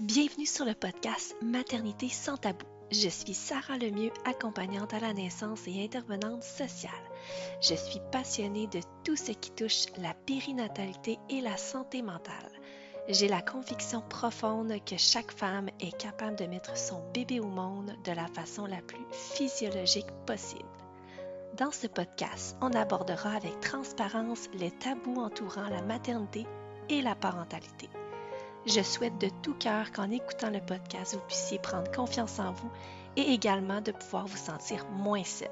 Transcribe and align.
Bienvenue 0.00 0.46
sur 0.46 0.64
le 0.64 0.72
podcast 0.72 1.36
Maternité 1.42 2.08
sans 2.08 2.38
tabou. 2.38 2.64
Je 2.90 3.10
suis 3.10 3.34
Sarah 3.34 3.76
Lemieux, 3.76 4.10
accompagnante 4.24 4.94
à 4.94 4.98
la 4.98 5.12
naissance 5.12 5.68
et 5.68 5.84
intervenante 5.84 6.42
sociale. 6.42 6.90
Je 7.60 7.74
suis 7.74 8.00
passionnée 8.10 8.66
de 8.68 8.80
tout 9.04 9.14
ce 9.14 9.32
qui 9.32 9.50
touche 9.50 9.84
la 9.98 10.14
périnatalité 10.14 11.18
et 11.28 11.42
la 11.42 11.58
santé 11.58 12.00
mentale. 12.00 12.50
J'ai 13.10 13.28
la 13.28 13.42
conviction 13.42 14.00
profonde 14.00 14.72
que 14.86 14.96
chaque 14.96 15.32
femme 15.32 15.68
est 15.80 15.94
capable 15.98 16.36
de 16.36 16.46
mettre 16.46 16.78
son 16.78 17.02
bébé 17.12 17.38
au 17.38 17.48
monde 17.48 17.92
de 18.02 18.12
la 18.12 18.28
façon 18.28 18.64
la 18.64 18.80
plus 18.80 19.04
physiologique 19.12 20.10
possible. 20.26 20.64
Dans 21.58 21.72
ce 21.72 21.88
podcast, 21.88 22.56
on 22.62 22.72
abordera 22.72 23.32
avec 23.32 23.60
transparence 23.60 24.48
les 24.54 24.70
tabous 24.70 25.20
entourant 25.20 25.68
la 25.68 25.82
maternité 25.82 26.46
et 26.88 27.02
la 27.02 27.14
parentalité. 27.14 27.90
Je 28.66 28.82
souhaite 28.82 29.18
de 29.18 29.30
tout 29.42 29.54
cœur 29.54 29.90
qu'en 29.90 30.10
écoutant 30.10 30.50
le 30.50 30.60
podcast, 30.60 31.14
vous 31.14 31.26
puissiez 31.26 31.58
prendre 31.58 31.90
confiance 31.90 32.38
en 32.38 32.52
vous 32.52 32.70
et 33.16 33.32
également 33.32 33.80
de 33.80 33.90
pouvoir 33.90 34.26
vous 34.26 34.36
sentir 34.36 34.86
moins 34.90 35.24
seul. 35.24 35.50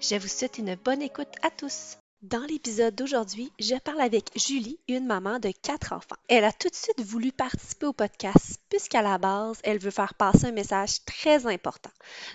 Je 0.00 0.16
vous 0.16 0.26
souhaite 0.26 0.58
une 0.58 0.74
bonne 0.74 1.00
écoute 1.00 1.32
à 1.42 1.50
tous. 1.50 1.98
Dans 2.22 2.44
l'épisode 2.46 2.96
d'aujourd'hui, 2.96 3.52
je 3.60 3.76
parle 3.76 4.00
avec 4.00 4.32
Julie, 4.34 4.80
une 4.88 5.06
maman 5.06 5.38
de 5.38 5.52
quatre 5.62 5.92
enfants. 5.92 6.16
Elle 6.28 6.42
a 6.42 6.52
tout 6.52 6.68
de 6.68 6.74
suite 6.74 7.00
voulu 7.00 7.30
participer 7.30 7.86
au 7.86 7.92
podcast 7.92 8.60
puisqu'à 8.68 9.02
la 9.02 9.18
base, 9.18 9.60
elle 9.62 9.78
veut 9.78 9.92
faire 9.92 10.14
passer 10.14 10.46
un 10.46 10.52
message 10.52 11.04
très 11.04 11.46
important. 11.46 11.90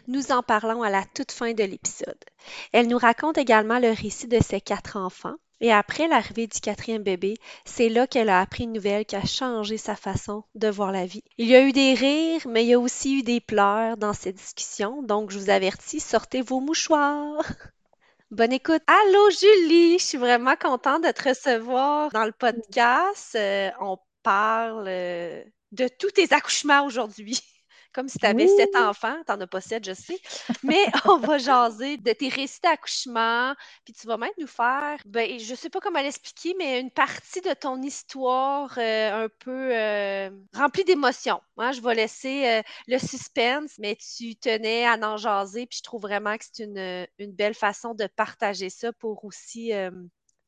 Nous 0.07 0.31
en 0.31 0.41
parlons 0.41 0.83
à 0.83 0.89
la 0.89 1.03
toute 1.13 1.33
fin 1.33 1.51
de 1.51 1.65
l'épisode. 1.65 2.23
Elle 2.71 2.87
nous 2.87 2.97
raconte 2.97 3.37
également 3.37 3.79
le 3.79 3.89
récit 3.89 4.29
de 4.29 4.41
ses 4.41 4.61
quatre 4.61 4.95
enfants. 4.95 5.35
Et 5.63 5.71
après 5.71 6.09
l'arrivée 6.09 6.47
du 6.47 6.59
quatrième 6.59 7.03
bébé, 7.03 7.35
c'est 7.63 7.87
là 7.87 8.05
qu'elle 8.05 8.27
a 8.27 8.41
appris 8.41 8.65
une 8.65 8.73
nouvelle 8.73 9.05
qui 9.05 9.15
a 9.15 9.23
changé 9.23 9.77
sa 9.77 9.95
façon 9.95 10.43
de 10.55 10.67
voir 10.67 10.91
la 10.91 11.05
vie. 11.05 11.23
Il 11.37 11.47
y 11.47 11.55
a 11.55 11.61
eu 11.61 11.71
des 11.71 11.93
rires, 11.93 12.45
mais 12.49 12.65
il 12.65 12.67
y 12.67 12.73
a 12.73 12.79
aussi 12.79 13.19
eu 13.19 13.23
des 13.23 13.39
pleurs 13.39 13.95
dans 13.95 14.11
cette 14.11 14.35
discussion, 14.35 15.01
donc 15.03 15.31
je 15.31 15.39
vous 15.39 15.49
avertis, 15.49 16.01
sortez 16.01 16.41
vos 16.41 16.59
mouchoirs. 16.59 17.45
Bonne 18.31 18.51
écoute. 18.51 18.81
Allô 18.87 19.29
Julie, 19.29 19.99
je 19.99 20.03
suis 20.03 20.17
vraiment 20.17 20.57
contente 20.57 21.05
de 21.05 21.11
te 21.11 21.29
recevoir 21.29 22.11
dans 22.11 22.25
le 22.25 22.33
podcast. 22.33 23.33
Euh, 23.35 23.69
on 23.79 23.97
parle 24.21 24.87
euh, 24.89 25.45
de 25.71 25.87
tous 25.97 26.11
tes 26.11 26.33
accouchements 26.33 26.85
aujourd'hui. 26.85 27.39
Comme 27.93 28.09
si 28.09 28.17
tu 28.17 28.25
avais 28.25 28.47
sept 28.47 28.75
enfants, 28.75 29.15
tu 29.25 29.31
n'en 29.31 29.41
as 29.41 29.47
pas 29.47 29.61
sept, 29.61 29.85
je 29.85 29.93
sais. 29.93 30.19
Mais 30.63 30.83
on 31.05 31.17
va 31.17 31.37
jaser 31.37 31.97
de 31.97 32.11
tes 32.11 32.29
récits 32.29 32.59
d'accouchement, 32.61 33.53
puis 33.85 33.93
tu 33.93 34.07
vas 34.07 34.17
même 34.17 34.31
nous 34.39 34.47
faire, 34.47 34.97
ben, 35.05 35.39
je 35.39 35.55
sais 35.55 35.69
pas 35.69 35.79
comment 35.79 36.01
l'expliquer, 36.01 36.55
mais 36.57 36.79
une 36.79 36.91
partie 36.91 37.41
de 37.41 37.53
ton 37.53 37.81
histoire 37.81 38.73
euh, 38.77 39.25
un 39.25 39.29
peu 39.39 39.75
euh, 39.75 40.29
remplie 40.53 40.83
d'émotions. 40.83 41.41
Moi, 41.55 41.71
je 41.71 41.81
vais 41.81 41.95
laisser 41.95 42.47
euh, 42.47 42.61
le 42.87 42.97
suspense, 42.97 43.73
mais 43.77 43.95
tu 43.95 44.35
tenais 44.35 44.85
à 44.85 44.97
en 45.03 45.17
jaser, 45.17 45.67
puis 45.67 45.77
je 45.77 45.83
trouve 45.83 46.01
vraiment 46.01 46.37
que 46.37 46.45
c'est 46.51 46.63
une, 46.63 47.07
une 47.19 47.31
belle 47.31 47.53
façon 47.53 47.93
de 47.93 48.07
partager 48.07 48.69
ça 48.69 48.91
pour 48.93 49.23
aussi 49.25 49.71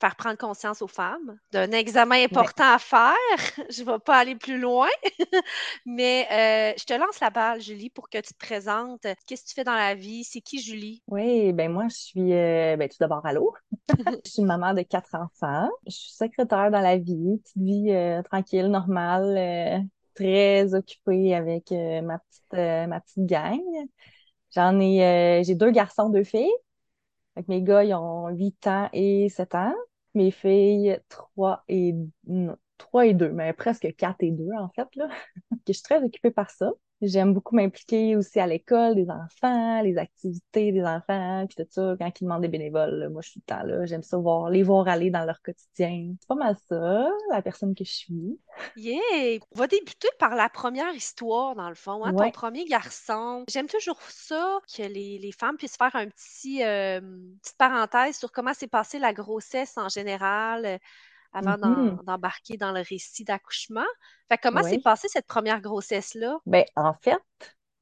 faire 0.05 0.15
prendre 0.15 0.37
conscience 0.37 0.83
aux 0.83 0.87
femmes 0.87 1.39
d'un 1.51 1.71
examen 1.71 2.23
important 2.23 2.75
à 2.75 2.77
faire. 2.77 3.15
Je 3.71 3.81
ne 3.81 3.91
vais 3.91 3.99
pas 3.99 4.17
aller 4.17 4.35
plus 4.35 4.59
loin, 4.59 4.87
mais 5.85 6.27
euh, 6.31 6.73
je 6.77 6.85
te 6.85 6.93
lance 6.93 7.19
la 7.19 7.31
balle, 7.31 7.59
Julie, 7.59 7.89
pour 7.89 8.09
que 8.09 8.19
tu 8.19 8.33
te 8.33 8.37
présentes. 8.37 9.07
Qu'est-ce 9.25 9.43
que 9.43 9.47
tu 9.49 9.55
fais 9.55 9.63
dans 9.63 9.73
la 9.73 9.95
vie? 9.95 10.23
C'est 10.23 10.41
qui, 10.41 10.61
Julie? 10.61 11.01
Oui, 11.07 11.53
ben 11.53 11.71
moi, 11.71 11.87
je 11.89 11.95
suis 11.95 12.33
euh, 12.33 12.75
ben, 12.77 12.87
tout 12.87 12.97
d'abord 12.99 13.25
allô? 13.25 13.53
je 14.25 14.29
suis 14.29 14.41
une 14.41 14.47
maman 14.47 14.73
de 14.73 14.83
quatre 14.83 15.15
enfants. 15.15 15.69
Je 15.87 15.95
suis 15.95 16.11
secrétaire 16.11 16.69
dans 16.69 16.81
la 16.81 16.97
vie, 16.97 17.39
petite 17.43 17.57
vie 17.57 17.91
euh, 17.91 18.21
tranquille, 18.21 18.67
normale, 18.67 19.87
très 20.13 20.75
occupée 20.75 21.33
avec 21.33 21.71
ma 21.71 22.19
petite 22.19 22.89
ma 22.89 22.99
petite 22.99 23.25
gang. 23.25 23.59
J'en 24.53 24.79
ai 24.79 25.41
j'ai 25.43 25.55
deux 25.55 25.71
garçons, 25.71 26.09
deux 26.09 26.23
filles. 26.23 26.53
Fait 27.33 27.47
mes 27.47 27.61
gars, 27.61 27.83
ils 27.83 27.93
ont 27.93 28.29
8 28.29 28.67
ans 28.67 28.89
et 28.93 29.29
7 29.29 29.55
ans. 29.55 29.73
Mes 30.15 30.31
filles, 30.31 30.99
3 31.09 31.63
et, 31.67 31.93
3 32.77 33.05
et 33.07 33.13
2, 33.13 33.31
mais 33.31 33.53
presque 33.53 33.93
4 33.95 34.23
et 34.23 34.31
2, 34.31 34.49
en 34.59 34.69
fait, 34.69 34.87
là. 34.95 35.09
je 35.67 35.73
suis 35.73 35.83
très 35.83 36.03
occupée 36.03 36.31
par 36.31 36.49
ça. 36.51 36.71
J'aime 37.01 37.33
beaucoup 37.33 37.55
m'impliquer 37.55 38.15
aussi 38.15 38.39
à 38.39 38.47
l'école 38.47 38.95
des 38.95 39.09
enfants, 39.09 39.81
les 39.81 39.97
activités 39.97 40.71
des 40.71 40.83
enfants, 40.83 41.45
puis 41.45 41.55
tout 41.57 41.69
ça, 41.69 41.95
quand 41.99 42.21
ils 42.21 42.23
demandent 42.23 42.41
des 42.41 42.47
bénévoles, 42.47 43.09
moi 43.11 43.21
je 43.21 43.31
suis 43.31 43.41
tout 43.41 43.45
le 43.49 43.55
temps 43.55 43.63
là, 43.63 43.85
j'aime 43.85 44.01
ça 44.01 44.17
voir, 44.17 44.49
les 44.49 44.63
voir 44.63 44.87
aller 44.87 45.09
dans 45.09 45.25
leur 45.25 45.41
quotidien. 45.41 46.13
C'est 46.19 46.27
pas 46.27 46.35
mal 46.35 46.55
ça, 46.69 47.09
la 47.31 47.41
personne 47.41 47.75
que 47.75 47.83
je 47.83 47.91
suis. 47.91 48.39
Yeah! 48.77 49.39
On 49.51 49.59
va 49.59 49.67
débuter 49.67 50.07
par 50.19 50.35
la 50.35 50.47
première 50.47 50.93
histoire, 50.93 51.55
dans 51.55 51.69
le 51.69 51.75
fond, 51.75 52.05
hein, 52.05 52.13
ton 52.13 52.31
premier 52.31 52.63
garçon. 52.63 53.43
J'aime 53.49 53.67
toujours 53.67 54.01
ça, 54.01 54.59
que 54.75 54.83
les, 54.83 55.19
les, 55.19 55.31
femmes 55.33 55.57
puissent 55.57 55.77
faire 55.77 55.95
un 55.95 56.07
petit, 56.07 56.63
euh, 56.63 57.01
petite 57.41 57.57
parenthèse 57.57 58.17
sur 58.17 58.31
comment 58.31 58.53
s'est 58.53 58.67
passée 58.67 58.99
la 58.99 59.13
grossesse 59.13 59.77
en 59.77 59.89
général 59.89 60.79
avant 61.35 61.57
mm-hmm. 61.57 62.03
d'embarquer 62.05 62.57
dans 62.57 62.71
le 62.71 62.81
récit 62.81 63.23
d'accouchement. 63.23 63.85
Fait 64.29 64.37
comment 64.37 64.63
s'est 64.63 64.79
passée 64.79 65.07
cette 65.09 65.27
première 65.27 65.61
grossesse-là? 65.61 66.37
Ben, 66.45 66.65
en 66.75 66.93
fait, 67.01 67.21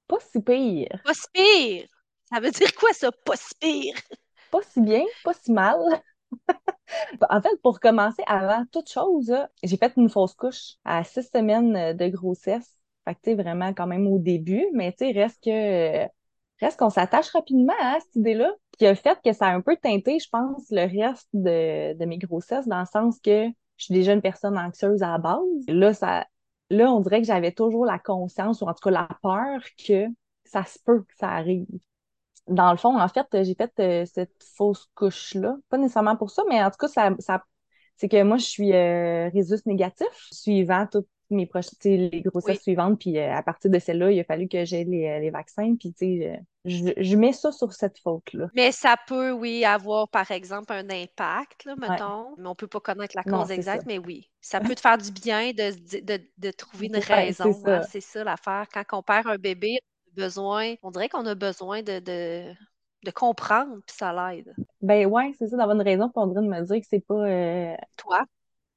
pas 0.08 0.18
si 0.20 0.42
pire. 0.42 1.02
Pas 1.04 1.14
si 1.14 1.28
pire! 1.34 1.88
Ça 2.26 2.40
veut 2.40 2.52
dire 2.52 2.74
quoi, 2.76 2.92
ça, 2.94 3.12
pas 3.12 3.36
si 3.36 3.54
pire? 3.60 3.96
Pas 4.52 4.62
si 4.64 4.82
bien, 4.82 5.04
pas 5.24 5.34
si 5.34 5.52
mal. 5.52 5.80
en 7.30 7.42
fait, 7.42 7.62
pour 7.62 7.80
commencer, 7.80 8.24
avant 8.28 8.66
toute 8.72 8.90
chose, 8.90 9.34
j'ai 9.62 9.78
fait 9.78 9.94
une 9.98 10.10
fausse 10.10 10.34
couche 10.34 10.76
à 10.84 11.04
six 11.04 11.30
semaines 11.32 11.96
de 11.96 12.08
grossesse. 12.08 12.80
Fait 13.06 13.16
que, 13.16 13.20
tu 13.24 13.36
vraiment 13.36 13.74
quand 13.74 13.88
même 13.88 14.08
au 14.08 14.18
début, 14.20 14.66
mais 14.74 14.92
tu 14.94 15.06
sais, 15.06 15.12
reste 15.12 15.44
que 15.44 16.08
reste 16.64 16.80
qu'on 16.80 16.90
s'attache 16.90 17.30
rapidement 17.30 17.74
à 17.80 18.00
cette 18.00 18.16
idée-là, 18.16 18.54
qui 18.78 18.86
a 18.86 18.96
fait 18.96 19.20
que 19.24 19.34
ça 19.34 19.48
a 19.48 19.54
un 19.54 19.62
peu 19.62 19.76
teinté, 19.78 20.20
je 20.20 20.30
pense, 20.30 20.66
le 20.72 20.82
reste 20.82 21.30
de, 21.34 21.98
de 21.98 22.06
mes 22.06 22.18
grossesses, 22.18 22.68
dans 22.68 22.80
le 22.80 22.86
sens 22.86 23.20
que 23.20 23.48
je 23.78 23.86
suis 23.86 23.94
déjà 23.94 24.14
une 24.14 24.22
personne 24.22 24.58
anxieuse 24.58 25.04
à 25.04 25.12
la 25.12 25.18
base. 25.18 25.40
Là, 25.68 25.94
ça, 25.94 26.26
là, 26.70 26.92
on 26.92 27.00
dirait 27.02 27.22
que 27.22 27.28
j'avais 27.28 27.52
toujours 27.52 27.86
la 27.86 28.00
conscience, 28.00 28.62
ou 28.62 28.66
en 28.66 28.74
tout 28.74 28.82
cas 28.84 28.92
la 28.92 29.10
peur 29.22 29.62
que 29.88 30.08
ça 30.46 30.64
se 30.64 30.80
peut 30.84 31.02
que 31.02 31.16
ça 31.18 31.30
arrive. 31.30 31.68
Dans 32.48 32.72
le 32.72 32.78
fond, 32.78 33.00
en 33.00 33.08
fait, 33.08 33.28
j'ai 33.44 33.56
fait 33.56 33.72
euh, 33.80 34.06
cette 34.06 34.44
fausse 34.58 34.90
couche-là. 34.96 35.56
Pas 35.70 35.78
nécessairement 35.78 36.18
pour 36.18 36.30
ça, 36.30 36.44
mais 36.50 36.62
en 36.62 36.70
tout 36.70 36.78
cas, 36.78 36.90
ça, 36.90 37.12
ça 37.20 37.44
c'est 37.98 38.10
que 38.10 38.22
moi, 38.24 38.38
je 38.38 38.46
suis 38.46 38.74
euh, 38.74 39.30
résus 39.30 39.62
négatif, 39.66 40.08
suivant 40.32 40.88
tout, 40.92 41.06
mes 41.34 41.46
prochaines, 41.46 41.78
les 41.84 42.22
grossesses 42.22 42.62
suivantes. 42.62 43.00
Puis 43.00 43.18
euh, 43.18 43.34
à 43.34 43.42
partir 43.44 43.70
de 43.72 43.80
celle-là, 43.80 44.12
il 44.12 44.20
a 44.20 44.24
fallu 44.24 44.48
que 44.48 44.66
j'aie 44.66 44.84
les, 44.84 45.08
euh, 45.08 45.20
les, 45.20 45.30
vaccins. 45.30 45.76
Puis 45.80 45.94
tu 45.94 46.22
sais, 46.22 46.42
je, 46.66 46.94
je, 46.98 47.16
mets 47.16 47.34
ça 47.34 47.52
sur 47.52 47.74
cette 47.74 48.00
faute-là. 48.00 48.48
Mais 48.54 48.72
ça 48.72 48.96
peut, 49.08 49.32
oui, 49.32 49.66
avoir 49.66 50.08
par 50.10 50.30
exemple 50.32 50.72
un 50.74 50.90
impact, 50.90 51.66
là, 51.66 51.76
mettons. 51.78 52.36
Mais 52.38 52.48
on 52.48 52.56
peut 52.56 52.68
pas 52.68 52.80
connaître 52.80 53.16
la 53.16 53.24
cause 53.24 53.52
exacte, 53.52 53.86
mais 53.86 53.98
oui. 53.98 54.30
Ça 54.42 54.60
peut 54.62 54.76
te 54.76 54.82
faire 54.82 54.98
du 54.98 55.12
bien 55.12 55.52
de, 55.52 56.02
de, 56.02 56.22
de 56.38 56.52
trouver 56.52 56.88
une 56.88 56.98
raison. 56.98 57.54
Hein, 57.66 57.82
c'est 57.90 58.02
ça, 58.02 58.24
l'affaire. 58.24 58.68
Quand 58.74 59.00
on 59.00 59.04
perd 59.04 59.28
un 59.28 59.38
bébé, 59.38 59.78
on 60.08 60.22
a 60.22 60.26
besoin, 60.26 60.74
on 60.84 60.92
dirait 60.92 61.10
qu'on 61.10 61.26
a 61.26 61.36
besoin 61.36 61.82
de, 61.82 62.00
de 62.00 62.54
de 63.04 63.12
comprendre, 63.12 63.78
puis 63.86 63.96
ça 63.96 64.14
l'aide. 64.14 64.54
Ben 64.82 65.06
ouais, 65.06 65.34
c'est 65.38 65.48
ça, 65.48 65.58
d'avoir 65.58 65.76
une 65.76 65.84
raison, 65.84 66.10
pour 66.10 66.28
de 66.28 66.40
me 66.40 66.62
dire 66.62 66.80
que 66.80 66.88
c'est 66.90 67.06
pas... 67.06 67.16
Euh, 67.16 67.76
Toi? 67.98 68.26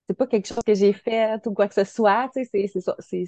C'est 0.09 0.17
pas 0.17 0.27
quelque 0.27 0.47
chose 0.47 0.63
que 0.65 0.75
j'ai 0.75 0.93
fait 0.93 1.45
ou 1.47 1.53
quoi 1.53 1.67
que 1.69 1.75
ce 1.75 1.85
soit, 1.85 2.31
tu 2.35 2.45
sais, 2.45 2.69
c'est 2.69 2.81
ça, 2.81 2.95
c'est 3.01 3.25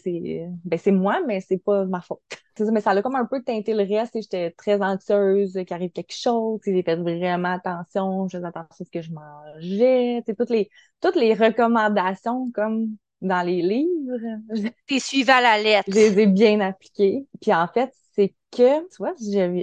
ben 0.65 0.78
c'est 0.78 0.93
moi, 0.93 1.21
mais 1.27 1.41
c'est 1.41 1.59
pas 1.59 1.84
ma 1.87 2.00
faute. 2.00 2.21
mais 2.72 2.81
ça 2.81 2.91
a 2.91 3.03
comme 3.03 3.16
un 3.16 3.27
peu 3.27 3.43
teinté 3.43 3.75
le 3.75 3.83
reste, 3.83 4.15
j'étais 4.15 4.53
très 4.53 4.81
anxieuse 4.81 5.53
qu'il 5.55 5.72
arrive 5.72 5.91
quelque 5.91 6.15
chose, 6.15 6.61
j'ai 6.65 6.83
fait 6.83 6.97
vraiment 6.97 7.53
attention, 7.55 8.28
je 8.28 8.37
faisais 8.37 8.47
attention 8.47 8.71
à 8.71 8.84
ce 8.84 8.91
que 8.91 9.03
je 9.03 9.12
mangeais, 9.12 10.22
tu 10.27 10.34
toutes 10.37 10.50
les 10.50 10.71
toutes 11.00 11.16
les 11.16 11.34
recommandations 11.34 12.50
comme 12.53 12.97
dans 13.21 13.43
les 13.45 13.62
livres. 13.62 14.39
T'es 14.87 14.99
suivi 14.99 15.31
à 15.31 15.41
la 15.41 15.60
lettre. 15.60 15.89
Je 15.89 15.95
les 15.95 16.21
ai 16.21 16.27
bien 16.27 16.60
appliquées. 16.60 17.27
Puis 17.41 17.53
en 17.53 17.66
fait, 17.66 17.92
c'est 18.15 18.34
que, 18.51 18.81
tu 18.89 18.97
vois, 18.98 19.15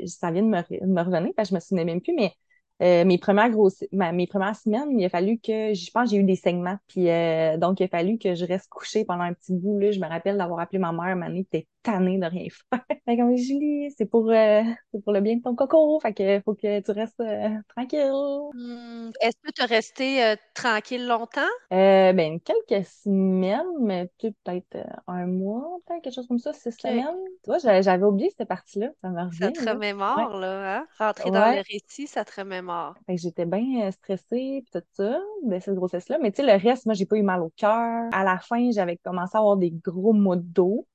ça 0.08 0.32
vient 0.32 0.44
de 0.44 0.48
me, 0.48 0.86
me 0.86 1.02
revenir, 1.02 1.32
parce 1.36 1.50
que 1.50 1.52
je 1.52 1.56
me 1.56 1.60
souvenais 1.60 1.86
même 1.86 2.02
plus, 2.02 2.14
mais 2.14 2.34
euh, 2.81 3.06
mes 3.06 3.18
premières 3.18 3.50
grosses, 3.50 3.83
mes 3.92 4.27
premières 4.27 4.56
semaines, 4.56 5.00
il 5.00 5.06
a 5.06 5.10
fallu 5.10 5.39
que, 5.39 5.74
je 5.74 5.92
pense, 5.92 6.10
j'ai 6.10 6.18
eu 6.18 6.24
des 6.24 6.36
saignements, 6.36 6.77
puis 6.88 7.10
euh, 7.10 7.57
donc 7.57 7.80
il 7.80 7.83
a 7.83 7.88
fallu 7.88 8.18
que 8.18 8.36
je 8.36 8.45
reste 8.45 8.68
couchée 8.69 9.06
pendant 9.06 9.24
un 9.24 9.33
petit 9.33 9.54
bout. 9.54 9.80
Là, 9.80 9.92
je 9.92 10.00
me 10.00 10.07
rappelle 10.07 10.38
d'avoir 10.38 10.60
appelé 10.60 10.80
ma 10.80 10.92
mère, 10.92 11.16
ma 11.16 11.27
t'es 11.50 11.68
tannée 11.83 12.18
de 12.18 12.25
rien 12.25 12.48
faire. 12.50 12.81
fait 13.06 13.18
comme 13.18 13.38
Julie, 13.38 13.94
c'est 13.98 14.06
pour, 14.06 14.30
euh, 14.30 14.62
c'est 14.92 15.04
pour 15.04 15.13
le 15.13 15.22
bien 15.22 15.38
de 15.38 15.42
ton 15.42 15.56
coco, 15.56 16.00
fait 16.01 16.13
que 16.13 16.42
faut 16.44 16.56
que 16.56 16.81
tu 16.81 16.92
restes 16.92 17.24
tranquille. 17.69 18.12
Mmh, 18.54 19.12
est-ce 19.22 19.38
que 19.42 19.51
tu 19.54 19.62
as 19.62 19.66
resté 19.68 20.36
tranquille 20.54 21.06
longtemps? 21.07 21.42
ben 21.69 22.39
quelques 22.39 22.86
semaines, 22.88 23.62
mais 23.81 24.10
peut-être 24.19 24.86
un 25.07 25.27
mois, 25.27 25.77
peut-être 25.86 26.01
quelque 26.01 26.13
chose 26.13 26.27
comme 26.27 26.39
ça, 26.39 26.51
six 26.54 26.72
semaines. 26.72 27.06
Tu 27.44 27.51
vois, 27.51 27.60
j'avais 27.60 28.04
oublié 28.04 28.33
cette 28.38 28.48
partie-là, 28.48 28.89
ça 29.01 29.10
me 29.10 29.22
revient. 29.24 29.38
Ça 29.38 29.51
te 29.51 29.69
remémore, 29.69 30.38
là, 30.38 30.77
hein? 30.77 30.88
Rentrer 30.98 31.31
dans 31.31 31.51
le 31.51 31.63
récit, 31.72 32.07
ça 32.07 32.25
te 32.25 32.42
remémore 32.42 32.65
j'étais 33.10 33.46
bien 33.46 33.88
euh, 33.88 33.92
stressée 33.92 34.64
puis 34.64 34.72
tout 34.72 34.82
ça 34.94 35.20
de 35.44 35.60
cette 35.60 35.76
grossesse-là. 35.76 36.18
Mais 36.22 36.32
tu 36.32 36.38
sais, 36.44 36.48
le 36.58 36.62
reste, 36.62 36.86
moi, 36.86 36.94
j'ai 36.96 37.06
pas 37.06 37.18
eu 37.18 37.24
mal 37.24 37.42
au 37.42 37.52
cœur. 37.56 38.10
À 38.12 38.24
la 38.24 38.40
fin, 38.40 38.72
j'avais 38.72 38.98
commencé 38.98 39.36
à 39.36 39.40
avoir 39.40 39.58
des 39.58 39.72
gros 39.72 40.14
maux 40.14 40.36
de 40.36 40.42
dos. 40.42 40.88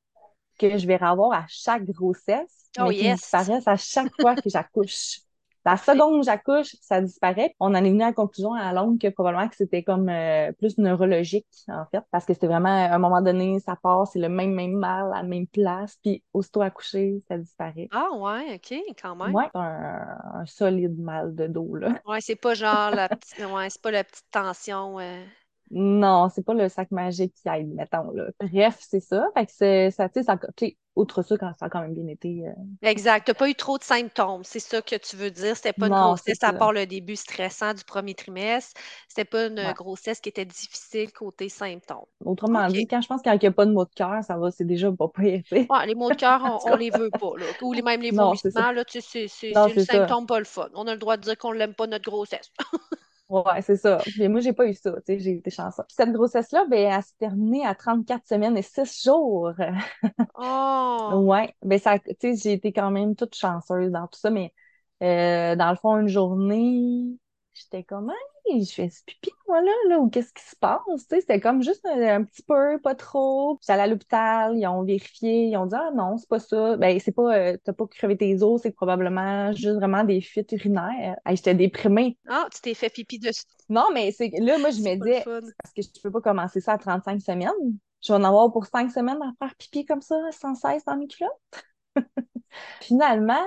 que 0.58 0.78
je 0.78 0.86
vais 0.86 1.02
avoir 1.02 1.32
à 1.32 1.46
chaque 1.48 1.84
grossesse, 1.86 2.70
Oh, 2.78 2.88
mais 2.88 2.96
qui 2.96 3.08
yes. 3.08 3.10
disparaissent 3.10 3.68
à 3.68 3.76
chaque 3.76 4.12
fois 4.20 4.36
que 4.36 4.50
j'accouche. 4.50 5.20
La 5.66 5.76
seconde 5.76 6.14
où 6.20 6.22
j'accouche, 6.22 6.74
ça 6.80 7.00
disparaît. 7.02 7.54
On 7.60 7.74
en 7.74 7.84
est 7.84 7.90
venu 7.90 8.02
à 8.02 8.06
la 8.08 8.12
conclusion 8.12 8.54
à 8.54 8.72
longue 8.72 8.98
que 8.98 9.08
probablement 9.08 9.48
que 9.48 9.56
c'était 9.56 9.82
comme 9.82 10.08
euh, 10.08 10.52
plus 10.52 10.78
neurologique, 10.78 11.46
en 11.68 11.84
fait, 11.90 12.02
parce 12.10 12.24
que 12.24 12.32
c'était 12.34 12.46
vraiment, 12.46 12.68
à 12.70 12.94
un 12.94 12.98
moment 12.98 13.20
donné, 13.22 13.60
ça 13.60 13.76
part, 13.76 14.06
c'est 14.06 14.18
le 14.20 14.28
même, 14.28 14.52
même 14.54 14.72
mal, 14.72 15.12
à 15.12 15.16
la 15.18 15.22
même 15.22 15.46
place, 15.46 15.98
puis 16.02 16.22
aussitôt 16.32 16.62
accouché, 16.62 17.22
ça 17.28 17.36
disparaît. 17.38 17.88
Ah 17.92 18.08
ouais, 18.12 18.54
OK, 18.54 18.74
quand 19.00 19.16
même. 19.16 19.34
Ouais, 19.34 19.44
un, 19.54 20.18
un 20.34 20.46
solide 20.46 20.98
mal 20.98 21.34
de 21.34 21.46
dos, 21.46 21.74
là. 21.76 22.00
Ouais, 22.06 22.20
c'est 22.20 22.36
pas 22.36 22.54
genre 22.54 22.90
la 22.90 23.08
petite, 23.08 23.38
ouais, 23.44 23.70
c'est 23.70 23.80
pas 23.82 23.90
la 23.90 24.04
petite 24.04 24.30
tension. 24.30 24.98
euh. 25.00 25.24
Non, 25.70 26.28
c'est 26.28 26.44
pas 26.44 26.54
le 26.54 26.68
sac 26.68 26.90
magique 26.90 27.34
qui 27.34 27.48
aide, 27.48 27.72
mettons, 27.74 28.10
là. 28.10 28.24
Bref, 28.40 28.78
c'est 28.80 29.00
ça. 29.00 29.26
Fait 29.34 29.46
que 29.46 29.52
c'est, 29.52 29.90
ça, 29.90 30.08
tu 30.08 30.20
sais, 30.20 30.22
ça, 30.24 30.38
tu 30.56 30.76
outre 30.96 31.22
ça, 31.22 31.36
quand 31.38 31.52
ça 31.58 31.66
a 31.66 31.68
quand 31.68 31.80
même 31.80 31.94
bien 31.94 32.06
été, 32.08 32.42
euh, 32.46 32.52
Exact. 32.82 33.26
T'as 33.26 33.34
pas 33.34 33.48
eu 33.48 33.54
trop 33.54 33.78
de 33.78 33.84
symptômes, 33.84 34.42
c'est 34.44 34.58
ça 34.58 34.82
que 34.82 34.96
tu 34.96 35.16
veux 35.16 35.30
dire. 35.30 35.56
C'était 35.56 35.72
pas 35.72 35.86
une 35.86 35.92
non, 35.92 36.08
grossesse 36.08 36.42
à 36.42 36.52
part 36.52 36.72
le 36.72 36.86
début 36.86 37.16
stressant 37.16 37.74
du 37.74 37.84
premier 37.84 38.14
trimestre. 38.14 38.80
C'était 39.08 39.24
pas 39.24 39.46
une 39.46 39.58
Ouais. 39.58 39.72
grossesse 39.74 40.20
qui 40.20 40.28
était 40.28 40.44
difficile 40.44 41.12
côté 41.12 41.48
symptômes. 41.48 42.04
Autrement 42.24 42.66
dit, 42.68 42.86
quand 42.86 43.00
je 43.00 43.06
pense 43.08 43.22
qu'il 43.22 43.32
n'y 43.32 43.46
a 43.46 43.52
pas 43.52 43.66
de 43.66 43.72
mot 43.72 43.84
de 43.84 43.90
cœur, 43.94 44.22
ça 44.24 44.36
va, 44.36 44.50
c'est 44.50 44.64
déjà 44.64 44.90
pas 44.90 45.08
pire, 45.08 45.42
tu. 45.44 45.54
Ouais, 45.54 45.86
les 45.86 45.94
maux 45.94 46.10
de 46.10 46.16
cœur, 46.16 46.40
on, 46.64 46.70
cas, 46.70 46.76
les 46.76 46.90
veut 46.90 47.10
pas, 47.10 47.32
là. 47.38 47.46
Ou 47.62 47.72
les, 47.72 47.82
même 47.82 48.02
les 48.02 48.10
vomissements, 48.10 48.72
tu 48.86 49.00
c'est 49.00 49.52
le 49.52 49.84
symptôme 49.84 50.26
pas 50.26 50.38
le 50.38 50.44
fun. 50.44 50.68
On 50.74 50.86
a 50.86 50.92
le 50.92 50.98
droit 50.98 51.16
de 51.16 51.22
dire 51.22 51.38
qu'on 51.38 51.52
l'aime 51.52 51.74
pas, 51.74 51.86
notre 51.86 52.10
grossesse. 52.10 52.50
Ouais, 53.30 53.62
c'est 53.62 53.76
ça. 53.76 53.98
Mais 54.18 54.28
moi, 54.28 54.40
j'ai 54.40 54.52
pas 54.52 54.66
eu 54.66 54.74
ça, 54.74 54.92
tu 54.92 55.02
sais, 55.14 55.18
j'ai 55.20 55.32
été 55.36 55.50
chanceuse. 55.50 55.84
Puis 55.86 55.94
cette 55.96 56.12
grossesse-là, 56.12 56.66
ben, 56.68 56.90
elle 56.92 57.02
s'est 57.02 57.14
terminée 57.18 57.64
à 57.64 57.74
34 57.76 58.26
semaines 58.26 58.56
et 58.56 58.62
6 58.62 59.02
jours. 59.04 59.52
Oh! 60.34 61.26
Ouais, 61.26 61.54
ben 61.62 61.78
ça, 61.78 61.98
tu 61.98 62.14
sais, 62.20 62.36
j'ai 62.36 62.52
été 62.52 62.72
quand 62.72 62.90
même 62.90 63.16
toute 63.16 63.34
chanceuse 63.34 63.90
dans 63.90 64.06
tout 64.06 64.18
ça, 64.18 64.30
mais 64.30 64.54
euh, 65.02 65.56
dans 65.56 65.70
le 65.70 65.76
fond, 65.76 65.98
une 65.98 66.08
journée, 66.08 67.18
j'étais 67.54 67.82
comme, 67.84 68.10
hey, 68.10 68.16
je 68.46 68.72
fais 68.72 68.90
ce 68.90 69.02
pipi, 69.04 69.30
moi, 69.48 69.60
là, 69.62 69.72
là, 69.88 69.98
ou 69.98 70.08
qu'est-ce 70.08 70.32
qui 70.32 70.42
se 70.42 70.56
passe? 70.56 70.80
Tu 70.86 70.98
sais, 71.08 71.20
c'était 71.20 71.40
comme 71.40 71.62
juste 71.62 71.84
un, 71.86 72.00
un 72.20 72.24
petit 72.24 72.42
peu, 72.42 72.78
pas 72.82 72.94
trop. 72.94 73.56
Puis 73.56 73.66
j'allais 73.66 73.82
à 73.82 73.86
l'hôpital, 73.86 74.56
ils 74.56 74.66
ont 74.66 74.82
vérifié, 74.82 75.46
ils 75.46 75.56
ont 75.56 75.66
dit, 75.66 75.74
ah 75.76 75.90
non, 75.94 76.16
c'est 76.18 76.28
pas 76.28 76.38
ça. 76.38 76.76
Ben, 76.76 76.98
c'est 77.00 77.12
pas, 77.12 77.36
euh, 77.36 77.56
t'as 77.64 77.72
pas 77.72 77.86
crevé 77.86 78.16
tes 78.16 78.42
os, 78.42 78.60
c'est 78.62 78.70
probablement 78.72 79.52
juste 79.52 79.76
vraiment 79.76 80.04
des 80.04 80.20
fuites 80.20 80.52
urinaires. 80.52 81.16
Hey, 81.24 81.36
j'étais 81.36 81.54
déprimée. 81.54 82.18
Ah, 82.28 82.46
tu 82.52 82.60
t'es 82.60 82.74
fait 82.74 82.90
pipi 82.90 83.18
dessus. 83.18 83.44
Non, 83.68 83.86
mais 83.92 84.12
c'est 84.12 84.30
là, 84.38 84.58
moi, 84.58 84.70
je 84.70 84.80
me 84.80 84.94
disais, 84.96 85.22
parce 85.24 85.74
que 85.74 85.82
je 85.82 86.00
peux 86.02 86.10
pas 86.10 86.20
commencer 86.20 86.60
ça 86.60 86.72
à 86.74 86.78
35 86.78 87.20
semaines. 87.20 87.50
Je 88.02 88.12
vais 88.12 88.18
en 88.18 88.24
avoir 88.24 88.50
pour 88.50 88.66
5 88.66 88.90
semaines 88.90 89.20
à 89.22 89.32
faire 89.38 89.54
pipi 89.56 89.84
comme 89.84 90.00
ça, 90.00 90.16
sans 90.32 90.54
cesse 90.54 90.84
dans 90.84 90.96
mes 90.96 91.06
culottes. 91.06 91.30
Finalement, 92.80 93.44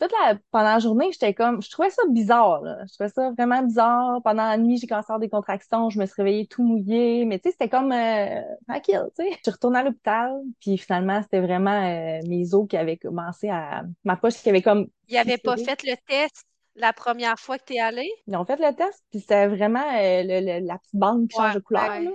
toute 0.00 0.12
la, 0.12 0.36
pendant 0.50 0.64
la 0.64 0.78
journée, 0.78 1.10
j'étais 1.12 1.34
comme, 1.34 1.62
je 1.62 1.70
trouvais 1.70 1.90
ça 1.90 2.02
bizarre, 2.08 2.62
là. 2.62 2.78
Je 2.88 2.94
trouvais 2.94 3.10
ça 3.10 3.30
vraiment 3.32 3.62
bizarre. 3.62 4.20
Pendant 4.24 4.44
la 4.44 4.56
nuit, 4.56 4.78
j'ai 4.78 4.86
commencé 4.86 5.06
à 5.10 5.14
avoir 5.14 5.20
des 5.20 5.28
contractions, 5.28 5.90
je 5.90 5.98
me 5.98 6.06
suis 6.06 6.14
réveillée 6.16 6.46
tout 6.46 6.62
mouillée, 6.62 7.24
mais 7.26 7.38
tu 7.38 7.48
sais, 7.48 7.52
c'était 7.52 7.68
comme 7.68 7.92
euh, 7.92 8.40
tranquille, 8.68 9.04
tu 9.16 9.24
sais. 9.24 9.30
Je 9.32 9.42
suis 9.42 9.50
retournée 9.50 9.78
à 9.80 9.82
l'hôpital, 9.84 10.40
puis 10.60 10.78
finalement, 10.78 11.22
c'était 11.22 11.40
vraiment 11.40 11.70
euh, 11.70 12.20
mes 12.26 12.54
os 12.54 12.66
qui 12.68 12.76
avaient 12.76 12.96
commencé 12.96 13.48
à... 13.48 13.82
Ma 14.04 14.16
poche 14.16 14.34
qui 14.42 14.48
avait 14.48 14.62
comme 14.62 14.88
Il 15.08 15.16
avait 15.16 15.38
pas 15.38 15.56
fait 15.56 15.82
le 15.84 15.94
test 16.06 16.46
la 16.76 16.92
première 16.92 17.38
fois 17.38 17.58
que 17.58 17.64
t'es 17.64 17.78
allé? 17.78 18.10
Ils 18.26 18.36
ont 18.36 18.44
fait 18.44 18.56
le 18.56 18.74
test, 18.74 19.04
puis 19.10 19.20
c'était 19.20 19.48
vraiment 19.48 19.80
euh, 19.80 20.22
le- 20.22 20.60
le- 20.60 20.66
la 20.66 20.78
petite 20.78 20.94
bande 20.94 21.28
qui 21.28 21.36
change 21.36 21.54
de 21.54 21.60
couleur, 21.60 21.90
ouais. 21.90 22.04
là. 22.04 22.10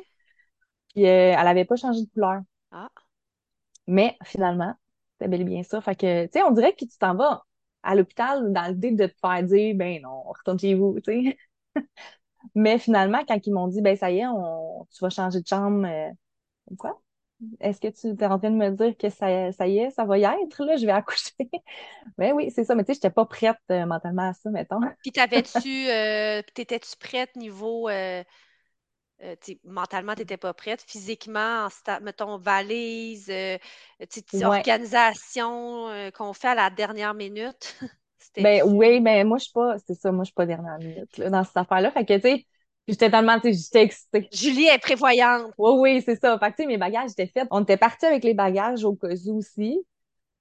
Puis 0.93 1.05
euh, 1.05 1.35
elle 1.37 1.47
avait 1.47 1.65
pas 1.65 1.75
changé 1.75 2.01
de 2.01 2.09
couleur. 2.11 2.41
Ah. 2.71 2.89
Mais 3.87 4.17
finalement, 4.23 4.73
c'était 5.13 5.29
bel 5.29 5.41
et 5.41 5.43
bien 5.43 5.63
ça. 5.63 5.81
Fait 5.81 5.95
que, 5.95 6.25
tu 6.25 6.31
sais, 6.33 6.43
on 6.43 6.51
dirait 6.51 6.73
que 6.73 6.85
tu 6.85 6.97
t'en 6.97 7.15
vas 7.15 7.43
à 7.85 7.95
l'hôpital 7.95 8.51
dans 8.53 8.65
l'idée 8.67 8.91
de 8.91 9.07
te 9.07 9.15
faire 9.21 9.43
dire, 9.43 9.75
ben 9.75 10.01
non, 10.01 10.23
retourne 10.23 10.59
chez 10.59 10.75
vous, 10.75 10.99
tu 11.01 11.13
sais. 11.13 11.37
Mais 12.55 12.79
finalement, 12.79 13.23
quand 13.27 13.39
ils 13.45 13.53
m'ont 13.53 13.67
dit, 13.67 13.81
ben 13.81 13.97
ça 13.97 14.11
y 14.11 14.19
est, 14.19 14.27
on, 14.27 14.85
tu 14.91 14.99
vas 15.01 15.09
changer 15.09 15.41
de 15.41 15.47
chambre, 15.47 15.87
euh, 15.87 16.09
quoi? 16.77 17.01
Est-ce 17.59 17.81
que 17.81 17.89
tu 17.89 18.07
es 18.07 18.25
en 18.27 18.39
train 18.39 18.49
de 18.49 18.55
me 18.55 18.69
dire 18.71 18.97
que 18.97 19.09
ça, 19.09 19.51
ça 19.51 19.67
y 19.67 19.79
est, 19.79 19.91
ça 19.91 20.05
va 20.05 20.17
y 20.17 20.23
être, 20.23 20.65
là, 20.65 20.77
je 20.77 20.85
vais 20.85 20.91
accoucher? 20.93 21.33
Ben 22.17 22.33
oui, 22.33 22.51
c'est 22.51 22.63
ça. 22.63 22.75
Mais 22.75 22.83
tu 22.83 22.87
sais, 22.87 22.93
j'étais 22.95 23.09
pas 23.09 23.25
prête 23.25 23.57
euh, 23.71 23.85
mentalement 23.85 24.29
à 24.29 24.33
ça, 24.33 24.49
mettons. 24.49 24.79
Puis 25.01 25.11
t'avais-tu, 25.11 25.89
euh, 25.89 26.41
t'étais-tu 26.53 26.95
prête 26.97 27.35
niveau, 27.35 27.89
euh, 29.23 29.35
mentalement, 29.63 30.15
t'étais 30.15 30.37
pas 30.37 30.53
prête, 30.53 30.81
physiquement, 30.87 31.67
en 31.67 31.69
mettons, 32.01 32.37
valise, 32.37 33.29
euh, 33.29 33.57
Ouais. 34.33 34.65
organisation 34.65 35.89
euh, 35.89 36.11
qu'on 36.11 36.33
fait 36.33 36.49
à 36.49 36.55
la 36.55 36.69
dernière 36.69 37.13
minute. 37.13 37.75
Ben 38.39 38.63
oui, 38.65 38.99
ben 38.99 39.25
moi, 39.27 39.37
je 39.37 39.45
suis 39.45 39.53
pas, 39.53 39.77
c'est 39.87 39.93
ça, 39.95 40.11
moi, 40.11 40.23
je 40.23 40.27
suis 40.27 40.33
pas 40.33 40.45
dernière 40.45 40.77
minute, 40.79 41.17
là, 41.17 41.29
dans 41.29 41.43
cette 41.43 41.55
affaire-là. 41.57 41.91
Fait 41.91 42.05
que, 42.05 42.15
tu 42.15 42.21
sais, 42.21 42.45
j'étais 42.87 43.09
tellement, 43.09 43.39
tu 43.39 43.53
sais, 43.53 43.61
j'étais 43.63 43.83
excitée. 43.83 44.31
Julie 44.31 44.67
est 44.67 44.77
prévoyante. 44.77 45.55
Oui, 45.57 45.71
oui, 45.79 46.01
c'est 46.05 46.19
ça. 46.19 46.37
Fait 46.39 46.51
que, 46.51 46.57
tu 46.57 46.63
sais, 46.63 46.67
mes 46.67 46.77
bagages 46.77 47.11
étaient 47.11 47.27
faits. 47.27 47.47
On 47.51 47.63
était 47.63 47.77
partis 47.77 48.05
avec 48.05 48.23
les 48.23 48.33
bagages 48.33 48.83
au 48.83 48.95
cas 48.95 49.07
où 49.27 49.37
aussi. 49.37 49.79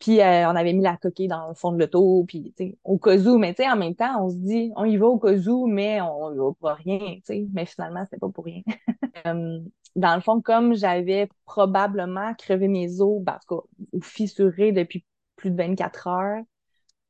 Puis, 0.05 0.21
euh, 0.21 0.47
on 0.51 0.55
avait 0.55 0.75
mis 0.75 0.83
la 0.83 0.99
coquille 0.99 1.29
dans 1.29 1.49
le 1.49 1.55
fond 1.55 1.73
de 1.73 1.79
l'auto. 1.79 2.27
Puis, 2.29 2.53
tu 2.55 2.67
sais, 2.67 2.79
au 2.85 2.99
cas 2.99 3.17
où. 3.17 3.39
Mais, 3.39 3.55
tu 3.55 3.63
sais, 3.63 3.71
en 3.71 3.77
même 3.77 3.95
temps, 3.95 4.23
on 4.23 4.29
se 4.29 4.37
dit, 4.37 4.71
on 4.77 4.85
y 4.85 4.99
va 4.99 5.07
au 5.07 5.19
cas 5.19 5.33
où, 5.33 5.67
mais 5.67 6.03
on 6.03 6.31
y 6.31 6.37
va 6.37 6.53
pour 6.61 6.69
rien, 6.69 6.99
tu 6.99 7.23
sais. 7.25 7.47
Mais 7.55 7.65
finalement, 7.65 8.05
c'était 8.05 8.19
pas 8.19 8.29
pour 8.29 8.45
rien. 8.45 8.61
Euh, 9.27 9.61
dans 9.97 10.17
le 10.17 10.21
fond, 10.21 10.43
comme 10.43 10.75
j'avais 10.75 11.29
probablement 11.47 12.35
crevé 12.35 12.69
mes 12.69 13.01
os, 13.01 13.23
ben, 13.23 13.35
en 13.35 13.39
tout 13.39 13.57
cas, 13.57 13.67
ou 13.93 14.03
fissuré 14.03 14.73
depuis 14.73 15.05
plus 15.37 15.51
de 15.51 15.57
24 15.57 16.09
heures, 16.09 16.43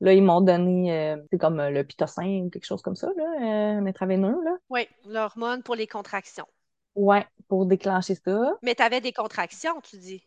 là, 0.01 0.13
ils 0.13 0.23
m'ont 0.23 0.43
donné, 0.43 0.93
euh, 0.93 1.17
c'est 1.33 1.39
comme 1.39 1.61
le 1.61 1.83
pitocin 1.83 2.45
ou 2.45 2.51
quelque 2.51 2.67
chose 2.67 2.83
comme 2.83 2.95
ça, 2.95 3.09
là, 3.17 3.25
euh, 3.25 3.79
un 3.79 3.87
intraveineux, 3.87 4.37
là. 4.45 4.57
Oui, 4.69 4.87
l'hormone 5.07 5.63
pour 5.65 5.75
les 5.75 5.89
contractions. 5.89 6.47
Ouais, 6.95 7.27
pour 7.49 7.67
déclencher 7.67 8.15
ça. 8.15 8.53
Mais 8.63 8.77
t'avais 8.77 9.01
des 9.01 9.13
contractions, 9.13 9.81
tu 9.81 9.97
dis? 9.97 10.23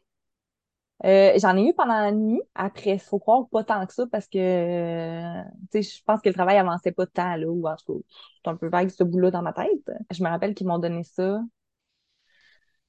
Euh, 1.05 1.33
j'en 1.37 1.55
ai 1.55 1.67
eu 1.69 1.73
pendant 1.73 1.99
la 1.99 2.11
nuit. 2.11 2.41
Après, 2.55 2.97
faut 2.97 3.19
croire 3.19 3.47
pas 3.49 3.63
tant 3.63 3.85
que 3.85 3.93
ça 3.93 4.05
parce 4.11 4.27
que, 4.27 4.37
euh, 4.39 5.43
tu 5.71 5.83
sais, 5.83 5.97
je 5.97 6.03
pense 6.03 6.21
que 6.21 6.29
le 6.29 6.33
travail 6.35 6.57
avançait 6.57 6.91
pas 6.91 7.05
tant, 7.05 7.35
là, 7.35 7.47
ou 7.47 7.67
en 7.67 7.75
tout 7.75 7.99
cas, 7.99 7.99
c'est 8.43 8.49
un 8.49 8.55
peu 8.55 8.67
vague 8.67 8.89
ce 8.89 9.03
bout-là 9.03 9.29
dans 9.31 9.43
ma 9.43 9.53
tête. 9.53 9.91
Je 10.11 10.23
me 10.23 10.29
rappelle 10.29 10.55
qu'ils 10.55 10.67
m'ont 10.67 10.79
donné 10.79 11.03
ça. 11.03 11.39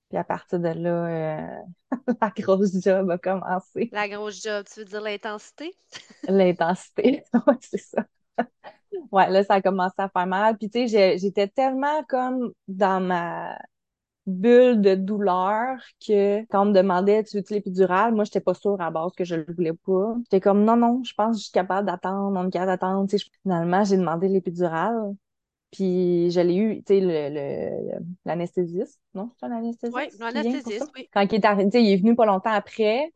Puis 0.09 0.17
à 0.17 0.25
partir 0.25 0.59
de 0.59 0.69
là, 0.69 1.39
euh, 1.39 1.63
la 2.21 2.31
grosse 2.31 2.81
job 2.83 3.11
a 3.11 3.19
commencé. 3.19 3.91
La 3.93 4.09
grosse 4.09 4.43
job, 4.43 4.65
tu 4.73 4.81
veux 4.81 4.87
dire 4.87 5.03
l'intensité? 5.03 5.77
L'intensité. 6.29 7.25
Ouais, 7.47 7.55
c'est 7.61 7.79
ça. 7.79 8.07
Ouais, 9.13 9.29
là, 9.29 9.45
ça 9.45 9.55
a 9.55 9.63
commencé 9.63 9.95
à 9.99 10.09
faire 10.09 10.27
mal. 10.27 10.57
Puis, 10.57 10.71
tu 10.71 10.89
sais, 10.89 11.19
j'étais 11.19 11.49
tellement 11.49 12.03
comme 12.05 12.53
dans 12.69 13.01
ma 13.01 13.59
bulle 14.29 14.81
de 14.83 14.95
douleur 14.95 15.79
que 16.07 16.45
quand 16.47 16.63
on 16.63 16.67
me 16.67 16.73
demandait 16.75 17.25
tu 17.25 17.37
veux-tu 17.39 17.55
l'épidurale, 17.55 18.15
moi 18.15 18.25
j'étais 18.25 18.41
pas 18.41 18.55
sûre 18.55 18.81
à 18.81 18.91
base 18.91 19.13
que 19.17 19.25
je 19.25 19.37
le 19.37 19.47
voulais 19.55 19.73
pas. 19.75 20.17
J'étais 20.25 20.41
comme 20.41 20.65
non 20.65 20.77
non, 20.77 21.03
je 21.05 21.15
pense 21.15 21.33
que 21.37 21.39
je 21.39 21.45
suis 21.45 21.53
capable 21.53 21.87
d'attendre, 21.87 22.39
on 22.39 22.49
est 22.49 22.51
capable 22.51 22.73
d'attendre, 22.73 23.09
tu 23.09 23.19
sais, 23.19 23.25
je- 23.27 23.31
finalement 23.43 23.85
j'ai 23.85 23.97
demandé 23.97 24.29
l'épidurale. 24.29 25.15
Puis 25.73 26.31
je 26.31 26.41
l'ai 26.41 26.57
eu, 26.57 26.77
tu 26.85 26.95
sais 26.95 27.01
le 27.01 27.31
le- 27.35 28.01
l'anesthésiste, 28.25 29.01
non, 29.15 29.33
c'est 29.39 29.47
un 29.47 29.53
anesthésiste 29.53 30.09
Oui, 30.09 30.11
qui 30.29 30.59
l'anesthésiste, 30.59 30.91
oui. 30.95 31.11
Quand 31.13 31.23
il 31.23 31.35
est 31.37 31.45
arrivé, 31.45 31.71
tu 31.71 31.79
sais, 31.79 31.85
il 31.85 31.93
est 31.93 31.97
venu 31.99 32.15
pas 32.17 32.27
longtemps 32.27 32.51
après, 32.53 33.13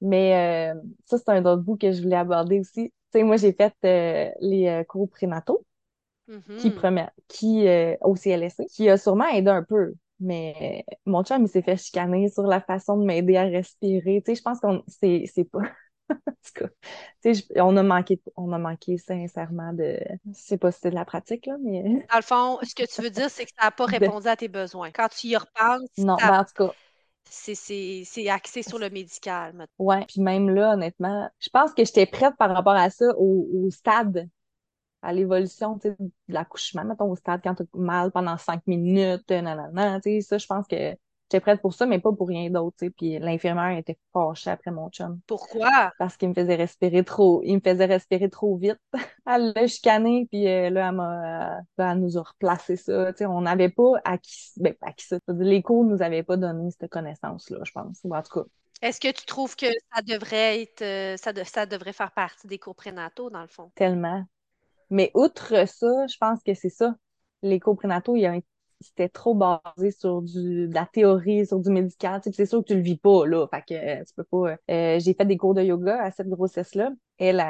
mais 0.00 0.72
euh, 0.74 0.80
ça 1.06 1.18
c'est 1.18 1.30
un 1.30 1.44
autre 1.46 1.62
bout 1.62 1.76
que 1.76 1.92
je 1.92 2.02
voulais 2.02 2.16
aborder 2.16 2.60
aussi. 2.60 2.90
Tu 2.90 2.94
sais, 3.20 3.22
moi 3.24 3.36
j'ai 3.38 3.52
fait 3.52 3.74
euh, 3.84 4.30
les 4.40 4.68
euh, 4.68 4.84
cours 4.84 5.08
prénataux 5.10 5.64
qui, 6.56 6.70
Mhm. 6.70 6.72
première, 6.72 7.10
qui 7.28 7.66
euh, 7.68 7.96
au 8.02 8.16
CLSC, 8.16 8.66
qui 8.66 8.88
a 8.90 8.96
sûrement 8.98 9.28
aidé 9.28 9.50
un 9.50 9.62
peu. 9.64 9.94
Mais 10.20 10.84
mon 11.06 11.22
chum, 11.24 11.42
il 11.44 11.48
s'est 11.48 11.62
fait 11.62 11.76
chicaner 11.76 12.28
sur 12.28 12.42
la 12.42 12.60
façon 12.60 12.96
de 12.98 13.04
m'aider 13.04 13.36
à 13.36 13.44
respirer. 13.44 14.22
Tu 14.24 14.32
sais, 14.32 14.36
je 14.36 14.42
pense 14.42 14.60
qu'on 14.60 14.82
c'est 14.88 15.24
c'est 15.32 15.44
pas. 15.44 15.60
En 16.10 16.32
tout 16.32 16.52
cas, 16.54 16.68
tu 17.22 17.34
sais, 17.34 17.34
je- 17.34 17.60
on 17.60 17.76
a 17.76 17.82
manqué, 17.82 18.20
on 18.36 18.50
a 18.52 18.58
manqué 18.58 18.96
sincèrement 18.96 19.74
de. 19.74 19.98
Je 20.26 20.32
sais 20.32 20.56
pas 20.58 20.72
si 20.72 20.80
c'est 20.80 20.90
de 20.90 20.94
la 20.94 21.04
pratique, 21.04 21.44
là, 21.46 21.56
mais. 21.62 21.82
Dans 22.10 22.16
le 22.16 22.22
fond, 22.22 22.58
ce 22.62 22.74
que 22.74 22.84
tu 22.86 23.02
veux 23.02 23.10
dire, 23.10 23.30
c'est 23.30 23.44
que 23.44 23.50
ça 23.58 23.66
n'a 23.66 23.70
pas 23.70 23.86
de- 23.86 23.90
répondu 23.90 24.26
à 24.28 24.36
tes 24.36 24.48
besoins. 24.48 24.90
Quand 24.90 25.08
tu 25.08 25.28
y 25.28 25.36
repenses, 25.36 25.88
Non, 25.98 26.16
ça- 26.18 26.28
ben 26.28 26.40
en 26.40 26.44
tout 26.44 26.54
cas, 26.54 26.72
c'est 27.30 27.54
c'est- 27.54 28.04
c'est 28.06 28.28
axé 28.28 28.62
sur 28.62 28.78
le 28.78 28.90
médical. 28.90 29.52
mettons. 29.54 29.72
ouais. 29.78 30.04
Puis 30.06 30.20
même 30.20 30.48
là, 30.50 30.72
honnêtement, 30.74 31.30
je 31.40 31.48
pense 31.50 31.72
que 31.74 31.84
j'étais 31.84 32.06
prête 32.06 32.34
par 32.38 32.50
rapport 32.54 32.74
à 32.74 32.90
ça 32.90 33.06
au, 33.18 33.48
au 33.52 33.70
stade, 33.70 34.28
à 35.02 35.12
l'évolution, 35.12 35.78
tu 35.78 35.88
sais, 35.88 35.96
de 35.98 36.10
l'accouchement. 36.28 36.84
Mettons, 36.84 37.10
au 37.10 37.16
stade 37.16 37.40
quand 37.42 37.54
t'as 37.54 37.64
mal 37.74 38.10
pendant 38.12 38.36
cinq 38.38 38.66
minutes, 38.66 39.30
nanana, 39.30 40.00
tu 40.00 40.10
sais, 40.10 40.20
ça, 40.22 40.38
je 40.38 40.46
pense 40.46 40.66
que 40.66 40.76
j'étais 40.76 41.40
prête 41.40 41.60
pour 41.62 41.74
ça, 41.74 41.86
mais 41.86 41.98
pas 42.00 42.12
pour 42.12 42.28
rien 42.28 42.50
d'autre, 42.50 42.76
tu 42.78 42.86
sais. 42.86 42.90
Puis 42.90 43.18
l'infirmière 43.18 43.76
était 43.78 43.98
fâchée 44.12 44.50
après 44.50 44.70
mon 44.70 44.90
chum. 44.90 45.20
Pourquoi? 45.28 45.92
parce 45.98 46.16
qu'il 46.16 46.28
me 46.28 46.34
faisait 46.34 46.54
respirer 46.54 47.04
trop, 47.04 47.42
il 47.44 47.56
me 47.56 47.60
faisait 47.60 47.86
respirer 47.86 48.30
trop 48.30 48.56
vite. 48.56 48.78
Elle 49.26 49.52
l'a 49.54 49.66
chicané, 49.66 50.26
puis 50.30 50.46
euh, 50.48 50.70
là, 50.70 50.88
elle 50.88 50.94
m'a, 50.94 51.58
euh, 51.58 51.62
elle 51.78 51.98
nous 52.00 52.16
a 52.18 52.22
replacé 52.22 52.76
ça. 52.76 53.12
Tu 53.12 53.18
sais, 53.18 53.26
on 53.26 53.42
n'avait 53.42 53.68
pas 53.68 53.92
acquis, 54.04 54.52
ben, 54.56 54.74
acquis 54.82 55.06
ça. 55.06 55.18
Les 55.28 55.62
cours 55.62 55.84
nous 55.84 56.00
avaient 56.02 56.22
pas 56.22 56.36
donné 56.36 56.70
cette 56.70 56.90
connaissance-là, 56.90 57.58
je 57.64 57.72
pense. 57.72 58.00
Ou 58.04 58.14
en 58.14 58.22
tout 58.22 58.40
cas, 58.42 58.46
Est-ce 58.82 58.98
que 59.00 59.12
tu 59.12 59.24
trouves 59.24 59.54
que 59.54 59.66
ça 59.94 60.02
devrait 60.02 60.60
être, 60.62 60.82
euh, 60.82 61.16
ça, 61.16 61.32
de- 61.32 61.44
ça 61.44 61.64
devrait 61.66 61.92
faire 61.92 62.10
partie 62.12 62.46
des 62.48 62.58
cours 62.58 62.74
prénataux, 62.74 63.30
dans 63.30 63.42
le 63.42 63.46
fond? 63.48 63.70
tellement. 63.74 64.28
Mais 64.90 65.10
outre 65.14 65.66
ça, 65.68 66.06
je 66.06 66.16
pense 66.18 66.42
que 66.42 66.54
c'est 66.54 66.68
ça. 66.70 66.94
Les 67.42 67.60
cours 67.60 67.76
prénataux, 67.76 68.16
il 68.16 68.22
y 68.22 68.26
a 68.26 68.32
un- 68.32 68.40
c'était 68.80 69.08
trop 69.08 69.34
basé 69.34 69.90
sur 69.90 70.22
du, 70.22 70.68
de 70.68 70.74
la 70.74 70.86
théorie, 70.86 71.46
sur 71.46 71.58
du 71.60 71.70
médical. 71.70 72.20
C'est 72.24 72.46
sûr 72.46 72.60
que 72.60 72.66
tu 72.68 72.74
le 72.76 72.80
vis 72.82 72.96
pas, 72.96 73.26
là. 73.26 73.46
Fait 73.48 73.62
que 73.62 73.74
euh, 73.74 74.04
tu 74.04 74.14
peux 74.14 74.24
pas. 74.24 74.56
euh, 74.70 74.98
j'ai 75.00 75.14
fait 75.14 75.24
des 75.26 75.36
cours 75.36 75.54
de 75.54 75.62
yoga 75.62 76.00
à 76.02 76.10
cette 76.12 76.28
grossesse-là. 76.28 76.90
Elle, 77.18 77.40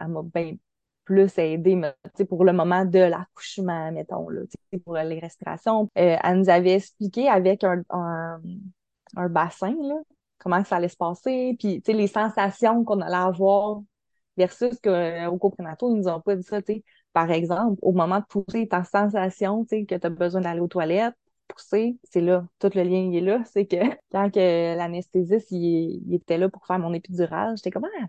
elle, 0.00 0.08
m'a 0.08 0.22
bien 0.22 0.56
plus 1.04 1.36
aidé 1.38 1.74
mais, 1.74 1.94
pour 2.28 2.44
le 2.44 2.52
moment 2.52 2.84
de 2.84 2.98
l'accouchement, 3.00 3.90
mettons, 3.92 4.28
là, 4.28 4.42
pour 4.84 4.94
les 4.94 5.18
respirations. 5.18 5.88
Euh, 5.98 6.16
elle 6.22 6.38
nous 6.38 6.48
avait 6.48 6.74
expliqué 6.74 7.28
avec 7.28 7.64
un, 7.64 7.82
un, 7.90 8.40
un 9.16 9.28
bassin, 9.28 9.74
là, 9.82 9.96
comment 10.38 10.62
ça 10.64 10.76
allait 10.76 10.88
se 10.88 10.96
passer, 10.96 11.56
puis 11.58 11.82
les 11.86 12.06
sensations 12.06 12.84
qu'on 12.84 13.00
allait 13.00 13.16
avoir 13.16 13.80
versus 14.40 14.78
qu'au 14.82 15.38
cours 15.38 15.52
prénatal, 15.52 15.90
ils 15.90 15.96
nous 15.96 16.08
ont 16.08 16.20
pas 16.20 16.36
dit 16.36 16.42
ça. 16.42 16.60
Par 17.12 17.30
exemple, 17.30 17.78
au 17.82 17.92
moment 17.92 18.20
de 18.20 18.24
pousser, 18.24 18.68
ta 18.68 18.84
sensation, 18.84 19.64
tu 19.64 19.80
sais, 19.80 19.84
que 19.84 19.94
tu 19.96 20.06
as 20.06 20.10
besoin 20.10 20.40
d'aller 20.40 20.60
aux 20.60 20.68
toilettes, 20.68 21.14
pousser, 21.48 21.98
c'est 22.04 22.20
là, 22.20 22.46
tout 22.58 22.70
le 22.74 22.82
lien 22.82 23.12
est 23.12 23.20
là, 23.20 23.42
c'est 23.52 23.66
que 23.66 23.76
quand 24.12 24.30
que 24.30 24.76
l'anesthésiste 24.76 25.50
il, 25.50 26.14
était 26.14 26.38
là 26.38 26.48
pour 26.48 26.66
faire 26.66 26.78
mon 26.78 26.92
épidural, 26.94 27.56
j'étais 27.56 27.70
comme 27.70 27.86
ah, 28.00 28.06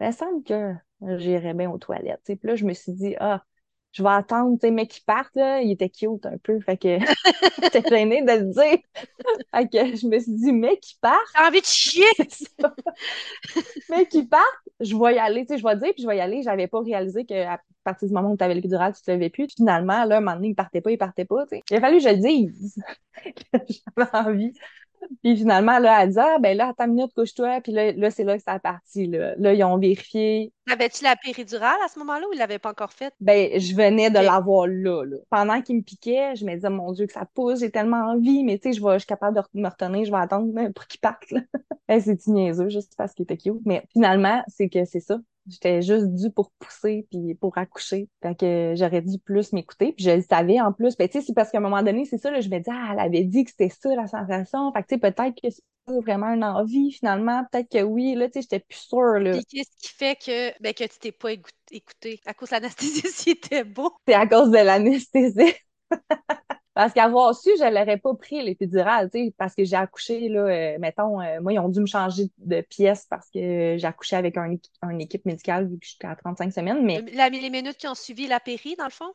il 0.00 0.12
semble 0.12 0.42
que 0.44 0.74
j'irais 1.18 1.54
bien 1.54 1.70
aux 1.70 1.78
toilettes. 1.78 2.22
Puis 2.24 2.38
là, 2.42 2.56
je 2.56 2.64
me 2.64 2.72
suis 2.72 2.92
dit 2.92 3.14
ah, 3.20 3.44
je 3.92 4.02
vais 4.02 4.08
attendre, 4.10 4.54
tu 4.54 4.66
sais, 4.66 4.70
mais 4.70 4.86
qu'il 4.86 5.02
parte, 5.04 5.34
là, 5.34 5.60
il 5.62 5.72
était 5.72 5.88
cute 5.88 6.24
un 6.24 6.38
peu, 6.38 6.60
fait 6.60 6.76
que 6.76 6.98
j'étais 7.62 7.82
gênée 7.88 8.22
de 8.22 8.32
le 8.32 8.52
dire. 8.52 8.78
Fait 9.54 9.68
que 9.68 9.96
je 9.96 10.06
me 10.06 10.18
suis 10.18 10.32
dit, 10.32 10.52
mais 10.52 10.78
qu'il 10.78 10.98
parte, 11.00 11.18
T'as 11.34 11.48
envie 11.48 11.60
de 11.60 11.66
chier? 11.66 12.04
Mais 13.90 14.06
qu'il 14.06 14.28
parte, 14.28 14.44
je 14.80 14.96
vais 14.96 15.16
y 15.16 15.18
aller, 15.18 15.44
tu 15.46 15.54
sais, 15.54 15.58
je 15.58 15.64
vais 15.64 15.76
dire, 15.76 15.92
puis 15.94 16.02
je 16.02 16.06
vais 16.08 16.16
y 16.16 16.20
aller. 16.20 16.42
J'avais 16.42 16.66
pas 16.68 16.80
réalisé 16.80 17.24
qu'à 17.24 17.60
partir 17.84 18.08
du 18.08 18.14
moment 18.14 18.32
où 18.32 18.36
tu 18.36 18.44
avais 18.44 18.54
l'épidural, 18.54 18.94
tu 18.94 19.02
te 19.02 19.10
levais 19.10 19.30
plus. 19.30 19.46
Puis 19.46 19.56
finalement, 19.58 20.04
là, 20.04 20.18
un 20.18 20.20
moment 20.20 20.36
donné, 20.36 20.48
il 20.48 20.54
partait 20.54 20.80
pas, 20.80 20.90
il 20.90 20.98
partait 20.98 21.24
pas, 21.24 21.44
tu 21.46 21.56
sais. 21.56 21.62
Il 21.70 21.76
a 21.76 21.80
fallu 21.80 21.98
que 21.98 22.04
je 22.04 22.08
le 22.08 22.16
dise 22.16 22.76
j'avais 23.52 24.10
envie. 24.12 24.52
Puis 25.22 25.36
finalement, 25.36 25.78
là, 25.78 26.02
elle 26.02 26.10
dit, 26.10 26.18
ah, 26.18 26.38
ben 26.40 26.56
là, 26.56 26.68
attends 26.68 26.86
une 26.86 26.94
minute, 26.94 27.12
couche-toi. 27.14 27.60
Puis 27.60 27.72
là, 27.72 27.92
là 27.92 28.10
c'est 28.10 28.24
là 28.24 28.36
que 28.36 28.42
ça 28.42 28.52
a 28.52 28.58
parti, 28.58 29.06
là. 29.06 29.34
Là, 29.36 29.54
ils 29.54 29.64
ont 29.64 29.78
vérifié. 29.78 30.52
Avais-tu 30.70 31.04
la 31.04 31.16
péridurale 31.16 31.78
à 31.84 31.88
ce 31.88 31.98
moment-là 31.98 32.26
ou 32.28 32.32
il 32.32 32.38
l'avait 32.38 32.58
pas 32.58 32.70
encore 32.70 32.92
faite? 32.92 33.14
Ben, 33.20 33.58
je 33.58 33.74
venais 33.74 34.10
de 34.10 34.18
l'avoir 34.18 34.66
là, 34.66 35.04
là. 35.04 35.16
Pendant 35.30 35.60
qu'il 35.62 35.76
me 35.76 35.82
piquait, 35.82 36.36
je 36.36 36.44
me 36.44 36.54
disais, 36.54 36.70
mon 36.70 36.92
Dieu, 36.92 37.06
que 37.06 37.12
ça 37.12 37.26
pousse, 37.34 37.60
j'ai 37.60 37.70
tellement 37.70 38.12
envie, 38.12 38.44
mais 38.44 38.58
tu 38.58 38.72
sais, 38.72 38.78
je 38.78 38.84
vais, 38.84 38.94
je 38.94 39.00
suis 39.00 39.06
capable 39.06 39.36
de 39.36 39.60
me 39.60 39.68
retenir, 39.68 40.04
je 40.04 40.10
vais 40.10 40.18
attendre 40.18 40.52
euh, 40.58 40.70
pour 40.72 40.86
qu'il 40.86 41.00
parte. 41.00 41.24
Eh, 41.92 41.98
c'est 41.98 42.24
niaiseux, 42.28 42.68
juste 42.68 42.94
parce 42.96 43.12
qu'il 43.14 43.24
était 43.24 43.36
cute. 43.36 43.62
Mais 43.64 43.82
finalement, 43.92 44.44
c'est 44.46 44.68
que 44.68 44.84
c'est 44.84 45.00
ça. 45.00 45.18
J'étais 45.50 45.82
juste 45.82 46.06
due 46.14 46.30
pour 46.30 46.50
pousser 46.58 47.06
puis 47.10 47.34
pour 47.34 47.56
accoucher. 47.58 48.08
Fait 48.22 48.34
que 48.34 48.74
j'aurais 48.76 49.02
dû 49.02 49.18
plus 49.18 49.52
m'écouter. 49.52 49.92
Puis 49.92 50.04
je 50.04 50.10
le 50.10 50.22
savais 50.22 50.60
en 50.60 50.72
plus. 50.72 50.96
Ben, 50.96 51.08
tu 51.08 51.18
sais, 51.20 51.26
c'est 51.26 51.34
parce 51.34 51.50
qu'à 51.50 51.58
un 51.58 51.62
moment 51.62 51.82
donné, 51.82 52.04
c'est 52.04 52.18
ça, 52.18 52.30
là, 52.30 52.40
je 52.40 52.48
me 52.48 52.58
dis, 52.58 52.70
ah, 52.70 52.90
elle 52.92 53.00
avait 53.00 53.24
dit 53.24 53.44
que 53.44 53.50
c'était 53.50 53.68
ça 53.68 53.94
la 53.94 54.06
sensation. 54.06 54.72
Fait 54.72 54.82
que 54.82 54.88
tu 54.88 54.94
sais, 54.94 55.00
peut-être 55.00 55.34
que 55.40 55.50
c'est 55.50 55.64
pas 55.86 56.00
vraiment 56.00 56.28
une 56.28 56.44
envie, 56.44 56.92
finalement. 56.92 57.44
Peut-être 57.50 57.70
que 57.70 57.82
oui. 57.82 58.14
Là, 58.14 58.28
tu 58.28 58.34
sais, 58.34 58.42
j'étais 58.42 58.60
plus 58.60 58.78
sûre, 58.78 59.18
là. 59.18 59.32
Puis 59.32 59.44
qu'est-ce 59.46 59.76
qui 59.88 59.94
fait 59.94 60.16
que, 60.16 60.62
ben, 60.62 60.72
que 60.72 60.84
tu 60.84 60.98
t'es 60.98 61.12
pas 61.12 61.32
écouté? 61.32 62.20
À 62.26 62.34
cause 62.34 62.50
de 62.50 62.54
l'anesthésiste, 62.54 63.26
il 63.26 63.30
était 63.32 63.64
beau. 63.64 63.92
C'est 64.06 64.14
à 64.14 64.26
cause 64.26 64.50
de 64.50 64.58
l'anesthésie. 64.58 65.54
Parce 66.74 66.92
qu'avoir 66.94 67.34
su, 67.34 67.50
je 67.58 67.64
l'aurais 67.64 67.98
pas 67.98 68.14
pris 68.14 68.42
l'épidural, 68.42 69.10
tu 69.10 69.18
sais, 69.26 69.34
parce 69.36 69.54
que 69.54 69.64
j'ai 69.64 69.76
accouché, 69.76 70.28
là, 70.28 70.40
euh, 70.76 70.78
mettons, 70.78 71.20
euh, 71.20 71.40
moi, 71.40 71.52
ils 71.52 71.58
ont 71.58 71.68
dû 71.68 71.80
me 71.80 71.86
changer 71.86 72.30
de 72.38 72.60
pièce 72.62 73.06
parce 73.10 73.28
que 73.30 73.76
j'ai 73.76 73.84
accouché 73.86 74.16
avec 74.16 74.36
un, 74.36 74.54
une 74.90 75.00
équipe 75.00 75.24
médicale 75.26 75.68
vu 75.68 75.78
que 75.78 75.86
j'étais 75.86 76.06
à 76.06 76.14
35 76.16 76.52
semaines, 76.52 76.84
mais 76.84 77.04
La- 77.14 77.28
les 77.28 77.50
minutes 77.50 77.78
qui 77.78 77.88
ont 77.88 77.96
suivi 77.96 78.28
la 78.28 78.38
péri, 78.38 78.76
dans 78.76 78.84
le 78.84 78.90
fond? 78.92 79.12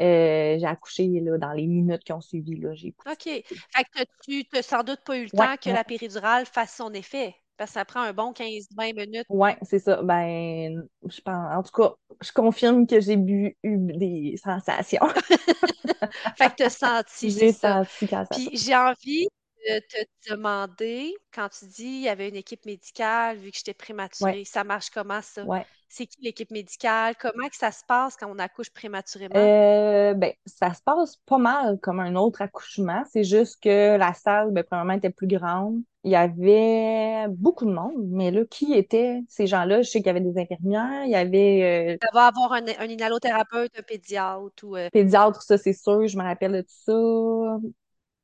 euh, 0.00 0.58
j'ai 0.58 0.66
accouché, 0.66 1.08
là, 1.20 1.38
dans 1.38 1.52
les 1.52 1.66
minutes 1.66 2.04
qui 2.04 2.12
ont 2.12 2.20
suivi, 2.20 2.56
là, 2.56 2.74
j'ai 2.74 2.92
OK. 3.06 3.22
Fait 3.24 3.84
que 3.90 4.04
tu 4.22 4.46
n'as 4.52 4.60
sans 4.62 4.82
doute 4.84 5.00
pas 5.02 5.16
eu 5.16 5.24
le 5.24 5.30
Ouais, 5.32 5.46
temps 5.46 5.56
que 5.56 5.70
ouais. 5.70 5.70
la 5.70 5.82
péridurale 5.82 6.44
fasse 6.44 6.76
son 6.76 6.92
effet? 6.92 7.34
Parce 7.56 7.70
que 7.70 7.74
ça 7.74 7.84
prend 7.84 8.00
un 8.00 8.12
bon 8.12 8.32
15-20 8.32 8.94
minutes. 8.94 9.26
Ouais, 9.28 9.56
c'est 9.62 9.78
ça. 9.78 10.02
Ben, 10.02 10.86
je 11.08 11.20
pense, 11.20 11.56
en 11.56 11.62
tout 11.62 11.82
cas, 11.82 11.94
je 12.20 12.32
confirme 12.32 12.86
que 12.86 13.00
j'ai 13.00 13.16
bu, 13.16 13.56
eu 13.62 13.78
des 13.78 14.36
sensations. 14.42 15.06
Fait 16.36 16.50
que 16.50 16.56
tu 16.56 16.62
as 16.64 16.70
senti, 16.70 17.30
J'ai 17.38 17.52
senti 17.52 18.06
quand 18.08 18.24
ça. 18.30 18.36
Puis 18.36 18.50
j'ai 18.52 18.76
envie 18.76 19.28
de 19.68 19.80
te 19.80 20.30
demander, 20.30 21.14
quand 21.32 21.48
tu 21.48 21.66
dis 21.66 21.84
il 21.84 22.02
y 22.02 22.08
avait 22.08 22.28
une 22.28 22.36
équipe 22.36 22.64
médicale, 22.66 23.38
vu 23.38 23.50
que 23.50 23.56
j'étais 23.56 23.74
prématurée, 23.74 24.44
ça 24.44 24.64
marche 24.64 24.90
comment 24.90 25.22
ça? 25.22 25.44
Ouais. 25.44 25.66
C'est 25.88 26.06
qui 26.06 26.20
l'équipe 26.22 26.50
médicale? 26.50 27.14
Comment 27.20 27.48
que 27.48 27.56
ça 27.56 27.72
se 27.72 27.84
passe 27.86 28.16
quand 28.16 28.30
on 28.30 28.38
accouche 28.38 28.70
prématurément? 28.70 29.34
Euh, 29.36 30.14
ben, 30.14 30.32
ça 30.46 30.72
se 30.74 30.82
passe 30.82 31.16
pas 31.26 31.38
mal 31.38 31.78
comme 31.80 32.00
un 32.00 32.14
autre 32.16 32.42
accouchement. 32.42 33.02
C'est 33.10 33.24
juste 33.24 33.62
que 33.62 33.96
la 33.96 34.14
salle, 34.14 34.50
ben, 34.52 34.64
premièrement, 34.64 34.94
était 34.94 35.10
plus 35.10 35.26
grande. 35.26 35.80
Il 36.04 36.12
y 36.12 36.16
avait 36.16 37.26
beaucoup 37.30 37.64
de 37.64 37.72
monde, 37.72 37.94
mais 38.10 38.30
là, 38.30 38.44
qui 38.48 38.74
étaient 38.74 39.22
ces 39.28 39.46
gens-là? 39.46 39.82
Je 39.82 39.90
sais 39.90 39.98
qu'il 39.98 40.06
y 40.06 40.10
avait 40.10 40.20
des 40.20 40.38
infirmières, 40.38 41.04
il 41.04 41.10
y 41.10 41.16
avait 41.16 41.94
euh, 41.94 41.96
Ça 42.00 42.08
va 42.14 42.26
avoir 42.26 42.52
un, 42.52 42.64
un 42.78 42.86
inhalothérapeute, 42.88 43.72
un 43.78 43.82
pédiatre 43.82 44.52
ou 44.62 44.76
euh, 44.76 44.88
pédiatre, 44.90 45.42
ça 45.42 45.58
c'est 45.58 45.72
sûr, 45.72 46.06
je 46.06 46.16
me 46.16 46.22
rappelle 46.22 46.52
de 46.52 46.60
tout 46.62 46.66
ça. 46.68 47.66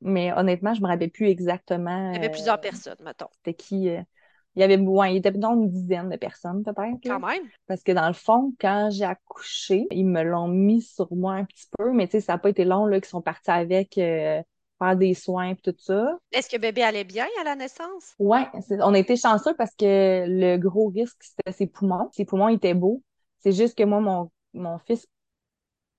Mais 0.03 0.31
honnêtement, 0.33 0.73
je 0.73 0.81
me 0.81 0.87
rappelle 0.87 1.11
plus 1.11 1.27
exactement 1.27 2.11
il 2.11 2.15
y 2.15 2.17
avait 2.17 2.27
euh, 2.27 2.29
plusieurs 2.29 2.59
personnes, 2.59 2.97
mettons. 3.03 3.27
c'était 3.37 3.53
qui. 3.53 3.89
euh, 3.89 4.01
il 4.55 4.59
y 4.59 4.63
avait, 4.63 4.77
ouais, 4.77 5.15
il 5.15 5.17
était 5.17 5.31
dans 5.31 5.53
une 5.55 5.69
dizaine 5.69 6.09
de 6.09 6.15
personnes 6.17 6.63
peut-être. 6.63 6.77
là. 7.05 7.19
Quand 7.19 7.27
même. 7.27 7.49
Parce 7.65 7.81
que 7.81 7.91
dans 7.91 8.07
le 8.07 8.13
fond, 8.13 8.53
quand 8.59 8.89
j'ai 8.91 9.05
accouché, 9.05 9.87
ils 9.91 10.05
me 10.05 10.21
l'ont 10.21 10.47
mis 10.47 10.81
sur 10.81 11.11
moi 11.15 11.33
un 11.33 11.45
petit 11.45 11.65
peu, 11.77 11.91
mais 11.91 12.07
tu 12.07 12.11
sais, 12.13 12.21
ça 12.21 12.33
n'a 12.33 12.37
pas 12.39 12.49
été 12.49 12.63
long 12.65 12.85
là, 12.85 12.99
qu'ils 12.99 13.09
sont 13.09 13.21
partis 13.21 13.49
avec 13.49 13.97
euh, 13.97 14.43
faire 14.77 14.95
des 14.95 15.13
soins 15.15 15.49
et 15.51 15.55
tout 15.55 15.73
ça. 15.79 16.19
Est-ce 16.31 16.49
que 16.49 16.57
bébé 16.57 16.83
allait 16.83 17.03
bien 17.03 17.27
à 17.41 17.43
la 17.45 17.55
naissance? 17.55 18.15
C'est- 18.61 18.81
on 18.81 18.93
a 18.93 18.99
été 18.99 19.15
chanceux 19.15 19.55
parce 19.57 19.73
que 19.75 20.25
le 20.27 20.57
gros 20.57 20.89
risque, 20.89 21.17
c'était 21.21 21.51
ses 21.51 21.67
poumons. 21.67 22.09
Ses 22.13 22.25
poumons 22.25 22.47
étaient 22.49 22.73
beaux. 22.73 23.01
C'est 23.39 23.51
juste 23.51 23.77
que 23.77 23.83
moi, 23.83 23.99
mon, 23.99 24.31
mon 24.53 24.77
fils, 24.79 25.07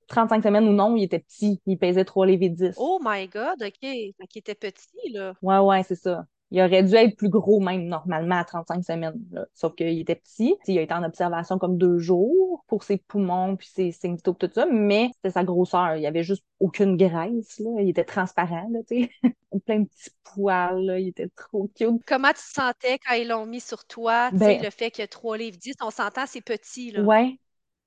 35 0.08 0.42
semaines 0.42 0.68
ou 0.68 0.72
non, 0.72 0.96
il 0.96 1.04
était 1.04 1.18
petit. 1.18 1.60
Il 1.66 1.78
pesait 1.78 2.04
3 2.04 2.26
livres 2.26 2.44
et 2.44 2.48
10. 2.50 2.74
Oh 2.78 2.98
my 3.04 3.28
God, 3.28 3.62
OK. 3.62 3.80
Fait 3.80 4.12
qu'il 4.28 4.40
était 4.40 4.54
petit, 4.54 5.10
là. 5.12 5.34
Ouais, 5.42 5.58
ouais, 5.58 5.82
c'est 5.82 5.94
ça. 5.96 6.26
Il 6.50 6.62
aurait 6.62 6.84
dû 6.84 6.94
être 6.94 7.16
plus 7.16 7.30
gros 7.30 7.58
même 7.58 7.86
normalement 7.86 8.36
à 8.36 8.44
35 8.44 8.84
semaines. 8.84 9.20
là. 9.32 9.44
Sauf 9.54 9.74
qu'il 9.74 9.98
était 9.98 10.14
petit. 10.14 10.54
Il 10.68 10.78
a 10.78 10.82
été 10.82 10.94
en 10.94 11.02
observation 11.02 11.58
comme 11.58 11.78
deux 11.78 11.98
jours 11.98 12.64
pour 12.68 12.84
ses 12.84 12.98
poumons 12.98 13.56
puis 13.56 13.66
ses 13.66 13.90
vitaux 14.04 14.34
tout 14.34 14.48
ça, 14.54 14.64
mais 14.70 15.10
c'était 15.16 15.32
sa 15.32 15.42
grosseur. 15.42 15.96
Il 15.96 16.06
avait 16.06 16.22
juste 16.22 16.44
aucune 16.60 16.96
graisse. 16.96 17.58
Là. 17.58 17.80
Il 17.80 17.88
était 17.88 18.04
transparent, 18.04 18.68
là. 18.70 18.80
Plein 19.66 19.80
de 19.80 19.86
petits 19.86 20.10
poils. 20.22 20.84
Là. 20.84 21.00
Il 21.00 21.08
était 21.08 21.28
trop 21.34 21.68
cute. 21.74 22.02
Comment 22.06 22.28
tu 22.28 22.34
te 22.34 22.60
sentais 22.60 22.98
quand 23.04 23.14
ils 23.14 23.26
l'ont 23.26 23.46
mis 23.46 23.60
sur 23.60 23.84
toi? 23.84 24.30
Ben- 24.32 24.62
le 24.62 24.70
fait 24.70 24.92
qu'il 24.92 25.02
y 25.02 25.04
a 25.04 25.08
3 25.08 25.36
livres 25.38 25.56
10, 25.58 25.74
on 25.82 25.90
s'entend, 25.90 26.24
c'est 26.26 26.42
petit, 26.42 26.92
là. 26.92 27.02
Ouais. 27.02 27.36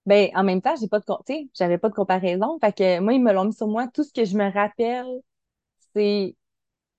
Ben, 0.07 0.29
en 0.35 0.43
même 0.43 0.61
temps, 0.61 0.75
j'ai 0.79 0.87
pas 0.87 0.99
de, 0.99 1.05
sais, 1.27 1.49
j'avais 1.53 1.77
pas 1.77 1.89
de 1.89 1.93
comparaison. 1.93 2.57
Fait 2.61 2.71
que 2.73 2.99
moi, 3.01 3.13
ils 3.13 3.21
me 3.21 3.33
l'ont 3.33 3.45
mis 3.45 3.53
sur 3.53 3.67
moi. 3.67 3.87
Tout 3.93 4.03
ce 4.03 4.13
que 4.13 4.25
je 4.25 4.37
me 4.37 4.49
rappelle, 4.51 5.05
c'est, 5.93 6.35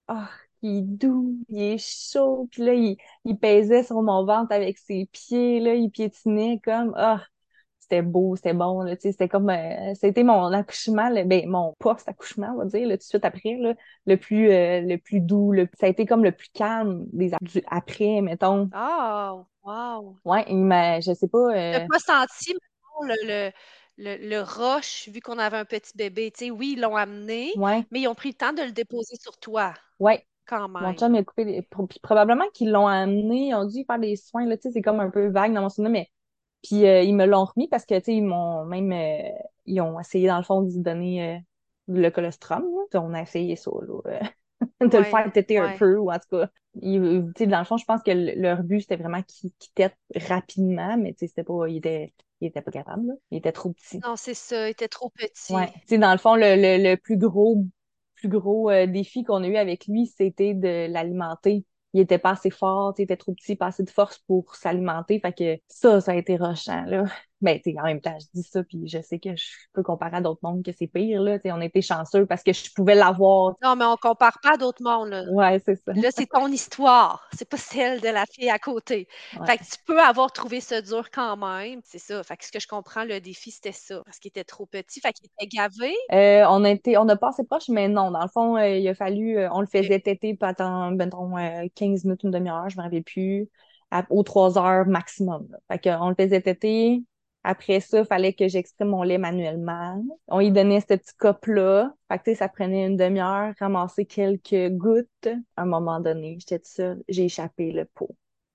ah, 0.09 0.29
il 0.63 0.79
est 0.79 0.83
doux, 0.83 1.37
il 1.49 1.63
est 1.63 1.79
chaud. 1.79 2.49
Puis 2.53 2.65
là, 2.65 2.75
il, 2.75 2.99
il 3.25 3.39
pesait 3.39 3.83
sur 3.83 4.03
mon 4.03 4.25
ventre 4.27 4.53
avec 4.53 4.79
ses 4.79 5.07
pieds, 5.13 5.61
là, 5.61 5.75
il 5.75 5.91
piétinait 5.91 6.61
comme, 6.65 6.93
ah, 6.97 7.25
c'était 7.89 8.03
beau, 8.03 8.37
c'était 8.37 8.53
bon, 8.53 8.83
là, 8.83 8.97
tu 8.97 9.03
sais, 9.03 9.13
c'était 9.13 9.29
comme, 9.29 9.49
euh, 9.49 9.95
c'était 9.95 10.23
mon 10.23 10.53
accouchement, 10.53 11.11
ben, 11.25 11.49
mon 11.49 11.75
post-accouchement, 11.79 12.53
on 12.55 12.59
va 12.59 12.65
dire, 12.67 12.87
là, 12.87 12.99
tout 12.99 13.03
de 13.03 13.05
suite 13.05 13.25
après, 13.25 13.57
là, 13.59 13.75
le 14.05 14.17
plus, 14.19 14.51
euh, 14.51 14.83
le 14.83 14.97
plus 14.99 15.21
doux, 15.21 15.53
le, 15.53 15.67
ça 15.81 15.87
a 15.87 15.89
été 15.89 16.05
comme 16.05 16.23
le 16.23 16.33
plus 16.33 16.51
calme 16.53 17.07
des, 17.15 17.31
du 17.41 17.63
après, 17.71 18.21
mettons. 18.21 18.69
Ah, 18.75 19.37
wow. 19.65 20.19
Ouais, 20.27 20.45
il 20.51 20.59
m'a, 20.59 21.01
je 21.01 21.15
sais 21.15 21.29
pas, 21.29 21.53
T'as 21.55 21.85
euh, 21.85 21.87
pas 21.89 21.99
senti, 21.99 22.55
le, 23.03 23.15
le, 23.25 23.53
le, 23.99 24.17
le 24.29 24.41
rush, 24.43 25.09
vu 25.09 25.21
qu'on 25.21 25.39
avait 25.39 25.57
un 25.59 25.65
petit 25.65 25.93
bébé? 25.97 26.31
Tu 26.33 26.47
sais, 26.47 26.51
oui, 26.51 26.73
ils 26.77 26.81
l'ont 26.81 26.97
amené, 26.97 27.53
ouais, 27.55 27.87
mais 27.91 28.01
ils 28.01 28.09
ont 28.09 28.15
pris 28.15 28.31
le 28.31 28.35
temps 28.37 28.53
de 28.53 28.63
le 28.63 28.73
déposer 28.73 29.17
sur 29.21 29.39
toi, 29.39 29.75
ouais. 29.99 30.27
quand 30.47 30.69
Mon 30.81 30.93
même. 30.93 30.97
chum 30.97 31.15
il 31.15 31.19
a 31.21 31.25
coupé 31.25 31.45
les... 31.45 31.63
puis 31.63 32.01
probablement 32.03 32.47
qu'ils 32.55 32.71
l'ont 32.73 32.89
amené, 32.89 33.49
ils 33.51 33.55
ont 33.55 33.67
dû 33.67 33.85
faire 33.87 33.99
des 34.01 34.17
soins, 34.17 34.47
là, 34.47 34.57
tu 34.59 34.65
sais, 34.65 34.73
c'est 34.73 34.83
comme 34.83 35.01
un 35.01 35.11
peu 35.11 35.29
vague 35.29 35.55
dans 35.55 35.63
mon 35.63 35.69
souvenir, 35.71 35.93
mais 35.93 36.11
puis 36.65 36.87
euh, 36.87 37.03
ils 37.03 37.15
me 37.17 37.27
l'ont 37.27 37.45
remis 37.47 37.69
parce 37.69 37.87
que, 37.87 37.99
tu 37.99 38.07
sais, 38.07 38.17
ils 38.17 38.23
m'ont 38.25 38.65
même, 38.67 38.93
euh, 38.93 39.31
ils 39.67 39.81
ont 39.83 40.01
essayé 40.01 40.29
dans 40.29 40.39
le 40.39 40.45
fond 40.45 40.63
de 40.63 40.73
lui 40.73 40.81
donner 40.81 41.37
euh, 41.37 41.41
le 41.89 42.11
colostrum, 42.11 42.65
là. 42.93 43.01
On 43.03 43.15
a 43.15 43.23
essayé 43.23 43.57
ça, 43.57 43.71
là, 43.89 44.21
de 44.89 44.99
le 44.99 45.05
faire 45.05 45.33
téter 45.33 45.59
un 45.59 45.71
peu, 45.71 45.97
ou 45.99 46.13
en 46.13 46.19
tout 46.19 46.29
cas, 46.39 46.51
ils- 46.83 47.33
tu 47.37 47.45
sais, 47.45 47.49
dans 47.49 47.61
le 47.61 47.65
fond, 47.67 47.77
je 47.79 47.85
pense 47.87 48.03
que 48.03 48.11
le- 48.13 48.35
leur 48.41 48.63
but, 48.65 48.81
c'était 48.83 48.97
vraiment 48.97 49.23
qu'il 49.25 49.53
qu'il 49.59 49.73
tète 49.75 49.97
rapidement, 50.17 50.97
mais 50.99 51.13
tu 51.15 51.21
sais, 51.21 51.29
c'était 51.29 51.45
pas, 51.45 51.69
il 51.69 51.79
était, 51.79 52.15
il 52.41 52.49
était 52.49 52.63
pas 52.63 52.71
capable, 52.71 53.07
là. 53.09 53.15
Il 53.31 53.39
était 53.39 53.53
trop 53.53 53.73
petit. 53.73 54.05
Non, 54.05 54.17
c'est 54.17 54.35
ça, 54.35 54.67
il 54.69 54.71
était 54.73 54.89
trop 54.89 55.11
petit. 55.11 55.53
Ouais. 55.53 55.73
Tu 55.73 55.81
sais, 55.89 55.99
dans 55.99 56.13
le 56.13 56.19
fond, 56.19 56.35
le, 56.37 56.57
le, 56.57 56.83
le 56.91 56.97
plus 56.97 57.17
gros, 57.19 57.65
plus 58.15 58.29
gros 58.29 58.71
euh, 58.71 58.87
défi 58.87 59.25
qu'on 59.25 59.43
a 59.43 59.49
eu 59.49 59.57
avec 59.57 59.87
lui, 59.87 60.07
c'était 60.07 60.55
de 60.55 60.87
l'alimenter. 60.93 61.65
il 61.95 62.01
était 62.01 62.19
pas 62.19 62.31
assez 62.33 62.51
fort, 62.51 62.95
il 62.99 63.03
était 63.03 63.17
trop 63.17 63.33
petit, 63.35 63.57
pas 63.57 63.67
assez 63.67 63.83
de 63.85 63.91
force 63.91 64.19
pour 64.19 64.55
s'alimenter. 64.57 65.21
Fait 65.21 65.33
que 65.33 65.59
ça, 65.69 66.01
ça 66.01 66.13
a 66.13 66.15
été 66.17 66.37
rochant, 66.37 66.85
là. 66.87 67.05
Tu 67.45 67.77
en 67.79 67.85
même 67.85 68.01
temps, 68.01 68.17
je 68.19 68.27
dis 68.35 68.43
ça, 68.43 68.63
puis 68.65 68.89
je 68.89 69.01
sais 69.01 69.19
que 69.19 69.37
je 69.37 69.45
peux 69.73 69.83
comparer 69.83 70.17
à 70.17 70.21
d'autres 70.21 70.41
mondes 70.43 70.65
que 70.65 70.73
c'est 70.73 70.89
pire, 70.89 71.21
là. 71.23 71.39
T'sais, 71.39 71.53
on 71.53 71.61
était 71.61 71.83
chanceux 71.83 72.27
parce 72.27 72.43
que 72.43 72.53
je 72.53 72.73
pouvais 72.75 72.95
l'avoir. 72.95 73.55
Non, 73.63 73.77
mais 73.77 73.85
on 73.85 73.97
compare 73.97 74.39
pas 74.43 74.55
à 74.55 74.57
d'autres 74.57 74.83
mondes, 74.83 75.11
là. 75.11 75.25
Ouais, 75.31 75.61
c'est 75.65 75.77
ça. 75.77 75.93
Là, 75.93 76.09
c'est 76.15 76.27
ton 76.27 76.49
histoire. 76.49 77.29
C'est 77.37 77.49
pas 77.49 77.57
celle 77.57 78.01
de 78.01 78.09
la 78.09 78.25
fille 78.27 78.51
à 78.51 78.59
côté. 78.59 79.07
Ouais. 79.39 79.47
Fait 79.47 79.59
que 79.59 79.65
tu 79.65 79.77
peux 79.87 80.01
avoir 80.01 80.33
trouvé 80.33 80.61
ça 80.61 80.83
dur 80.83 81.11
quand 81.11 81.37
même. 81.37 81.81
C'est 81.85 81.99
ça. 81.99 82.23
Fait 82.25 82.37
que 82.37 82.45
ce 82.45 82.51
que 82.53 82.61
je 82.61 82.67
comprends, 82.67 83.05
le 83.05 83.21
défi, 83.21 83.51
c'était 83.51 83.73
ça. 83.73 84.03
Parce 84.05 84.19
qu'il 84.19 84.31
était 84.31 84.45
trop 84.45 84.67
petit. 84.67 85.01
Fait 85.01 85.13
qu'il 85.13 85.27
était 85.27 85.47
gavé. 85.47 85.95
Euh, 86.13 86.45
on 86.49 86.65
a 86.65 86.71
été, 86.71 86.97
on 86.99 87.09
a 87.09 87.17
passé 87.17 87.45
proche, 87.45 87.69
mais 87.69 87.89
non. 87.89 88.11
Dans 88.11 88.23
le 88.23 88.29
fond, 88.29 88.57
euh, 88.57 88.69
il 88.77 88.89
a 88.89 88.95
fallu, 88.95 89.39
euh, 89.39 89.49
on 89.53 89.61
le 89.61 89.67
faisait 89.67 90.01
téter 90.01 90.35
pendant, 90.35 90.91
mettons, 90.91 91.35
15 91.75 92.05
minutes, 92.05 92.23
une 92.25 92.31
demi-heure, 92.31 92.69
je 92.69 92.77
me 92.77 92.83
rappelle 92.83 93.05
plus, 93.05 93.49
à- 93.91 94.05
aux 94.11 94.23
3 94.23 94.59
heures 94.59 94.87
maximum. 94.87 95.47
là. 95.51 95.59
Fait 95.71 95.79
qu'on 95.91 96.09
le 96.09 96.15
faisait 96.15 96.41
téter. 96.41 97.03
Après 97.51 97.81
ça, 97.81 98.01
il 98.01 98.05
fallait 98.05 98.35
que 98.35 98.47
j'exprime 98.47 98.89
mon 98.89 99.03
lait 99.03 99.17
manuellement. 99.17 100.05
On 100.27 100.41
lui 100.41 100.53
donnait 100.53 100.81
ce 100.83 100.87
petit 100.89 101.15
cup-là. 101.19 101.95
Fait 102.09 102.19
que, 102.19 102.25
tu 102.25 102.31
sais, 102.33 102.35
ça 102.37 102.49
prenait 102.51 102.85
une 102.87 102.99
demi-heure, 102.99 103.55
ramasser 103.59 104.05
quelques 104.05 104.69
gouttes. 104.77 105.29
À 105.57 105.63
un 105.63 105.65
moment 105.65 105.99
donné, 105.99 106.37
j'étais 106.41 106.61
seule, 106.63 107.03
j'ai 107.09 107.25
échappé 107.25 107.73
le 107.73 107.87
pot. 107.87 108.15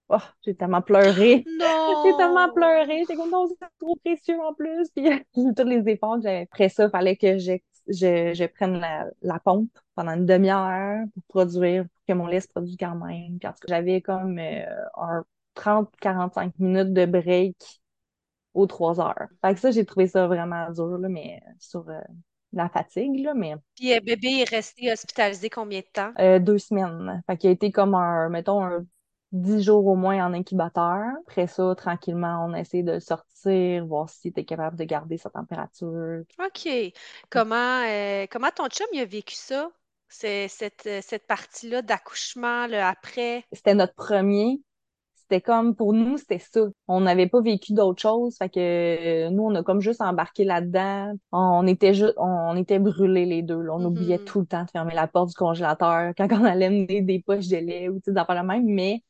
Oh, 0.09 0.17
j'ai 0.45 0.53
tellement 0.53 0.83
pleuré. 0.83 1.43
Non! 1.59 2.03
J'ai 2.05 2.15
tellement 2.17 2.53
pleuré. 2.53 2.99
J'étais 2.99 3.15
comme, 3.15 3.31
non, 3.31 3.47
c'est 3.47 3.67
trop 3.79 3.95
précieux 4.05 4.39
en 4.39 4.53
plus. 4.53 4.87
Puis, 4.95 5.09
tous 5.57 5.63
les 5.65 5.89
efforts 5.91 6.17
que 6.17 6.21
j'avais. 6.21 6.41
Après 6.41 6.69
ça, 6.69 6.83
il 6.83 6.89
fallait 6.91 7.15
que 7.15 7.39
je, 7.39 7.53
je, 7.87 8.33
je 8.35 8.45
prenne 8.45 8.79
la, 8.79 9.07
la 9.23 9.39
pompe 9.39 9.71
pendant 9.95 10.11
une 10.11 10.27
demi-heure 10.27 11.05
pour 11.15 11.23
produire, 11.29 11.85
pour 11.85 12.01
que 12.07 12.13
mon 12.13 12.27
lait 12.27 12.41
se 12.41 12.47
produise 12.47 12.77
quand 12.79 12.93
même. 12.93 13.39
Tout 13.39 13.39
cas, 13.39 13.55
j'avais 13.67 14.01
comme 14.01 14.37
euh, 14.37 14.65
un 14.97 15.25
30-45 15.55 16.51
minutes 16.59 16.93
de 16.93 17.07
break 17.07 17.55
aux 18.53 18.67
3 18.67 18.99
heures. 19.01 19.27
Fait 19.41 19.53
que 19.53 19.59
ça, 19.59 19.71
j'ai 19.71 19.85
trouvé 19.85 20.07
ça 20.07 20.27
vraiment 20.27 20.69
dur, 20.71 20.97
là, 20.97 21.09
mais 21.09 21.41
sur 21.59 21.87
euh, 21.89 21.99
la 22.53 22.69
fatigue, 22.69 23.19
là, 23.23 23.33
mais 23.33 23.55
Puis 23.75 23.93
euh, 23.93 23.99
bébé 23.99 24.39
est 24.39 24.49
resté 24.49 24.91
hospitalisé 24.91 25.51
combien 25.51 25.81
de 25.81 25.85
temps? 25.85 26.15
euh, 26.19 26.39
deux 26.39 26.57
semaines. 26.59 27.23
Fait 27.27 27.37
qu'il 27.37 27.49
a 27.49 27.53
été 27.53 27.71
comme 27.71 27.95
un, 27.95 28.29
mettons, 28.29 28.63
un 28.63 28.85
10 29.31 29.63
jours 29.63 29.85
au 29.87 29.95
moins 29.95 30.25
en 30.25 30.33
incubateur. 30.33 31.01
Après 31.27 31.47
ça, 31.47 31.73
tranquillement, 31.75 32.45
on 32.47 32.53
a 32.53 32.59
essayé 32.59 32.83
de 32.83 32.93
le 32.93 32.99
sortir, 32.99 33.85
voir 33.85 34.09
s'il 34.09 34.29
était 34.31 34.45
capable 34.45 34.77
de 34.77 34.83
garder 34.83 35.17
sa 35.17 35.29
température. 35.29 36.23
OK. 36.39 36.67
Comment, 37.29 37.83
euh, 37.87 38.27
comment 38.29 38.51
ton 38.51 38.67
chum 38.69 38.87
il 38.93 38.99
a 39.01 39.05
vécu 39.05 39.35
ça? 39.35 39.71
C'est 40.09 40.47
cette, 40.47 40.87
cette 41.03 41.25
partie-là 41.27 41.81
d'accouchement, 41.81 42.67
le 42.67 42.79
après? 42.79 43.45
C'était 43.53 43.73
notre 43.75 43.93
premier. 43.95 44.61
C'était 45.29 45.41
comme, 45.41 45.75
pour 45.75 45.93
nous, 45.93 46.17
c'était 46.17 46.39
ça. 46.39 46.61
On 46.87 47.01
n'avait 47.01 47.27
pas 47.27 47.41
vécu 47.41 47.73
d'autre 47.73 48.01
chose. 48.01 48.35
Fait 48.37 48.49
que 48.49 48.59
euh, 48.59 49.29
nous, 49.29 49.43
on 49.43 49.55
a 49.55 49.63
comme 49.63 49.81
juste 49.81 50.01
embarqué 50.01 50.43
là-dedans. 50.43 51.13
On 51.31 51.65
était 51.67 51.93
juste, 51.93 52.13
on 52.17 52.55
était 52.57 52.79
brûlés 52.79 53.25
les 53.25 53.41
deux. 53.41 53.61
là. 53.61 53.73
On 53.75 53.83
oubliait 53.85 54.19
Mhm. 54.19 54.25
tout 54.25 54.41
le 54.41 54.45
temps 54.45 54.63
de 54.65 54.69
fermer 54.71 54.93
la 54.93 55.07
porte 55.07 55.29
du 55.29 55.35
congélateur 55.35 56.13
quand 56.17 56.27
on 56.31 56.43
allait 56.45 56.69
mener 56.69 57.01
des 57.01 57.19
poches 57.25 57.47
de 57.47 57.57
lait 57.57 57.89
ou 57.89 57.99
des 58.05 58.17
affaires 58.17 58.41
de 58.41 58.47
même. 58.47 58.65
Mais 58.65 59.01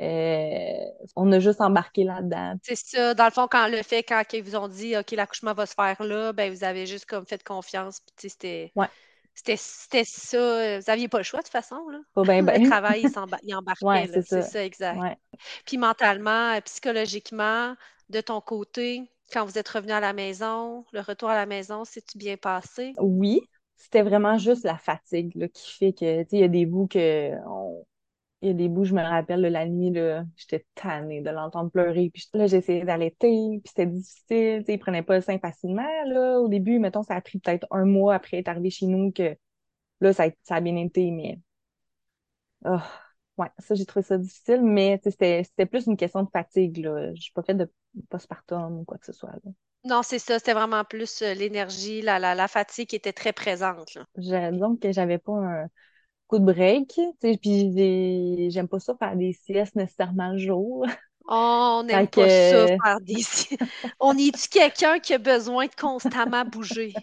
euh, 0.00 1.08
on 1.16 1.30
a 1.32 1.40
juste 1.40 1.60
embarqué 1.60 2.04
là-dedans. 2.04 2.54
C'est 2.62 2.76
ça. 2.76 3.14
Dans 3.14 3.24
le 3.26 3.30
fond, 3.30 3.48
quand 3.50 3.68
le 3.68 3.82
fait, 3.82 4.02
quand 4.02 4.22
ils 4.32 4.42
vous 4.42 4.56
ont 4.56 4.68
dit, 4.68 4.96
OK, 4.96 5.10
l'accouchement 5.12 5.54
va 5.54 5.66
se 5.66 5.74
faire 5.74 6.02
là, 6.02 6.32
ben 6.32 6.52
vous 6.52 6.64
avez 6.64 6.86
juste 6.86 7.06
comme 7.06 7.26
fait 7.26 7.42
confiance. 7.42 8.00
Puis, 8.16 8.30
c'était. 8.30 8.72
Ouais. 8.74 8.88
C'était, 9.36 9.56
ça. 10.04 10.78
Vous 10.80 10.84
n'aviez 10.88 11.08
pas 11.08 11.18
le 11.18 11.24
choix 11.24 11.40
de 11.40 11.44
toute 11.44 11.52
façon, 11.52 11.88
là. 11.90 12.00
Pas 12.14 12.24
bien, 12.24 12.42
Le 12.52 12.58
ben. 12.58 12.60
travail, 12.60 13.02
il, 13.04 13.08
s'emba- 13.08 13.38
il 13.44 13.54
embarquait, 13.56 14.06
Ouais, 14.06 14.08
c'est 14.12 14.22
ça. 14.22 14.52
ça, 14.52 14.64
exact. 14.64 15.04
Ouais. 15.04 15.18
Puis 15.66 15.78
mentalement, 15.78 16.54
euh, 16.56 16.60
psychologiquement, 16.62 17.76
de 18.10 18.20
ton 18.22 18.40
côté, 18.40 19.02
quand 19.32 19.44
vous 19.46 19.58
êtes 19.58 19.68
revenu 19.68 19.92
à 19.92 20.00
la 20.00 20.12
maison, 20.14 20.84
le 20.92 21.00
retour 21.00 21.30
à 21.30 21.36
la 21.36 21.46
maison, 21.46 21.84
s'est-tu 21.84 22.18
bien 22.18 22.36
passé? 22.38 22.98
Oui, 22.98 23.40
c'était 23.76 24.02
vraiment 24.02 24.38
juste 24.38 24.64
la 24.64 24.78
fatigue 24.78 25.34
là, 25.36 25.48
qui 25.48 25.70
fait 25.72 25.92
que, 25.92 26.22
tu 26.22 26.28
sais, 26.30 26.36
il 26.38 26.40
y 26.40 26.44
a 26.44 26.48
des 26.48 26.66
bouts 26.66 26.86
que, 26.88 27.32
on- 27.46 27.84
il 28.42 28.48
y 28.48 28.50
a 28.50 28.54
des 28.54 28.68
bouts, 28.68 28.84
je 28.84 28.94
me 28.94 29.02
rappelle, 29.02 29.40
là, 29.40 29.50
la 29.50 29.66
nuit, 29.66 29.92
j'étais 30.36 30.66
tannée 30.74 31.22
de 31.22 31.30
l'entendre 31.30 31.70
pleurer. 31.70 32.10
Puis 32.12 32.28
là, 32.34 32.46
j'essayais 32.46 32.84
d'allaiter, 32.84 33.60
puis 33.62 33.62
c'était 33.64 33.86
difficile, 33.86 34.64
il 34.68 34.78
prenait 34.78 35.02
pas 35.02 35.16
le 35.16 35.22
sein 35.22 35.38
facilement, 35.38 36.04
là. 36.06 36.38
Au 36.40 36.48
début, 36.48 36.78
mettons, 36.78 37.02
ça 37.02 37.14
a 37.14 37.20
pris 37.20 37.38
peut-être 37.38 37.66
un 37.70 37.84
mois 37.86 38.14
après 38.14 38.38
être 38.38 38.48
arrivé 38.48 38.70
chez 38.70 38.86
nous 38.86 39.10
que, 39.10 39.36
là, 40.00 40.12
ça 40.12 40.24
a, 40.24 40.30
ça 40.42 40.56
a 40.56 40.60
bien 40.60 40.76
été, 40.76 41.10
mais, 41.10 41.40
oh, 42.66 42.78
ouais, 43.38 43.48
ça, 43.58 43.74
j'ai 43.74 43.86
trouvé 43.86 44.02
ça 44.02 44.18
difficile, 44.18 44.62
mais, 44.62 45.00
c'était, 45.02 45.66
plus 45.66 45.86
une 45.86 45.96
question 45.96 46.22
de 46.22 46.30
fatigue, 46.30 46.78
là. 46.78 47.14
J'ai 47.14 47.30
pas 47.34 47.42
fait 47.42 47.54
de 47.54 47.72
postpartum 48.10 48.80
ou 48.80 48.84
quoi 48.84 48.98
que 48.98 49.06
ce 49.06 49.12
soit, 49.12 49.32
là. 49.32 49.50
Non, 49.84 50.02
c'est 50.02 50.18
ça, 50.18 50.38
c'était 50.38 50.52
vraiment 50.52 50.82
plus 50.84 51.22
euh, 51.22 51.32
l'énergie, 51.32 52.02
la, 52.02 52.18
la, 52.18 52.34
la 52.34 52.48
fatigue 52.48 52.88
qui 52.88 52.96
était 52.96 53.12
très 53.12 53.32
présente, 53.32 53.94
là. 53.94 54.04
Disons 54.16 54.76
que 54.76 54.92
j'avais 54.92 55.18
pas 55.18 55.32
un 55.32 55.68
coup 56.26 56.38
de 56.38 56.44
break, 56.44 56.88
tu 56.88 57.02
sais, 57.20 57.38
puis 57.40 57.72
j'ai- 57.76 58.50
j'aime 58.50 58.68
pas 58.68 58.80
ça 58.80 58.94
faire 58.96 59.16
des 59.16 59.32
siestes 59.32 59.76
nécessairement 59.76 60.32
le 60.32 60.38
jour. 60.38 60.86
Oh, 61.28 61.78
on 61.80 61.82
n'aime 61.86 62.08
pas 62.08 62.28
ça, 62.28 62.68
faire 62.82 63.00
des... 63.00 63.22
On 64.00 64.16
est-tu 64.16 64.48
quelqu'un 64.48 64.98
qui 65.00 65.14
a 65.14 65.18
besoin 65.18 65.66
de 65.66 65.74
constamment 65.74 66.44
bouger? 66.44 66.94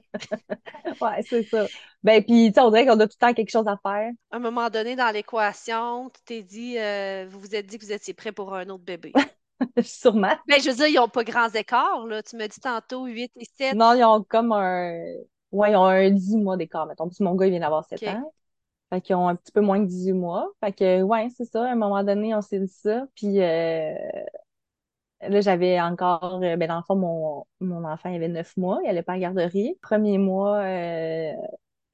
ouais, 1.02 1.24
c'est 1.30 1.44
ça. 1.50 1.70
Ben, 2.04 2.24
puis, 2.24 2.48
tu 2.48 2.54
sais, 2.56 2.62
on 2.62 2.70
dirait 2.70 2.86
qu'on 2.86 3.00
a 3.00 3.08
tout 3.08 3.16
le 3.20 3.28
temps 3.28 3.34
quelque 3.34 3.50
chose 3.52 3.68
à 3.68 3.78
faire. 3.82 4.12
À 4.32 4.36
un 4.38 4.40
moment 4.40 4.70
donné, 4.70 4.96
dans 4.96 5.12
l'équation, 5.14 6.10
tu 6.10 6.22
t'es 6.26 6.44
dit, 6.44 6.78
euh, 6.78 7.26
vous 7.30 7.40
vous 7.40 7.56
êtes 7.56 7.66
dit 7.68 7.78
que 7.78 7.86
vous 7.86 7.92
étiez 7.92 8.14
prêt 8.14 8.32
pour 8.32 8.54
un 8.54 8.68
autre 8.70 8.84
bébé. 8.84 9.14
Sûrement. 9.82 10.36
Ben, 10.48 10.62
je 10.62 10.70
veux 10.70 10.76
dire, 10.76 10.88
ils 10.88 10.96
n'ont 10.96 11.08
pas 11.08 11.24
grands 11.24 11.50
écarts, 11.50 12.06
là. 12.08 12.22
Tu 12.22 12.36
me 12.36 12.48
dis 12.48 12.60
tantôt 12.60 13.06
8 13.06 13.32
et 13.38 13.46
7. 13.58 13.78
Non, 13.78 13.94
ils 13.94 14.04
ont 14.04 14.24
comme 14.24 14.52
un, 14.52 14.92
ouais, 15.52 15.72
ils 15.72 15.76
ont 15.76 15.86
un 15.86 16.10
10 16.12 16.38
mois 16.38 16.58
d'écart, 16.58 16.86
mettons. 16.86 17.10
Puis 17.10 17.24
mon 17.24 17.36
gars, 17.36 17.48
il 17.48 17.52
vient 17.52 17.60
d'avoir 17.62 17.86
7 17.86 18.02
OK. 18.02 18.08
ans. 18.08 18.34
Fait 18.94 19.02
qu'ils 19.02 19.16
ont 19.16 19.28
un 19.28 19.36
petit 19.36 19.52
peu 19.52 19.62
moins 19.62 19.80
que 19.84 19.90
18 19.90 20.14
mois. 20.14 20.52
Fait 20.60 20.72
que, 20.72 21.02
ouais, 21.02 21.28
c'est 21.36 21.46
ça. 21.46 21.66
À 21.66 21.72
un 21.72 21.76
moment 21.76 22.04
donné, 22.04 22.36
on 22.36 22.42
s'est 22.42 22.60
dit 22.60 22.68
ça. 22.68 23.08
Puis, 23.16 23.42
euh, 23.42 23.96
là, 25.22 25.42
j'avais 25.42 25.82
encore, 25.82 26.36
euh, 26.44 26.56
ben, 26.58 26.68
dans 26.68 26.78
le 26.78 26.84
fond, 26.84 26.96
mon, 26.96 27.46
mon 27.60 27.86
enfant, 27.86 28.10
il 28.10 28.18
avait 28.18 28.28
9 28.28 28.56
mois. 28.56 28.80
Il 28.84 28.90
allait 28.90 29.02
pas 29.02 29.14
à 29.14 29.16
la 29.16 29.22
garderie. 29.22 29.80
Premier 29.82 30.20
mois, 30.20 30.60
euh, 30.60 31.34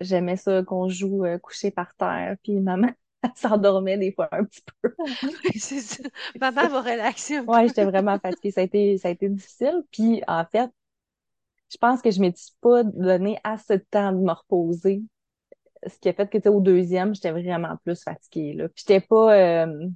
j'aimais 0.02 0.36
ça 0.36 0.62
qu'on 0.64 0.90
joue 0.90 1.24
couché 1.42 1.72
par 1.72 1.96
terre. 1.96 2.36
Puis, 2.44 2.60
maman, 2.60 2.90
elle 3.24 3.30
s'endormait 3.36 3.98
des 3.98 4.12
fois 4.12 4.28
un 4.34 4.44
petit 4.44 4.62
peu. 4.82 4.94
C'est 5.56 5.80
ça. 5.80 6.04
Maman 6.42 6.68
va 6.68 6.82
relaxer 6.82 7.38
un 7.38 7.46
peu. 7.46 7.52
Ouais, 7.54 7.68
j'étais 7.70 7.86
vraiment 7.86 8.20
fatiguée. 8.20 8.52
Ça 8.52 8.60
a 8.60 8.64
été, 8.66 8.98
ça 8.98 9.08
a 9.08 9.12
été 9.12 9.30
difficile. 9.30 9.84
Puis, 9.90 10.22
en 10.28 10.44
fait, 10.44 10.70
je 11.72 11.78
pense 11.78 12.02
que 12.02 12.12
je 12.12 12.20
m'étais 12.20 12.42
pas 12.60 12.84
donné 12.84 13.40
assez 13.46 13.78
de 13.78 13.86
temps 13.90 14.12
de 14.12 14.18
me 14.18 14.34
reposer. 14.34 15.02
Ce 15.88 15.98
qui 16.00 16.10
a 16.10 16.14
fait 16.14 16.30
que, 16.30 16.50
au 16.50 16.62
deuxième, 16.62 17.16
j'étais 17.16 17.32
vraiment 17.32 17.78
plus 17.84 18.04
fatiguée, 18.04 18.54
là. 18.54 18.68
J'étais 18.76 19.00
pas, 19.02 19.36
euh, 19.66 19.88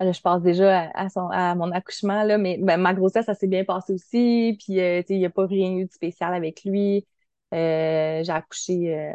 là, 0.00 0.12
je 0.12 0.20
passe 0.20 0.42
déjà 0.42 0.90
à, 0.94 1.08
son, 1.08 1.28
à 1.28 1.54
mon 1.54 1.70
accouchement, 1.72 2.22
là, 2.24 2.38
mais 2.38 2.58
ben, 2.58 2.78
ma 2.78 2.94
grossesse, 2.94 3.26
ça 3.26 3.34
s'est 3.34 3.46
bien 3.46 3.64
passé 3.64 3.92
aussi. 3.92 4.56
Puis, 4.64 4.80
euh, 4.80 5.02
il 5.08 5.18
n'y 5.18 5.26
a 5.26 5.30
pas 5.30 5.46
rien 5.46 5.72
eu 5.72 5.86
de 5.86 5.92
spécial 5.92 6.34
avec 6.34 6.64
lui. 6.64 7.06
Euh, 7.52 8.22
j'ai 8.22 8.32
accouché 8.32 8.96
euh, 8.96 9.12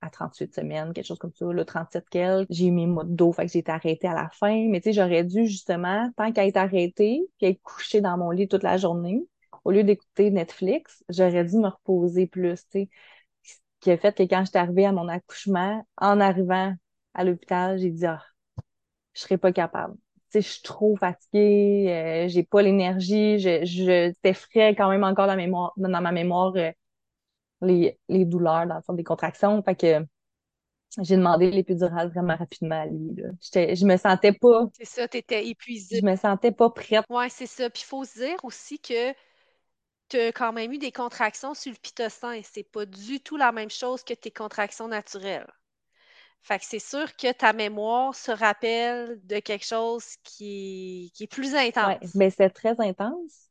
à 0.00 0.10
38 0.10 0.54
semaines, 0.54 0.92
quelque 0.92 1.06
chose 1.06 1.18
comme 1.18 1.32
ça, 1.34 1.46
là, 1.52 1.64
37 1.64 2.08
quelques. 2.10 2.48
J'ai 2.50 2.66
eu 2.66 2.70
mes 2.70 2.86
mots 2.86 3.04
d'eau, 3.04 3.32
fait 3.32 3.46
que 3.46 3.52
j'ai 3.52 3.60
été 3.60 3.72
arrêtée 3.72 4.08
à 4.08 4.14
la 4.14 4.28
fin. 4.30 4.68
Mais 4.68 4.80
tu 4.80 4.90
sais, 4.90 4.92
j'aurais 4.92 5.24
dû, 5.24 5.46
justement, 5.46 6.10
tant 6.16 6.32
qu'à 6.32 6.46
être 6.46 6.56
arrêtée, 6.56 7.22
puis 7.38 7.48
être 7.48 7.62
couchée 7.62 8.00
dans 8.00 8.16
mon 8.18 8.30
lit 8.30 8.48
toute 8.48 8.62
la 8.62 8.76
journée, 8.76 9.26
au 9.64 9.70
lieu 9.70 9.84
d'écouter 9.84 10.30
Netflix, 10.30 11.04
j'aurais 11.08 11.44
dû 11.44 11.56
me 11.56 11.68
reposer 11.68 12.26
plus, 12.26 12.60
tu 12.68 12.82
sais. 12.82 12.88
Qui 13.86 13.92
a 13.92 13.98
fait 13.98 14.12
que 14.18 14.24
quand 14.24 14.44
j'étais 14.44 14.58
arrivée 14.58 14.84
à 14.84 14.90
mon 14.90 15.06
accouchement, 15.08 15.86
en 15.98 16.18
arrivant 16.20 16.74
à 17.14 17.22
l'hôpital, 17.22 17.78
j'ai 17.78 17.90
dit, 17.90 18.04
ah, 18.04 18.20
je 19.14 19.20
serais 19.22 19.38
pas 19.38 19.52
capable. 19.52 19.94
Tu 20.32 20.40
sais, 20.40 20.42
je 20.42 20.48
suis 20.54 20.62
trop 20.62 20.96
fatiguée, 20.96 21.86
euh, 21.90 22.28
j'ai 22.28 22.42
pas 22.44 22.62
l'énergie, 22.62 23.38
je, 23.38 23.64
je, 23.64 24.12
c'était 24.14 24.34
frais 24.34 24.74
quand 24.76 24.90
même 24.90 25.04
encore 25.04 25.28
dans, 25.28 25.36
mémoire, 25.36 25.72
dans 25.76 26.00
ma 26.02 26.12
mémoire, 26.12 26.54
euh, 26.56 26.72
les, 27.62 27.98
les 28.08 28.24
douleurs, 28.24 28.66
dans 28.66 28.76
le 28.76 28.82
fond, 28.82 28.94
des 28.94 29.04
contractions. 29.04 29.62
Fait 29.62 29.76
que 29.76 30.06
j'ai 31.02 31.16
demandé 31.16 31.50
l'épidurale 31.50 32.10
vraiment 32.10 32.36
rapidement 32.36 32.80
à 32.82 32.86
lui, 32.86 33.14
là. 33.16 33.28
Je 33.74 33.86
me 33.86 33.96
sentais 33.96 34.32
pas, 34.32 34.66
C'est 34.72 34.84
ça, 34.86 35.08
tu 35.08 35.18
étais 35.18 35.46
épuisée. 35.46 35.98
je 36.00 36.04
me 36.06 36.16
sentais 36.16 36.52
pas 36.52 36.70
prête. 36.70 37.04
Ouais, 37.10 37.28
c'est 37.28 37.46
ça. 37.46 37.70
Puis 37.70 37.82
il 37.84 37.88
faut 37.88 38.04
se 38.04 38.18
dire 38.18 38.36
aussi 38.44 38.78
que 38.78 39.12
tu 40.08 40.18
as 40.18 40.32
quand 40.32 40.52
même 40.52 40.72
eu 40.72 40.78
des 40.78 40.92
contractions 40.92 41.54
sur 41.54 41.72
le 41.72 41.78
pitocin 41.78 42.40
c'est 42.44 42.64
pas 42.64 42.86
du 42.86 43.20
tout 43.20 43.36
la 43.36 43.52
même 43.52 43.70
chose 43.70 44.02
que 44.04 44.14
tes 44.14 44.30
contractions 44.30 44.88
naturelles. 44.88 45.46
Fait 46.42 46.58
que 46.60 46.64
c'est 46.66 46.78
sûr 46.80 47.16
que 47.16 47.32
ta 47.32 47.52
mémoire 47.52 48.14
se 48.14 48.30
rappelle 48.32 49.20
de 49.26 49.40
quelque 49.40 49.66
chose 49.66 50.04
qui, 50.24 51.12
qui 51.14 51.24
est 51.24 51.26
plus 51.26 51.54
intense. 51.56 52.14
ben 52.14 52.30
c'était 52.30 52.50
très 52.50 52.80
intense, 52.80 53.50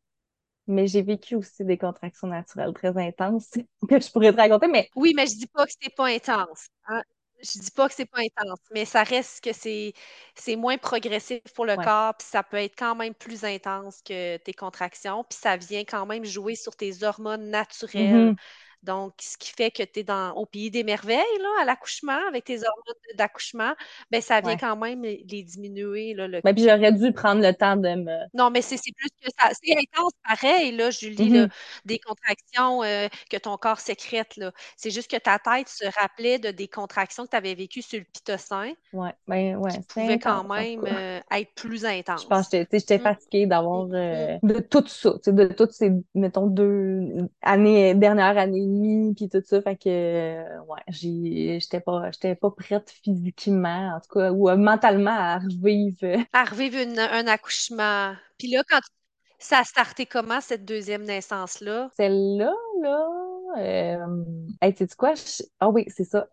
mais 0.68 0.88
j'ai 0.88 1.02
vécu 1.04 1.36
aussi 1.36 1.65
des 1.65 1.78
contractions 1.80 2.28
naturelles 2.30 2.74
très 2.74 2.98
intenses 2.98 3.52
que 3.89 4.02
je 4.02 4.12
pourrais 4.12 4.32
te 4.34 4.38
raconter, 4.38 4.68
mais 4.70 4.91
Oui, 4.96 5.13
mais 5.15 5.28
je 5.28 5.36
dis 5.38 5.48
pas 5.48 5.65
que 5.65 5.72
c'est 5.82 5.94
pas 5.96 6.08
intense. 6.08 6.68
hein. 6.88 7.02
Je 7.41 7.60
dis 7.60 7.71
pas 7.71 7.88
que 7.89 7.95
c'est 7.95 8.06
pas 8.06 8.19
intense, 8.21 8.60
mais 8.74 8.86
ça 8.86 9.04
reste 9.04 9.43
que 9.43 9.52
c'est 9.54 10.56
moins 10.56 10.78
progressif 10.78 11.41
pour 11.54 11.65
le 11.65 11.76
Ouais. 11.76 11.78
corps, 11.78 12.15
puis 12.17 12.28
ça 12.28 12.43
peut 12.43 12.58
être 12.58 12.76
quand 12.78 12.95
même 12.95 13.13
plus 13.13 13.43
intense 13.45 14.02
que 14.02 14.38
tes 14.38 14.54
contractions, 14.54 15.24
puis 15.24 15.38
ça 15.39 15.58
vient 15.58 15.84
quand 15.86 16.06
même 16.06 16.26
jouer 16.26 16.56
sur 16.56 16.76
tes 16.76 17.04
hormones 17.04 17.50
naturelles. 17.50 18.34
Mhm. 18.34 18.36
Donc, 18.86 19.13
ce 19.21 19.38
qui 19.38 19.52
fait 19.52 19.71
que 19.71 19.84
tu 19.84 20.00
es 20.02 20.04
dans 20.04 20.32
au 20.36 20.45
pays 20.45 20.71
des 20.71 20.84
merveilles, 20.84 21.17
là, 21.41 21.50
à 21.62 21.65
l'accouchement, 21.65 22.19
avec 22.30 22.45
tes 22.45 22.58
hormones 22.60 22.95
d'accouchement, 23.17 23.74
ben 24.12 24.21
ça 24.21 24.41
vient 24.41 24.56
Ouais. 24.56 24.58
quand 24.58 24.76
même 24.78 25.04
les 25.04 25.43
diminuer, 25.43 26.13
là, 26.13 26.28
le 26.28 26.41
Ben, 26.43 26.54
puis 26.54 26.63
j'aurais 26.63 26.91
dû 26.93 27.12
prendre 27.12 27.41
le 27.41 27.54
temps 27.54 27.76
de 27.76 27.89
me. 27.95 28.26
non, 28.34 28.50
mais 28.52 28.62
c'est 28.62 28.76
plus 28.98 29.10
que 29.21 29.30
ça. 29.39 29.50
C'est 29.63 29.74
intense 29.78 30.12
pareil, 30.28 30.71
là, 30.76 30.91
Julie, 30.91 31.30
là, 31.30 31.48
Mhm. 31.48 31.50
des 31.86 32.00
contractions 32.00 32.84
euh, 32.84 33.08
que 33.30 33.38
ton 33.38 33.56
corps 33.58 33.80
sécrète. 33.80 34.39
C'est 34.76 34.91
juste 34.91 35.10
que 35.10 35.15
ta 35.17 35.39
tête 35.39 35.69
se 35.69 35.86
rappelait 36.00 36.38
de 36.39 36.52
des 36.52 36.67
contractions 36.67 37.24
que 37.26 37.30
tu 37.30 37.36
avais 37.38 37.56
vécues 37.56 37.82
sur 37.82 38.00
le 38.00 38.06
pitocin 38.06 38.74
Ouais, 38.93 39.13
ben 39.28 39.58
ouais, 39.58 39.71
qui 39.71 39.80
pouvaient 39.88 40.19
quand 40.19 40.43
intense 40.43 40.45
en 40.45 40.50
tout 40.50 40.54
même 40.56 40.86
euh, 40.86 41.19
être 41.32 41.54
plus 41.56 41.80
Je 41.80 42.28
pense 42.28 42.50
que 42.50 42.58
j'étais 42.71 42.98
Mm, 42.98 43.04
fatiguée 43.04 43.45
d'avoir 43.45 43.88
mm. 43.88 43.95
euh, 43.95 44.38
de 44.43 44.60
tout 44.60 44.86
ça, 44.88 45.12
de 45.28 45.48
toutes 45.48 45.71
ces, 45.71 45.91
mettons, 46.13 46.48
deux 46.48 47.28
années, 47.41 47.93
dernière 47.95 48.38
année 48.38 48.60
puis 49.16 49.30
tout 49.30 49.42
ça. 49.46 49.62
Fait 49.62 49.76
que, 49.76 49.90
euh, 49.90 50.60
ouais, 50.64 50.82
j'étais 50.90 51.80
pas, 51.80 52.10
pas 52.42 52.52
prête 52.52 52.90
physiquement, 53.04 53.96
en 53.96 54.00
tout 54.00 54.20
cas, 54.20 54.32
ou 54.32 54.50
euh, 54.50 54.58
mentalement 54.58 55.12
à 55.12 55.40
revivre. 55.40 56.24
À 56.34 56.44
revivre 56.46 56.78
une- 56.80 57.00
un 57.00 57.28
accouchement. 57.28 58.16
Puis 58.38 58.50
là, 58.50 58.64
quand 58.70 58.80
ça 59.40 59.60
a 59.60 59.64
starté 59.64 60.06
comment, 60.06 60.42
cette 60.42 60.66
deuxième 60.66 61.04
naissance-là? 61.04 61.90
Celle-là, 61.98 62.54
là, 62.82 63.08
euh... 63.58 64.24
hey, 64.62 64.74
tu 64.74 64.88
quoi? 64.98 65.14
je- 65.16 65.44
Ah 65.60 65.70
oui, 65.70 65.86
c'est 65.88 66.04
ça. 66.04 66.28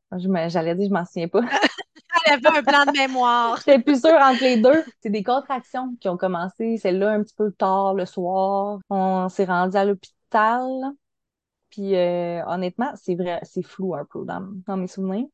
J'allais 0.48 0.74
dire, 0.74 0.88
je 0.88 0.92
m'en 0.94 1.05
souviens 1.05 1.28
pas. 1.28 1.40
Elle 2.26 2.35
avait 2.35 2.59
un 2.59 2.62
blanc 2.62 2.87
de 2.87 2.92
mémoire. 2.92 3.59
J'étais 3.66 3.78
plus 3.83 4.00
sûre 4.00 4.18
entre 4.20 4.42
les 4.42 4.57
deux. 4.57 4.85
C'est 5.02 5.11
des 5.11 5.22
contractions 5.22 5.94
qui 6.00 6.09
ont 6.09 6.16
commencé, 6.16 6.76
celle-là, 6.78 7.11
un 7.12 7.22
petit 7.22 7.35
peu 7.35 7.52
tard 7.52 7.94
le 7.94 8.07
soir. 8.07 8.81
On 8.90 9.28
s'est 9.28 9.44
rendu 9.44 9.76
à 9.76 9.85
l'hôpital. 9.85 10.68
Puis 11.72 11.96
euh, 11.96 12.44
honnêtement, 12.46 12.92
c'est 12.94 13.14
vrai, 13.14 13.40
c'est 13.42 13.62
flou 13.62 13.94
un 13.94 14.04
peu 14.04 14.24
dans, 14.24 14.42
dans 14.66 14.76
mes 14.76 14.87
souvenirs. 14.87 15.26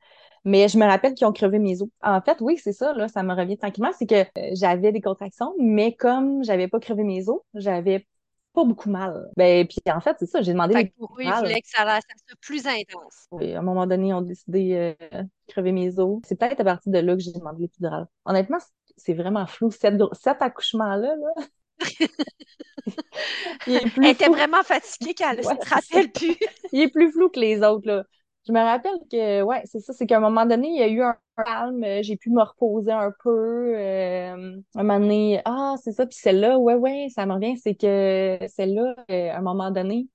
Mais 0.45 0.69
je 0.69 0.79
me 0.79 0.87
rappelle 0.87 1.15
qu'ils 1.15 1.27
ont 1.27 1.33
crevé 1.33 1.59
mes 1.59 1.83
os. 1.83 1.89
En 2.01 2.23
fait, 2.23 2.39
oui, 2.41 2.57
c'est 2.63 2.73
ça, 2.73 2.95
là, 2.95 3.09
ça 3.09 3.23
me 3.23 3.35
revient 3.35 3.59
tranquillement. 3.59 3.91
C'est 3.99 4.07
que 4.07 4.23
euh, 4.23 4.51
j'avais 4.53 4.93
des 4.93 5.01
contractions, 5.01 5.53
mais 5.59 5.95
comme 5.95 6.43
j'avais 6.45 6.69
pas 6.69 6.79
crevé 6.79 7.03
mes 7.03 7.29
os, 7.29 7.41
j'avais 7.55 8.07
pas 8.55 8.65
beaucoup 8.65 8.89
mal. 8.89 9.29
Ben, 9.37 9.67
puis 9.67 9.79
en 9.93 10.01
fait, 10.01 10.17
c'est 10.21 10.27
ça, 10.27 10.41
j'ai 10.41 10.53
demandé 10.53 10.75
Fait 10.75 10.89
que 10.89 10.97
pour 10.97 11.13
eux, 11.19 11.25
ils 11.25 11.33
voulaient 11.33 11.61
que 11.61 11.69
ça, 11.69 11.85
ça 11.85 12.01
soit 12.01 12.39
plus 12.41 12.67
intense. 12.67 13.27
Et 13.41 13.57
à 13.57 13.59
un 13.59 13.63
moment 13.63 13.87
donné, 13.87 14.09
ils 14.09 14.15
ont 14.15 14.23
décidé 14.23 14.95
euh, 15.13 15.23
de 15.23 15.29
crever 15.49 15.73
mes 15.73 15.99
os. 15.99 16.21
C'est 16.25 16.39
peut-être 16.39 16.61
à 16.61 16.65
partir 16.65 16.93
de 16.93 16.99
là 16.99 17.15
que 17.15 17.21
j'ai 17.21 17.33
demandé 17.33 17.63
l'épidural. 17.63 18.07
Honnêtement, 18.25 18.59
c'est 18.97 19.15
vraiment 19.15 19.47
flou. 19.47 19.71
Cet, 19.71 20.01
cet 20.13 20.41
accouchement-là, 20.41 21.17
là, 21.17 21.45
il 23.67 23.77
est 23.77 23.89
Elle 24.03 24.11
était 24.11 24.29
flou. 24.29 24.29
vraiment 24.29 24.63
fatiguée 24.63 25.15
qu'elle 25.15 25.43
Ouais, 25.43 25.55
se 25.59 25.69
rappelle 25.69 26.11
plus. 26.13 26.37
Il 26.73 26.81
est 26.83 26.89
plus 26.91 27.13
flou 27.13 27.29
que 27.31 27.41
les 27.41 27.63
autres, 27.63 27.87
là. 27.87 28.05
Je 28.47 28.53
me 28.53 28.61
rappelle 28.61 28.99
que, 29.11 29.43
ouais, 29.43 29.63
c'est 29.67 29.81
ça, 29.81 29.93
c'est 29.93 30.07
qu'à 30.07 30.17
un 30.19 30.21
moment 30.21 30.47
donné, 30.47 30.69
il 30.69 30.77
y 30.79 30.83
a 30.83 30.89
eu 30.89 31.03
un 31.03 31.17
calme, 31.37 31.85
euh, 31.85 32.03
j'ai 32.03 32.17
pu 32.17 32.31
me 32.31 32.43
reposer 32.43 32.93
un 32.93 33.13
peu. 33.23 33.31
euh, 33.77 34.59
un 34.75 34.83
moment 34.83 35.01
donné, 35.01 35.43
ah, 35.45 35.75
c'est 35.83 35.93
ça, 35.93 36.07
puis 36.07 36.17
celle-là, 36.19 36.59
ouais, 36.59 36.75
ouais, 36.75 37.09
ça 37.15 37.27
me 37.27 37.35
revient, 37.35 37.59
c'est 37.59 37.75
que 37.75 38.39
celle-là, 38.49 38.95
euh, 39.11 39.31
à 39.31 39.39
un 39.39 39.43
moment 39.43 39.71
donné, 39.71 40.09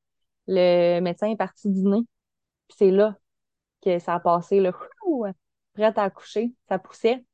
le 0.47 0.99
médecin 1.01 1.29
est 1.29 1.37
parti 1.37 1.69
dîner, 1.69 2.01
puis 2.69 2.77
c'est 2.79 2.91
là 2.91 3.17
que 3.83 3.99
ça 3.99 4.15
a 4.15 4.21
passé, 4.21 4.61
ouh, 5.07 5.25
prête 5.75 5.97
à 5.99 6.03
accoucher, 6.05 6.53
ça 6.69 6.79
poussait. 6.79 7.25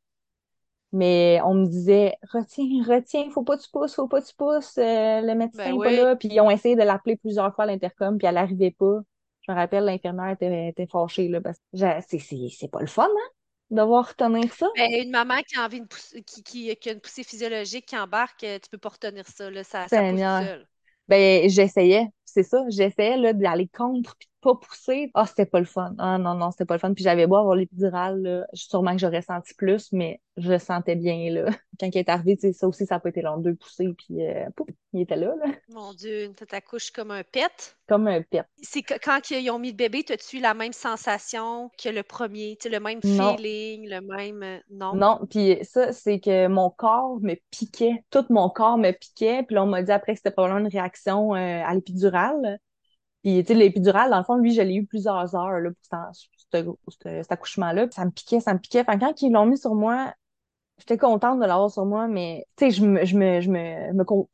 Mais 0.92 1.40
on 1.44 1.54
me 1.54 1.66
disait, 1.68 2.16
retiens, 2.34 2.66
retiens, 2.88 3.30
faut 3.30 3.44
pas 3.44 3.58
que 3.58 3.64
tu 3.64 3.70
pousses, 3.70 3.94
faut 3.96 4.08
pas 4.08 4.22
que 4.22 4.28
tu 4.28 4.36
pousses, 4.36 4.78
euh, 4.78 5.22
le 5.22 5.36
médecin 5.36 5.66
Ben 5.66 5.76
est 5.76 5.84
pas 5.84 5.90
oui. 5.90 5.96
là. 5.96 6.16
Puis 6.16 6.30
ils 6.32 6.42
ont 6.42 6.50
essayé 6.50 6.76
de 6.76 6.82
l'appeler 6.82 7.16
plusieurs 7.18 7.54
fois 7.54 7.66
à 7.66 7.68
l'intercom, 7.68 8.18
puis 8.18 8.28
elle 8.28 8.38
arrivait 8.38 8.72
pas. 8.72 9.00
Je 9.42 9.52
me 9.52 9.58
rappelle, 9.58 9.86
l'infirmière 9.86 10.30
était, 10.32 10.70
était 10.70 10.88
fâchée, 10.88 11.28
là, 11.28 11.42
parce 11.42 11.58
que 11.58 11.78
c'est, 11.78 12.20
c'est, 12.20 12.48
c'est 12.58 12.72
pas 12.72 12.82
le 12.82 12.88
fun, 12.88 13.04
hein, 13.06 13.30
devoir 13.70 14.10
retenir 14.10 14.52
ça. 14.54 14.68
Ben, 14.76 14.90
une 15.04 15.12
maman 15.12 15.38
qui 15.48 15.60
a 15.60 15.66
envie 15.66 15.82
de 15.82 15.86
pousser, 15.86 16.24
qui, 16.24 16.44
qui, 16.44 16.76
qui 16.76 16.90
a 16.90 16.94
une 16.94 17.02
poussée 17.02 17.24
physiologique 17.24 17.86
qui 17.86 17.98
embarque, 17.98 18.44
euh, 18.44 18.58
tu 18.60 18.70
peux 18.70 18.78
pas 18.78 18.90
retenir 18.90 19.28
ça, 19.28 19.50
là, 19.50 19.64
ça, 19.64 19.88
ça 19.88 20.02
pousse 20.02 20.20
seul. 20.20 20.68
Ben, 21.08 21.50
j'essayais, 21.50 22.08
c'est 22.34 22.44
ça, 22.44 22.64
j'essayais 22.70 23.18
là, 23.18 23.34
d'aller 23.34 23.68
contre 23.68 24.16
puis 24.18 24.28
de 24.28 24.32
pas 24.42 24.56
pousser. 24.56 25.12
Ah, 25.14 25.26
c'était 25.26 25.46
pas 25.46 25.60
le 25.60 25.66
fun. 25.66 25.94
Ah 26.00 26.18
non, 26.18 26.34
non, 26.36 26.52
c'était 26.52 26.66
pas 26.66 26.76
le 26.76 26.80
fun. 26.80 26.94
Puis 26.94 27.04
j'avais 27.04 27.28
beau 27.28 27.36
avoir 27.38 27.56
l'épidural, 27.56 28.22
là, 28.22 28.46
sûrement 28.54 28.94
que 28.94 29.00
j'aurais 29.00 29.22
senti 29.22 29.54
plus, 29.56 29.92
mais 29.92 30.22
je 30.38 30.50
le 30.52 30.60
sentais 30.60 30.96
bien, 30.96 31.30
là. 31.32 31.46
Quand 31.80 31.88
il 31.94 31.98
est 31.98 32.10
arrivé, 32.10 32.36
tu 32.38 32.42
sais, 32.48 32.54
ça 32.54 32.68
aussi, 32.68 32.86
ça 32.86 32.96
a 32.96 33.00
pas 33.00 33.10
été 33.10 33.22
long, 33.22 33.38
deux 33.38 33.56
poussées, 33.56 33.88
puis 33.98 34.26
euh, 34.26 34.46
pouf, 34.56 34.68
il 34.94 35.02
était 35.02 35.16
là, 35.16 35.34
là, 35.44 35.52
Mon 35.70 35.94
Dieu, 35.94 36.34
tu 36.38 36.46
t'accouches 36.46 36.92
comme 36.92 37.12
un 37.12 37.24
pet. 37.24 37.76
comme 37.88 38.08
un 38.08 38.22
pet. 38.22 38.46
C'est 38.62 38.82
que 38.82 38.94
quand 39.04 39.30
ils 39.32 39.50
ont 39.52 39.60
mis 39.60 39.70
le 39.72 39.76
bébé, 39.76 40.04
as-tu 40.10 40.38
eu 40.38 40.42
la 40.42 40.54
même 40.54 40.74
sensation 40.74 41.70
que 41.82 41.90
le 41.90 42.04
premier? 42.04 42.58
Tu 42.60 42.64
sais, 42.64 42.70
le 42.70 42.80
même 42.80 43.00
Non, 43.04 43.36
feeling, 43.36 43.88
le 43.90 44.02
même... 44.02 44.44
euh, 44.44 44.60
Non? 44.70 44.94
non, 44.94 45.20
puis 45.30 45.58
ça, 45.64 45.92
c'est 45.94 46.20
que 46.20 46.48
mon 46.48 46.70
corps 46.70 47.20
me 47.22 47.36
piquait, 47.52 48.04
tout 48.10 48.26
mon 48.30 48.50
corps 48.50 48.78
me 48.78 48.92
piquait, 48.92 49.44
puis 49.44 49.56
là, 49.56 49.64
on 49.64 49.68
m'a 49.68 49.84
dit 49.84 49.92
après 49.92 50.14
que 50.14 50.20
c'était 50.20 50.32
probablement 50.32 50.66
une 50.66 50.72
réaction 50.72 51.36
euh, 51.36 51.64
à 51.64 51.74
Puis, 53.24 53.44
tu 53.44 53.48
sais, 53.48 53.54
l'épidurale, 53.54 54.10
dans 54.12 54.20
le 54.20 54.24
fond, 54.24 54.38
lui, 54.38 54.54
je 54.54 54.62
l'ai 54.62 54.76
eu 54.76 54.86
plusieurs 54.86 55.36
heures, 55.36 55.60
là, 55.60 55.70
pour 55.72 56.00
ce- 56.14 56.28
ce- 56.54 56.64
ce- 56.90 57.24
cet 57.24 57.32
accouchement-là. 57.32 57.88
Ça 57.92 58.06
me 58.06 58.12
piquait, 58.12 58.40
ça 58.40 58.54
me 58.54 58.60
piquait. 58.60 58.86
Que 58.86 58.98
quand 59.00 59.22
ils 59.22 59.32
l'ont 59.32 59.46
mis 59.46 59.58
sur 59.58 59.76
moi, 59.76 60.14
j'étais 60.80 60.98
contente 60.98 61.40
de 61.40 61.46
l'avoir 61.46 61.70
sur 61.72 61.86
moi, 61.86 62.08
mais, 62.08 62.46
tu 62.58 62.66
sais, 62.66 62.72
je 62.72 62.86
me, 62.86 63.06
je 63.06 63.18
me, 63.18 63.42
je 63.42 63.50
me, 63.52 63.60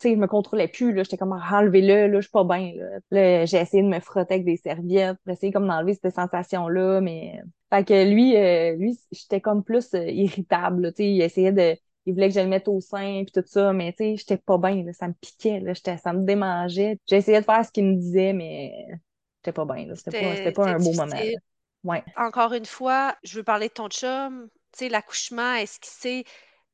je 0.04 0.16
me 0.16 0.28
contrôlais 0.28 0.68
plus. 0.68 0.96
J'étais 0.98 1.18
comme, 1.18 1.34
Ah, 1.34 1.60
enlevez-le, 1.60 2.08
là, 2.08 2.16
je 2.20 2.22
suis 2.28 2.32
pas 2.32 2.44
bien, 2.44 2.74
là. 3.12 3.46
J'ai 3.46 3.58
essayé 3.60 3.84
de 3.84 3.88
me 3.90 4.00
frotter 4.00 4.36
avec 4.36 4.46
des 4.46 4.58
serviettes, 4.58 5.18
pour 5.24 5.34
essayer 5.34 5.52
comme 5.52 5.68
d'enlever 5.68 5.96
cette 5.96 6.16
sensation-là, 6.16 7.02
mais... 7.02 7.42
Fait 7.72 7.84
que 7.84 8.06
lui, 8.10 8.38
euh, 8.38 8.76
lui, 8.76 8.98
j'étais 9.12 9.42
comme 9.42 9.64
plus 9.64 9.94
euh, 9.96 10.06
irritable, 10.10 10.94
il 11.00 11.22
essayait 11.22 11.52
de... 11.52 11.76
Il 12.06 12.14
voulait 12.14 12.30
que 12.30 12.36
je 12.36 12.40
le 12.40 12.48
mette 12.48 12.68
au 12.68 12.80
sein 12.82 13.24
puis 13.24 13.32
tout 13.34 13.48
ça, 13.48 13.74
mais 13.74 13.92
tu 13.94 14.04
sais, 14.04 14.18
j'étais 14.18 14.38
pas 14.38 14.58
bien, 14.58 14.86
ça 14.94 15.08
me 15.08 15.14
piquait, 15.14 15.60
là, 15.60 15.74
j'étais, 15.74 15.98
ça 15.98 16.14
me 16.14 16.24
démangeait. 16.24 17.00
J'essayais 17.08 17.40
de 17.40 17.46
faire 17.46 17.66
ce 17.66 17.72
qu'il 17.72 17.86
me 17.86 17.96
disait, 17.96 18.34
mais 18.34 18.72
j'étais 19.38 19.54
pas 19.54 19.66
bien, 19.66 19.88
là. 19.88 19.96
C'était 19.96 20.52
pas, 20.52 20.52
pas 20.52 20.70
un 20.70 20.78
beau 20.78 20.94
moment. 20.94 21.20
Ouais. 21.84 22.04
Encore 22.18 22.54
une 22.54 22.66
fois, 22.66 23.16
je 23.24 23.38
veux 23.38 23.44
parler 23.44 23.68
de 23.68 23.74
ton 23.74 23.90
chum. 23.90 24.50
Tu 24.72 24.80
sais, 24.80 24.90
l'accouchement, 24.90 25.56
est-ce 25.56 25.80
qu'il 25.80 25.92
s'est... 25.92 26.24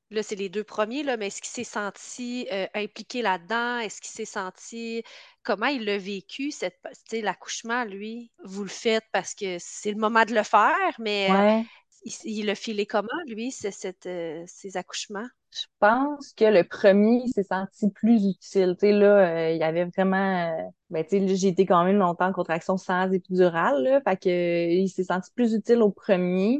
Là, 0.09 0.23
c'est 0.23 0.35
les 0.35 0.49
deux 0.49 0.65
premiers, 0.65 1.03
là, 1.03 1.15
mais 1.15 1.27
est-ce 1.27 1.41
qu'il 1.41 1.51
s'est 1.51 1.63
senti 1.63 2.45
euh, 2.51 2.67
impliqué 2.73 3.21
là-dedans? 3.21 3.79
Est-ce 3.79 4.01
qu'il 4.01 4.11
s'est 4.11 4.25
senti... 4.25 5.03
Comment 5.43 5.67
il 5.67 5.85
l'a 5.85 5.97
vécu, 5.97 6.51
cette... 6.51 6.79
tu 6.83 6.89
sais, 7.09 7.21
l'accouchement, 7.21 7.85
lui? 7.85 8.31
Vous 8.43 8.63
le 8.63 8.69
faites 8.69 9.05
parce 9.13 9.33
que 9.33 9.55
c'est 9.59 9.91
le 9.91 9.97
moment 9.97 10.25
de 10.25 10.33
le 10.33 10.43
faire, 10.43 10.95
mais 10.99 11.29
euh, 11.29 11.33
Ouais. 11.33 11.65
Il, 12.03 12.13
il 12.25 12.49
a 12.49 12.55
filé 12.55 12.85
comment, 12.85 13.07
lui, 13.27 13.51
ce- 13.51 13.71
cette, 13.71 14.05
euh, 14.05 14.43
ces 14.47 14.77
accouchements? 14.77 15.27
Je 15.51 15.65
pense 15.79 16.31
que 16.33 16.45
le 16.45 16.63
premier 16.63 17.23
il 17.25 17.29
s'est 17.33 17.43
senti 17.43 17.89
plus 17.89 18.25
utile. 18.25 18.75
Tu 18.79 18.87
sais, 18.87 18.91
là, 18.93 19.47
euh, 19.49 19.51
il 19.51 19.57
y 19.57 19.63
avait 19.63 19.85
vraiment... 19.85 20.49
euh, 20.49 20.63
ben, 20.89 21.03
tu 21.03 21.19
sais, 21.27 21.35
j'ai 21.35 21.49
été 21.49 21.65
quand 21.65 21.83
même 21.83 21.97
longtemps 21.97 22.27
en 22.27 22.33
contraction 22.33 22.77
sans 22.77 23.11
épidural, 23.11 23.83
là. 23.83 24.01
Fait 24.01 24.15
que, 24.17 24.29
il 24.71 24.87
s'est 24.89 25.03
senti 25.03 25.29
plus 25.35 25.53
utile 25.53 25.81
au 25.81 25.91
premier. 25.91 26.59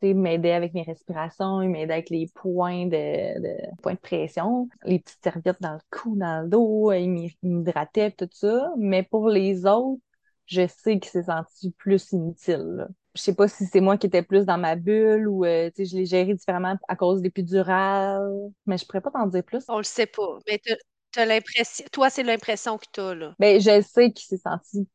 Tu 0.00 0.08
sais, 0.08 0.10
il 0.10 0.16
m'aidait 0.18 0.52
avec 0.52 0.74
mes 0.74 0.82
respirations, 0.82 1.62
il 1.62 1.70
m'aidait 1.70 1.94
avec 1.94 2.10
les 2.10 2.28
points 2.34 2.86
de, 2.86 3.76
points 3.82 3.94
de 3.94 3.98
pression, 3.98 4.68
les 4.84 4.98
petites 5.00 5.22
serviettes 5.24 5.60
dans 5.62 5.74
le 5.74 5.80
cou, 5.90 6.16
dans 6.16 6.42
le 6.42 6.48
dos, 6.48 6.92
il 6.92 7.10
m'hydratait, 7.42 8.12
tout 8.12 8.28
ça. 8.32 8.72
Mais 8.78 9.02
pour 9.04 9.28
les 9.30 9.66
autres, 9.66 10.02
je 10.46 10.66
sais 10.66 10.98
qu'il 10.98 11.10
s'est 11.10 11.24
senti 11.24 11.70
plus 11.72 12.12
inutile, 12.12 12.62
là. 12.76 12.88
Je 13.14 13.22
sais 13.22 13.34
pas 13.34 13.46
si 13.46 13.64
c'est 13.66 13.80
moi 13.80 13.96
qui 13.96 14.08
étais 14.08 14.22
plus 14.22 14.44
dans 14.44 14.58
ma 14.58 14.74
bulle 14.74 15.28
ou 15.28 15.44
euh, 15.44 15.70
tu 15.70 15.84
sais, 15.84 15.90
je 15.92 15.96
l'ai 15.96 16.04
géré 16.04 16.34
différemment 16.34 16.76
à 16.88 16.96
cause 16.96 17.20
de 17.20 17.24
l'épidural, 17.24 18.28
mais 18.66 18.76
je 18.76 18.84
pourrais 18.84 19.00
pas 19.00 19.12
t'en 19.12 19.26
dire 19.28 19.44
plus. 19.44 19.64
On 19.68 19.78
le 19.78 19.84
sait 19.84 20.06
pas, 20.06 20.38
mais 20.48 20.58
t'as, 20.58 20.74
t'as 21.12 21.24
l'impression... 21.24 21.84
Toi, 21.92 22.10
c'est 22.10 22.24
l'impression 22.24 22.76
que 22.76 22.86
t'as, 22.92 23.14
là. 23.14 23.34
Ben, 23.38 23.60
je 23.60 23.82
sais 23.82 24.12
qu'il 24.12 24.26
s'est 24.26 24.42
senti 24.42 24.88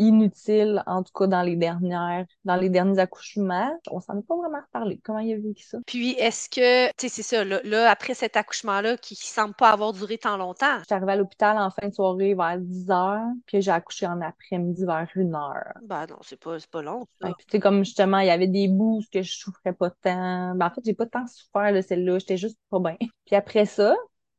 inutile, 0.00 0.82
en 0.86 1.02
tout 1.02 1.12
cas 1.12 1.26
dans 1.26 1.42
les 1.42 1.56
dernières, 1.56 2.26
dans 2.44 2.56
les 2.56 2.70
derniers 2.70 2.98
accouchements. 2.98 3.78
On 3.90 4.00
s'en 4.00 4.18
est 4.18 4.26
pas 4.26 4.36
vraiment 4.36 4.60
reparlé. 4.60 5.00
Comment 5.04 5.18
il 5.20 5.34
a 5.34 5.36
vécu 5.36 5.62
ça? 5.62 5.78
Puis, 5.86 6.12
est-ce 6.12 6.48
que... 6.48 6.88
Tu 6.88 6.92
sais, 6.96 7.08
c'est 7.08 7.22
ça, 7.22 7.44
là, 7.44 7.60
là, 7.64 7.90
après 7.90 8.14
cet 8.14 8.36
accouchement-là, 8.36 8.96
qui, 8.96 9.14
qui 9.14 9.28
semble 9.28 9.54
pas 9.54 9.70
avoir 9.70 9.92
duré 9.92 10.18
tant 10.18 10.36
longtemps, 10.36 10.78
Je 10.80 10.84
suis 10.84 10.94
arrivée 10.94 11.12
à 11.12 11.16
l'hôpital 11.16 11.58
en 11.58 11.70
fin 11.70 11.88
de 11.88 11.94
soirée 11.94 12.34
vers 12.34 12.58
10 12.58 12.90
heures, 12.90 13.26
puis 13.46 13.62
j'ai 13.62 13.70
accouché 13.70 14.06
en 14.06 14.20
après-midi 14.20 14.84
vers 14.84 15.06
1 15.14 15.34
heure. 15.34 15.74
ben 15.82 16.06
non, 16.08 16.18
c'est 16.22 16.40
pas, 16.40 16.56
pas 16.70 16.82
long, 16.82 17.06
que, 17.20 17.26
tu 17.28 17.34
sais, 17.50 17.60
comme 17.60 17.84
justement, 17.84 18.18
il 18.18 18.26
y 18.26 18.30
avait 18.30 18.48
des 18.48 18.68
bouts 18.68 19.02
que 19.12 19.22
je 19.22 19.36
souffrais 19.36 19.72
pas 19.72 19.90
tant. 19.90 20.54
Ben, 20.54 20.66
en 20.66 20.70
fait, 20.70 20.80
j'ai 20.84 20.94
pas 20.94 21.06
tant 21.06 21.26
souffert 21.26 21.72
de 21.72 21.80
celle-là. 21.80 22.18
J'étais 22.18 22.36
juste 22.36 22.58
pas 22.70 22.80
bien. 22.80 22.96
Puis 23.26 23.36
après 23.36 23.66
ça, 23.66 23.94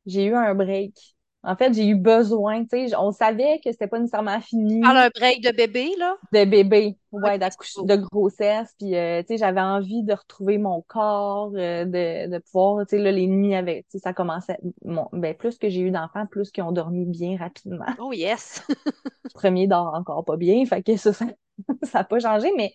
j'ai 0.06 0.26
eu 0.26 0.36
un 0.36 0.56
break 0.56 1.16
En 1.44 1.56
fait, 1.56 1.74
j'ai 1.74 1.88
eu 1.88 1.96
besoin, 1.96 2.64
tu 2.66 2.88
sais, 2.90 2.96
on 2.96 3.12
savait 3.12 3.60
que 3.64 3.72
c'était 3.72 3.88
pas 3.88 3.98
nécessairement 3.98 4.40
fini 4.42 4.80
Parle 4.82 4.98
un 4.98 5.10
break 5.10 5.42
de 5.42 5.52
bébé, 5.52 5.92
là? 5.98 6.16
de 6.32 6.46
bébé, 6.46 6.98
ouais, 7.12 7.40
de 7.40 7.96
grossesse, 7.96 8.76
puis 8.78 8.96
euh, 8.96 9.22
tu 9.22 9.30
sais, 9.30 9.38
j'avais 9.38 9.62
envie 9.62 10.04
de 10.04 10.14
retrouver 10.14 10.60
mon 10.60 10.84
corps, 10.84 11.52
euh, 11.56 11.86
de, 11.86 12.32
de 12.32 12.38
pouvoir, 12.38 12.86
tu 12.86 12.96
sais, 12.96 13.02
là, 13.02 13.12
les 13.12 13.26
nuits 13.26 13.56
avec, 13.56 13.88
tu 13.90 13.98
sais, 13.98 14.00
ça 14.00 14.14
commençait, 14.14 14.60
mon, 14.86 15.08
ben, 15.14 15.34
plus 15.34 15.58
que 15.58 15.68
j'ai 15.68 15.82
eu 15.82 15.90
d'enfants, 15.90 16.28
plus 16.28 16.52
qu'ils 16.52 16.64
ont 16.64 16.72
dormi 16.72 17.06
bien 17.06 17.38
rapidement. 17.38 17.86
Oh 18.00 18.14
yes! 18.14 18.62
Le 19.24 19.30
premier 19.34 19.66
dort 19.66 19.96
encore 19.96 20.24
pas 20.24 20.38
bien, 20.38 20.64
fait 20.66 20.84
que 20.84 20.96
ça, 20.96 21.12
ça, 21.12 21.26
ça 21.84 22.00
a 22.00 22.04
pas 22.04 22.20
changé, 22.20 22.52
mais 22.56 22.72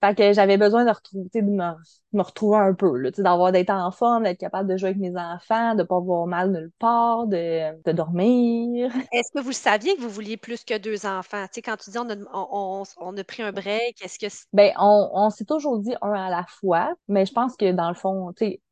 fait 0.00 0.14
que 0.16 0.32
j'avais 0.32 0.56
besoin 0.58 0.84
de 0.84 0.90
retrouver, 0.90 1.24
tu 1.24 1.40
sais, 1.40 1.42
de 1.42 1.50
me, 1.50 1.72
me 2.12 2.22
retrouver 2.22 2.58
un 2.58 2.74
peu, 2.74 2.96
là, 2.98 3.10
tu 3.12 3.16
sais, 3.16 3.22
d'avoir 3.22 3.52
d'être 3.52 3.70
en 3.70 3.90
forme, 3.90 4.24
d'être 4.24 4.38
capable 4.40 4.68
de 4.70 4.76
jouer 4.76 4.90
avec 4.90 5.00
mes 5.00 5.16
enfants, 5.16 5.74
de 5.74 5.82
pas 5.82 5.96
avoir 5.96 6.26
mal 6.26 6.52
nulle 6.52 6.72
part, 6.78 7.26
de, 7.26 7.80
de 7.84 7.92
dormir. 7.92 8.92
Est-ce 9.12 9.30
que 9.32 9.40
vous 9.40 9.52
saviez 9.52 9.94
que 9.96 10.00
vous 10.00 10.10
vouliez 10.10 10.36
plus 10.36 10.64
que 10.64 10.76
deux 10.78 11.06
enfants? 11.06 11.44
Tu 11.46 11.54
sais, 11.54 11.62
quand 11.62 11.76
tu 11.76 11.90
dis 11.90 11.98
on 11.98 12.08
a, 12.10 12.16
on, 12.32 12.82
on- 12.96 13.16
a 13.16 13.24
pris 13.24 13.42
un 13.42 13.52
break, 13.52 14.02
est-ce 14.02 14.18
que 14.18 14.28
c'est- 14.28 14.46
Ben, 14.52 14.72
on, 14.78 15.10
on 15.14 15.30
s'est 15.30 15.44
toujours 15.44 15.78
dit 15.78 15.94
un 16.02 16.12
à 16.12 16.28
la 16.30 16.44
fois, 16.48 16.94
mais 17.08 17.24
je 17.26 17.32
pense 17.32 17.56
que 17.56 17.70
dans 17.72 17.88
le 17.88 17.94
fond, 17.94 18.32
tu 18.32 18.46
sais, 18.46 18.62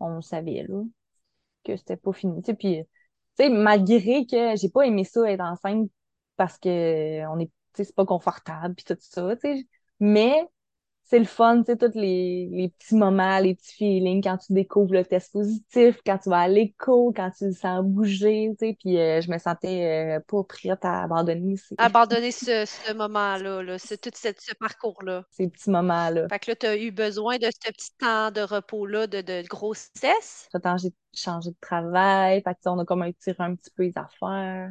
on 0.00 0.16
le 0.16 0.22
savait, 0.22 0.64
là, 0.68 0.82
que 1.64 1.76
c'était 1.76 1.96
pas 1.98 2.12
fini, 2.12 2.42
tu 2.42 2.46
sais, 2.52 2.54
puis, 2.56 2.84
tu 2.84 3.44
sais, 3.44 3.50
malgré 3.50 4.26
que 4.26 4.56
j'ai 4.56 4.70
pas 4.70 4.84
aimé 4.86 5.04
ça 5.04 5.30
être 5.32 5.40
enceinte 5.42 5.90
parce 6.36 6.58
que 6.58 7.26
on 7.28 7.38
est, 7.40 7.46
tu 7.48 7.52
sais, 7.76 7.84
c'est 7.84 7.96
pas 7.96 8.06
confortable, 8.06 8.74
puis 8.76 8.84
tout 8.86 8.96
ça, 9.00 9.36
tu 9.36 9.42
sais, 9.58 9.68
mais 10.00 10.46
c'est 11.06 11.18
le 11.20 11.24
fun, 11.24 11.58
tu 11.62 11.66
sais, 11.72 11.76
tous 11.78 11.92
les, 11.98 12.48
les 12.50 12.68
petits 12.70 12.96
moments, 12.96 13.38
les 13.38 13.54
petits 13.54 13.74
feelings, 13.74 14.22
quand 14.22 14.38
tu 14.38 14.52
découvres 14.52 14.92
le 14.92 15.04
test 15.04 15.32
positif, 15.32 16.00
quand 16.04 16.18
tu 16.18 16.30
vas 16.30 16.40
à 16.40 16.48
l'écho, 16.48 17.12
quand 17.14 17.30
tu 17.30 17.46
le 17.46 17.52
sens 17.52 17.84
bouger, 17.84 18.50
tu 18.58 18.66
sais, 18.68 18.76
puis 18.80 18.98
euh, 18.98 19.20
je 19.20 19.30
me 19.30 19.38
sentais 19.38 20.16
euh, 20.18 20.20
pas 20.26 20.42
prête 20.44 20.84
à 20.84 21.02
abandonner 21.04 21.56
abandonner 21.78 22.32
ce, 22.32 22.66
ce 22.66 22.92
moment-là, 22.92 23.62
là, 23.62 23.78
ce, 23.78 23.94
tout 23.94 24.10
cette- 24.14 24.40
ce 24.42 24.52
parcours-là? 24.54 25.24
ces 25.30 25.48
petits 25.48 25.70
moments-là. 25.70 26.30
Fait 26.30 26.38
que 26.38 26.50
là, 26.52 26.56
tu 26.56 26.66
as 26.66 26.76
eu 26.76 26.92
besoin 26.92 27.38
de 27.38 27.46
ce 27.50 27.72
petit 27.72 27.90
temps 27.98 28.30
de 28.30 28.40
repos-là, 28.40 29.08
de, 29.08 29.22
de 29.22 29.42
grossesse? 29.48 30.52
Entre-temps, 30.52 30.78
j'ai 30.78 30.92
changé 31.14 31.50
de 31.50 31.56
travail, 31.60 32.42
fait 32.42 32.54
que, 32.54 32.68
on 32.68 32.78
a 32.78 32.84
comme 32.84 33.04
étiré 33.04 33.36
un 33.44 33.54
petit 33.56 33.70
peu 33.70 33.84
les 33.84 33.92
affaires. 33.96 34.70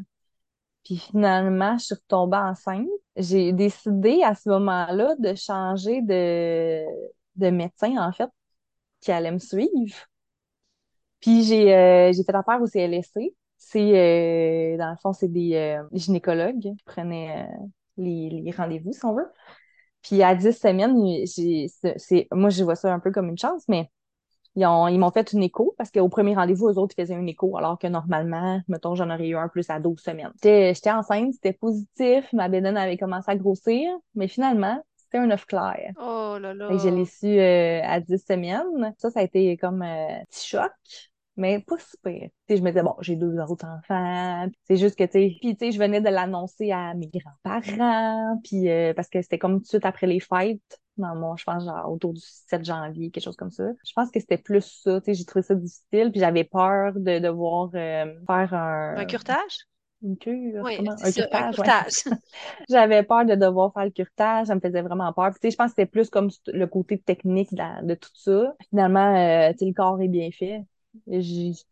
Puis 0.86 0.98
finalement, 0.98 1.78
je 1.80 1.86
suis 1.86 1.95
retombée 1.95 2.38
enceinte. 2.38 2.88
J'ai 3.17 3.54
décidé 3.54 4.24
à 4.24 4.36
ce 4.36 4.50
moment-là 4.50 5.15
de 5.19 5.36
changer 5.36 6.02
de, 6.04 6.86
de 7.38 7.50
médecin, 7.50 7.98
en 7.98 8.12
fait, 8.13 8.30
qui 9.02 9.12
allait 9.12 9.32
me 9.32 9.39
suivre. 9.39 9.95
Puis 11.21 11.43
j'ai 11.43 11.74
euh, 11.76 12.13
fait 12.13 12.36
affaire 12.36 12.62
au 12.62 12.67
CLSC. 12.67 13.36
C'est, 13.58 14.76
euh, 14.76 14.78
dans 14.78 14.91
le 14.91 14.98
fond, 14.98 15.13
c'est 15.13 15.28
des 15.32 15.56
euh, 15.56 15.84
gynécologues 15.93 16.60
qui 16.62 16.84
prenaient 16.86 17.48
les, 17.98 18.30
les 18.30 18.52
rendez-vous, 18.52 18.93
si 18.93 19.04
on 19.06 19.15
veut. 19.15 19.28
Puis 20.02 20.24
à 20.24 20.36
10 20.36 20.54
semaines, 20.54 20.93
moi, 22.32 22.50
je 22.50 22.63
vois 22.63 22.76
ça 22.76 22.93
un 22.93 23.00
peu 23.00 23.12
comme 23.12 23.30
une 23.30 23.38
chance, 23.38 23.63
mais 23.67 23.89
ils 24.56 24.65
ont, 24.65 24.88
ils 24.88 25.00
m'ont 25.00 25.12
fait 25.12 25.34
une 25.34 25.44
écho 25.44 25.74
parce 25.78 25.91
qu'au 25.91 26.10
premier 26.10 26.36
rendez-vous, 26.36 26.70
eux 26.70 26.78
autres, 26.78 26.96
ils 26.98 27.02
faisaient 27.04 27.15
une 27.15 27.30
écho, 27.30 27.58
alors 27.58 27.78
que 27.80 27.88
normalement, 27.88 28.62
mettons, 28.68 28.96
j'en 28.96 29.10
aurais 29.10 29.28
eu 29.28 29.36
un 29.36 29.48
plus 29.50 29.70
à 29.70 29.80
12 29.80 30.00
semaines. 30.00 30.32
J'étais, 30.36 30.74
j'étais 30.74 30.91
enceinte, 30.91 31.34
c'était 31.34 31.54
positif, 31.54 32.32
ma 32.34 32.48
bédaine 32.50 32.78
avait 32.78 32.98
commencé 32.98 33.30
à 33.32 33.36
grossir, 33.36 33.89
mais 34.15 34.28
finalement, 34.28 34.82
c'était 34.98 35.18
un 35.18 35.30
œuf 35.32 35.46
clair. 35.46 35.91
Oh 35.98 36.38
là 36.39 36.54
Fait 36.68 36.76
que 36.78 36.80
je 36.82 36.89
là. 36.89 36.96
l'ai 36.96 37.06
su 37.06 37.28
euh, 37.28 37.82
à 37.84 38.00
10 38.00 38.18
semaines. 38.26 38.94
Ça, 38.98 39.12
ça 39.12 39.20
a 39.20 39.24
été 39.24 39.58
comme 39.58 39.82
un 39.82 40.24
petit 40.30 40.48
choc, 40.48 40.72
mais 41.38 41.60
pas 41.60 41.78
super. 41.78 42.13
Tu 42.22 42.30
sais, 42.50 42.58
je 42.58 42.63
me 42.63 42.70
disais, 42.70 42.84
bon, 42.84 42.96
j'ai 43.02 43.15
deux 43.15 43.38
autres 43.39 43.65
enfants. 43.65 44.48
C'est 44.63 44.78
juste 44.78 44.96
que, 44.98 45.04
tu 45.04 45.12
sais, 45.12 45.38
puis 45.41 45.56
tu 45.58 45.65
sais, 45.68 45.72
je 45.72 45.80
venais 45.80 46.02
de 46.02 46.10
l'annoncer 46.10 46.72
à 46.72 46.94
mes 46.94 47.08
grands-parents, 47.10 48.39
puis 48.44 48.70
euh, 48.70 48.94
parce 48.94 49.10
que 49.10 49.22
c'était 49.22 49.38
comme 49.39 49.56
tout 49.58 49.63
de 49.63 49.68
suite 49.68 49.86
après 49.86 50.08
les 50.08 50.20
fêtes. 50.20 50.80
Dans 50.98 51.16
mon, 51.16 51.36
je 51.36 51.44
pense, 51.44 51.66
genre 51.66 51.92
autour 51.92 52.14
du 52.14 52.22
7 52.22 52.64
janvier, 52.64 53.12
quelque 53.12 53.24
chose 53.24 53.36
comme 53.36 53.52
ça. 53.52 53.66
Je 53.86 53.94
pense 53.94 54.12
que 54.12 54.20
c'était 54.20 54.38
plus 54.38 54.62
ça, 54.84 55.02
tu 55.02 55.06
sais, 55.06 55.14
j'ai 55.14 55.26
trouvé 55.26 55.44
ça 55.44 55.56
difficile, 55.56 56.12
puis 56.12 56.20
j'avais 56.20 56.46
peur 56.46 56.94
de 56.94 57.20
devoir 57.20 57.70
euh, 57.76 58.14
faire 58.26 58.54
un... 58.54 58.96
Un 58.98 59.06
curtage? 59.06 59.68
Une 60.02 60.18
cure, 60.18 60.64
Oui, 60.64 60.78
comment? 60.78 60.92
Un 60.92 60.98
ça, 60.98 61.24
un 61.32 61.52
curtage, 61.52 62.08
ouais. 62.08 62.18
J'avais 62.70 63.04
peur 63.04 63.26
de 63.26 63.36
devoir 63.36 63.74
faire 63.74 63.86
le 63.86 63.92
curtage, 63.92 64.48
ça 64.48 64.56
me 64.56 64.60
faisait 64.60 64.82
vraiment 64.82 65.12
peur. 65.14 65.32
Puis, 65.32 65.40
tu 65.42 65.48
sais, 65.48 65.52
je 65.52 65.58
pense 65.58 65.72
que 65.72 65.76
c'était 65.78 65.90
plus 65.90 66.10
comme 66.10 66.30
le 66.48 66.66
côté 66.68 67.00
technique 67.00 67.54
de, 67.54 67.86
de 67.86 67.96
tout 67.96 68.10
ça. 68.14 68.54
Finalement, 68.70 69.16
euh, 69.16 69.52
tu 69.52 69.60
sais, 69.60 69.66
le 69.66 69.74
corps 69.74 70.02
est 70.02 70.08
bien 70.08 70.30
fait. 70.32 70.64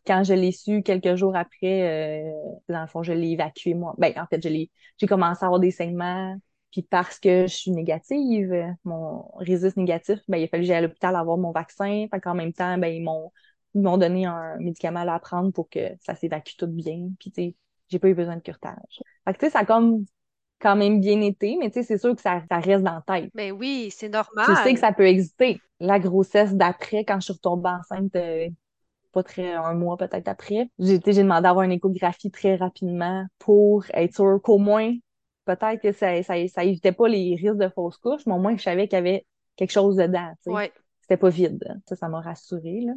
Quand 0.05 0.23
je 0.23 0.33
l'ai 0.33 0.51
su 0.51 0.83
quelques 0.83 1.15
jours 1.15 1.35
après, 1.35 2.27
euh, 2.27 2.31
dans 2.69 2.81
le 2.81 2.87
fond, 2.87 3.03
je 3.03 3.13
l'ai 3.13 3.31
évacué 3.31 3.73
moi. 3.73 3.95
Ben, 3.97 4.13
en 4.17 4.25
fait, 4.27 4.41
je 4.43 4.49
l'ai, 4.49 4.69
j'ai 4.97 5.07
commencé 5.07 5.43
à 5.43 5.47
avoir 5.47 5.59
des 5.59 5.71
saignements. 5.71 6.35
Puis 6.73 6.81
parce 6.81 7.19
que 7.19 7.43
je 7.43 7.53
suis 7.55 7.69
négative, 7.71 8.51
mon 8.83 9.29
résus 9.37 9.69
négatif, 9.77 10.19
ben, 10.27 10.37
il 10.39 10.45
a 10.45 10.47
fallu 10.47 10.63
que 10.63 10.67
j'aille 10.67 10.77
à 10.77 10.81
l'hôpital 10.81 11.15
avoir 11.15 11.37
mon 11.37 11.51
vaccin. 11.51 12.07
Fait 12.09 12.19
qu'en 12.19 12.33
même 12.33 12.51
temps, 12.51 12.79
ben, 12.79 12.87
ils 12.87 13.03
m'ont, 13.03 13.31
ils 13.75 13.81
m'ont 13.81 13.99
donné 13.99 14.25
un 14.25 14.57
médicament 14.57 15.01
à 15.07 15.19
prendre 15.19 15.51
pour 15.53 15.69
que 15.69 15.79
ça 16.01 16.15
s'évacue 16.15 16.53
tout 16.57 16.65
bien. 16.65 17.09
Puis, 17.19 17.29
tu 17.31 17.41
sais, 17.43 17.55
j'ai 17.89 17.99
pas 17.99 18.09
eu 18.09 18.15
besoin 18.15 18.37
de 18.37 18.41
curtage. 18.41 19.03
Fait 19.23 19.33
que, 19.33 19.37
tu 19.37 19.45
sais, 19.45 19.51
ça 19.51 19.59
a 19.59 19.65
comme 19.65 20.03
quand 20.59 20.75
même 20.75 20.99
bien 20.99 21.21
été, 21.21 21.57
mais 21.59 21.69
tu 21.69 21.75
sais, 21.75 21.83
c'est 21.83 21.97
sûr 21.99 22.15
que 22.15 22.21
ça, 22.21 22.41
ça 22.49 22.57
reste 22.57 22.83
dans 22.83 23.01
la 23.07 23.19
tête. 23.19 23.31
Mais 23.35 23.51
oui, 23.51 23.89
c'est 23.91 24.07
Je 24.07 24.55
sais 24.55 24.55
que 24.55 24.55
normal. 24.55 24.77
ça 24.77 24.93
peut 24.93 25.05
exister. 25.05 25.59
La 25.79 25.99
grossesse 25.99 26.55
d'après, 26.55 27.05
quand 27.05 27.19
je 27.19 27.25
suis 27.25 27.33
retombée 27.33 27.69
enceinte, 27.69 28.15
euh, 28.15 28.49
pas 29.11 29.21
très, 29.21 29.53
un 29.53 29.75
mois 29.75 29.97
peut-être 29.97 30.27
après, 30.27 30.69
tu 30.79 30.85
j'ai 30.87 30.97
demandé 30.97 31.43
d'avoir 31.43 31.63
une 31.65 31.71
échographie 31.71 32.31
très 32.31 32.55
rapidement 32.55 33.25
pour 33.37 33.83
être 33.93 34.15
sûre 34.15 34.39
qu'au 34.41 34.57
moins, 34.57 34.91
peut-être 35.45 35.81
que 35.81 35.91
ça, 35.91 36.21
ça, 36.23 36.35
ça 36.47 36.63
évitait 36.63 36.91
pas 36.91 37.07
les 37.07 37.35
risques 37.35 37.57
de 37.57 37.69
fausse 37.69 37.97
couche, 37.97 38.25
mais 38.25 38.33
au 38.33 38.39
moins 38.39 38.53
que 38.53 38.59
je 38.59 38.63
savais 38.63 38.87
qu'il 38.87 38.97
y 38.97 39.01
avait 39.01 39.25
quelque 39.55 39.71
chose 39.71 39.95
dedans. 39.97 40.33
Ouais. 40.45 40.71
C'était 41.01 41.17
pas 41.17 41.29
vide. 41.29 41.63
Ça, 41.87 41.95
ça 41.95 42.07
m'a 42.07 42.21
rassurée, 42.21 42.81
là. 42.81 42.93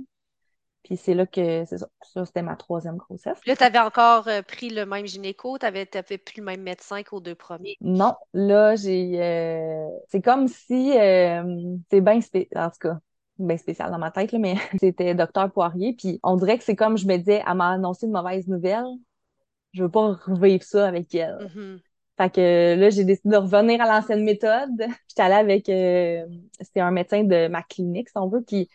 Puis 0.85 0.97
c'est 0.97 1.15
là 1.15 1.27
que, 1.27 1.65
c'est 1.65 1.79
ça, 1.79 1.89
ça 2.01 2.25
c'était 2.25 2.43
ma 2.43 2.55
troisième 2.55 2.97
grossesse. 2.97 3.41
Là, 3.45 3.57
tu 3.57 3.65
avais 3.65 3.81
encore 3.81 4.29
euh, 4.29 4.43
pris 4.43 4.71
le 4.71 4.87
même 4.87 5.05
gynéco, 5.05 5.59
tu 5.59 5.67
n'avais 5.67 5.85
plus 5.85 6.39
le 6.39 6.45
même 6.45 6.63
médecin 6.63 7.03
qu'aux 7.03 7.19
deux 7.19 7.35
premiers. 7.35 7.77
Non, 7.81 8.15
là, 8.33 8.77
j'ai. 8.77 9.21
euh, 9.21 9.89
c'est 10.07 10.23
comme 10.23 10.47
si. 10.47 10.97
euh, 10.97 11.43
c'est 11.91 12.01
bien 12.01 12.21
spécial. 12.21 12.67
En 12.67 12.71
tout 12.71 12.79
cas, 12.79 12.99
bien 13.39 13.57
spécial 13.57 13.91
dans 13.91 13.99
ma 13.99 14.13
tête, 14.13 14.31
là, 14.31 14.39
mais 14.39 14.55
c'était 14.81 15.17
Docteur 15.17 15.51
Poirier. 15.51 15.95
Puis 15.95 16.21
on 16.23 16.37
dirait 16.37 16.57
que 16.57 16.63
c'est 16.63 16.77
comme 16.77 16.97
je 16.97 17.09
me 17.09 17.17
disais, 17.17 17.43
elle 17.45 17.55
m'a 17.55 17.71
annoncé 17.71 18.07
une 18.07 18.13
mauvaise 18.13 18.47
nouvelle. 18.47 18.87
Je 19.73 19.83
veux 19.83 19.91
pas 19.91 20.13
revivre 20.25 20.63
ça 20.63 20.87
avec 20.87 21.13
elle. 21.17 21.51
Mhm. 21.55 21.81
Fait 22.17 22.31
que 22.35 22.75
là, 22.79 22.91
j'ai 22.91 23.05
décidé 23.05 23.31
de 23.31 23.37
revenir 23.37 23.81
à 23.83 23.87
l'ancienne 23.87 24.25
méthode. 24.25 24.71
J'étais 25.09 25.23
allée 25.23 25.35
avec. 25.35 25.69
euh, 25.69 26.27
c'était 26.61 26.81
un 26.81 26.91
médecin 26.91 27.25
de 27.25 27.49
ma 27.49 27.63
clinique, 27.63 28.09
si 28.09 28.17
on 28.19 28.29
veut, 28.29 28.43
qui. 28.43 28.69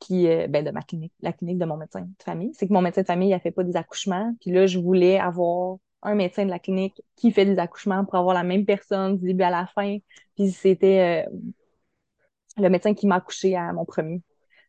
qui 0.00 0.28
euh, 0.28 0.46
ben, 0.48 0.64
de 0.64 0.70
ma 0.70 0.82
clinique, 0.82 1.12
la 1.20 1.32
clinique 1.32 1.58
de 1.58 1.64
mon 1.64 1.76
médecin 1.76 2.02
de 2.02 2.24
famille. 2.24 2.52
C'est 2.54 2.68
que 2.68 2.72
mon 2.72 2.82
médecin 2.82 3.02
de 3.02 3.06
famille, 3.06 3.30
il 3.30 3.34
a 3.34 3.40
fait 3.40 3.52
pas 3.52 3.64
des 3.64 3.76
accouchements. 3.76 4.34
Puis 4.40 4.50
là, 4.52 4.66
je 4.66 4.78
voulais 4.78 5.18
avoir 5.18 5.78
un 6.02 6.14
médecin 6.14 6.44
de 6.44 6.50
la 6.50 6.58
clinique 6.58 7.02
qui 7.16 7.32
fait 7.32 7.46
des 7.46 7.58
accouchements 7.58 8.04
pour 8.04 8.16
avoir 8.16 8.34
la 8.34 8.44
même 8.44 8.66
personne 8.66 9.18
du 9.18 9.26
début 9.28 9.44
à 9.44 9.50
la 9.50 9.66
fin. 9.66 9.98
Puis 10.36 10.50
c'était 10.52 11.26
euh, 11.28 11.30
le 12.56 12.68
médecin 12.68 12.94
qui 12.94 13.06
m'a 13.06 13.16
accouché 13.16 13.56
à 13.56 13.72
mon 13.72 13.84
premier. 13.84 14.22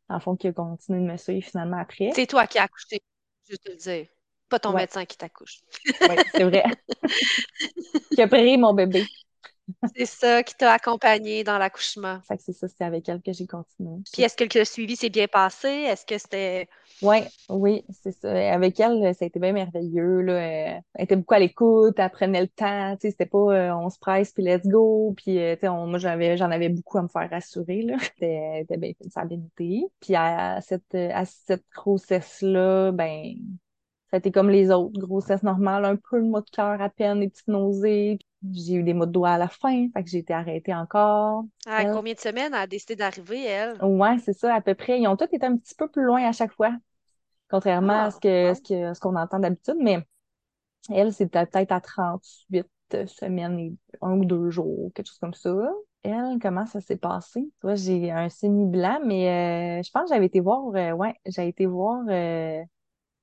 Dans 0.10 0.16
le 0.16 0.22
fond, 0.22 0.36
qui 0.36 0.48
a 0.48 0.54
continué 0.54 1.00
de 1.00 1.06
me 1.06 1.18
suivre 1.18 1.46
finalement 1.48 1.78
après. 1.78 2.12
C'est 2.14 2.28
toi 2.28 2.48
qui 2.48 2.60
as 2.60 2.64
accouché, 2.64 3.02
je 3.50 3.56
te 3.56 3.70
le 3.72 3.76
dire. 3.76 4.08
Pas 4.50 4.60
ton 4.60 4.70
Ouais. 4.74 4.82
médecin 4.82 5.06
qui 5.06 5.18
t'accouche. 5.18 5.60
Oui, 6.02 6.16
c'est 6.34 6.44
vrai. 6.44 6.64
qui 8.12 8.22
a 8.22 8.28
pris 8.28 8.58
mon 8.58 8.74
bébé. 8.74 9.06
C'est 9.96 10.06
ça 10.06 10.44
qui 10.44 10.54
t'a 10.54 10.74
accompagné 10.74 11.44
dans 11.44 11.58
l'accouchement. 11.58 12.20
Fait 12.28 12.38
que 12.38 12.44
c'est 12.44 12.54
ça, 12.54 12.68
c'est 12.68 12.84
avec 12.84 13.10
elle 13.10 13.22
que 13.24 13.34
j'ai 13.34 13.48
continué. 13.48 13.96
Puis 14.14 14.22
est-ce 14.22 14.36
que 14.38 14.60
le 14.60 14.64
suivi 14.64 14.96
s'est 14.96 15.10
bien 15.10 15.28
passé? 15.28 15.68
Est-ce 15.68 16.06
que 16.06 16.20
c'était. 16.20 16.70
Ouais, 17.02 17.28
oui, 17.50 17.84
c'est 18.04 18.12
ça. 18.12 18.30
Avec 18.54 18.80
elle, 18.80 19.16
ça 19.16 19.26
a 19.26 19.28
été 19.28 19.40
bien 19.40 19.54
merveilleux, 19.54 20.22
là. 20.22 20.40
Elle 20.40 20.84
était 21.00 21.16
beaucoup 21.16 21.34
à 21.34 21.40
l'écoute, 21.40 21.96
elle 21.98 22.10
prenait 22.12 22.42
le 22.42 22.48
temps, 22.48 22.96
tu 22.96 23.02
sais, 23.08 23.12
c'était 23.12 23.26
pas 23.26 23.38
euh, 23.40 23.74
on 23.76 23.90
se 23.90 23.98
presse 23.98 24.32
puis 24.34 24.44
let's 24.44 24.68
go, 24.68 25.14
puis 25.18 25.40
euh, 25.40 25.56
on- 25.64 25.88
moi 25.88 25.98
j'avais 25.98 26.38
j'en 26.38 26.52
avais 26.52 26.70
beaucoup 26.70 27.00
à 27.00 27.02
me 27.02 27.08
faire 27.08 27.28
rassurer, 27.30 27.82
là. 27.82 27.96
C'était 28.20 28.78
bien, 28.78 28.92
ça 29.10 29.22
a 29.22 29.26
bien 29.26 29.40
été. 29.40 29.82
Puis 30.00 30.16
à 30.16 30.60
cette 30.62 30.94
à 30.94 31.26
cette 31.26 31.66
grossesse-là, 31.76 32.92
ben 32.92 33.34
ça 34.16 34.18
a 34.18 34.20
été 34.20 34.32
comme 34.32 34.50
les 34.50 34.72
autres 34.72 35.00
grossesses 35.00 35.44
normales, 35.44 35.86
un 35.86 35.96
peu 35.98 36.22
de 36.22 36.28
maux 36.28 36.42
de 36.42 36.50
cœur 36.52 36.82
à 36.82 36.90
peine, 36.90 37.20
des 37.22 37.30
petites 37.30 37.48
nausées. 37.48 38.20
J'ai 38.54 38.76
eu 38.76 38.84
des 38.84 38.94
maux 38.94 39.06
de 39.06 39.12
doigts 39.12 39.32
à 39.32 39.38
la 39.38 39.48
fin, 39.50 39.88
fait 39.94 40.04
que 40.04 40.10
j'ai 40.10 40.20
été 40.20 40.34
arrêtée 40.34 40.74
encore. 40.76 41.46
À 41.68 41.86
Elle- 41.86 41.86
combien 41.86 42.16
de 42.16 42.20
semaines 42.20 42.56
elle 42.56 42.60
a 42.62 42.66
décidé 42.66 42.96
d'arriver, 42.96 43.44
elle? 43.44 43.80
Ouais, 43.82 44.18
c'est 44.20 44.34
ça, 44.34 44.56
à 44.56 44.62
peu 44.62 44.74
près. 44.76 45.00
Ils 45.02 45.08
ont 45.08 45.18
tous 45.18 45.26
été 45.34 45.46
un 45.46 45.58
petit 45.58 45.76
peu 45.76 45.90
plus 45.90 46.04
loin 46.04 46.24
à 46.28 46.32
chaque 46.32 46.54
fois, 46.54 46.72
contrairement 47.50 47.94
Ah, 47.94 48.08
à 48.08 48.12
ce 48.12 48.20
que, 48.20 48.30
bon. 48.42 48.56
ce 48.56 48.62
que, 48.62 48.94
ce 48.96 49.00
qu'on 49.02 49.16
entend 49.18 49.40
d'habitude, 49.40 49.78
mais 49.82 50.06
elle, 50.90 51.14
c'était 51.14 51.46
peut-être 51.48 51.72
à 51.74 51.82
38 51.82 52.68
semaines 53.08 53.60
et 53.60 53.74
un 54.02 54.14
ou 54.20 54.26
deux 54.26 54.50
jours, 54.52 54.92
quelque 54.96 55.08
chose 55.08 55.20
comme 55.20 55.34
ça. 55.36 55.56
Elle, 56.04 56.40
comment 56.42 56.66
ça 56.68 56.82
s'est 56.82 56.98
passé? 56.98 57.50
Toi, 57.62 57.76
j'ai 57.76 58.12
un 58.12 58.30
semi-blanc, 58.30 59.00
mais 59.06 59.80
euh, 59.80 59.84
je 59.84 59.92
pense 59.92 60.04
que 60.10 60.16
j'avais 60.16 60.28
été 60.28 60.40
voir, 60.42 60.64
euh, 60.76 60.92
ouais, 60.94 61.16
j'ai 61.26 61.48
été 61.50 61.66
voir 61.68 62.04
euh, 62.10 62.64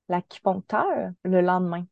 l'acupuncteur 0.09 1.11
le 1.23 1.41
lendemain. 1.41 1.85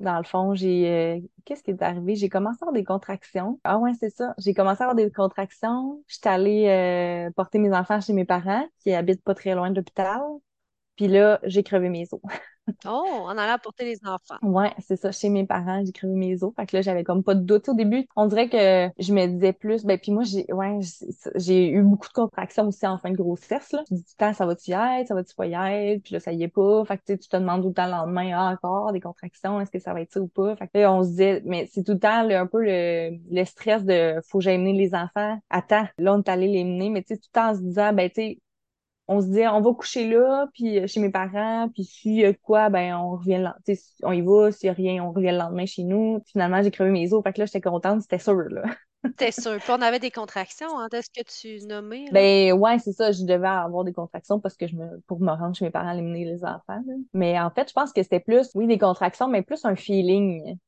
Dans 0.00 0.18
le 0.18 0.24
fond, 0.24 0.54
j'ai 0.54 0.88
euh, 0.90 1.20
qu'est-ce 1.44 1.62
qui 1.64 1.72
est 1.72 1.82
arrivé? 1.82 2.16
J'ai 2.16 2.28
commencé 2.28 2.58
à 2.62 2.66
avoir 2.66 2.72
des 2.74 2.84
contractions. 2.84 3.60
Ah 3.64 3.78
ouais, 3.78 3.92
c'est 4.00 4.10
ça. 4.10 4.34
J'ai 4.38 4.54
commencé 4.54 4.82
à 4.82 4.86
avoir 4.86 4.94
des 4.96 5.10
contractions. 5.10 6.04
J'étais 6.08 6.28
allée 6.28 6.68
euh, 6.68 7.30
porter 7.32 7.58
mes 7.58 7.72
enfants 7.76 8.00
chez 8.00 8.12
mes 8.12 8.24
parents 8.24 8.68
qui 8.80 8.92
habitent 8.94 9.22
pas 9.24 9.34
très 9.34 9.54
loin 9.56 9.70
de 9.70 9.76
l'hôpital. 9.76 10.20
Puis 10.96 11.08
là, 11.08 11.40
j'ai 11.44 11.62
crevé 11.64 11.88
mes 11.90 12.06
os. 12.12 12.20
Oh, 12.86 13.04
on 13.24 13.28
allait 13.28 13.52
apporter 13.52 13.84
les 13.84 13.98
enfants. 14.04 14.38
Ouais, 14.42 14.72
c'est 14.78 14.96
ça. 14.96 15.12
Chez 15.12 15.28
mes 15.28 15.46
parents, 15.46 15.82
crevé 15.94 16.14
mes 16.14 16.42
os. 16.42 16.52
Fait 16.54 16.66
que 16.66 16.76
là, 16.76 16.82
j'avais 16.82 17.04
comme 17.04 17.22
pas 17.22 17.34
de 17.34 17.40
doute. 17.40 17.68
Au 17.68 17.74
début, 17.74 18.06
on 18.16 18.26
dirait 18.26 18.48
que 18.48 18.90
je 18.98 19.12
me 19.12 19.26
disais 19.26 19.52
plus. 19.52 19.84
Ben, 19.84 19.98
puis 19.98 20.12
moi, 20.12 20.24
j'ai 20.24 20.52
ouais, 20.52 20.78
j'ai 21.36 21.68
eu 21.70 21.82
beaucoup 21.82 22.08
de 22.08 22.12
contractions 22.12 22.66
aussi 22.68 22.86
en 22.86 22.98
fin 22.98 23.10
de 23.10 23.16
grossesse. 23.16 23.72
Là. 23.72 23.84
Je 23.90 23.96
dis 23.96 24.02
tout 24.02 24.14
le 24.18 24.26
temps, 24.26 24.32
ça 24.34 24.46
va-tu 24.46 24.70
y 24.70 24.74
être? 24.74 25.08
Ça 25.08 25.14
va-tu 25.14 25.34
pas 25.34 25.46
y 25.46 25.54
être? 25.54 26.02
Puis 26.02 26.14
là, 26.14 26.20
ça 26.20 26.32
y 26.32 26.42
est 26.42 26.48
pas. 26.48 26.84
Fait 26.84 26.98
que 26.98 27.12
tu 27.14 27.18
te 27.18 27.36
demandes 27.36 27.62
tout 27.62 27.68
le 27.68 27.74
temps 27.74 27.86
le 27.86 27.92
lendemain, 27.92 28.30
ah, 28.34 28.52
encore 28.52 28.92
des 28.92 29.00
contractions, 29.00 29.60
est-ce 29.60 29.70
que 29.70 29.78
ça 29.78 29.92
va 29.92 30.00
être 30.00 30.12
ça 30.12 30.20
ou 30.20 30.28
pas? 30.28 30.56
Fait 30.56 30.66
que 30.66 30.78
là, 30.78 30.92
on 30.92 31.02
se 31.02 31.08
disait, 31.10 31.42
mais 31.44 31.68
c'est 31.72 31.84
tout 31.84 31.92
le 31.92 31.98
temps 31.98 32.28
un 32.28 32.46
peu 32.46 32.62
le, 32.62 33.18
le 33.30 33.44
stress 33.44 33.84
de 33.84 34.20
faut 34.26 34.38
que 34.38 34.44
j'aille 34.44 34.58
les 34.58 34.94
enfants 34.94 35.38
temps. 35.68 35.86
Là, 35.98 36.14
on 36.14 36.18
est 36.18 36.28
allé 36.28 36.48
les 36.48 36.64
mener, 36.64 36.90
mais 36.90 37.02
tu 37.02 37.14
sais, 37.14 37.16
tout 37.18 37.28
le 37.32 37.40
temps 37.40 37.50
en 37.50 37.54
se 37.54 37.60
disant, 37.60 37.92
ben, 37.92 38.08
tu 38.08 38.14
sais, 38.16 38.38
on 39.08 39.20
se 39.20 39.26
dit 39.26 39.46
on 39.46 39.60
va 39.60 39.72
coucher 39.72 40.08
là 40.08 40.46
puis 40.52 40.78
euh, 40.78 40.86
chez 40.86 41.00
mes 41.00 41.10
parents 41.10 41.68
puis 41.72 41.84
s'il 41.84 42.14
y 42.14 42.24
a 42.24 42.34
quoi 42.34 42.68
ben 42.68 42.94
on 42.94 43.16
revient 43.16 43.38
le, 43.38 43.74
on 44.02 44.12
y 44.12 44.20
va 44.20 44.52
s'il 44.52 44.68
y 44.68 44.70
a 44.70 44.74
rien 44.74 45.02
on 45.02 45.12
revient 45.12 45.32
le 45.32 45.38
lendemain 45.38 45.66
chez 45.66 45.82
nous 45.82 46.22
finalement 46.26 46.62
j'ai 46.62 46.70
crevé 46.70 46.90
mes 46.90 47.12
os 47.12 47.22
fait 47.22 47.32
que 47.32 47.40
là 47.40 47.46
j'étais 47.46 47.60
contente 47.60 48.02
c'était 48.02 48.18
sûr 48.18 48.34
là 48.34 48.62
T'es 49.16 49.30
sûr. 49.30 49.58
Puis 49.58 49.70
on 49.70 49.80
avait 49.80 50.00
des 50.00 50.10
contractions, 50.10 50.76
hein, 50.78 50.88
de 50.90 51.00
ce 51.00 51.08
que 51.08 51.24
tu 51.24 51.64
nommais. 51.66 52.06
Ben 52.10 52.52
ouais, 52.52 52.78
c'est 52.78 52.92
ça. 52.92 53.12
Je 53.12 53.22
devais 53.24 53.46
avoir 53.46 53.84
des 53.84 53.92
contractions 53.92 54.40
parce 54.40 54.56
que 54.56 54.66
je 54.66 54.74
me 54.74 55.00
pour 55.06 55.20
me 55.20 55.30
rendre 55.30 55.54
chez 55.54 55.64
mes 55.64 55.70
parents 55.70 55.92
éliminer 55.92 56.24
les 56.24 56.44
enfants. 56.44 56.82
Mais 57.12 57.38
en 57.38 57.50
fait, 57.50 57.68
je 57.68 57.72
pense 57.72 57.92
que 57.92 58.02
c'était 58.02 58.20
plus, 58.20 58.50
oui, 58.54 58.66
des 58.66 58.78
contractions, 58.78 59.28
mais 59.28 59.42
plus 59.42 59.64
un 59.64 59.76
feeling. 59.76 60.58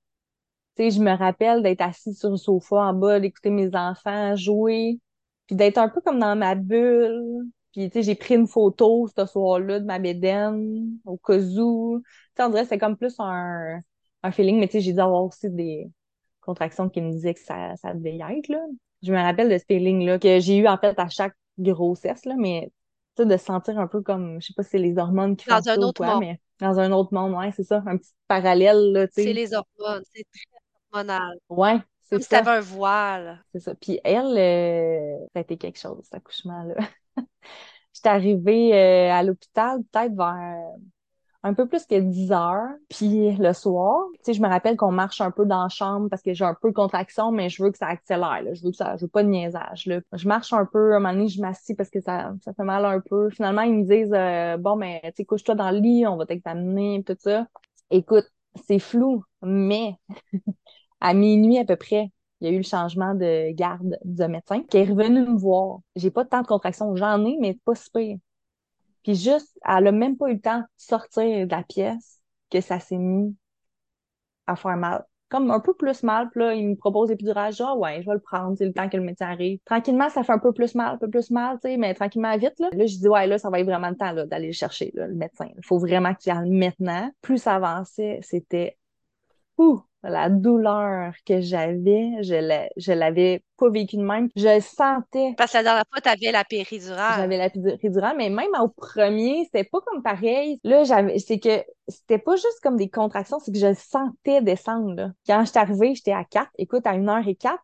Tu 0.77 0.85
sais, 0.85 0.91
je 0.93 1.01
me 1.01 1.11
rappelle 1.11 1.63
d'être 1.63 1.81
assise 1.81 2.19
sur 2.19 2.31
le 2.31 2.37
sofa 2.37 2.77
en 2.77 2.95
bas, 2.95 3.19
d'écouter 3.19 3.51
mes 3.51 3.75
enfants 3.75 4.37
jouer, 4.37 5.01
puis 5.47 5.57
d'être 5.57 5.79
un 5.79 5.89
peu 5.89 6.01
comme 6.01 6.21
dans 6.21 6.37
ma 6.37 6.55
bulle, 6.55 7.49
puis, 7.73 7.89
tu 7.91 7.95
sais, 7.95 8.03
j'ai 8.03 8.15
pris 8.17 8.35
une 8.35 8.49
photo 8.49 9.09
ce 9.17 9.27
soir-là 9.27 9.81
de 9.81 9.85
ma 9.85 9.99
bédaine 9.99 10.99
au 11.05 11.17
cas 11.19 11.39
où. 11.39 12.03
Tu 12.05 12.11
sais, 12.37 12.43
on 12.45 12.51
dirait 12.51 12.63
que 12.63 12.69
c'est 12.69 12.79
comme 12.79 12.97
plus 12.97 13.15
un, 13.19 13.81
un 14.23 14.33
feeling, 14.33 14.59
mais 14.59 14.67
tu 14.69 14.73
sais, 14.73 14.81
j'ai 14.81 14.93
dû 14.93 15.01
avoir 15.01 15.25
aussi 15.25 15.49
des 15.51 15.89
contractions 16.41 16.89
qui 16.89 17.01
me 17.01 17.13
disaient 17.13 17.35
que 17.35 17.41
ça, 17.41 17.77
ça 17.77 17.95
devait 17.95 18.17
y 18.17 18.23
être, 18.23 18.49
là. 18.49 18.59
Je 19.03 19.13
me 19.13 19.19
rappelle 19.19 19.49
de 19.49 19.57
ce 19.59 19.65
feeling-là 19.67 20.19
que 20.19 20.41
j'ai 20.41 20.59
eu, 20.59 20.67
en 20.69 20.79
fait, 20.79 20.99
à 20.99 21.09
chaque 21.09 21.35
grossesse, 21.59 22.25
là, 22.25 22.35
mais 22.39 22.73
tu 23.17 23.23
sais, 23.23 23.29
de 23.29 23.37
sentir 23.37 23.79
un 23.79 23.87
peu 23.87 24.03
comme, 24.03 24.41
je 24.41 24.49
sais 24.49 24.55
pas 24.55 24.63
si 24.63 24.71
c'est 24.71 24.79
les 24.79 24.99
hormones 24.99 25.37
qui 25.37 25.47
font 25.47 25.57
dans 25.57 25.69
un 25.69 25.77
autre 25.83 26.05
quoi, 26.05 26.15
monde. 26.15 26.21
mais 26.21 26.41
dans 26.61 26.79
un 26.79 26.93
autre 26.93 27.15
monde, 27.15 27.35
ouais, 27.35 27.53
c'est 27.53 27.65
ça, 27.65 27.83
un 27.87 27.97
petit 27.97 28.13
parallèle, 28.29 28.93
là, 28.93 29.07
tu 29.07 29.15
sais. 29.15 29.25
C'est 29.25 29.33
les 29.33 29.55
hormones, 29.55 30.03
c'est 30.13 30.25
très 30.33 30.61
hormonal. 30.93 31.39
Ouais, 31.49 31.81
c'est 32.11 32.29
t'avais 32.29 32.51
un 32.51 32.61
voile. 32.61 33.43
C'est 33.53 33.61
ça. 33.61 33.75
Puis 33.75 34.01
elle, 34.05 34.37
euh, 34.37 35.27
ça 35.33 35.39
a 35.39 35.41
été 35.41 35.57
quelque 35.57 35.79
chose, 35.79 36.01
cet 36.05 36.15
accouchement-là. 36.15 36.75
J'étais 37.95 38.09
arrivée 38.09 38.75
euh, 38.75 39.13
à 39.13 39.23
l'hôpital 39.23 39.79
peut-être 39.93 40.15
vers 40.15 40.77
un 41.43 41.55
peu 41.55 41.67
plus 41.67 41.87
que 41.87 41.99
10 41.99 42.33
heures. 42.33 42.69
Puis 42.89 43.37
le 43.37 43.53
soir, 43.53 44.05
tu 44.15 44.19
sais, 44.25 44.33
je 44.35 44.43
me 44.43 44.49
rappelle 44.49 44.77
qu'on 44.77 44.93
marche 44.93 45.21
un 45.21 45.31
peu 45.31 45.47
dans 45.47 45.63
la 45.63 45.69
chambre 45.69 46.09
parce 46.11 46.23
que 46.23 46.35
j'ai 46.35 46.45
un 46.45 46.55
peu 46.61 46.69
de 46.71 46.75
contraction, 46.75 47.33
mais 47.33 47.49
je 47.49 47.63
veux 47.63 47.71
que 47.71 47.79
ça 47.79 47.87
accélère. 47.87 48.43
Là. 48.43 48.55
Je 48.55 48.63
veux 48.63 48.71
que 48.71 48.77
ça, 48.77 48.97
je 48.97 49.03
veux 49.03 49.09
pas 49.09 49.23
de 49.23 49.29
niaisage. 49.29 49.87
Là. 49.87 50.01
Je 50.13 50.29
marche 50.29 50.53
un 50.53 50.67
peu, 50.67 50.93
à 50.93 50.97
un 50.97 51.01
moment 51.01 51.15
donné, 51.15 51.29
je 51.29 51.41
m'assis 51.41 51.75
parce 51.75 51.91
que 51.91 52.01
ça, 52.01 52.35
ça 52.45 52.53
fait 52.53 52.65
mal 52.65 52.85
un 52.85 53.01
peu. 53.01 53.31
Finalement, 53.31 53.63
ils 53.63 53.75
me 53.75 53.85
disent 53.85 54.13
euh, 54.13 54.57
bon, 54.59 54.77
mais 54.77 55.01
tu 55.05 55.13
sais, 55.17 55.25
couche-toi 55.25 55.55
dans 55.55 55.71
le 55.71 55.79
lit, 55.79 56.07
on 56.07 56.17
va 56.17 56.27
t'examiner, 56.27 57.03
tout 57.05 57.17
ça. 57.19 57.47
Écoute, 57.91 58.27
c'est 58.67 58.79
flou, 58.79 59.25
mais 59.43 59.95
à 61.01 61.15
minuit 61.15 61.59
à 61.59 61.65
peu 61.65 61.77
près, 61.77 62.11
il 62.41 62.49
y 62.49 62.51
a 62.51 62.55
eu 62.55 62.59
le 62.59 62.63
changement 62.63 63.15
de 63.15 63.53
garde 63.53 63.99
du 64.05 64.27
médecin 64.27 64.63
qui 64.63 64.79
est 64.79 64.85
revenu 64.85 65.21
me 65.21 65.39
voir. 65.39 65.81
J'ai 65.97 66.11
pas 66.11 66.25
tant 66.25 66.43
de 66.43 66.47
contractions, 66.47 66.95
j'en 66.97 67.25
ai, 67.25 67.37
mais 67.41 67.59
pas 67.65 67.75
si 67.75 67.91
pire. 67.91 68.17
Puis 69.03 69.15
juste, 69.15 69.59
elle 69.67 69.87
a 69.87 69.93
même 69.93 70.17
pas 70.17 70.31
eu 70.31 70.35
le 70.35 70.41
temps 70.41 70.61
de 70.61 70.67
sortir 70.77 71.47
de 71.47 71.51
la 71.51 71.63
pièce 71.63 72.21
que 72.51 72.61
ça 72.61 72.81
s'est 72.81 72.99
mis 72.99 73.37
à 74.47 74.57
faire 74.57 74.77
mal. 74.77 75.05
Comme 75.29 75.51
un 75.53 75.61
peu 75.61 75.75
plus 75.75 76.03
mal, 76.03 76.29
puis 76.31 76.41
là, 76.41 76.55
il 76.55 76.71
me 76.71 76.75
propose 76.75 77.09
l'épidurage, 77.09 77.57
genre, 77.57 77.79
ouais, 77.79 78.03
je 78.03 78.07
vais 78.07 78.15
le 78.15 78.21
prendre, 78.21 78.59
c'est 78.59 78.67
le 78.67 78.73
temps 78.73 78.89
que 78.89 78.97
le 78.97 79.05
médecin 79.05 79.29
arrive. 79.29 79.61
Tranquillement, 79.65 80.09
ça 80.09 80.25
fait 80.25 80.33
un 80.33 80.41
peu 80.41 80.53
plus 80.53 80.75
mal, 80.75 80.95
un 80.95 80.99
peu 80.99 81.09
plus 81.09 81.31
mal, 81.31 81.57
tu 81.63 81.69
sais, 81.69 81.77
mais 81.77 81.95
tranquillement, 81.95 82.37
vite, 82.37 82.59
là. 82.59 82.69
Là, 82.73 82.87
je 82.87 82.97
dis, 82.97 83.09
ouais, 83.09 83.29
là, 83.29 83.39
ça 83.39 83.49
va 83.49 83.61
être 83.61 83.67
vraiment 83.67 83.91
le 83.91 83.97
temps, 83.97 84.11
là, 84.11 84.27
d'aller 84.27 84.49
le 84.49 84.53
chercher, 84.53 84.91
là, 84.95 85.07
le 85.07 85.15
médecin. 85.15 85.47
Il 85.57 85.65
faut 85.65 85.79
vraiment 85.79 86.15
qu'il 86.15 86.35
y 86.35 86.37
aille 86.37 86.51
maintenant. 86.51 87.13
Plus 87.21 87.39
ça 87.39 87.55
avançait, 87.55 88.19
c'était, 88.23 88.77
ouh, 89.59 89.81
la 90.03 90.31
douleur 90.31 91.13
que 91.27 91.41
j'avais, 91.41 92.23
je 92.23 92.93
l'avais 92.93 93.43
pas 93.59 93.69
vécu 93.69 93.97
de 93.97 94.03
même. 94.03 94.29
Je 94.35 94.57
le 94.57 94.61
sentais. 94.61 95.35
Parce 95.37 95.53
que 95.53 95.59
la 95.59 95.63
dernière 95.63 95.85
fois, 95.91 96.01
tu 96.01 96.09
avais 96.09 96.33
la 96.33 96.45
péridurale. 96.45 97.15
J'avais 97.17 97.37
la 97.37 97.51
péridurale, 97.51 98.17
mais 98.17 98.31
même 98.31 98.51
au 98.61 98.69
premier, 98.69 99.45
c'était 99.45 99.65
pas 99.65 99.81
comme 99.81 100.03
pareil. 100.03 100.59
Là, 100.65 100.85
j'avais, 100.85 101.19
c'est 101.19 101.39
que 101.39 101.63
c'était 101.89 102.19
pas 102.19 102.37
juste 102.37 102.61
comme 102.63 102.77
des 102.77 102.89
contractions, 102.89 103.39
c'est 103.41 103.53
que 103.53 103.59
je 103.59 103.67
le 103.67 103.75
sentais 103.75 104.41
descendre. 104.43 104.95
Là. 104.95 105.11
Quand 105.27 105.45
je 105.45 105.51
suis 105.51 105.59
arrivée, 105.59 105.95
j'étais 105.95 106.13
à 106.13 106.25
4. 106.25 106.51
Écoute, 106.59 106.87
à 106.87 106.97
1h04, 106.97 107.57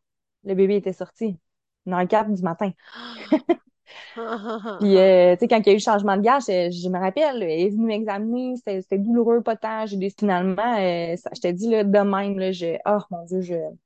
le 0.45 0.55
bébé 0.55 0.77
était 0.77 0.93
sorti. 0.93 1.39
1h04 1.87 2.35
du 2.35 2.43
matin. 2.43 2.73
Puis, 4.15 4.23
euh, 4.97 5.35
tu 5.35 5.41
sais, 5.41 5.49
quand 5.49 5.59
il 5.59 5.67
y 5.67 5.69
a 5.71 5.73
eu 5.73 5.77
le 5.77 5.81
changement 5.81 6.17
de 6.17 6.23
gage, 6.23 6.45
je, 6.47 6.89
me 6.89 6.99
rappelle, 6.99 7.43
elle 7.43 7.51
est 7.51 7.71
venue 7.71 7.87
m'examiner, 7.87 8.55
c'était 8.57 8.99
douloureux, 8.99 9.43
pas 9.43 9.57
tant. 9.57 9.87
J'ai 9.87 10.11
finalement, 10.11 10.79
euh, 10.79 11.17
ça, 11.17 11.31
je 11.35 11.41
t'ai 11.41 11.53
dit, 11.53 11.69
là, 11.71 11.85
de 11.85 11.99
même, 11.99 12.39
là, 12.39 12.53
je, 12.53 12.77
oh 12.87 12.99
mon 13.11 13.25
Dieu, 13.25 13.41
je, 13.41 13.55
tu 13.55 13.79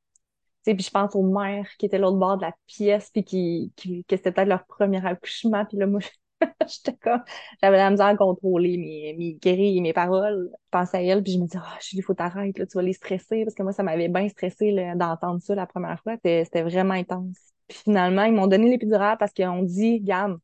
sais, 0.63 0.75
puis 0.75 0.85
je 0.85 0.91
pense 0.91 1.15
aux 1.15 1.23
mères 1.23 1.69
qui 1.79 1.87
étaient 1.87 1.99
l'autre 1.99 2.19
bord 2.19 2.37
de 2.37 2.43
la 2.43 2.55
pièce, 2.67 3.11
puis 3.11 3.25
qui, 3.25 3.73
qui 3.77 4.05
que 4.05 4.17
c'était 4.17 4.33
peut-être 4.33 4.49
leur 4.49 4.67
premier 4.67 5.05
accouchement, 5.07 5.65
puis 5.65 5.79
là, 5.79 5.87
moi, 5.87 6.01
j'étais 6.69 6.97
comme, 6.99 7.23
j'avais 7.63 7.77
la 7.79 7.91
misère 7.91 8.07
à 8.07 8.17
contrôler 8.17 8.77
mes, 8.77 9.15
mes 9.19 9.35
grilles 9.35 9.81
mes 9.81 9.93
paroles. 9.93 10.51
Je 10.53 10.57
pensais 10.71 10.99
à 10.99 11.03
elle, 11.03 11.23
puis 11.23 11.33
je 11.33 11.39
me 11.39 11.45
disais, 11.45 11.59
oh, 11.61 11.79
Julie, 11.81 12.03
faut 12.03 12.15
t'arrêter, 12.15 12.61
là, 12.61 12.67
tu 12.67 12.77
vas 12.77 12.83
les 12.83 12.93
stresser, 12.93 13.45
parce 13.45 13.55
que 13.55 13.63
moi, 13.63 13.73
ça 13.73 13.83
m'avait 13.83 14.09
bien 14.09 14.29
stressé 14.29 14.73
d'entendre 14.97 15.41
ça 15.43 15.55
la 15.55 15.67
première 15.67 16.01
fois. 16.03 16.17
C'était 16.23 16.63
vraiment 16.63 16.95
intense. 16.95 17.39
Puis 17.71 17.79
finalement, 17.85 18.25
ils 18.25 18.33
m'ont 18.33 18.49
donné 18.49 18.69
l'épidurale 18.69 19.17
parce 19.17 19.33
qu'on 19.33 19.63
dit, 19.63 20.01
regarde, 20.01 20.39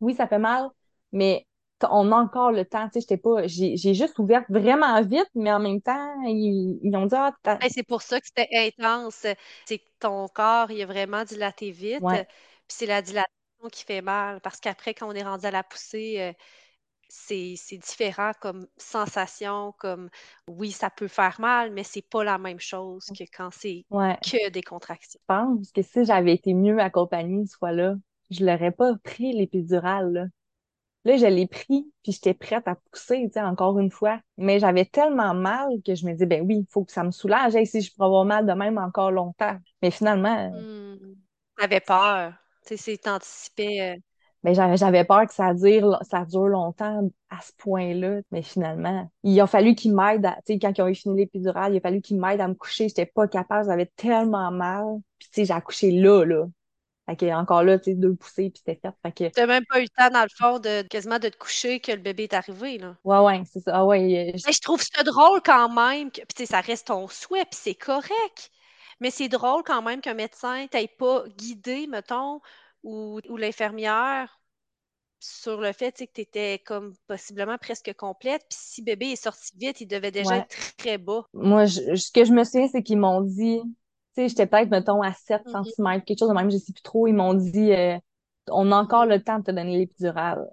oui, 0.00 0.14
ça 0.14 0.28
fait 0.28 0.38
mal, 0.38 0.68
mais 1.10 1.46
on 1.88 2.12
a 2.12 2.16
encore 2.16 2.52
le 2.52 2.66
temps. 2.66 2.86
Tu 2.88 2.94
sais, 2.94 3.00
j'étais 3.00 3.16
pas, 3.16 3.46
j'ai, 3.46 3.76
juste 3.94 4.18
ouvert 4.18 4.44
vraiment 4.50 5.00
vite, 5.02 5.30
mais 5.34 5.50
en 5.50 5.58
même 5.58 5.80
temps, 5.80 6.22
ils, 6.26 6.78
ils 6.82 6.94
ont 6.96 7.06
dit, 7.06 7.14
ah, 7.14 7.32
c'est 7.70 7.86
pour 7.86 8.02
ça 8.02 8.20
que 8.20 8.26
c'était 8.26 8.48
intense. 8.52 9.26
C'est 9.64 9.78
que 9.78 9.88
ton 10.00 10.28
corps, 10.28 10.70
il 10.70 10.82
a 10.82 10.86
vraiment 10.86 11.24
dilaté 11.24 11.70
vite. 11.70 12.02
Puis 12.02 12.76
c'est 12.76 12.86
la 12.86 13.00
dilatation 13.00 13.68
qui 13.72 13.84
fait 13.84 14.02
mal 14.02 14.42
parce 14.42 14.60
qu'après, 14.60 14.92
quand 14.92 15.08
on 15.08 15.12
est 15.12 15.22
rendu 15.22 15.46
à 15.46 15.50
la 15.50 15.62
poussée, 15.62 16.16
euh, 16.20 16.32
c'est, 17.10 17.78
différent 17.78 18.32
comme 18.40 18.66
sensation, 18.76 19.74
comme 19.78 20.08
oui, 20.48 20.70
ça 20.70 20.90
peut 20.90 21.08
faire 21.08 21.40
mal, 21.40 21.72
mais 21.72 21.82
c'est 21.82 22.06
pas 22.08 22.24
la 22.24 22.38
même 22.38 22.60
chose 22.60 23.06
que 23.06 23.24
quand 23.36 23.50
c'est 23.50 23.84
que 23.90 24.50
des 24.50 24.62
contractions. 24.62 25.20
Je 25.20 25.34
pense 25.34 25.72
que 25.72 25.82
si 25.82 26.04
j'avais 26.04 26.34
été 26.34 26.54
mieux 26.54 26.78
accompagnée 26.78 27.46
ce 27.46 27.56
fois-là, 27.56 27.96
je 28.30 28.44
l'aurais 28.44 28.70
pas 28.70 28.94
pris 29.02 29.32
l'épidurale. 29.32 30.12
Là. 30.12 30.26
là, 31.04 31.16
je 31.16 31.26
l'ai 31.26 31.48
pris, 31.48 31.92
puis 32.02 32.12
j'étais 32.12 32.34
prête 32.34 32.68
à 32.68 32.76
pousser, 32.76 33.22
tu 33.26 33.32
sais, 33.32 33.42
encore 33.42 33.78
une 33.80 33.90
fois. 33.90 34.20
Mais 34.36 34.60
j'avais 34.60 34.84
tellement 34.84 35.34
mal 35.34 35.68
que 35.84 35.94
je 35.94 36.06
me 36.06 36.14
dis, 36.14 36.26
ben 36.26 36.42
oui, 36.42 36.58
il 36.58 36.66
faut 36.70 36.84
que 36.84 36.92
ça 36.92 37.02
me 37.02 37.10
soulage. 37.10 37.56
Et 37.56 37.64
si 37.64 37.80
je 37.80 37.92
pourrais 37.92 38.06
avoir 38.06 38.24
mal 38.24 38.46
de 38.46 38.52
même 38.52 38.78
encore 38.78 39.10
longtemps. 39.10 39.58
Mais 39.82 39.90
finalement. 39.90 40.50
Mmh. 40.50 41.16
T'avais 41.56 41.80
peur. 41.80 42.34
Tu 42.66 42.76
sais, 42.76 42.96
c'est 42.96 43.08
anticipé. 43.08 44.00
Euh, 44.46 44.68
mais 44.68 44.76
j'avais 44.76 45.04
peur 45.04 45.26
que 45.26 45.34
ça 45.34 45.54
dure, 45.54 45.98
ça 46.02 46.24
dure 46.24 46.48
longtemps 46.48 47.08
à 47.30 47.40
ce 47.40 47.52
point-là. 47.58 48.20
Mais 48.30 48.42
finalement, 48.42 49.10
il 49.22 49.40
a 49.40 49.46
fallu 49.46 49.74
qu'il 49.74 49.94
m'aide, 49.94 50.22
tu 50.46 50.54
sais, 50.54 50.58
quand 50.58 50.76
ils 50.76 50.82
ont 50.82 50.88
eu 50.88 50.94
fini 50.94 51.16
l'épidurale, 51.16 51.74
il 51.74 51.78
a 51.78 51.80
fallu 51.80 52.00
qu'il 52.00 52.18
m'aide 52.18 52.40
à 52.40 52.48
me 52.48 52.54
coucher. 52.54 52.88
J'étais 52.88 53.06
pas 53.06 53.28
capable, 53.28 53.66
j'avais 53.66 53.86
tellement 53.96 54.50
mal. 54.50 54.84
Puis 55.18 55.28
tu 55.28 55.40
sais, 55.40 55.44
j'ai 55.46 55.54
accouché 55.54 55.90
là, 55.90 56.24
là. 56.24 56.46
Fait 57.06 57.16
que 57.16 57.26
encore 57.34 57.64
là, 57.64 57.78
tu 57.78 57.90
sais, 57.90 57.94
deux 57.96 58.14
poussées, 58.14 58.50
puis 58.50 58.62
c'était 58.64 58.80
fait. 58.80 58.94
Fait 59.02 59.12
que... 59.12 59.34
T'as 59.34 59.46
même 59.46 59.64
pas 59.68 59.80
eu 59.80 59.82
le 59.82 59.88
temps, 59.88 60.10
dans 60.10 60.22
le 60.22 60.28
fond, 60.36 60.58
de 60.58 60.82
quasiment 60.82 61.18
de 61.18 61.28
te 61.28 61.36
coucher 61.36 61.80
que 61.80 61.90
le 61.92 61.98
bébé 61.98 62.24
est 62.24 62.34
arrivé, 62.34 62.78
là. 62.78 62.96
Ouais, 63.04 63.18
ouais, 63.18 63.42
c'est 63.50 63.60
ça. 63.60 63.72
Ah, 63.74 63.84
ouais, 63.84 64.32
je... 64.34 64.52
je 64.52 64.60
trouve 64.60 64.80
ça 64.80 65.02
drôle 65.02 65.40
quand 65.44 65.68
même. 65.68 66.10
Que... 66.10 66.20
Puis 66.20 66.34
tu 66.36 66.42
sais, 66.44 66.46
ça 66.46 66.60
reste 66.60 66.86
ton 66.86 67.08
souhait, 67.08 67.44
puis 67.44 67.58
c'est 67.60 67.74
correct. 67.74 68.50
Mais 69.00 69.10
c'est 69.10 69.28
drôle 69.28 69.62
quand 69.64 69.82
même 69.82 70.00
qu'un 70.00 70.14
médecin 70.14 70.66
t'aille 70.68 70.90
pas 70.98 71.24
guidé, 71.36 71.86
mettons, 71.86 72.40
ou, 72.82 73.20
ou 73.28 73.36
l'infirmière 73.36 74.40
sur 75.20 75.60
le 75.60 75.72
fait 75.72 75.92
que 75.92 76.12
tu 76.12 76.20
étais 76.22 76.62
comme 76.64 76.94
possiblement 77.06 77.58
presque 77.58 77.92
complète. 77.94 78.42
Puis 78.48 78.58
si 78.58 78.82
bébé 78.82 79.06
est 79.06 79.22
sorti 79.22 79.52
vite, 79.56 79.80
il 79.80 79.86
devait 79.86 80.10
déjà 80.10 80.38
être 80.38 80.76
très 80.76 80.98
bas. 80.98 81.24
Moi, 81.34 81.66
ce 81.66 82.10
que 82.10 82.24
je 82.24 82.32
me 82.32 82.42
souviens, 82.44 82.68
c'est 82.68 82.82
qu'ils 82.82 82.98
m'ont 82.98 83.20
dit, 83.20 83.60
tu 83.62 84.22
sais, 84.22 84.28
j'étais 84.28 84.46
peut-être, 84.46 84.70
mettons, 84.70 85.02
à 85.02 85.12
7 85.12 85.42
mm-hmm. 85.44 85.74
cm, 85.74 86.02
quelque 86.04 86.18
chose 86.18 86.28
de 86.30 86.34
même, 86.34 86.50
je 86.50 86.56
sais 86.56 86.72
plus 86.72 86.82
trop. 86.82 87.06
Ils 87.06 87.14
m'ont 87.14 87.34
dit, 87.34 87.72
euh, 87.72 87.98
on 88.48 88.72
a 88.72 88.76
encore 88.76 89.06
le 89.06 89.22
temps 89.22 89.38
de 89.38 89.44
te 89.44 89.50
donner 89.50 89.76
l'épidurale. 89.76 90.48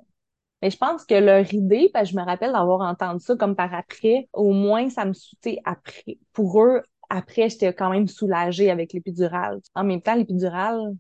Mais 0.61 0.69
je 0.69 0.77
pense 0.77 1.05
que 1.05 1.13
leur 1.13 1.53
idée, 1.53 1.89
parce 1.93 2.09
que 2.09 2.15
je 2.15 2.19
me 2.19 2.25
rappelle 2.25 2.51
d'avoir 2.51 2.81
entendu 2.81 3.23
ça 3.23 3.35
comme 3.35 3.55
par 3.55 3.73
après, 3.73 4.27
au 4.33 4.51
moins 4.51 4.89
ça 4.89 5.05
me 5.05 5.13
soutient 5.13 5.57
après. 5.65 6.17
Pour 6.33 6.63
eux, 6.63 6.81
après, 7.09 7.49
j'étais 7.49 7.73
quand 7.73 7.91
même 7.91 8.07
soulagée 8.07 8.69
avec 8.71 8.91
l'épidurale. 8.91 9.61
En 9.75 9.83
même 9.83 10.01
temps, 10.01 10.15
l'épidurale, 10.15 10.95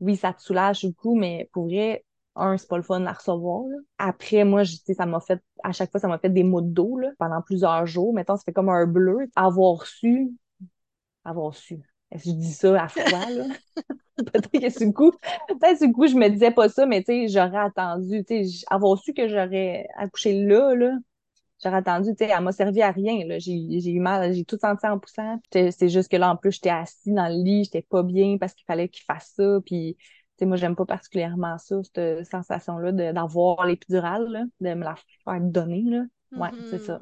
oui, 0.00 0.16
ça 0.16 0.32
te 0.32 0.42
soulage 0.42 0.80
du 0.84 0.94
coup, 0.94 1.16
mais 1.16 1.48
pour 1.52 1.64
vrai, 1.66 2.04
un, 2.36 2.56
c'est 2.58 2.68
pas 2.68 2.76
le 2.76 2.82
fun 2.82 3.04
à 3.06 3.12
recevoir. 3.12 3.62
Là. 3.68 3.76
Après, 3.98 4.44
moi, 4.44 4.64
je, 4.64 4.76
ça 4.96 5.06
m'a 5.06 5.20
fait, 5.20 5.40
à 5.62 5.72
chaque 5.72 5.90
fois, 5.90 6.00
ça 6.00 6.08
m'a 6.08 6.18
fait 6.18 6.30
des 6.30 6.42
maux 6.42 6.60
de 6.60 6.68
dos 6.68 6.98
là, 6.98 7.10
pendant 7.18 7.40
plusieurs 7.42 7.86
jours. 7.86 8.12
Mettons, 8.14 8.36
ça 8.36 8.42
fait 8.44 8.52
comme 8.52 8.68
un 8.68 8.86
bleu. 8.86 9.28
Avoir 9.36 9.86
su, 9.86 10.32
avoir 11.24 11.54
su. 11.54 11.80
Est-ce 12.10 12.24
que 12.24 12.30
je 12.30 12.36
dis 12.36 12.52
ça 12.52 12.82
à 12.82 12.88
froid, 12.88 13.30
là? 13.30 13.46
peut-être 14.16 14.50
que 14.50 14.70
ce 14.70 14.84
coup, 14.92 15.12
peut-être 15.48 15.92
coup, 15.92 16.06
je 16.06 16.14
me 16.16 16.28
disais 16.28 16.50
pas 16.52 16.68
ça, 16.68 16.86
mais 16.86 17.02
tu 17.02 17.12
sais, 17.12 17.28
j'aurais 17.28 17.58
attendu, 17.58 18.24
tu 18.24 18.44
sais, 18.44 18.64
avoir 18.70 18.98
su 18.98 19.12
que 19.14 19.28
j'aurais 19.28 19.86
accouché 19.96 20.44
là, 20.44 20.74
là, 20.74 20.92
j'aurais 21.64 21.78
attendu, 21.78 22.10
tu 22.16 22.24
sais, 22.26 22.30
elle 22.36 22.42
m'a 22.44 22.52
servi 22.52 22.82
à 22.82 22.90
rien, 22.92 23.26
là. 23.26 23.38
J'ai, 23.40 23.80
j'ai 23.80 23.90
eu 23.92 24.00
mal, 24.00 24.32
j'ai 24.34 24.44
tout 24.44 24.58
senti 24.60 24.86
en 24.86 24.98
poussant. 24.98 25.40
C'est 25.52 25.88
juste 25.88 26.10
que 26.10 26.16
là, 26.16 26.30
en 26.32 26.36
plus, 26.36 26.52
j'étais 26.52 26.70
assis 26.70 27.12
dans 27.12 27.28
le 27.28 27.42
lit, 27.42 27.64
j'étais 27.64 27.82
pas 27.82 28.02
bien 28.02 28.38
parce 28.38 28.54
qu'il 28.54 28.64
fallait 28.66 28.88
qu'il 28.88 29.04
fasse 29.04 29.32
ça, 29.36 29.58
puis 29.66 29.96
tu 29.98 30.04
sais, 30.40 30.46
moi, 30.46 30.56
j'aime 30.56 30.76
pas 30.76 30.86
particulièrement 30.86 31.58
ça, 31.58 31.76
cette 31.94 32.26
sensation-là 32.30 32.92
d'avoir 33.12 33.66
l'épidurale, 33.66 34.26
là, 34.30 34.44
de 34.60 34.74
me 34.74 34.84
la 34.84 34.96
faire 35.24 35.40
donner, 35.40 35.82
là. 35.86 36.02
Ouais, 36.36 36.50
c'est 36.64 36.78
Mhm. 36.78 36.84
ça. 36.84 37.00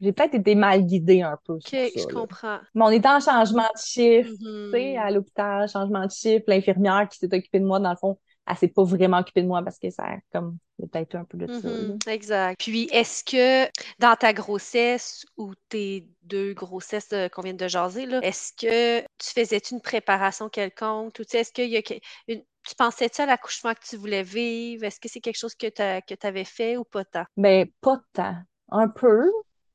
J'ai 0.00 0.12
peut-être 0.12 0.34
été 0.34 0.54
mal 0.54 0.84
guidée 0.86 1.22
un 1.22 1.38
peu 1.44 1.58
OK, 1.66 1.76
ça, 1.84 2.00
je 2.00 2.06
là. 2.12 2.18
comprends. 2.18 2.60
Mais 2.74 2.84
on 2.84 2.90
était 2.90 3.08
en 3.08 3.20
changement 3.20 3.62
de 3.74 3.80
chiffre, 3.80 4.30
tu 4.72 4.78
sais, 4.78 4.96
Mhm. 4.96 4.98
à 4.98 5.10
l'hôpital, 5.10 5.68
changement 5.68 6.06
de 6.06 6.10
chiffre. 6.12 6.44
L'infirmière 6.48 7.08
qui 7.08 7.18
s'est 7.18 7.34
occupée 7.34 7.60
de 7.60 7.66
moi, 7.66 7.80
dans 7.80 7.90
le 7.90 7.96
fond, 7.96 8.18
elle 8.46 8.56
s'est 8.56 8.68
pas 8.68 8.84
vraiment 8.84 9.18
occupée 9.18 9.42
de 9.42 9.48
moi 9.48 9.62
parce 9.62 9.78
que 9.78 9.90
ça 9.90 10.16
comme, 10.32 10.58
peut-être 10.78 11.14
un 11.16 11.24
peu 11.24 11.38
de 11.38 11.48
ça. 11.48 11.68
Mhm, 11.68 11.98
exact. 12.06 12.60
Puis, 12.60 12.88
est-ce 12.92 13.24
que 13.24 13.68
dans 13.98 14.14
ta 14.16 14.32
grossesse 14.32 15.26
ou 15.36 15.54
tes 15.68 16.06
deux 16.22 16.54
grossesses 16.54 17.12
euh, 17.12 17.28
qu'on 17.28 17.42
vient 17.42 17.54
de 17.54 17.66
jaser, 17.68 18.06
est-ce 18.22 18.52
que 18.52 19.00
tu 19.00 19.30
faisais-tu 19.34 19.74
une 19.74 19.80
préparation 19.80 20.48
quelconque? 20.48 21.18
Ou 21.18 21.24
tu 21.24 21.30
sais, 21.30 21.38
est-ce 21.40 21.52
qu'il 21.52 21.68
y 21.70 21.76
a 21.76 21.82
que- 21.82 21.94
une- 22.28 22.44
tu 22.68 22.74
pensais-tu 22.76 23.20
à 23.22 23.26
l'accouchement 23.26 23.74
que 23.74 23.84
tu 23.84 23.96
voulais 23.96 24.22
vivre? 24.22 24.84
Est-ce 24.84 25.00
que 25.00 25.08
c'est 25.08 25.20
quelque 25.20 25.38
chose 25.38 25.56
que 25.56 25.66
tu 25.66 25.82
que 26.06 26.14
tu 26.14 26.26
avais 26.26 26.44
fait 26.44 26.76
ou 26.76 26.84
pas 26.84 27.04
tant? 27.04 27.24
Ben, 27.36 27.66
pas 27.80 28.00
tant. 28.12 28.36
Un 28.68 28.88
peu, 28.88 29.30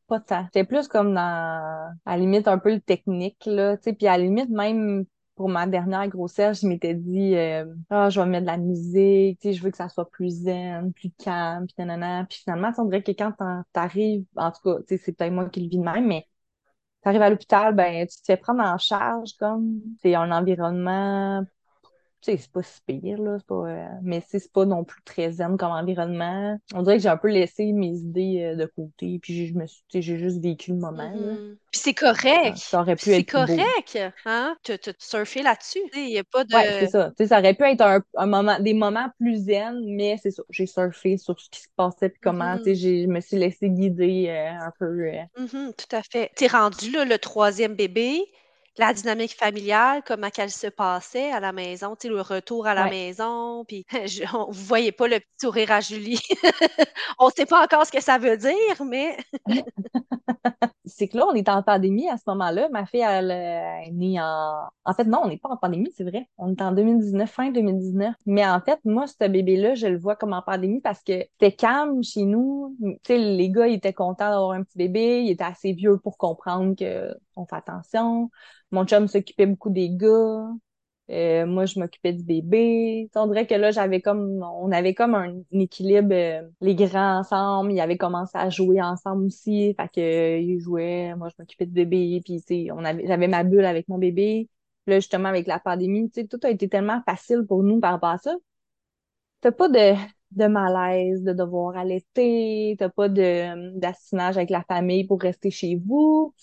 pas 0.07 0.19
tant. 0.19 0.45
C'était 0.45 0.63
plus 0.63 0.87
comme 0.87 1.13
dans, 1.13 1.21
à 1.21 2.11
la 2.11 2.17
limite, 2.17 2.47
un 2.47 2.57
peu 2.59 2.73
le 2.73 2.81
technique, 2.81 3.43
là, 3.45 3.77
tu 3.77 3.83
sais, 3.83 3.93
puis 3.93 4.07
à 4.07 4.17
la 4.17 4.23
limite, 4.23 4.49
même 4.49 5.05
pour 5.37 5.49
ma 5.49 5.67
dernière 5.67 6.07
grossesse, 6.09 6.61
je 6.61 6.67
m'étais 6.67 6.95
dit, 6.95 7.35
euh, 7.35 7.65
ah, 7.91 8.09
je 8.09 8.19
vais 8.19 8.27
mettre 8.27 8.43
de 8.47 8.51
la 8.51 8.57
musique, 8.57 9.39
tu 9.39 9.49
sais, 9.49 9.53
je 9.53 9.63
veux 9.63 9.71
que 9.71 9.77
ça 9.77 9.89
soit 9.89 10.09
plus 10.09 10.31
zen, 10.43 10.91
plus 10.93 11.11
calme, 11.11 11.67
puis 11.67 11.75
nanana. 11.79 12.25
Puis 12.25 12.39
finalement, 12.39 12.71
on 12.79 12.85
dirait 12.85 13.03
que 13.03 13.11
quand 13.11 13.33
t'arrives, 13.73 14.25
en 14.35 14.51
tout 14.51 14.61
cas, 14.63 14.79
tu 14.79 14.85
sais, 14.89 14.97
c'est 14.97 15.13
peut-être 15.13 15.33
moi 15.33 15.49
qui 15.49 15.61
le 15.61 15.69
vis 15.69 15.77
de 15.79 15.83
même, 15.83 16.07
mais 16.07 16.27
t'arrives 17.03 17.21
à 17.21 17.29
l'hôpital, 17.29 17.75
ben, 17.75 18.07
tu 18.07 18.17
te 18.17 18.25
fais 18.25 18.37
prendre 18.37 18.63
en 18.63 18.77
charge 18.77 19.33
comme, 19.39 19.81
c'est 20.01 20.15
un 20.15 20.31
environnement 20.31 21.43
sais, 22.21 22.37
c'est 22.37 22.51
pas 22.51 22.63
si 22.63 22.81
pire, 22.85 23.19
là, 23.21 23.37
pas, 23.47 23.55
euh, 23.55 23.87
mais 24.03 24.21
c'est 24.27 24.51
pas 24.51 24.65
non 24.65 24.83
plus 24.83 25.01
très 25.03 25.31
zen 25.31 25.57
comme 25.57 25.71
environnement. 25.71 26.57
On 26.73 26.83
dirait 26.83 26.97
que 26.97 27.03
j'ai 27.03 27.09
un 27.09 27.17
peu 27.17 27.29
laissé 27.29 27.71
mes 27.73 27.95
idées 27.97 28.43
euh, 28.53 28.55
de 28.55 28.65
côté, 28.65 29.19
puis 29.21 29.47
je 29.47 29.53
me 29.55 29.65
suis, 29.67 29.83
j'ai 29.93 30.17
juste 30.17 30.41
vécu 30.41 30.71
le 30.71 30.77
moment. 30.77 31.11
Mhm. 31.13 31.57
Puis 31.71 31.81
c'est 31.81 31.93
correct. 31.93 32.57
ça 32.69 32.81
aurait 32.81 32.97
pu 32.97 33.11
c'est 33.11 33.11
être 33.13 33.37
beau. 33.37 33.73
correct, 33.85 33.97
hein? 34.25 34.57
Tu 34.63 34.77
tu 34.79 34.91
surfer 34.99 35.43
là-dessus. 35.43 35.81
Il 35.93 36.05
n'y 36.07 36.17
a 36.19 36.23
pas 36.23 36.43
Ouais, 36.53 36.71
c'est 36.79 36.87
de. 36.87 36.87
ça. 36.87 37.09
Tu 37.11 37.15
sais, 37.23 37.27
ça 37.27 37.39
aurait 37.39 37.53
pu 37.55 37.63
être 37.65 37.81
un, 37.81 38.01
un 38.15 38.25
moment, 38.25 38.57
des 38.59 38.73
moments 38.73 39.09
plus 39.19 39.35
zen, 39.45 39.81
mais 39.97 40.17
c'est 40.21 40.31
ça. 40.31 40.43
J'ai 40.49 40.65
surfé 40.65 41.17
sur 41.17 41.37
ce 41.39 41.49
qui 41.49 41.59
se 41.61 41.67
passait, 41.75 42.09
puis 42.09 42.21
comment, 42.21 42.57
tu 42.57 42.63
sais, 42.71 42.75
Mhm. 42.75 42.75
j'ai- 42.75 43.03
je 43.03 43.07
me 43.09 43.19
suis 43.19 43.37
laissé 43.37 43.69
guider 43.69 44.27
euh, 44.29 44.51
un 44.65 44.71
peu. 44.79 45.09
Mhm, 45.37 45.73
tout 45.77 45.95
à 45.95 46.01
fait. 46.03 46.31
T'es 46.35 46.47
rendu 46.47 46.91
là, 46.91 47.05
le 47.05 47.17
troisième 47.19 47.75
bébé, 47.75 48.25
la 48.77 48.93
dynamique 48.93 49.35
familiale, 49.35 50.01
comment 50.05 50.29
qu'elle 50.29 50.51
se 50.51 50.67
passait 50.67 51.31
à 51.31 51.39
la 51.39 51.51
maison, 51.51 51.95
tu 51.95 52.07
sais, 52.07 52.13
le 52.13 52.21
retour 52.21 52.67
à 52.67 52.73
la 52.73 52.83
Ouais. 52.85 52.89
maison, 52.91 53.65
puis 53.65 53.85
je, 54.05 54.23
on, 54.35 54.51
vous 54.51 54.63
voyez 54.65 54.91
pas 54.91 55.07
le 55.07 55.19
petit 55.19 55.27
sourire 55.41 55.71
à 55.71 55.81
Julie. 55.81 56.19
On 57.19 57.29
sait 57.29 57.45
pas 57.45 57.63
encore 57.63 57.85
ce 57.85 57.91
que 57.91 58.01
ça 58.01 58.17
veut 58.17 58.37
dire, 58.37 58.83
mais 58.85 59.17
c'est 60.85 61.07
que 61.07 61.17
là, 61.17 61.25
on 61.27 61.33
est 61.33 61.49
en 61.49 61.61
pandémie 61.63 62.07
à 62.09 62.17
ce 62.17 62.23
moment-là. 62.27 62.69
Ma 62.69 62.85
fille, 62.85 63.01
elle, 63.01 63.31
euh, 63.31 63.87
est 63.87 63.91
née 63.91 64.19
en... 64.21 64.63
En 64.85 64.93
fait, 64.93 65.03
non, 65.05 65.21
on 65.23 65.27
n'est 65.27 65.37
pas 65.37 65.49
en 65.49 65.57
pandémie, 65.57 65.91
c'est 65.95 66.03
vrai. 66.03 66.27
On 66.37 66.51
est 66.53 66.61
en 66.61 66.71
2019, 66.71 67.29
fin 67.29 67.51
2019. 67.51 68.13
Mais 68.25 68.45
en 68.47 68.61
fait, 68.61 68.79
moi, 68.85 69.05
ce 69.07 69.27
bébé-là, 69.27 69.75
je 69.75 69.87
le 69.87 69.97
vois 69.97 70.15
comme 70.15 70.33
en 70.33 70.41
pandémie 70.41 70.81
parce 70.81 71.03
que 71.03 71.13
c'était 71.39 71.51
calme 71.55 72.03
chez 72.03 72.23
nous. 72.23 72.75
Tu 72.81 72.97
sais, 73.07 73.17
les 73.17 73.49
gars, 73.49 73.67
ils 73.67 73.75
étaient 73.75 73.93
contents 73.93 74.29
d'avoir 74.29 74.51
un 74.51 74.63
petit 74.63 74.77
bébé. 74.77 75.23
Ils 75.23 75.31
étaient 75.31 75.43
assez 75.43 75.73
vieux 75.73 75.97
pour 75.97 76.17
comprendre 76.17 76.75
que 76.75 77.13
on 77.37 77.45
fait 77.45 77.55
attention. 77.55 78.29
Mon 78.71 78.85
chum 78.85 79.07
s'occupait 79.07 79.45
beaucoup 79.45 79.69
des 79.69 79.89
gars. 79.89 80.47
Euh, 81.09 81.45
moi, 81.45 81.65
je 81.65 81.79
m'occupais 81.79 82.11
du 82.13 82.23
bébé. 82.23 83.09
On 83.15 83.27
dirait 83.27 83.47
que 83.47 83.53
là, 83.55 83.71
j'avais 83.71 84.01
comme, 84.01 84.43
on 84.43 84.71
avait 84.71 84.93
comme 84.93 85.15
un, 85.15 85.41
équilibre, 85.53 86.13
euh, 86.13 86.41
les 86.61 86.75
grands 86.75 87.19
ensemble, 87.19 87.71
ils 87.71 87.79
avaient 87.79 87.97
commencé 87.97 88.37
à 88.37 88.49
jouer 88.49 88.81
ensemble 88.81 89.25
aussi. 89.25 89.73
Fait 89.79 89.87
que, 89.87 90.01
euh, 90.01 90.39
ils 90.39 90.59
jouaient, 90.59 91.15
moi, 91.15 91.29
je 91.29 91.35
m'occupais 91.39 91.65
du 91.65 91.71
bébé, 91.71 92.21
puis 92.25 92.69
on 92.73 92.83
avait, 92.83 93.07
j'avais 93.07 93.27
ma 93.27 93.43
bulle 93.43 93.65
avec 93.65 93.87
mon 93.87 93.97
bébé. 93.97 94.49
Là, 94.87 94.99
justement, 94.99 95.29
avec 95.29 95.47
la 95.47 95.59
pandémie, 95.59 96.09
tout 96.11 96.39
a 96.43 96.49
été 96.49 96.67
tellement 96.69 97.01
facile 97.05 97.45
pour 97.47 97.63
nous 97.63 97.79
par 97.79 97.91
rapport 97.93 98.09
à 98.09 98.17
ça. 98.17 98.35
T'as 99.41 99.51
pas 99.51 99.69
de, 99.69 100.47
malaise 100.47 101.23
de 101.23 101.33
devoir 101.33 101.77
allaiter, 101.77 102.75
t'as 102.79 102.89
pas 102.89 103.07
d'assinage 103.09 104.37
avec 104.37 104.49
la 104.49 104.63
famille 104.63 105.05
pour 105.05 105.21
rester 105.21 105.51
chez 105.51 105.75
vous 105.75 106.33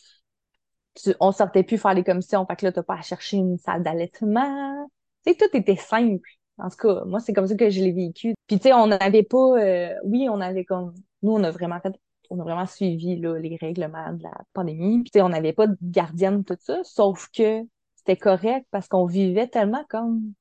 tu- 0.94 1.14
on 1.20 1.32
sortait 1.32 1.62
plus 1.64 1.78
faire 1.78 1.94
les 1.94 2.04
commissions, 2.04 2.46
fait 2.46 2.56
que 2.56 2.66
là, 2.66 2.72
t'as 2.72 2.82
pas 2.82 2.94
à 2.96 3.02
chercher 3.02 3.36
une 3.38 3.58
salle 3.58 3.82
d'allaitement. 3.82 4.88
Tu 5.26 5.32
sais, 5.32 5.38
tout 5.38 5.56
était 5.56 5.76
simple. 5.76 6.28
En 6.58 6.68
tout 6.70 6.76
cas, 6.76 7.04
moi, 7.04 7.20
c'est 7.20 7.32
comme 7.32 7.46
ça 7.46 7.56
que 7.56 7.70
je 7.70 7.80
l'ai 7.82 7.92
vécu. 7.92 8.34
Puis, 8.46 8.58
tu 8.58 8.62
sais, 8.64 8.72
on 8.72 8.86
n'avait 8.86 9.22
pas, 9.24 9.38
euh, 9.60 9.94
oui, 10.04 10.28
on 10.30 10.40
avait 10.40 10.64
comme, 10.64 10.94
nous, 11.22 11.32
on 11.32 11.42
a 11.44 11.50
vraiment 11.50 11.80
fait, 11.80 11.94
on 12.30 12.38
a 12.40 12.44
vraiment 12.44 12.66
suivi, 12.66 13.16
là, 13.18 13.38
les 13.38 13.56
règlements 13.60 14.12
de 14.12 14.22
la 14.22 14.32
pandémie. 14.52 15.02
Puis, 15.02 15.10
tu 15.10 15.18
sais, 15.18 15.22
on 15.22 15.28
n'avait 15.30 15.52
pas 15.52 15.66
de 15.66 15.76
gardienne, 15.82 16.44
tout 16.44 16.56
ça, 16.60 16.80
sauf 16.84 17.28
que 17.36 17.62
c'était 17.96 18.16
correct 18.16 18.66
parce 18.70 18.86
qu'on 18.88 19.06
vivait 19.06 19.48
tellement 19.48 19.84
comme 19.88 20.32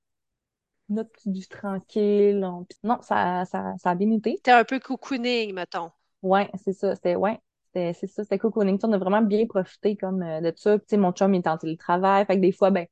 notre 0.89 1.12
petit 1.12 1.32
vie 1.32 1.47
tranquille. 1.47 2.43
on- 2.45 2.66
non, 2.84 3.01
ça, 3.01 3.45
ça, 3.45 3.74
ça 3.80 3.91
a 3.91 3.95
bien 3.95 4.12
été. 4.12 4.39
t'es 4.43 4.51
un 4.51 4.64
peu 4.64 4.80
cocooning, 4.80 5.54
mettons. 5.54 5.91
Ouais, 6.22 6.49
c'est 6.64 6.74
ça. 6.74 6.95
C'était, 6.95 7.16
ouais, 7.16 7.39
c'était, 7.74 7.94
c'est 7.94 8.08
ça. 8.08 8.24
C'était. 8.24 8.38
Tu 8.38 8.48
sais, 8.50 8.86
On 8.86 8.94
a 8.94 8.98
vraiment 8.98 9.22
bien 9.22 9.46
profité 9.48 9.96
comme 9.96 10.22
euh, 10.22 10.42
de 10.42 10.54
ça. 10.56 10.78
Mon 10.94 11.12
chum, 11.12 11.34
il 11.34 11.40
était 11.40 11.50
en 11.50 11.58
télétravail. 11.58 12.26
Fait 12.26 12.36
que 12.36 12.42
des 12.42 12.52
fois, 12.52 12.72
ben, 12.72 12.86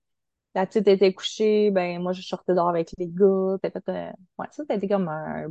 la 0.55 0.65
petite 0.65 0.87
était 0.87 1.13
couchée, 1.13 1.71
ben, 1.71 2.01
moi, 2.01 2.13
je 2.13 2.21
sortais 2.21 2.53
dehors 2.53 2.69
avec 2.69 2.91
les 2.97 3.07
gars. 3.07 3.25
Euh, 3.25 4.11
ça, 4.51 4.63
a 4.69 4.73
été 4.75 4.87
comme 4.87 5.07
un, 5.07 5.47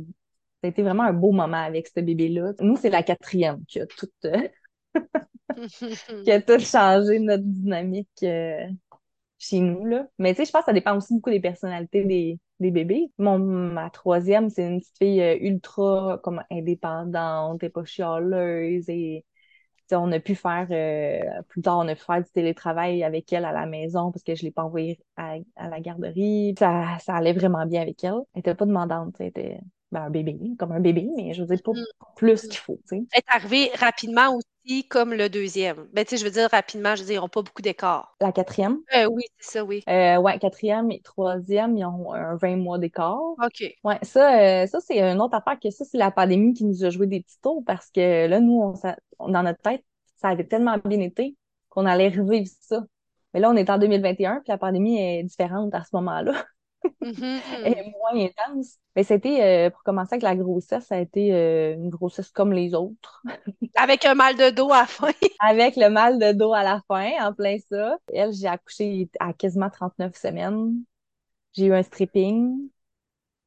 vraiment 0.63 1.03
un 1.03 1.13
beau 1.13 1.31
moment 1.31 1.63
avec 1.63 1.87
ce 1.87 1.99
bébé-là. 2.01 2.53
Nous, 2.59 2.75
c'est 2.77 2.89
la 2.89 3.03
quatrième 3.03 3.63
qui 3.65 3.79
a 3.79 3.87
tout, 3.87 4.09
euh, 4.25 4.47
qui 6.23 6.31
a 6.31 6.41
tout 6.41 6.59
changé 6.59 7.19
notre 7.19 7.43
dynamique, 7.43 8.09
chez 9.39 9.59
nous, 9.59 9.85
là. 9.85 10.07
Mais, 10.19 10.33
tu 10.33 10.37
sais, 10.37 10.45
je 10.45 10.51
pense 10.51 10.61
que 10.61 10.67
ça 10.67 10.73
dépend 10.73 10.95
aussi 10.95 11.13
beaucoup 11.15 11.31
des 11.31 11.39
personnalités 11.39 12.05
des, 12.05 12.39
des 12.61 12.71
bébés. 12.71 13.11
Mon, 13.17 13.39
ma 13.39 13.89
troisième, 13.89 14.49
c'est 14.49 14.67
une 14.67 14.79
petite 14.79 14.97
fille 14.97 15.21
euh, 15.21 15.37
ultra, 15.41 16.19
comme, 16.23 16.41
indépendante, 16.49 17.63
et 17.63 17.69
pas 17.69 17.83
chialeuse 17.83 18.89
et 18.89 19.25
on 19.97 20.11
a 20.11 20.19
pu 20.19 20.35
faire, 20.35 20.67
euh, 20.71 21.41
plus 21.47 21.61
tard, 21.61 21.79
on 21.79 21.87
a 21.87 21.95
pu 21.95 22.01
faire 22.01 22.21
du 22.21 22.31
télétravail 22.31 23.03
avec 23.03 23.31
elle 23.33 23.45
à 23.45 23.51
la 23.51 23.65
maison 23.65 24.11
parce 24.11 24.23
que 24.23 24.35
je 24.35 24.43
l'ai 24.43 24.51
pas 24.51 24.63
envoyée 24.63 24.99
à, 25.17 25.35
à 25.55 25.69
la 25.69 25.79
garderie. 25.79 26.55
Ça, 26.57 26.97
ça 26.99 27.15
allait 27.15 27.33
vraiment 27.33 27.65
bien 27.65 27.81
avec 27.81 28.03
elle. 28.03 28.15
Elle 28.33 28.39
était 28.39 28.55
pas 28.55 28.65
demandante, 28.65 29.15
elle 29.19 29.27
était 29.27 29.59
ben, 29.91 30.03
un 30.03 30.09
bébé, 30.09 30.37
comme 30.57 30.71
un 30.71 30.79
bébé, 30.79 31.09
mais 31.15 31.33
je 31.33 31.41
veux 31.41 31.47
dire, 31.47 31.63
pas 31.63 31.71
plus 32.15 32.41
qu'il 32.47 32.57
faut, 32.57 32.79
tu 32.87 32.97
sais. 32.97 33.03
Est 33.13 33.25
arrivé 33.27 33.71
rapidement 33.77 34.39
comme 34.89 35.13
le 35.13 35.29
deuxième. 35.29 35.87
Ben, 35.93 36.05
tu 36.05 36.11
sais, 36.11 36.17
je 36.17 36.25
veux 36.25 36.31
dire 36.31 36.49
rapidement, 36.51 36.95
je 36.95 37.01
veux 37.01 37.07
dire, 37.07 37.15
ils 37.15 37.21
n'ont 37.21 37.29
pas 37.29 37.41
beaucoup 37.41 37.61
d'écart. 37.61 38.15
La 38.21 38.31
quatrième, 38.31 38.79
Euh, 38.95 39.05
oui, 39.05 39.23
c'est 39.39 39.51
ça, 39.59 39.63
oui. 39.65 39.83
euh, 39.89 40.17
ouais, 40.17 40.37
quatrième 40.39 40.91
et 40.91 41.01
troisième, 41.01 41.77
ils 41.77 41.85
ont 41.85 42.13
un 42.13 42.35
20 42.35 42.57
mois 42.57 42.77
d'écart. 42.77 43.19
OK. 43.43 43.63
Ouais, 43.83 43.97
ça, 44.03 44.63
euh, 44.63 44.67
ça 44.67 44.79
c'est 44.81 44.99
une 44.99 45.21
autre 45.21 45.35
affaire 45.35 45.59
que 45.59 45.69
ça, 45.71 45.85
c'est 45.85 45.97
la 45.97 46.11
pandémie 46.11 46.53
qui 46.53 46.65
nous 46.65 46.83
a 46.83 46.89
joué 46.89 47.07
des 47.07 47.21
petits 47.21 47.39
tours 47.41 47.63
parce 47.65 47.89
que 47.89 48.27
là, 48.27 48.39
nous, 48.39 48.73
on- 49.19 49.29
dans 49.29 49.43
notre 49.43 49.61
tête, 49.61 49.83
ça 50.17 50.29
avait 50.29 50.45
tellement 50.47 50.77
bien 50.85 50.99
été 50.99 51.35
qu'on 51.69 51.85
allait 51.85 52.09
revivre 52.09 52.47
ça. 52.61 52.83
Mais 53.33 53.39
là, 53.39 53.49
on 53.49 53.55
est 53.55 53.69
en 53.69 53.77
2021, 53.77 54.35
puis 54.41 54.49
la 54.49 54.57
pandémie 54.57 54.99
est 55.01 55.23
différente 55.23 55.73
à 55.73 55.83
ce 55.83 55.89
moment-là. 55.95 56.33
Elle 57.61 57.73
Mhm. 57.73 57.77
est 57.77 57.91
moins 57.91 58.25
intense. 58.25 58.77
Mais 58.95 59.03
c'était, 59.03 59.67
euh, 59.67 59.69
pour 59.69 59.83
commencer 59.83 60.13
avec 60.15 60.23
la 60.23 60.35
grossesse, 60.35 60.85
ça 60.87 60.95
a 60.95 60.99
été 60.99 61.33
euh, 61.33 61.73
une 61.75 61.89
grossesse 61.89 62.31
comme 62.31 62.53
les 62.53 62.73
autres, 62.73 63.23
Avec 63.75 64.05
un 64.05 64.15
mal 64.15 64.37
de 64.37 64.49
dos 64.49 64.71
à 64.71 64.81
la 64.81 64.87
fin. 64.87 65.11
avec 65.39 65.75
le 65.75 65.89
mal 65.89 66.19
de 66.19 66.31
dos 66.33 66.53
à 66.53 66.63
la 66.63 66.81
fin, 66.87 67.11
en 67.21 67.33
plein 67.33 67.57
ça. 67.69 67.97
Elle, 68.13 68.33
j'ai 68.33 68.47
accouché 68.47 69.09
à 69.19 69.33
quasiment 69.33 69.69
39 69.69 70.15
semaines. 70.15 70.83
J'ai 71.53 71.67
eu 71.67 71.73
un 71.73 71.83
stripping 71.83 72.69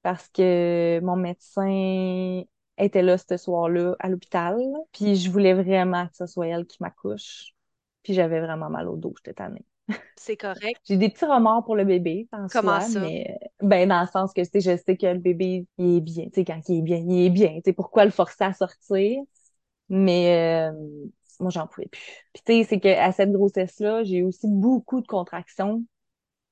parce 0.02 0.28
que 0.30 1.00
mon 1.02 1.16
médecin 1.16 2.44
était 2.78 3.02
là 3.02 3.18
ce 3.18 3.36
soir-là 3.36 3.96
à 4.00 4.08
l'hôpital. 4.08 4.58
Puis 4.92 5.16
je 5.16 5.30
voulais 5.30 5.54
vraiment 5.54 6.08
que 6.08 6.16
ce 6.16 6.26
soit 6.26 6.48
elle 6.48 6.66
qui 6.66 6.78
m'accouche. 6.82 7.54
Puis 8.02 8.14
j'avais 8.14 8.40
vraiment 8.40 8.70
mal 8.70 8.88
au 8.88 8.96
dos, 8.96 9.14
j'étais 9.18 9.34
tannée. 9.34 9.64
C'est 10.16 10.36
correct. 10.36 10.80
J'ai 10.84 10.96
des 10.96 11.08
petits 11.08 11.24
remords 11.24 11.64
pour 11.64 11.76
le 11.76 11.84
bébé, 11.84 12.28
en 12.32 12.48
Comment 12.50 12.80
soi, 12.80 12.80
ça? 12.80 13.10
mais 13.10 13.38
ben 13.62 13.88
dans 13.88 14.00
le 14.02 14.06
sens 14.06 14.32
que 14.34 14.42
tu 14.42 14.60
sais, 14.60 14.60
je 14.60 14.82
sais 14.82 14.96
que 14.96 15.06
le 15.06 15.18
bébé 15.18 15.66
il 15.78 15.96
est 15.96 16.00
bien, 16.00 16.24
tu 16.26 16.30
sais 16.34 16.44
quand 16.44 16.60
il 16.68 16.78
est 16.78 16.82
bien, 16.82 16.98
il 16.98 17.26
est 17.26 17.30
bien, 17.30 17.54
tu 17.56 17.62
sais 17.66 17.72
pourquoi 17.72 18.04
le 18.04 18.10
forcer 18.10 18.44
à 18.44 18.52
sortir? 18.52 19.22
Mais 19.90 20.70
euh, 20.70 20.72
moi 21.40 21.50
j'en 21.50 21.66
pouvais 21.68 21.88
plus. 21.88 22.00
Puis 22.34 22.42
tu 22.46 22.52
sais 22.54 22.64
c'est 22.64 22.80
que 22.80 22.88
à 22.88 23.12
cette 23.12 23.32
grossesse-là, 23.32 24.04
j'ai 24.04 24.18
eu 24.18 24.24
aussi 24.24 24.48
beaucoup 24.48 25.00
de 25.02 25.06
contractions 25.06 25.84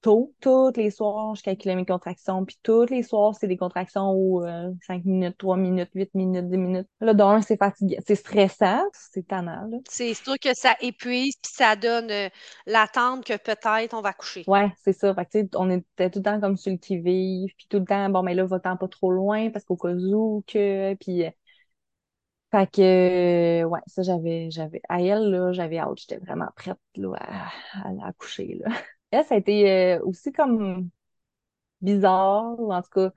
tôt, 0.02 0.34
tous 0.40 0.72
les 0.76 0.90
soirs, 0.90 1.34
je 1.36 1.42
calculais 1.42 1.76
mes 1.76 1.86
contractions, 1.86 2.44
puis 2.44 2.58
tous 2.62 2.86
les 2.86 3.02
soirs, 3.02 3.34
c'est 3.34 3.48
des 3.48 3.56
contractions 3.56 4.12
où 4.12 4.44
euh, 4.44 4.70
5 4.86 5.04
minutes, 5.04 5.36
3 5.38 5.56
minutes, 5.56 5.90
8 5.94 6.14
minutes, 6.14 6.48
10 6.48 6.58
minutes. 6.58 6.88
Là, 7.00 7.14
d'un, 7.14 7.40
c'est 7.42 7.56
fatigant, 7.56 7.96
c'est 8.06 8.16
stressant, 8.16 8.82
c'est 8.92 9.26
tannant. 9.28 9.70
C'est 9.88 10.14
sûr 10.14 10.38
que 10.40 10.54
ça 10.54 10.76
épuise, 10.80 11.36
puis 11.36 11.52
ça 11.54 11.76
donne 11.76 12.10
euh, 12.10 12.28
l'attente 12.66 13.24
que 13.24 13.36
peut-être 13.36 13.94
on 13.94 14.00
va 14.02 14.12
coucher. 14.12 14.44
Ouais, 14.48 14.72
c'est 14.82 14.92
ça. 14.92 15.14
Fait 15.14 15.26
que, 15.26 15.56
on 15.56 15.70
était 15.70 16.10
tout 16.10 16.18
le 16.18 16.24
temps 16.24 16.40
comme 16.40 16.56
sur 16.56 16.72
le 16.72 16.78
qui-vive, 16.78 17.54
puis 17.56 17.66
tout 17.68 17.78
le 17.78 17.84
temps, 17.84 18.08
bon, 18.10 18.22
mais 18.24 18.34
là, 18.34 18.44
va-t'en 18.44 18.76
pas 18.76 18.88
trop 18.88 19.12
loin, 19.12 19.50
parce 19.50 19.64
qu'au 19.64 19.76
cas 19.76 19.92
où 19.94 20.42
que, 20.48 20.94
puis... 20.94 21.24
euh, 21.24 21.30
Fait 22.50 22.70
que, 22.70 23.64
ouais, 23.64 23.80
ça, 23.86 24.02
j'avais, 24.02 24.50
j'avais, 24.50 24.82
à 24.88 25.00
elle, 25.00 25.30
là, 25.30 25.52
j'avais 25.52 25.78
hâte, 25.78 25.98
j'étais 26.00 26.18
vraiment 26.18 26.48
prête, 26.54 26.76
là, 26.96 27.14
à, 27.18 27.88
à 27.88 27.92
la 27.94 28.12
coucher, 28.12 28.58
là. 28.62 28.70
Elle, 29.12 29.24
ça 29.24 29.34
a 29.34 29.38
été 29.38 29.70
euh, 29.70 30.00
aussi 30.04 30.32
comme 30.32 30.88
bizarre, 31.80 32.58
ou 32.58 32.72
en 32.72 32.82
tout 32.82 32.90
cas, 32.90 33.10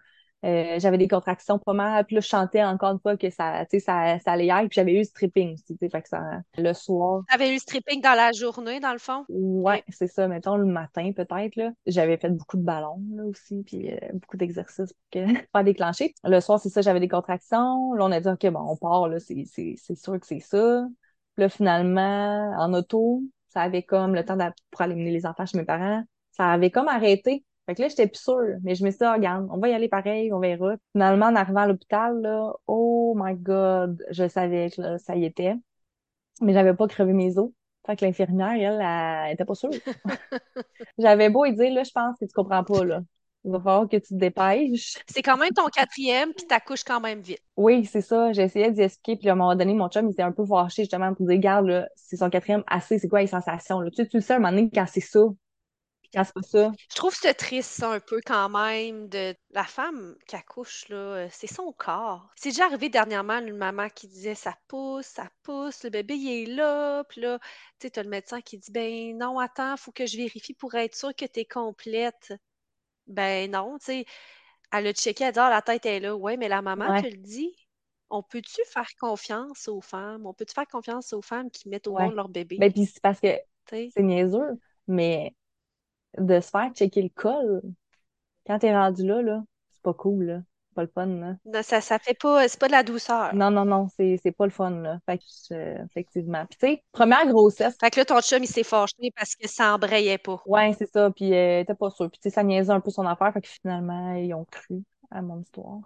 euh, 0.45 0.79
j'avais 0.79 0.99
des 0.99 1.07
contractions 1.07 1.57
pas 1.57 1.73
mal, 1.73 2.05
puis 2.05 2.15
là, 2.15 2.21
je 2.21 2.27
chantais 2.27 2.63
encore 2.63 2.91
une 2.91 2.99
fois 2.99 3.17
que 3.17 3.29
ça, 3.31 3.65
tu 3.65 3.79
sais, 3.79 3.79
ça, 3.79 4.19
ça 4.19 4.33
allait 4.33 4.45
hier, 4.45 4.59
puis 4.59 4.69
j'avais 4.73 4.93
eu 4.93 4.97
le 4.99 5.03
stripping 5.03 5.53
aussi, 5.53 5.65
tu 5.65 5.77
sais, 5.79 5.89
fait 5.89 6.01
que 6.03 6.07
ça, 6.09 6.21
le 6.57 6.73
soir, 6.73 7.23
T'avais 7.29 7.49
eu 7.49 7.53
le 7.53 7.59
stripping 7.59 7.99
dans 7.99 8.13
la 8.13 8.31
journée, 8.31 8.79
dans 8.79 8.91
le 8.91 8.99
fond? 8.99 9.25
Ouais, 9.29 9.83
c'est 9.89 10.07
ça. 10.07 10.27
Mettons 10.27 10.57
le 10.57 10.65
matin, 10.65 11.11
peut-être, 11.15 11.55
là. 11.55 11.71
J'avais 11.87 12.17
fait 12.17 12.29
beaucoup 12.29 12.57
de 12.57 12.63
ballons, 12.63 13.01
là, 13.15 13.23
aussi, 13.23 13.63
puis 13.65 13.91
euh, 13.91 13.97
beaucoup 14.13 14.37
d'exercices 14.37 14.93
pour 14.93 15.09
que... 15.11 15.47
pas 15.51 15.63
déclencher. 15.63 16.13
Le 16.23 16.39
soir, 16.41 16.59
c'est 16.59 16.69
ça, 16.69 16.81
j'avais 16.81 16.99
des 16.99 17.07
contractions. 17.07 17.93
Là, 17.93 18.05
on 18.05 18.11
a 18.11 18.19
dit, 18.19 18.29
OK, 18.29 18.45
bon, 18.51 18.59
on 18.59 18.75
part, 18.75 19.07
là, 19.07 19.17
c'est 19.19 19.45
sûr 19.45 20.19
que 20.19 20.27
c'est 20.27 20.39
ça. 20.41 20.85
Puis 21.33 21.41
là, 21.41 21.49
finalement, 21.49 22.53
en 22.57 22.73
auto, 22.73 23.23
ça 23.55 23.61
avait 23.61 23.83
comme 23.83 24.15
le 24.15 24.25
temps 24.25 24.37
pour 24.71 24.81
aller 24.81 24.95
mener 24.95 25.11
les 25.11 25.25
enfants 25.25 25.45
chez 25.45 25.57
mes 25.57 25.63
parents. 25.65 26.03
Ça 26.31 26.51
avait 26.51 26.71
comme 26.71 26.89
arrêté. 26.89 27.45
Fait 27.65 27.75
que 27.75 27.81
là, 27.81 27.87
j'étais 27.87 28.07
plus 28.07 28.21
sûre. 28.21 28.57
Mais 28.63 28.75
je 28.75 28.83
me 28.83 28.91
suis 28.91 28.99
dit, 28.99 29.05
Ah, 29.05 29.13
regarde, 29.13 29.47
on 29.49 29.57
va 29.57 29.69
y 29.69 29.73
aller 29.73 29.87
pareil, 29.87 30.31
on 30.33 30.39
verra. 30.39 30.75
Finalement, 30.91 31.27
en 31.27 31.35
arrivant 31.35 31.61
à 31.61 31.67
l'hôpital, 31.67 32.19
là, 32.21 32.53
oh 32.67 33.13
my 33.17 33.35
God, 33.35 34.03
je 34.11 34.27
savais 34.27 34.69
que 34.71 34.81
là, 34.81 34.97
ça 34.99 35.15
y 35.15 35.25
était. 35.25 35.55
Mais 36.41 36.53
j'avais 36.53 36.73
pas 36.73 36.87
crevé 36.87 37.13
mes 37.13 37.37
os. 37.37 37.51
Fait 37.85 37.95
que 37.95 38.05
l'infirmière, 38.05 38.51
elle, 38.53 38.81
elle, 39.27 39.33
était 39.33 39.45
pas 39.45 39.55
sûre. 39.55 39.69
J'avais 40.97 41.29
beau 41.29 41.45
lui 41.45 41.55
dire, 41.55 41.73
là, 41.73 41.83
je 41.83 41.91
pense 41.91 42.17
que 42.19 42.25
tu 42.25 42.33
comprends 42.33 42.63
pas, 42.63 42.83
là. 42.83 43.01
Il 43.45 43.51
va 43.51 43.59
falloir 43.59 43.87
que 43.87 43.97
tu 43.97 44.09
te 44.09 44.15
dépêches. 44.15 44.97
C'est 45.07 45.21
quand 45.21 45.37
même 45.37 45.51
ton 45.51 45.67
quatrième, 45.67 46.33
puis 46.33 46.47
t'accouches 46.47 46.83
quand 46.83 46.99
même 46.99 47.21
vite. 47.21 47.41
Oui, 47.55 47.85
c'est 47.85 48.01
ça. 48.01 48.33
J'essayais 48.33 48.71
d'y 48.71 48.81
expliquer, 48.81 49.17
puis 49.17 49.29
à 49.29 49.33
un 49.33 49.35
moment 49.35 49.55
donné, 49.55 49.73
mon 49.73 49.87
chum, 49.87 50.07
il 50.09 50.11
était 50.11 50.23
un 50.23 50.31
peu 50.31 50.45
fâché, 50.45 50.81
justement, 50.83 51.13
pour 51.13 51.25
dire, 51.25 51.35
regarde, 51.35 51.67
là, 51.67 51.87
c'est 51.95 52.17
son 52.17 52.29
quatrième 52.29 52.63
assez, 52.67 52.99
c'est 52.99 53.07
quoi 53.07 53.21
les 53.21 53.27
sensations, 53.27 53.79
là? 53.79 53.89
Tu 53.91 53.97
sais, 53.97 54.07
tu 54.07 54.17
le 54.17 54.21
sais, 54.21 54.33
à 54.33 54.37
un 54.37 54.39
moment 54.39 54.51
donné, 54.51 54.69
quand 54.73 54.85
c'est 54.91 54.99
ça, 54.99 55.21
puis 56.01 56.11
quand 56.13 56.23
c'est 56.23 56.33
pas 56.33 56.41
ça. 56.41 56.71
Je 56.89 56.95
trouve 56.95 57.15
ça 57.15 57.33
triste, 57.33 57.71
ça, 57.71 57.91
un 57.91 57.99
peu 57.99 58.19
quand 58.25 58.49
même, 58.49 59.07
de 59.09 59.35
la 59.51 59.63
femme 59.63 60.15
qui 60.27 60.35
accouche, 60.35 60.89
là, 60.89 61.27
c'est 61.29 61.47
son 61.51 61.71
corps. 61.71 62.29
C'est 62.35 62.49
déjà 62.49 62.65
arrivé 62.65 62.89
dernièrement, 62.89 63.39
une 63.39 63.55
maman 63.55 63.89
qui 63.89 64.07
disait 64.07 64.35
ça 64.35 64.55
pousse, 64.67 65.05
ça 65.05 65.29
pousse, 65.43 65.83
le 65.83 65.91
bébé 65.91 66.15
il 66.15 66.43
est 66.43 66.55
là, 66.55 67.03
puis 67.05 67.21
là, 67.21 67.39
tu 67.79 67.87
sais, 67.87 67.89
t'as 67.91 68.03
le 68.03 68.09
médecin 68.09 68.41
qui 68.41 68.57
dit 68.57 68.71
ben 68.71 69.17
non, 69.17 69.39
attends, 69.39 69.77
faut 69.77 69.91
que 69.91 70.05
je 70.05 70.17
vérifie 70.17 70.53
pour 70.53 70.75
être 70.75 70.95
sûre 70.95 71.15
que 71.15 71.25
t'es 71.25 71.45
complète. 71.45 72.33
Ben 73.07 73.51
non, 73.51 73.77
tu 73.77 73.85
sais, 73.85 74.05
elle 74.71 74.87
a 74.87 74.93
checké, 74.93 75.25
elle 75.25 75.33
dit 75.33 75.39
ah, 75.39 75.49
la 75.49 75.61
tête 75.61 75.85
est 75.85 75.99
là. 75.99 76.15
Ouais, 76.15 76.37
mais 76.37 76.47
la 76.47 76.61
maman 76.61 77.01
te 77.01 77.07
le 77.07 77.17
dit. 77.17 77.55
On 78.09 78.21
peut-tu 78.21 78.61
faire 78.67 78.89
confiance 78.99 79.67
aux 79.67 79.81
femmes? 79.81 80.25
On 80.25 80.33
peut-tu 80.33 80.53
faire 80.53 80.67
confiance 80.67 81.11
aux 81.13 81.21
femmes 81.21 81.49
qui 81.49 81.69
mettent 81.69 81.87
au 81.87 81.93
ouais. 81.93 82.05
monde 82.05 82.15
leur 82.15 82.29
bébé? 82.29 82.57
Ben, 82.59 82.71
puis 82.71 82.85
c'est 82.85 83.01
parce 83.01 83.19
que 83.19 83.35
Tu 83.67 83.75
sais, 83.75 83.89
c'est 83.95 84.03
niaiseux, 84.03 84.59
mais 84.87 85.33
de 86.17 86.39
se 86.39 86.49
faire 86.49 86.71
checker 86.73 87.01
le 87.01 87.09
col, 87.09 87.61
quand 88.45 88.59
t'es 88.59 88.73
rendu 88.73 89.05
là, 89.05 89.21
là, 89.21 89.43
c'est 89.71 89.81
pas 89.81 89.93
cool, 89.93 90.25
là. 90.25 90.41
Pas 90.76 90.82
le 90.82 90.89
fun, 90.93 91.05
là. 91.05 91.36
non, 91.45 91.63
ça, 91.63 91.80
ça 91.80 91.99
fait 91.99 92.19
pas, 92.19 92.47
c'est 92.49 92.59
pas 92.59 92.67
de 92.67 92.73
la 92.73 92.84
douceur. 92.84 93.34
Non, 93.34 93.49
non, 93.49 93.63
non, 93.63 93.88
c'est, 93.95 94.19
c'est 94.21 94.34
pas 94.34 94.45
le 94.45 94.51
fun, 94.51 94.71
là. 94.71 94.99
Fait 95.05 95.17
que, 95.17 95.86
effectivement. 95.86 96.45
Puis, 96.47 96.57
tu 96.59 96.67
sais, 96.67 96.84
première 96.91 97.26
grossesse, 97.28 97.78
Fait 97.80 97.89
que 97.89 97.99
là, 97.99 98.05
ton 98.05 98.19
chum, 98.19 98.43
il 98.43 98.47
s'est 98.47 98.63
fâché 98.63 99.11
parce 99.15 99.36
que 99.36 99.47
ça 99.47 99.73
embrayait 99.73 100.17
pas. 100.17 100.41
Ouais, 100.45 100.73
c'est 100.78 100.91
ça. 100.91 101.09
Puis 101.11 101.34
euh, 101.34 101.63
t'es 101.63 101.76
pas 101.76 101.89
sûr. 101.91 102.11
Puis 102.11 102.19
tu 102.19 102.30
sais, 102.30 102.36
ça 102.36 102.43
niaisait 102.43 102.71
un 102.73 102.82
peu 102.82 102.91
son 102.91 103.05
affaire. 103.05 103.32
Fait 103.34 103.41
que 103.41 103.47
finalement, 103.47 104.15
ils 104.15 104.34
ont 104.34 104.45
cru 104.45 104.84
à 105.11 105.21
mon 105.21 105.39
histoire. 105.41 105.80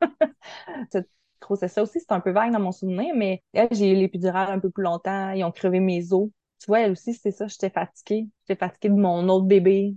Cette 0.90 1.08
grossesse-là 1.40 1.82
aussi, 1.84 2.00
c'est 2.00 2.12
un 2.12 2.20
peu 2.20 2.30
vague 2.30 2.52
dans 2.52 2.60
mon 2.60 2.72
souvenir, 2.72 3.14
mais 3.14 3.42
elle, 3.52 3.68
j'ai 3.70 3.92
eu 3.92 3.94
l'épidurale 3.94 4.50
un 4.50 4.58
peu 4.58 4.70
plus 4.70 4.82
longtemps. 4.82 5.30
Ils 5.30 5.44
ont 5.44 5.52
crevé 5.52 5.80
mes 5.80 6.12
os. 6.12 6.28
Tu 6.58 6.66
vois, 6.66 6.80
elle 6.80 6.92
aussi, 6.92 7.14
c'est 7.14 7.30
ça. 7.30 7.46
J'étais 7.46 7.70
fatiguée. 7.70 8.28
J'étais 8.48 8.58
fatiguée 8.58 8.88
de 8.88 9.00
mon 9.00 9.28
autre 9.28 9.46
bébé. 9.46 9.94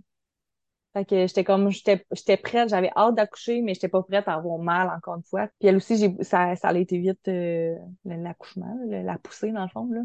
Fait 0.94 1.06
que 1.06 1.28
j'étais 1.28 1.44
comme, 1.44 1.70
j'étais, 1.70 2.06
j'étais 2.12 2.38
prête. 2.38 2.70
J'avais 2.70 2.90
hâte 2.96 3.16
d'accoucher, 3.16 3.62
mais 3.62 3.74
j'étais 3.74 3.88
pas 3.90 4.02
prête 4.04 4.28
à 4.28 4.34
avoir 4.34 4.58
mal 4.60 4.90
encore 4.90 5.16
une 5.16 5.24
fois. 5.24 5.48
Puis 5.60 5.68
elle 5.68 5.78
aussi, 5.78 5.98
j'ai, 5.98 6.12
ça, 6.24 6.56
ça 6.56 6.70
a 6.70 6.78
été 6.78 6.98
vite, 6.98 7.28
euh, 7.28 7.76
l'accouchement, 8.06 8.76
la 8.88 9.18
poussée, 9.18 9.52
dans 9.52 9.64
le 9.64 9.70
fond, 9.70 9.90
là. 9.92 10.02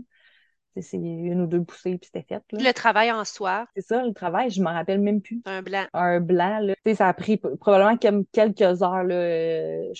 C'est 0.74 0.80
c'est 0.80 0.97
une 0.97 1.43
ou 1.43 1.47
deux 1.47 1.62
poussées, 1.62 1.99
puis 1.99 2.11
c'était 2.12 2.26
fait, 2.26 2.43
là. 2.51 2.59
Le 2.62 2.72
travail 2.72 3.12
en 3.12 3.26
soi, 3.26 3.66
C'est 3.76 3.83
ça, 3.83 4.03
le 4.05 4.14
travail, 4.14 4.49
je 4.51 4.62
m'en 4.62 4.72
rappelle 4.72 5.01
même 5.03 5.20
plus. 5.20 5.43
un 5.45 5.61
blanc. 5.61 5.85
Un 5.93 6.20
blanc, 6.20 6.61
là. 6.61 6.74
Tu 6.76 6.93
sais, 6.93 6.95
ça 6.95 7.09
a 7.09 7.14
pris 7.14 7.37
probablement 7.37 7.99
comme 7.99 8.24
quelques 8.33 8.62
heures, 8.83 9.05
là. 9.05 9.14
Euh, 9.14 9.93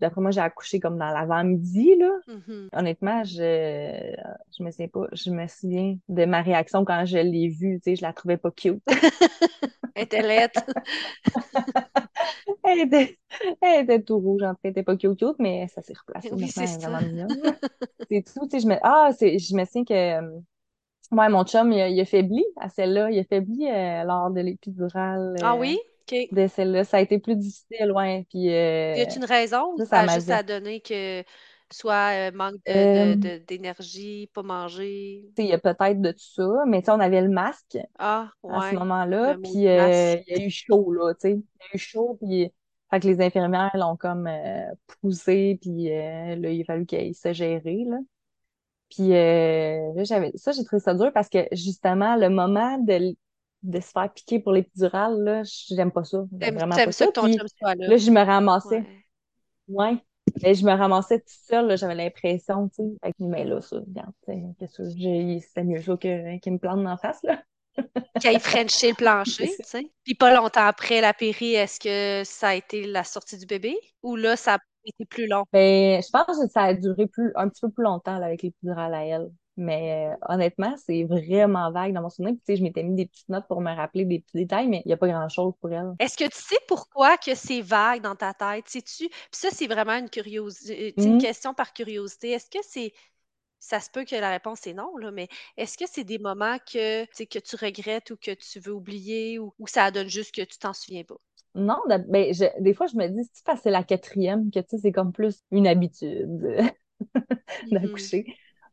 D'après 0.00 0.20
moi, 0.20 0.30
j'ai 0.30 0.40
accouché 0.40 0.80
comme 0.80 0.98
dans 0.98 1.10
l'avant-midi, 1.10 1.96
là. 1.98 2.10
Mhm. 2.28 2.68
Honnêtement, 2.72 3.24
je, 3.24 4.14
je 4.58 4.62
me 4.62 4.70
souviens 4.70 4.88
pas, 4.88 5.06
je 5.12 5.30
me 5.30 5.46
souviens 5.46 5.96
de 6.08 6.24
ma 6.24 6.42
réaction 6.42 6.84
quand 6.84 7.04
je 7.06 7.18
l'ai 7.18 7.48
vue, 7.48 7.80
tu 7.82 7.90
sais, 7.90 7.96
je 7.96 8.02
la 8.02 8.12
trouvais 8.12 8.36
pas 8.36 8.50
cute. 8.50 8.82
Elle 9.96 10.04
était. 10.04 10.22
Elle 12.64 12.80
était, 12.80 13.18
elle 13.62 13.84
était 13.84 14.02
tout 14.02 14.18
rouge, 14.18 14.42
en 14.42 14.52
fait, 14.54 14.58
elle 14.64 14.70
était 14.72 14.82
pas 14.82 14.96
cute, 14.96 15.18
cute, 15.18 15.36
mais 15.38 15.68
ça 15.68 15.82
s'est 15.82 15.94
replacé 15.94 16.28
Oui, 16.32 16.48
c'est 16.48 16.66
vraiment 16.66 17.00
mignonne. 17.00 17.56
C'est 18.10 18.22
tout, 18.22 18.48
je 18.52 18.66
me, 18.66 18.76
ah, 18.82 19.10
c'est, 19.18 19.38
je 19.38 19.54
me 19.54 19.64
souviens 19.64 19.84
que, 19.84 19.94
euh, 19.94 20.40
ouais, 21.12 21.28
mon 21.28 21.44
chum, 21.44 21.72
il 21.72 21.80
a, 21.80 21.88
il 21.88 22.00
a 22.00 22.04
faibli 22.04 22.44
à 22.58 22.68
celle-là, 22.68 23.10
il 23.10 23.18
a 23.18 23.24
faibli 23.24 23.68
euh, 23.68 24.04
lors 24.04 24.30
de 24.30 24.40
l'épidurale, 24.40 25.36
Ah 25.40 25.54
euh, 25.54 25.56
oui? 25.56 25.78
OK. 26.12 26.16
de 26.32 26.46
celle-là. 26.46 26.84
Ça 26.84 26.98
a 26.98 27.00
été 27.00 27.18
plus 27.18 27.36
difficile, 27.36 27.92
ouais. 27.92 28.26
Puis 28.30 28.48
Y 28.94 29.00
euh, 29.00 29.02
a-t-il 29.02 29.18
une 29.18 29.24
raison? 29.24 29.76
ça, 29.76 29.84
ça 29.86 30.00
ça 30.00 30.00
a 30.02 30.06
juste 30.08 30.30
à 30.30 30.42
donner 30.42 30.80
que 30.80 31.22
soit 31.72 32.28
euh, 32.30 32.32
manque 32.32 32.60
de, 32.72 33.14
Euh, 33.14 33.38
d'énergie, 33.46 34.28
pas 34.32 34.42
manger? 34.42 35.24
il 35.38 35.46
y 35.46 35.52
a 35.52 35.58
peut-être 35.58 36.00
de 36.00 36.12
tout 36.12 36.18
ça, 36.18 36.64
mais 36.66 36.88
on 36.90 37.00
avait 37.00 37.20
le 37.22 37.28
masque 37.28 37.78
Ah, 37.98 38.32
à 38.48 38.62
ce 38.62 38.74
ouais, 38.74 38.74
moment-là, 38.74 39.36
puis 39.42 39.68
euh, 39.68 40.16
il 40.28 40.38
y 40.38 40.42
a 40.42 40.46
eu 40.46 40.50
chaud, 40.50 40.92
là, 40.92 41.14
tu 41.14 41.20
sais. 41.22 41.32
Il 41.32 41.38
y 41.38 41.64
a 41.72 41.76
eu 41.76 41.78
chaud, 41.78 42.18
puis 42.20 42.52
fait 42.90 43.00
que 43.00 43.08
les 43.08 43.20
infirmières 43.22 43.72
l'ont 43.76 43.96
comme 43.96 44.28
poussé, 45.02 45.58
puis 45.62 45.88
là, 45.90 46.36
il 46.50 46.62
a 46.62 46.64
fallu 46.64 46.86
qu'elle 46.86 47.14
se 47.14 47.32
gérer, 47.32 47.84
là. 47.86 47.98
Puis 48.90 49.14
euh, 49.14 49.92
là, 49.94 50.04
j'avais 50.04 50.32
ça, 50.36 50.52
j'ai 50.52 50.64
trouvé 50.64 50.80
ça 50.80 50.94
dur 50.94 51.12
parce 51.12 51.28
que 51.28 51.46
justement, 51.52 52.16
le 52.16 52.30
moment 52.30 52.78
de, 52.78 53.16
de 53.64 53.80
se 53.80 53.90
faire 53.90 54.12
piquer 54.12 54.40
pour 54.40 54.52
l'épidurale, 54.52 55.20
là, 55.24 55.42
j'aime 55.44 55.92
pas 55.92 56.04
ça. 56.04 56.24
J'aime 56.40 56.54
vraiment 56.56 56.80
pas 56.80 56.92
ça 56.92 57.06
ça. 57.06 57.08
que 57.08 57.12
ton 57.12 57.28
Puis 57.28 57.36
là? 57.74 57.86
là, 57.86 57.96
je 57.98 58.10
me 58.10 58.20
ramassais. 58.24 58.84
Ouais. 58.84 59.04
Ouais. 59.68 60.02
Et 60.42 60.54
je 60.54 60.64
me 60.64 60.72
ramassais 60.72 61.20
toute 61.20 61.28
seule, 61.28 61.76
j'avais 61.78 61.94
l'impression, 61.94 62.68
tu 62.68 62.76
sais, 62.76 62.98
avec 63.02 63.18
mes 63.18 63.28
mains 63.28 63.44
là, 63.44 63.60
ça, 63.60 63.76
regarde, 63.76 64.12
c'était 64.26 65.64
mieux 65.64 65.82
ça 65.82 65.96
que, 65.96 66.38
qu'il 66.38 66.52
me 66.52 66.58
plante 66.58 66.82
dans 66.82 66.90
la 66.90 66.96
face, 66.96 67.22
là. 67.22 67.42
Qu'il 68.20 68.30
aille 68.30 68.40
frencher 68.40 68.88
le 68.88 68.94
plancher, 68.94 69.48
tu 69.48 69.64
sais. 69.64 69.90
Puis 70.02 70.14
pas 70.14 70.34
longtemps 70.34 70.64
après 70.64 71.02
la 71.02 71.12
péri, 71.12 71.54
est-ce 71.54 71.78
que 71.78 72.26
ça 72.26 72.48
a 72.48 72.54
été 72.54 72.86
la 72.86 73.04
sortie 73.04 73.36
du 73.36 73.44
bébé? 73.44 73.76
Ou 74.02 74.16
là, 74.16 74.34
ça 74.34 74.54
a 74.54 74.58
été 74.86 75.04
plus 75.04 75.26
long? 75.26 75.44
Ben, 75.52 76.02
je 76.02 76.08
pense 76.10 76.38
que 76.38 76.48
ça 76.48 76.62
a 76.62 76.74
duré 76.74 77.06
plus, 77.06 77.32
un 77.34 77.50
petit 77.50 77.60
peu 77.60 77.70
plus 77.70 77.84
longtemps, 77.84 78.18
là, 78.18 78.26
avec 78.26 78.42
l'épidurale 78.42 78.94
à 78.94 79.04
elle. 79.04 79.30
Mais 79.56 80.12
euh, 80.12 80.16
honnêtement, 80.34 80.74
c'est 80.76 81.04
vraiment 81.04 81.70
vague 81.72 81.92
dans 81.94 82.02
mon 82.02 82.10
souvenir. 82.10 82.34
Puis, 82.34 82.42
tu 82.46 82.52
sais, 82.52 82.56
je 82.58 82.62
m'étais 82.62 82.82
mis 82.82 82.94
des 82.94 83.06
petites 83.06 83.28
notes 83.28 83.46
pour 83.48 83.60
me 83.60 83.74
rappeler 83.74 84.04
des 84.04 84.20
petits 84.20 84.36
détails, 84.38 84.68
mais 84.68 84.82
il 84.84 84.88
n'y 84.88 84.92
a 84.94 84.96
pas 84.96 85.08
grand-chose 85.08 85.54
pour 85.60 85.72
elle. 85.72 85.94
Est-ce 85.98 86.16
que 86.16 86.24
tu 86.24 86.38
sais 86.38 86.56
pourquoi 86.68 87.16
que 87.18 87.34
c'est 87.34 87.60
vague 87.62 88.00
dans 88.02 88.16
ta 88.16 88.32
tête? 88.34 88.66
Sais-tu? 88.68 89.08
Puis 89.08 89.18
ça, 89.32 89.50
c'est 89.50 89.66
vraiment 89.66 89.92
une 89.98 90.08
curiosité, 90.10 90.94
une 91.04 91.14
Mhm. 91.14 91.18
question 91.18 91.52
par 91.54 91.72
curiosité. 91.74 92.30
Est-ce 92.32 92.48
que 92.50 92.58
c'est 92.62 92.92
ça 93.60 93.80
se 93.80 93.90
peut 93.90 94.04
que 94.06 94.16
la 94.16 94.30
réponse 94.30 94.66
est 94.68 94.74
non, 94.74 94.96
là, 94.98 95.10
mais 95.12 95.28
est-ce 95.56 95.78
que 95.78 95.86
c'est 95.90 96.04
des 96.04 96.18
moments 96.18 96.58
que, 96.60 97.04
tu 97.14 97.26
que 97.26 97.38
tu 97.40 97.56
regrettes 97.56 98.10
ou 98.12 98.16
que 98.18 98.32
tu 98.34 98.60
veux 98.60 98.72
oublier 98.74 99.38
ou, 99.40 99.54
ou 99.58 99.66
ça 99.68 99.90
donne 99.92 100.08
juste 100.10 100.34
que 100.34 100.42
tu 100.42 100.58
t'en 100.58 100.74
souviens 100.74 101.04
pas? 101.04 101.16
non, 101.54 101.78
ben, 101.88 102.32
des 102.60 102.74
fois, 102.74 102.86
je 102.86 102.96
me 102.96 103.08
dis, 103.08 103.28
c'est 103.32 103.44
parce 103.44 103.60
que 103.60 103.62
c'est 103.64 103.70
la 103.70 103.82
quatrième 103.82 104.50
que, 104.50 104.60
tu 104.60 104.66
sais, 104.70 104.78
c'est 104.78 104.92
comme 104.92 105.12
plus 105.12 105.42
une 105.50 105.66
habitude 105.66 106.28
mm-hmm. 107.62 108.10
d'accoucher. 108.10 108.28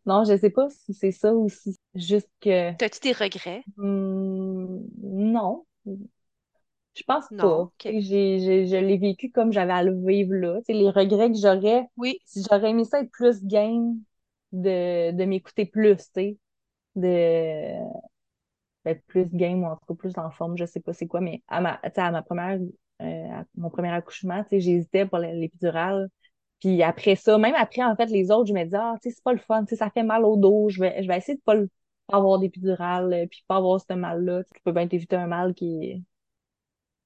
Non, 0.05 0.23
je 0.25 0.37
sais 0.37 0.49
pas 0.49 0.69
si 0.69 0.93
c'est 0.93 1.11
ça 1.11 1.33
ou 1.33 1.49
si 1.49 1.77
juste 1.95 2.29
que... 2.41 2.71
T'as-tu 2.73 2.99
des 2.99 3.13
regrets? 3.13 3.63
Hmm, 3.77 4.79
non. 5.01 5.65
Je 6.95 7.03
pense 7.07 7.25
pas. 7.37 7.71
J'ai, 7.83 8.39
je 8.67 8.75
l'ai 8.75 8.97
vécu 8.97 9.31
comme 9.31 9.51
j'avais 9.51 9.73
à 9.73 9.83
le 9.83 9.93
vivre 10.05 10.33
là. 10.33 10.59
les 10.67 10.89
regrets 10.89 11.31
que 11.31 11.37
j'aurais, 11.37 11.87
oui. 11.97 12.19
si 12.25 12.43
j'aurais 12.49 12.69
aimé 12.69 12.85
ça 12.85 13.01
être 13.01 13.11
plus 13.11 13.43
game 13.43 13.97
de, 14.51 15.11
de 15.11 15.25
m'écouter 15.25 15.65
plus, 15.65 15.97
tu 15.97 16.03
sais, 16.13 16.37
de 16.95 17.79
ben, 18.85 18.99
plus 19.07 19.27
game 19.31 19.63
ou 19.63 19.67
en 19.67 19.75
tout 19.77 19.85
cas 19.87 19.95
plus 19.95 20.17
en 20.17 20.29
forme, 20.31 20.57
je 20.57 20.65
sais 20.65 20.79
pas 20.79 20.93
c'est 20.93 21.07
quoi, 21.07 21.21
mais 21.21 21.41
à 21.47 21.61
ma, 21.61 21.79
à 21.83 22.11
ma 22.11 22.21
première, 22.21 22.59
euh, 23.01 23.43
mon 23.55 23.69
premier 23.69 23.91
accouchement, 23.91 24.45
j'hésitais 24.51 25.05
pour 25.05 25.19
l'épidurale. 25.19 26.09
Puis 26.63 26.81
après 26.81 27.15
ça, 27.17 27.37
même 27.37 27.55
après, 27.57 27.83
en 27.83 27.93
fait, 27.97 28.05
les 28.05 28.31
autres, 28.31 28.47
je 28.47 28.53
me 28.53 28.63
disais, 28.63 28.77
ah, 28.79 28.95
tu 29.01 29.09
sais, 29.09 29.15
c'est 29.15 29.23
pas 29.23 29.33
le 29.33 29.39
fun, 29.39 29.65
tu 29.65 29.71
sais, 29.71 29.75
ça 29.75 29.89
fait 29.89 30.01
mal 30.01 30.23
au 30.23 30.37
dos, 30.37 30.69
je 30.69 30.79
vais, 30.79 31.03
je 31.03 31.07
vais 31.09 31.17
essayer 31.17 31.35
de 31.35 31.41
pas, 31.43 31.57
pas 32.07 32.17
avoir 32.17 32.39
d'épidurale, 32.39 33.11
euh, 33.13 33.25
puis 33.29 33.43
pas 33.49 33.57
avoir 33.57 33.81
ce 33.81 33.93
mal-là. 33.93 34.43
Tu 34.55 34.61
peux 34.63 34.71
bien 34.71 34.87
t'éviter 34.87 35.17
un 35.17 35.27
mal 35.27 35.53
qui, 35.55 36.01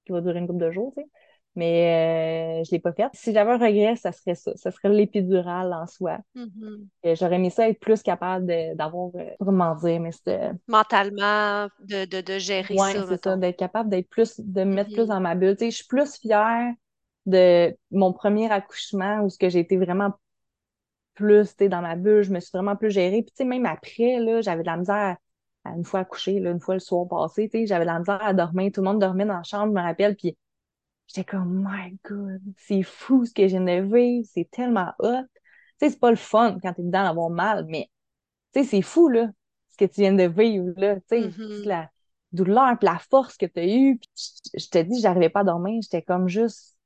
qui 0.06 0.12
va 0.12 0.22
durer 0.22 0.38
une 0.38 0.46
couple 0.46 0.64
de 0.64 0.70
jours, 0.70 0.94
tu 0.96 1.02
sais. 1.02 1.10
Mais 1.56 2.60
euh, 2.60 2.64
je 2.66 2.70
l'ai 2.70 2.78
pas 2.78 2.94
fait. 2.94 3.10
Si 3.14 3.34
j'avais 3.34 3.50
un 3.50 3.58
regret, 3.58 3.96
ça 3.96 4.12
serait 4.12 4.36
ça. 4.36 4.56
Ça 4.58 4.70
serait 4.70 4.90
l'épidurale 4.90 5.74
en 5.74 5.88
soi. 5.88 6.20
Mm-hmm. 6.36 7.16
J'aurais 7.16 7.38
aimé 7.38 7.50
ça 7.50 7.68
être 7.68 7.80
plus 7.80 8.04
capable 8.04 8.46
d'avoir, 8.76 9.10
euh, 9.16 9.32
comment 9.40 9.74
dire, 9.74 10.00
mais 10.00 10.12
c'était... 10.12 10.52
Mentalement, 10.68 11.68
de, 11.80 12.06
de, 12.06 12.22
de 12.22 12.38
gérer 12.38 12.76
ouais, 12.76 12.94
ça, 12.94 13.08
c'est 13.10 13.24
ça, 13.24 13.38
d'être 13.38 13.58
capable 13.58 13.90
d'être 13.90 14.08
plus, 14.08 14.40
de 14.40 14.64
me 14.64 14.76
mettre 14.76 14.92
plus 14.92 15.06
mm-hmm. 15.06 15.08
dans 15.08 15.20
ma 15.20 15.34
bulle. 15.34 15.58
Tu 15.58 15.66
sais, 15.66 15.72
je 15.72 15.76
suis 15.78 15.88
plus 15.88 16.20
fière 16.20 16.74
de 17.28 17.78
mon 17.92 18.14
premier 18.14 18.52
accouchement 18.52 19.22
où 19.22 19.30
ce 19.30 19.38
que 19.38 19.50
j'ai 19.50 19.60
été 19.60 19.78
vraiment 19.78 20.14
plus, 21.14 21.50
tu 21.50 21.66
sais, 21.66 21.70
dans 21.70 21.82
ma 21.82 21.96
bulle, 21.96 22.24
je 22.24 22.32
me 22.32 22.40
suis 22.40 22.52
vraiment 22.54 22.76
plus 22.76 22.92
gérée. 22.92 23.22
Puis 23.22 23.32
tu 23.32 23.38
sais, 23.38 23.46
même 23.46 23.66
après, 23.66 24.20
là, 24.20 24.42
j'avais 24.42 24.62
de 24.62 24.68
la 24.68 24.78
misère 24.78 25.18
à, 25.64 25.72
une 25.72 25.84
fois 25.86 26.02
accoucher, 26.02 26.40
là, 26.40 26.52
une 26.52 26.60
fois 26.60 26.76
le 26.76 26.80
soir 26.80 27.08
passé, 27.08 27.50
tu 27.50 27.60
sais, 27.60 27.68
j'avais 27.68 27.86
de 27.86 27.92
la 27.92 28.00
misère 28.00 28.24
à 28.24 28.34
dormir. 28.34 28.72
Tout 28.74 28.82
le 28.82 28.86
monde 28.88 29.00
dormait 29.00 29.26
dans 29.26 29.38
la 29.38 29.44
chambre, 29.44 29.68
je 29.68 29.80
me 29.80 29.82
rappelle, 29.82 30.16
puis 30.16 30.38
J'étais 31.08 31.24
comme, 31.24 31.66
my 31.66 31.98
God, 32.04 32.42
c'est 32.58 32.84
fou 32.84 33.26
ce 33.26 33.34
que 33.34 33.44
je 33.44 33.58
viens 33.58 33.82
de 33.82 33.96
vivre, 33.96 34.28
c'est 34.32 34.50
tellement 34.52 34.92
hot. 35.00 35.24
Tu 35.80 35.88
sais, 35.88 35.90
c'est 35.92 36.00
pas 36.00 36.10
le 36.10 36.18
fun 36.18 36.58
quand 36.62 36.74
t'es 36.74 36.84
dedans 36.84 37.04
d'avoir 37.04 37.30
mal, 37.30 37.66
mais 37.70 37.90
tu 38.54 38.62
sais, 38.62 38.70
c'est 38.70 38.82
fou, 38.82 39.08
là, 39.08 39.30
ce 39.70 39.78
que 39.78 39.86
tu 39.86 40.02
viens 40.02 40.14
de 40.14 40.24
vivre, 40.24 40.74
là, 40.76 40.96
tu 40.96 41.02
sais, 41.08 41.22
mm-hmm. 41.22 41.66
la 41.66 41.90
douleur, 42.34 42.78
puis 42.78 42.88
la 42.88 43.00
force 43.00 43.38
que 43.38 43.46
tu 43.46 43.60
as 43.60 43.68
eue. 43.68 44.00
je 44.54 44.68
te 44.70 44.80
dis, 44.80 45.00
j'arrivais 45.00 45.30
pas 45.30 45.42
à 45.42 45.44
dormir, 45.46 45.82
j'étais 45.82 46.02
comme 46.02 46.28
juste 46.28 46.77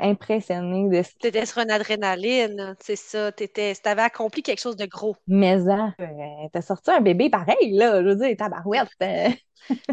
impressionnée 0.00 0.88
de 0.88 1.02
ce 1.02 1.10
T'étais 1.18 1.46
sur 1.46 1.62
une 1.62 1.70
adrénaline, 1.70 2.76
c'est 2.80 2.96
ça, 2.96 3.32
t'étais, 3.32 3.74
t'avais 3.74 4.02
accompli 4.02 4.42
quelque 4.42 4.60
chose 4.60 4.76
de 4.76 4.86
gros. 4.86 5.16
Mais 5.26 5.64
ça, 5.64 5.94
euh, 6.00 6.48
t'as 6.52 6.62
sorti 6.62 6.90
un 6.90 7.00
bébé 7.00 7.30
pareil, 7.30 7.72
là, 7.72 8.02
je 8.02 8.08
veux 8.08 8.16
dire, 8.16 8.36
tabarouette. 8.36 8.88
Euh. 9.02 9.28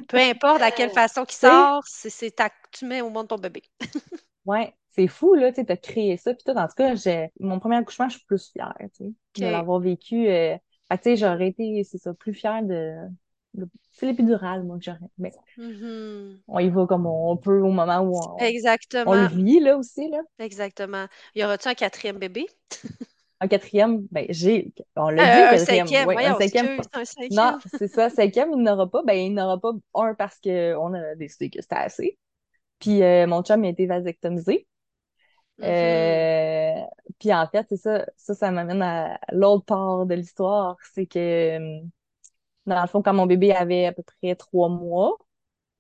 Peu 0.07 0.17
importe 0.17 0.61
à 0.61 0.71
quelle 0.71 0.89
façon 0.91 1.25
qu'il 1.25 1.37
sort, 1.37 1.83
c'est, 1.85 2.09
c'est 2.09 2.33
tu 2.71 2.85
mets 2.85 3.01
au 3.01 3.09
monde 3.09 3.27
ton 3.27 3.37
bébé. 3.37 3.63
ouais, 4.45 4.73
c'est 4.95 5.07
fou, 5.07 5.33
là, 5.35 5.51
tu 5.51 5.63
as 5.67 5.77
créé 5.77 6.17
ça, 6.17 6.33
puis 6.33 6.43
tout, 6.45 6.57
en 6.57 6.67
tout 6.67 6.75
cas, 6.75 6.95
j'ai, 6.95 7.31
mon 7.39 7.59
premier 7.59 7.77
accouchement, 7.77 8.09
je 8.09 8.17
suis 8.17 8.25
plus 8.25 8.51
fière, 8.51 8.73
tu 8.79 9.05
sais, 9.35 9.41
de 9.41 9.51
l'avoir 9.51 9.79
vécu. 9.79 10.27
Euh... 10.29 10.55
tu 10.91 10.97
sais, 11.03 11.15
j'aurais 11.17 11.49
été, 11.49 11.83
c'est 11.83 11.97
ça, 11.97 12.13
plus 12.13 12.33
fière 12.33 12.63
de, 12.63 12.95
c'est 13.91 14.05
l'épidurale, 14.05 14.63
moi, 14.63 14.77
que 14.77 14.83
j'aurais. 14.83 14.99
Mais 15.17 15.31
mm-hmm. 15.57 16.39
on 16.47 16.59
y 16.59 16.69
va 16.69 16.85
comme 16.85 17.05
on 17.05 17.35
peut 17.37 17.61
au 17.61 17.71
moment 17.71 17.99
où 17.99 18.15
on, 18.15 18.37
Exactement. 18.37 19.11
on 19.11 19.15
le 19.15 19.27
vit, 19.27 19.59
là, 19.59 19.77
aussi, 19.77 20.09
là. 20.09 20.19
Exactement. 20.39 21.05
Y 21.35 21.43
aura-tu 21.43 21.67
un 21.67 21.73
quatrième 21.73 22.17
bébé? 22.17 22.47
un 23.39 23.47
quatrième, 23.47 24.07
ben, 24.11 24.25
j'ai, 24.29 24.73
on 24.95 25.09
l'a 25.09 25.23
dit, 25.23 25.41
euh, 25.41 25.61
un 25.61 25.65
cinquième. 25.65 26.07
Ouais, 26.07 26.25
un 26.25 26.35
cinquième. 26.35 26.81
Non, 27.31 27.57
c'est 27.77 27.87
ça, 27.87 28.09
cinquième, 28.09 28.51
il 28.53 28.63
n'aura 28.63 28.89
pas, 28.89 29.03
ben, 29.03 29.13
il 29.13 29.33
n'aura 29.33 29.59
pas 29.59 29.71
un 29.95 30.13
parce 30.15 30.39
qu'on 30.39 30.93
a 30.93 31.15
décidé 31.15 31.49
que 31.49 31.61
c'était 31.61 31.75
assez. 31.75 32.17
Puis 32.79 33.03
euh, 33.03 33.27
mon 33.27 33.43
chum 33.43 33.63
a 33.63 33.67
été 33.67 33.85
vasectomisé. 33.85 34.67
Mm-hmm. 35.59 35.65
Euh, 35.65 36.85
puis 37.19 37.33
en 37.33 37.47
fait, 37.47 37.65
c'est 37.69 37.77
ça, 37.77 38.05
ça, 38.15 38.35
ça 38.35 38.51
m'amène 38.51 38.81
à 38.81 39.19
l'autre 39.31 39.65
part 39.65 40.05
de 40.05 40.13
l'histoire, 40.13 40.77
c'est 40.93 41.07
que 41.07 41.81
dans 42.75 42.81
le 42.81 42.87
fond, 42.87 43.01
quand 43.01 43.13
mon 43.13 43.25
bébé 43.25 43.53
avait 43.53 43.85
à 43.85 43.93
peu 43.93 44.03
près 44.03 44.35
trois 44.35 44.69
mois, 44.69 45.17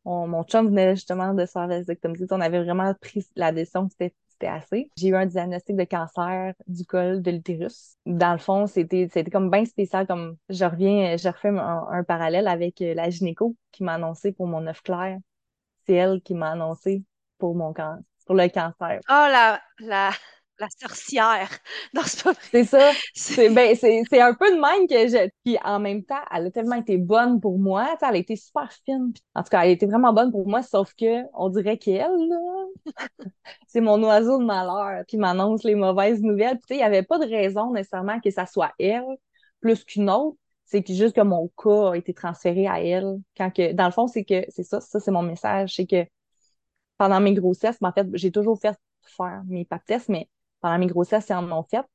mon 0.05 0.43
chum 0.43 0.67
venait 0.67 0.95
justement 0.95 1.33
de 1.33 1.45
se 1.45 1.51
faire 1.51 1.67
vasectomiser. 1.67 2.25
On 2.31 2.41
avait 2.41 2.63
vraiment 2.63 2.93
pris 2.93 3.27
la 3.35 3.51
décision 3.51 3.87
que 3.87 3.93
c'était 3.99 4.47
assez. 4.47 4.89
J'ai 4.95 5.09
eu 5.09 5.15
un 5.15 5.25
diagnostic 5.25 5.75
de 5.75 5.83
cancer 5.83 6.53
du 6.67 6.85
col 6.85 7.21
de 7.21 7.31
l'utérus. 7.31 7.97
Dans 8.05 8.31
le 8.31 8.37
fond, 8.37 8.67
c'était 8.67 9.09
c'était 9.11 9.31
comme 9.31 9.49
bien 9.49 9.65
spécial. 9.65 10.07
Comme 10.07 10.37
je 10.49 10.63
reviens, 10.63 11.17
je 11.17 11.27
refais 11.27 11.49
un, 11.49 12.03
parallèle 12.03 12.47
avec 12.47 12.81
euh, 12.81 12.93
la 12.93 13.09
gynéco 13.09 13.55
qui 13.71 13.83
m'a 13.83 13.95
annoncé 13.95 14.31
pour 14.31 14.47
mon 14.47 14.65
œuf 14.67 14.81
clair. 14.81 15.17
C'est 15.85 15.95
elle 15.95 16.21
qui 16.21 16.35
m'a 16.35 16.51
annoncé 16.51 17.03
pour 17.37 17.55
mon 17.55 17.73
cancer, 17.73 18.03
pour 18.25 18.35
le 18.35 18.47
cancer. 18.47 18.99
Oh 19.09 19.27
la 19.29 19.59
la 19.79 20.11
la 20.59 20.67
sorcière. 20.79 21.49
Non, 21.93 22.01
c'est 22.05 22.23
pas 22.23 22.33
C'est 22.51 22.63
ça. 22.65 22.91
C'est 23.13 23.49
ben, 23.49 23.75
c'est 23.75 24.21
un 24.21 24.33
peu 24.33 24.51
de 24.51 24.59
même 24.59 24.87
que 24.87 25.07
je. 25.07 25.29
Puis 25.43 25.57
en 25.63 25.79
même 25.79 26.03
temps, 26.03 26.21
elle 26.33 26.47
a 26.47 26.51
tellement 26.51 26.75
été 26.75 26.97
bonne 26.97 27.39
pour 27.39 27.57
moi. 27.59 27.95
elle 28.01 28.15
a 28.15 28.17
été 28.17 28.35
super 28.35 28.71
fine. 28.85 29.13
En 29.35 29.43
tout 29.43 29.49
cas, 29.49 29.61
elle 29.63 29.69
a 29.69 29.71
été 29.71 29.85
vraiment 29.85 30.13
bonne 30.13 30.31
pour 30.31 30.47
moi, 30.47 30.61
sauf 30.63 30.93
que 30.93 31.23
on 31.33 31.49
dirait 31.49 31.77
qu'elle, 31.77 32.11
c'est 33.67 33.81
mon 33.81 34.01
oiseau 34.03 34.39
de 34.39 34.45
malheur 34.45 35.05
qui 35.07 35.17
m'annonce 35.17 35.63
les 35.63 35.75
mauvaises 35.75 36.21
nouvelles. 36.21 36.59
Puis 36.67 36.75
il 36.75 36.77
n'y 36.77 36.83
avait 36.83 37.03
pas 37.03 37.19
de 37.19 37.25
raison 37.25 37.71
nécessairement 37.71 38.19
que 38.19 38.31
ça 38.31 38.45
soit 38.45 38.71
elle 38.79 39.05
plus 39.61 39.83
qu'une 39.83 40.09
autre. 40.09 40.37
C'est 40.65 40.83
que 40.83 40.93
juste 40.93 41.15
que 41.15 41.21
mon 41.21 41.49
cas 41.57 41.91
a 41.91 41.95
été 41.95 42.13
transféré 42.13 42.67
à 42.67 42.81
elle. 42.81 43.19
Quand 43.37 43.51
que, 43.51 43.71
dans 43.73 43.85
le 43.85 43.91
fond, 43.91 44.07
c'est 44.07 44.25
que 44.25 44.45
c'est 44.49 44.63
ça, 44.63 44.81
ça 44.81 44.99
c'est 44.99 45.11
mon 45.11 45.23
message. 45.23 45.75
C'est 45.75 45.85
que 45.87 46.05
pendant 46.97 47.19
mes 47.19 47.33
grossesses, 47.33 47.77
ben, 47.79 47.89
en 47.89 47.93
fait, 47.93 48.07
j'ai 48.13 48.31
toujours 48.31 48.59
fait 48.59 48.77
faire 49.01 49.43
mes 49.47 49.65
pap 49.65 49.83
tests, 49.85 50.09
mais 50.09 50.27
pendant 50.67 50.79
mes 50.79 50.87
grossesses, 50.87 51.27
ils 51.29 51.33
en 51.33 51.49
ont 51.49 51.63
fait. 51.63 51.85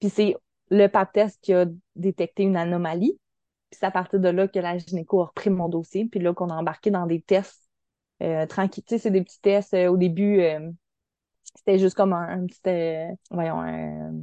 Puis 0.00 0.08
c'est 0.08 0.34
le 0.70 0.86
pap 0.86 1.12
test 1.12 1.38
qui 1.42 1.52
a 1.52 1.66
détecté 1.94 2.42
une 2.42 2.56
anomalie. 2.56 3.18
Puis 3.70 3.78
c'est 3.78 3.86
à 3.86 3.90
partir 3.90 4.18
de 4.18 4.28
là 4.30 4.48
que 4.48 4.58
la 4.58 4.78
gynéco 4.78 5.20
a 5.20 5.26
repris 5.26 5.50
mon 5.50 5.68
dossier. 5.68 6.06
Puis 6.06 6.20
là 6.20 6.32
qu'on 6.32 6.48
a 6.48 6.54
embarqué 6.54 6.90
dans 6.90 7.06
des 7.06 7.20
tests 7.20 7.68
euh, 8.22 8.46
tranquilles. 8.46 8.84
Tu 8.84 8.94
sais, 8.94 8.98
c'est 8.98 9.10
des 9.10 9.22
petits 9.22 9.40
tests 9.42 9.74
euh, 9.74 9.88
au 9.88 9.98
début. 9.98 10.40
Euh, 10.40 10.70
c'était 11.54 11.78
juste 11.78 11.96
comme 11.96 12.14
un, 12.14 12.46
petit, 12.46 13.18
voyons, 13.30 13.60
un, 13.60 14.14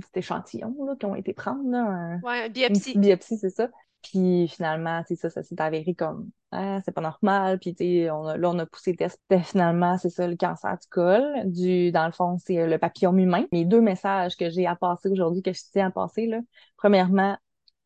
petit 0.00 0.20
échantillon 0.20 0.74
là, 0.86 0.96
qui 0.98 1.04
ont 1.04 1.14
été 1.14 1.34
prendre. 1.34 1.70
Là, 1.70 1.82
un, 1.82 2.20
ouais, 2.20 2.48
biopsie. 2.48 2.98
biopsie, 2.98 3.36
c'est 3.36 3.50
ça. 3.50 3.68
Puis 4.04 4.48
finalement, 4.48 5.02
c'est 5.08 5.16
ça, 5.16 5.30
ça 5.30 5.42
s'est 5.42 5.60
avéré 5.60 5.94
comme 5.94 6.30
ah, 6.52 6.80
c'est 6.84 6.92
pas 6.92 7.00
normal. 7.00 7.58
Puis 7.58 7.74
on 8.10 8.26
a, 8.26 8.36
là, 8.36 8.50
on 8.50 8.58
a 8.58 8.66
poussé 8.66 8.92
le 8.92 8.96
test. 8.98 9.20
finalement, 9.44 9.98
c'est 9.98 10.10
ça, 10.10 10.28
le 10.28 10.36
cancer 10.36 10.78
du 10.78 10.86
col. 10.88 11.24
Du, 11.46 11.90
dans 11.90 12.06
le 12.06 12.12
fond, 12.12 12.36
c'est 12.38 12.60
euh, 12.60 12.66
le 12.66 12.78
papillome 12.78 13.18
humain. 13.18 13.44
Les 13.50 13.64
deux 13.64 13.80
messages 13.80 14.36
que 14.36 14.50
j'ai 14.50 14.66
à 14.66 14.76
passer 14.76 15.08
aujourd'hui, 15.08 15.42
que 15.42 15.52
je 15.52 15.60
tiens 15.72 15.88
à 15.88 15.90
passer, 15.90 16.26
là. 16.26 16.40
Premièrement, 16.76 17.36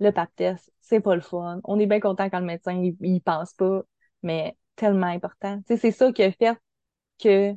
le 0.01 0.11
pap 0.13 0.29
test, 0.37 0.73
c'est 0.81 1.01
pas 1.01 1.15
le 1.15 1.21
fun. 1.21 1.61
On 1.65 1.79
est 1.79 1.87
bien 1.87 2.01
content 2.01 2.29
quand 2.31 2.41
le 2.41 2.47
médecin 2.47 2.73
il, 3.01 3.21
pense 3.23 3.55
pas, 3.55 3.83
mais 4.23 4.57
tellement 4.77 5.07
important. 5.07 5.61
c'est 5.67 5.91
ça 5.91 6.13
qui 6.13 6.23
a 6.23 6.33
fait 6.33 6.57
que 7.23 7.55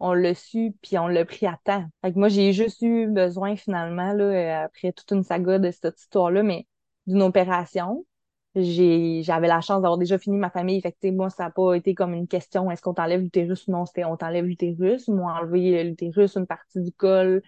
on 0.00 0.12
l'a 0.12 0.34
su 0.34 0.74
puis 0.82 0.98
on 0.98 1.08
l'a 1.08 1.24
pris 1.24 1.46
à 1.46 1.58
temps. 1.64 1.84
Fait 2.02 2.12
que 2.12 2.18
moi, 2.18 2.28
j'ai 2.28 2.52
juste 2.52 2.82
eu 2.82 3.08
besoin 3.08 3.56
finalement, 3.56 4.12
là, 4.12 4.24
euh, 4.24 4.64
après 4.64 4.92
toute 4.92 5.10
une 5.12 5.24
saga 5.24 5.58
de 5.58 5.70
cette 5.70 6.00
histoire-là, 6.00 6.42
mais 6.42 6.66
d'une 7.08 7.22
opération. 7.22 8.06
J'avais 8.54 9.48
la 9.48 9.60
chance 9.60 9.82
d'avoir 9.82 9.98
déjà 9.98 10.18
fini 10.18 10.36
ma 10.36 10.50
famille. 10.50 10.80
Fait 10.80 10.92
que, 10.92 11.10
moi, 11.10 11.30
ça 11.30 11.44
n'a 11.44 11.50
pas 11.50 11.74
été 11.74 11.94
comme 11.94 12.14
une 12.14 12.28
question, 12.28 12.70
est-ce 12.70 12.82
qu'on 12.82 12.94
t'enlève 12.94 13.20
l'utérus? 13.20 13.66
Ou 13.68 13.72
non? 13.72 13.86
C'était, 13.86 14.04
on 14.04 14.16
t'enlève 14.16 14.44
l'utérus. 14.46 15.06
Ils 15.08 15.14
m'ont 15.14 15.28
enlevé 15.28 15.84
l'utérus, 15.84 16.36
une 16.36 16.46
partie 16.46 16.80
du 16.80 16.92
col. 16.92 17.42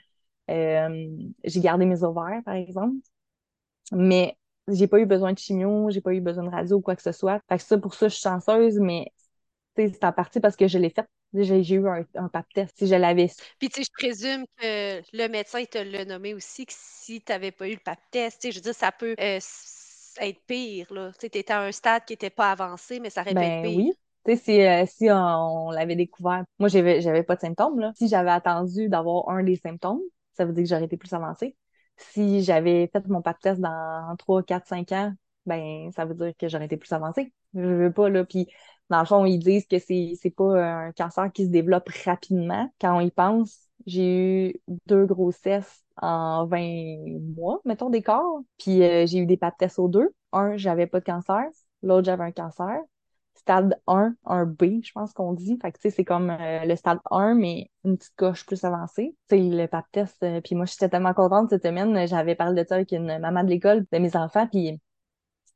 Euh, 0.51 1.09
j'ai 1.45 1.61
gardé 1.61 1.87
mes 1.87 2.05
ovaires, 2.05 2.43
par 2.45 2.55
exemple. 2.55 2.97
Mais 3.93 4.37
j'ai 4.69 4.87
pas 4.87 5.01
eu 5.01 5.07
besoin 5.07 5.33
de 5.33 5.39
chimio, 5.39 5.91
j'ai 5.91 6.01
pas 6.01 6.15
eu 6.15 6.21
besoin 6.21 6.45
de 6.45 6.51
radio 6.51 6.77
ou 6.79 6.81
quoi 6.81 6.97
que 6.97 7.03
ce 7.03 7.13
soit. 7.13 7.41
Fait 7.49 7.59
que 7.59 7.63
ça, 7.65 7.79
pour 7.79 7.95
ça, 7.95 8.09
je 8.09 8.15
suis 8.15 8.23
chanceuse, 8.23 8.79
mais 8.79 9.13
c'est 9.77 10.05
en 10.05 10.13
partie 10.13 10.41
parce 10.41 10.57
que 10.57 10.69
je 10.69 10.79
l'ai 10.79 10.91
fait. 10.91 11.07
J'ai 11.33 11.74
eu 11.74 11.87
un, 11.89 12.05
un 12.16 12.28
pap 12.28 12.47
test 12.53 12.76
si 12.76 12.87
je 12.87 12.95
l'avais 12.95 13.28
su. 13.28 13.37
Puis, 13.59 13.68
tu 13.68 13.83
sais, 13.83 13.89
je 13.89 13.93
présume 13.93 14.45
que 14.59 15.01
le 15.16 15.28
médecin 15.28 15.64
te 15.64 15.78
l'a 15.78 16.05
nommé 16.05 16.35
aussi, 16.35 16.66
que 16.66 16.72
si 16.74 17.20
tu 17.22 17.33
n'avais 17.33 17.53
pas 17.53 17.68
eu 17.68 17.74
le 17.74 17.81
pap 17.85 17.99
test, 18.11 18.41
tu 18.41 18.49
sais, 18.49 18.53
je 18.53 18.59
veux 18.59 18.62
dire, 18.62 18.74
ça 18.74 18.91
peut 18.91 19.14
euh, 19.20 19.39
être 20.20 20.41
pire, 20.47 20.93
là. 20.93 21.12
Tu 21.18 21.26
étais 21.26 21.53
à 21.53 21.62
un 21.62 21.72
stade 21.72 22.05
qui 22.05 22.14
n'était 22.14 22.31
pas 22.31 22.51
avancé, 22.51 23.01
mais 23.01 23.11
ça 23.11 23.22
aurait 23.22 23.35
pu 23.35 23.41
être 23.41 23.62
ben 23.62 23.62
pire. 23.62 23.76
oui. 23.76 23.93
Tu 24.26 24.37
sais, 24.37 24.43
si, 24.43 24.62
euh, 24.62 24.85
si 24.87 25.09
on, 25.11 25.70
l'avait 25.70 25.97
découvert, 25.97 26.45
moi, 26.59 26.68
j'avais, 26.68 27.01
j'avais 27.01 27.22
pas 27.22 27.37
de 27.37 27.41
symptômes, 27.41 27.78
là. 27.78 27.93
Si 27.97 28.09
j'avais 28.09 28.31
attendu 28.31 28.89
d'avoir 28.89 29.28
un 29.31 29.43
des 29.43 29.57
symptômes, 29.57 30.01
ça 30.35 30.45
veut 30.45 30.53
dire 30.53 30.64
que 30.64 30.68
j'aurais 30.68 30.85
été 30.85 30.97
plus 30.97 31.12
avancée. 31.12 31.57
Si 31.97 32.43
j'avais 32.43 32.89
fait 32.93 33.07
mon 33.09 33.22
pap 33.22 33.39
test 33.41 33.61
dans 33.61 34.14
3, 34.18 34.43
4, 34.43 34.66
5 34.66 34.93
ans, 34.93 35.12
ben 35.47 35.91
ça 35.93 36.05
veut 36.05 36.14
dire 36.14 36.33
que 36.39 36.49
j'aurais 36.49 36.66
été 36.66 36.76
plus 36.76 36.93
avancée. 36.93 37.33
Je 37.55 37.61
veux 37.61 37.93
pas, 37.93 38.09
là. 38.09 38.24
Puis, 38.24 38.49
dans 38.91 39.01
le 39.01 39.07
fond, 39.07 39.24
ils 39.24 39.38
disent 39.38 39.66
que 39.66 39.78
c'est, 39.78 40.12
c'est 40.20 40.30
pas 40.30 40.86
un 40.88 40.93
cancer 40.93 41.30
qui 41.32 41.45
se 41.47 41.51
développe 41.51 41.88
rapidement. 42.05 42.70
Quand 42.80 42.97
on 42.97 43.01
y 43.01 43.11
pense, 43.11 43.68
j'ai 43.86 44.51
eu 44.51 44.61
deux 44.86 45.07
grossesses 45.07 45.84
en 45.97 46.47
20 46.47 47.20
mois, 47.36 47.61
mettons, 47.64 47.91
d'écart. 47.91 48.24
Puis, 48.59 48.82
euh, 48.82 49.07
j'ai 49.07 49.18
eu 49.18 49.26
des 49.26 49.36
pap 49.36 49.57
tests 49.57 49.78
aux 49.78 49.88
deux. 49.88 50.11
Un, 50.32 50.57
j'avais 50.57 50.86
pas 50.86 51.01
de 51.01 51.05
cancer. 51.05 51.45
L'autre, 51.82 52.05
j'avais 52.07 52.24
un 52.24 52.32
cancer 52.32 52.80
stade 53.36 53.80
1, 53.86 54.14
un 54.26 54.45
B, 54.47 54.82
je 54.82 54.93
pense 54.93 55.12
qu'on 55.12 55.32
dit. 55.32 55.59
Fait 55.62 55.72
que, 55.72 55.78
tu 55.78 55.82
sais, 55.82 55.91
c'est 55.91 56.05
comme 56.05 56.30
euh, 56.30 56.64
le 56.64 56.76
stade 56.76 56.99
1, 57.11 57.34
mais 57.34 57.70
une 57.84 57.97
petite 57.97 58.14
coche 58.16 58.45
plus 58.47 58.62
avancée. 58.64 59.16
Tu 59.28 59.36
sais, 59.36 59.43
le 59.43 59.66
pap 59.66 59.86
test. 59.93 60.22
Euh, 60.22 60.41
puis 60.41 60.55
moi, 60.55 60.66
j'étais 60.66 60.88
tellement 60.88 61.14
contente 61.14 61.51
cette 61.51 61.62
semaine. 61.62 62.07
J'avais 62.07 62.34
parlé 62.34 62.62
de 62.62 62.68
ça 62.68 62.74
avec 62.76 62.93
une 62.93 63.18
maman 63.18 63.43
de 63.45 63.49
l'école 63.49 63.86
de 63.91 63.99
mes 63.99 64.14
enfants. 64.16 64.47
Puis 64.47 64.80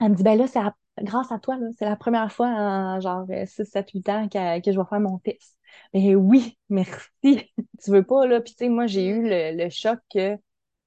elle 0.00 0.10
me 0.10 0.14
dit, 0.16 0.22
ben 0.22 0.38
là, 0.38 0.46
c'est 0.46 0.60
grâce 1.02 1.32
à 1.32 1.38
toi. 1.38 1.58
C'est 1.78 1.84
la 1.84 1.96
première 1.96 2.32
fois 2.32 2.48
en 2.48 3.00
genre 3.00 3.26
6, 3.28 3.64
7, 3.64 3.90
8 3.90 4.08
ans 4.08 4.28
que, 4.28 4.38
je 4.38 4.78
vais 4.78 4.86
faire 4.88 5.00
mon 5.00 5.18
test. 5.18 5.58
Mais 5.92 6.14
oui, 6.14 6.58
merci. 6.68 7.10
tu 7.82 7.90
veux 7.90 8.04
pas, 8.04 8.26
là. 8.26 8.40
Puis 8.40 8.52
tu 8.54 8.64
sais, 8.64 8.68
moi, 8.68 8.86
j'ai 8.86 9.06
eu 9.08 9.22
le, 9.24 9.68
choc 9.70 9.98
que 10.12 10.38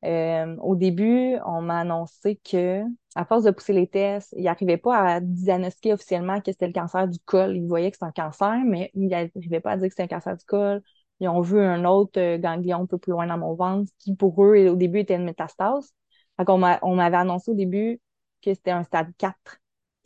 euh, 0.05 0.55
au 0.57 0.75
début, 0.75 1.37
on 1.45 1.61
m'a 1.61 1.79
annoncé 1.81 2.39
que, 2.43 2.83
à 3.15 3.25
force 3.25 3.43
de 3.43 3.51
pousser 3.51 3.73
les 3.73 3.87
tests, 3.87 4.33
ils 4.37 4.43
n'arrivaient 4.43 4.77
pas 4.77 4.97
à 4.97 5.19
diagnostiquer 5.21 5.93
officiellement 5.93 6.39
que 6.41 6.51
c'était 6.51 6.67
le 6.67 6.73
cancer 6.73 7.07
du 7.07 7.19
col. 7.19 7.55
Ils 7.57 7.67
voyaient 7.67 7.91
que 7.91 7.97
c'était 7.97 8.05
un 8.07 8.11
cancer, 8.11 8.61
mais 8.65 8.91
ils 8.93 9.07
n'arrivaient 9.07 9.59
pas 9.59 9.71
à 9.71 9.77
dire 9.77 9.87
que 9.87 9.93
c'était 9.93 10.03
un 10.03 10.19
cancer 10.19 10.37
du 10.37 10.45
col. 10.45 10.81
Ils 11.19 11.27
ont 11.27 11.41
vu 11.41 11.59
un 11.59 11.83
autre 11.85 12.19
euh, 12.19 12.37
ganglion 12.37 12.81
un 12.83 12.85
peu 12.85 12.97
plus 12.97 13.11
loin 13.11 13.27
dans 13.27 13.37
mon 13.37 13.55
ventre, 13.55 13.91
qui 13.99 14.15
pour 14.15 14.43
eux, 14.43 14.67
au 14.69 14.75
début, 14.75 14.99
était 14.99 15.15
une 15.15 15.25
métastase. 15.25 15.91
Fait 16.37 16.47
on 16.49 16.57
m'avait 16.95 17.17
annoncé 17.17 17.51
au 17.51 17.55
début 17.55 17.99
que 18.43 18.53
c'était 18.53 18.71
un 18.71 18.83
stade 18.83 19.11
4 19.17 19.35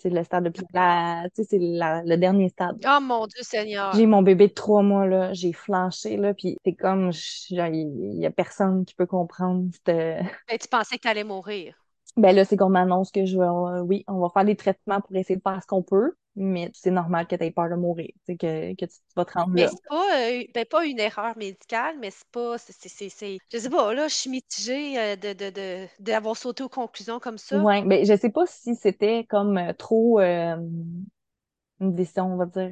c'est 0.02 0.10
le 0.10 0.24
stade 0.24 0.46
de 0.46 0.52
sais, 1.36 1.44
c'est 1.44 1.60
le 1.60 2.16
dernier 2.16 2.50
stade. 2.50 2.78
Oh 2.86 3.00
mon 3.02 3.28
Dieu 3.28 3.44
Seigneur! 3.44 3.94
J'ai 3.94 4.06
mon 4.06 4.22
bébé 4.22 4.48
de 4.48 4.54
trois 4.54 4.82
mois, 4.82 5.06
là, 5.06 5.34
j'ai 5.34 5.54
flanché, 5.54 6.18
là, 6.18 6.34
puis 6.34 6.58
c'est 6.66 6.74
comme, 6.74 7.12
il 7.50 8.18
y 8.20 8.26
a 8.26 8.32
personne 8.32 8.86
qui 8.86 8.96
peut 8.96 9.06
comprendre. 9.06 9.66
Ben, 9.86 10.58
tu 10.60 10.68
pensais 10.68 10.98
que 10.98 11.02
tu 11.02 11.08
allais 11.08 11.24
mourir? 11.24 11.81
Ben 12.18 12.36
là, 12.36 12.46
c'est 12.46 12.58
qu'on 12.58 12.70
m'annonce 12.70 13.12
que 13.12 13.26
je 13.26 13.38
vais, 13.38 13.44
euh, 13.46 13.82
oui, 13.82 14.04
on 14.08 14.20
va 14.20 14.30
faire 14.30 14.46
des 14.46 14.56
traitements 14.56 15.02
pour 15.02 15.16
essayer 15.16 15.38
de 15.38 15.42
faire 15.42 15.62
ce 15.62 15.68
qu'on 15.68 15.82
peut, 15.84 16.14
mais 16.36 16.70
c'est 16.74 16.92
normal 16.92 17.28
que 17.28 17.36
tu 17.36 17.44
aies 17.44 17.52
peur 17.52 17.70
de 17.70 17.76
mourir, 17.76 18.10
que, 18.28 18.76
que 18.76 18.86
tu, 18.86 18.98
vas 19.16 19.26
te 19.26 19.34
rendre 19.34 19.54
mais 19.54 19.68
c'est 19.68 19.84
pas, 19.88 20.30
euh, 20.30 20.44
ben, 20.54 20.66
pas 20.66 20.86
une 20.86 21.00
erreur 21.00 21.38
médicale, 21.38 21.98
mais 22.00 22.12
c'est 22.12 22.28
pas, 22.32 22.58
c'est, 22.58 22.74
je 23.52 23.58
sais 23.58 23.70
pas, 23.70 23.94
là, 23.94 24.08
je 24.08 24.14
suis 24.14 24.30
mitigée 24.30 25.00
euh, 25.00 25.16
de, 25.16 25.34
de, 25.34 25.50
de, 25.50 25.88
d'avoir 26.00 26.36
sauté 26.36 26.64
aux 26.64 26.70
conclusions 26.70 27.20
comme 27.20 27.38
ça. 27.38 27.64
Ouais, 27.64 27.84
ben 27.84 28.06
je 28.06 28.16
sais 28.16 28.30
pas 28.30 28.46
si 28.46 28.76
c'était 28.76 29.26
comme 29.30 29.60
trop 29.78 30.20
une 30.22 30.76
décision, 31.80 32.34
on 32.34 32.38
va 32.38 32.46
dire, 32.46 32.70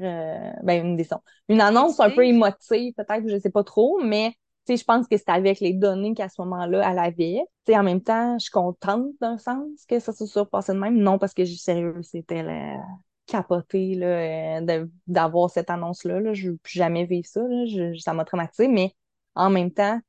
ben 0.64 0.86
une 0.86 0.96
décision, 0.96 1.22
une 1.50 1.62
annonce 1.62 2.00
un 2.00 2.12
peu 2.12 2.26
émotive, 2.26 2.94
peut-être, 2.96 3.28
je 3.28 3.40
sais 3.40 3.50
pas 3.50 3.64
trop, 3.64 4.00
mais 4.04 4.34
je 4.78 4.84
pense 4.84 5.08
que 5.08 5.18
c'était 5.18 5.32
avec 5.32 5.60
les 5.60 5.74
données 5.74 6.14
qu'à 6.14 6.30
ce 6.30 6.42
moment-là, 6.42 6.90
elle 6.90 7.00
avait. 7.00 7.40
sais, 7.66 7.78
en 7.78 7.84
même 7.84 8.02
temps, 8.02 8.38
je 8.38 8.44
suis 8.44 8.52
contente 8.52 9.08
d'un 9.22 9.38
sens 9.38 9.86
que 9.88 10.00
ça 10.00 10.14
se 10.14 10.26
soit 10.26 10.50
passé 10.50 10.74
de 10.74 10.78
même. 10.80 10.98
Non, 10.98 11.18
parce 11.18 11.34
que 11.34 11.46
sérieux, 11.46 12.02
c'était 12.02 12.44
la 12.44 12.78
capoté 13.26 13.96
là, 13.96 14.62
euh, 14.62 14.88
d'avoir 15.08 15.50
cette 15.50 15.70
annonce-là. 15.70 16.20
Là. 16.20 16.34
Je 16.34 16.50
n'ai 16.50 16.58
plus 16.58 16.74
jamais 16.78 17.06
vécu 17.06 17.30
ça. 17.30 17.42
Là. 17.42 17.66
Je, 17.66 17.98
ça 18.00 18.14
m'a 18.14 18.26
traumatisé, 18.26 18.68
mais 18.68 18.94
en 19.36 19.50
même 19.50 19.72
temps, 19.72 20.00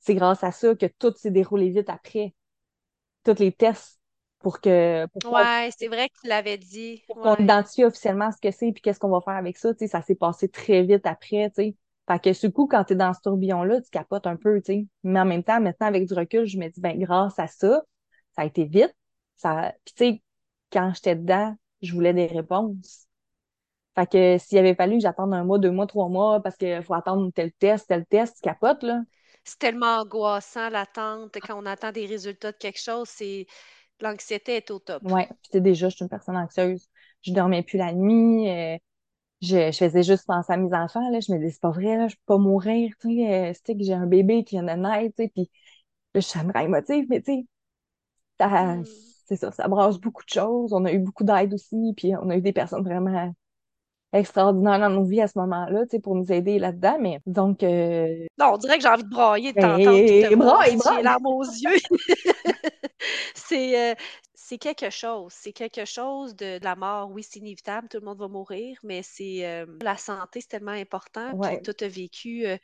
c'est 0.00 0.14
grâce 0.14 0.44
à 0.44 0.52
ça 0.52 0.74
que 0.74 0.86
tout 0.98 1.14
s'est 1.16 1.30
déroulé 1.30 1.70
vite 1.70 1.88
après. 1.88 2.34
Tous 3.24 3.38
les 3.38 3.52
tests 3.52 4.00
pour 4.40 4.60
que. 4.60 5.06
Pour 5.18 5.32
ouais, 5.32 5.70
c'est 5.76 5.88
vrai 5.88 6.08
que 6.08 6.20
tu 6.20 6.28
l'avais 6.28 6.58
dit. 6.58 7.02
Pour 7.06 7.20
qu'on 7.20 7.36
identifie 7.36 7.84
officiellement 7.84 8.30
ce 8.30 8.40
que 8.40 8.50
c'est 8.50 8.68
et 8.68 8.74
qu'est-ce 8.74 9.00
qu'on 9.00 9.08
va 9.08 9.20
faire 9.22 9.34
avec 9.34 9.56
ça. 9.56 9.70
Ça 9.86 10.02
s'est 10.02 10.14
passé 10.14 10.48
très 10.48 10.82
vite 10.82 11.06
après. 11.06 11.50
sais. 11.56 11.74
Fait 12.06 12.22
que 12.22 12.32
ce 12.32 12.46
coup, 12.46 12.66
quand 12.66 12.84
tu 12.84 12.92
es 12.92 12.96
dans 12.96 13.14
ce 13.14 13.20
tourbillon-là, 13.22 13.80
tu 13.80 13.90
capotes 13.90 14.26
un 14.26 14.36
peu, 14.36 14.60
tu 14.60 14.72
sais. 14.72 14.86
Mais 15.02 15.20
en 15.20 15.24
même 15.24 15.42
temps, 15.42 15.60
maintenant, 15.60 15.86
avec 15.86 16.06
du 16.06 16.14
recul, 16.14 16.44
je 16.46 16.58
me 16.58 16.68
dis, 16.68 16.80
ben, 16.80 16.98
grâce 16.98 17.38
à 17.38 17.46
ça, 17.46 17.82
ça 18.36 18.42
a 18.42 18.44
été 18.44 18.64
vite. 18.64 18.94
Ça... 19.36 19.72
Puis, 19.84 19.94
tu 19.94 20.04
sais, 20.04 20.22
quand 20.70 20.92
j'étais 20.94 21.16
dedans, 21.16 21.56
je 21.80 21.92
voulais 21.92 22.12
des 22.12 22.26
réponses. 22.26 23.06
Fait 23.94 24.10
que 24.10 24.38
s'il 24.38 24.58
avait 24.58 24.74
fallu 24.74 24.96
que 24.96 25.02
j'attende 25.02 25.32
un 25.32 25.44
mois, 25.44 25.58
deux 25.58 25.70
mois, 25.70 25.86
trois 25.86 26.08
mois, 26.08 26.40
parce 26.42 26.56
qu'il 26.56 26.82
faut 26.82 26.94
attendre 26.94 27.30
tel 27.32 27.52
test, 27.52 27.88
tel 27.88 28.04
test, 28.06 28.36
tu 28.36 28.40
capotes, 28.42 28.82
là. 28.82 29.00
C'est 29.44 29.58
tellement 29.58 29.98
angoissant, 29.98 30.68
l'attente. 30.70 31.36
Quand 31.46 31.62
on 31.62 31.66
attend 31.66 31.92
des 31.92 32.06
résultats 32.06 32.52
de 32.52 32.56
quelque 32.56 32.80
chose, 32.80 33.08
c'est 33.08 33.46
l'anxiété 34.00 34.56
est 34.56 34.70
au 34.70 34.78
top. 34.78 35.02
Ouais, 35.04 35.26
puis 35.26 35.36
tu 35.44 35.50
sais, 35.52 35.60
déjà, 35.60 35.88
je 35.88 35.96
suis 35.96 36.04
une 36.04 36.08
personne 36.08 36.36
anxieuse. 36.36 36.88
Je 37.20 37.32
dormais 37.32 37.62
plus 37.62 37.78
la 37.78 37.92
nuit. 37.92 38.50
Euh, 38.50 38.78
je, 39.42 39.70
je, 39.72 39.76
faisais 39.76 40.02
juste 40.02 40.26
penser 40.26 40.52
à 40.52 40.56
mes 40.56 40.74
enfants, 40.74 41.10
là. 41.10 41.20
Je 41.20 41.32
me 41.32 41.38
disais, 41.38 41.50
c'est 41.50 41.60
pas 41.60 41.70
vrai, 41.70 41.96
là, 41.96 42.08
je 42.08 42.16
peux 42.16 42.22
pas 42.26 42.38
mourir, 42.38 42.92
tu 43.00 43.08
sais, 43.16 43.50
euh, 43.50 43.74
que 43.74 43.84
j'ai 43.84 43.92
un 43.92 44.06
bébé 44.06 44.44
qui 44.44 44.56
vient 44.56 44.62
de 44.62 44.80
naître, 44.80 45.14
tu 45.16 45.24
sais, 45.24 45.28
puis 45.28 45.50
là, 46.14 46.20
je 46.20 46.26
suis 46.26 46.40
émotive, 46.40 47.06
mais 47.08 47.22
tu 47.22 47.46
sais, 48.40 48.46
hmm. 48.46 48.84
c'est 49.26 49.36
ça, 49.36 49.50
ça 49.52 49.68
brasse 49.68 49.98
beaucoup 49.98 50.24
de 50.24 50.30
choses. 50.30 50.72
On 50.72 50.84
a 50.84 50.92
eu 50.92 50.98
beaucoup 50.98 51.24
d'aide 51.24 51.54
aussi, 51.54 51.92
puis 51.96 52.14
on 52.16 52.30
a 52.30 52.36
eu 52.36 52.42
des 52.42 52.52
personnes 52.52 52.84
vraiment 52.84 53.32
extraordinaires 54.14 54.78
dans 54.78 54.90
nos 54.90 55.04
vies 55.04 55.20
à 55.20 55.28
ce 55.28 55.38
moment-là, 55.38 55.82
tu 55.82 55.90
sais, 55.90 56.00
pour 56.00 56.14
nous 56.14 56.30
aider 56.32 56.58
là-dedans, 56.58 56.96
mais 57.00 57.20
donc... 57.26 57.62
Euh... 57.62 58.26
Non, 58.38 58.52
on 58.54 58.56
dirait 58.58 58.76
que 58.76 58.82
j'ai 58.82 58.88
envie 58.88 59.02
de 59.02 59.08
brailler 59.08 59.52
de 59.52 59.60
t'entendre, 59.60 59.84
ben, 59.84 60.38
braille, 60.38 60.76
braille. 60.76 61.02
larmes 61.02 61.26
aux 61.26 61.42
yeux. 61.42 61.80
c'est, 63.34 63.92
euh, 63.92 63.94
c'est 64.44 64.58
quelque 64.58 64.90
chose. 64.90 65.32
C'est 65.34 65.54
quelque 65.54 65.86
chose 65.86 66.36
de, 66.36 66.62
la 66.62 66.76
mort. 66.76 67.10
Oui, 67.10 67.22
c'est 67.22 67.38
inévitable, 67.38 67.88
tout 67.88 67.98
le 67.98 68.04
monde 68.04 68.18
va 68.18 68.28
mourir, 68.28 68.78
mais 68.82 69.02
c'est 69.02 69.46
euh, 69.46 69.64
la 69.80 69.96
santé, 69.96 70.42
c'est 70.42 70.48
tellement 70.48 70.72
important. 70.72 71.32
Puis 71.40 71.62
tout 71.62 71.74
a 71.82 71.88
vécu, 71.88 72.46
euh, 72.46 72.58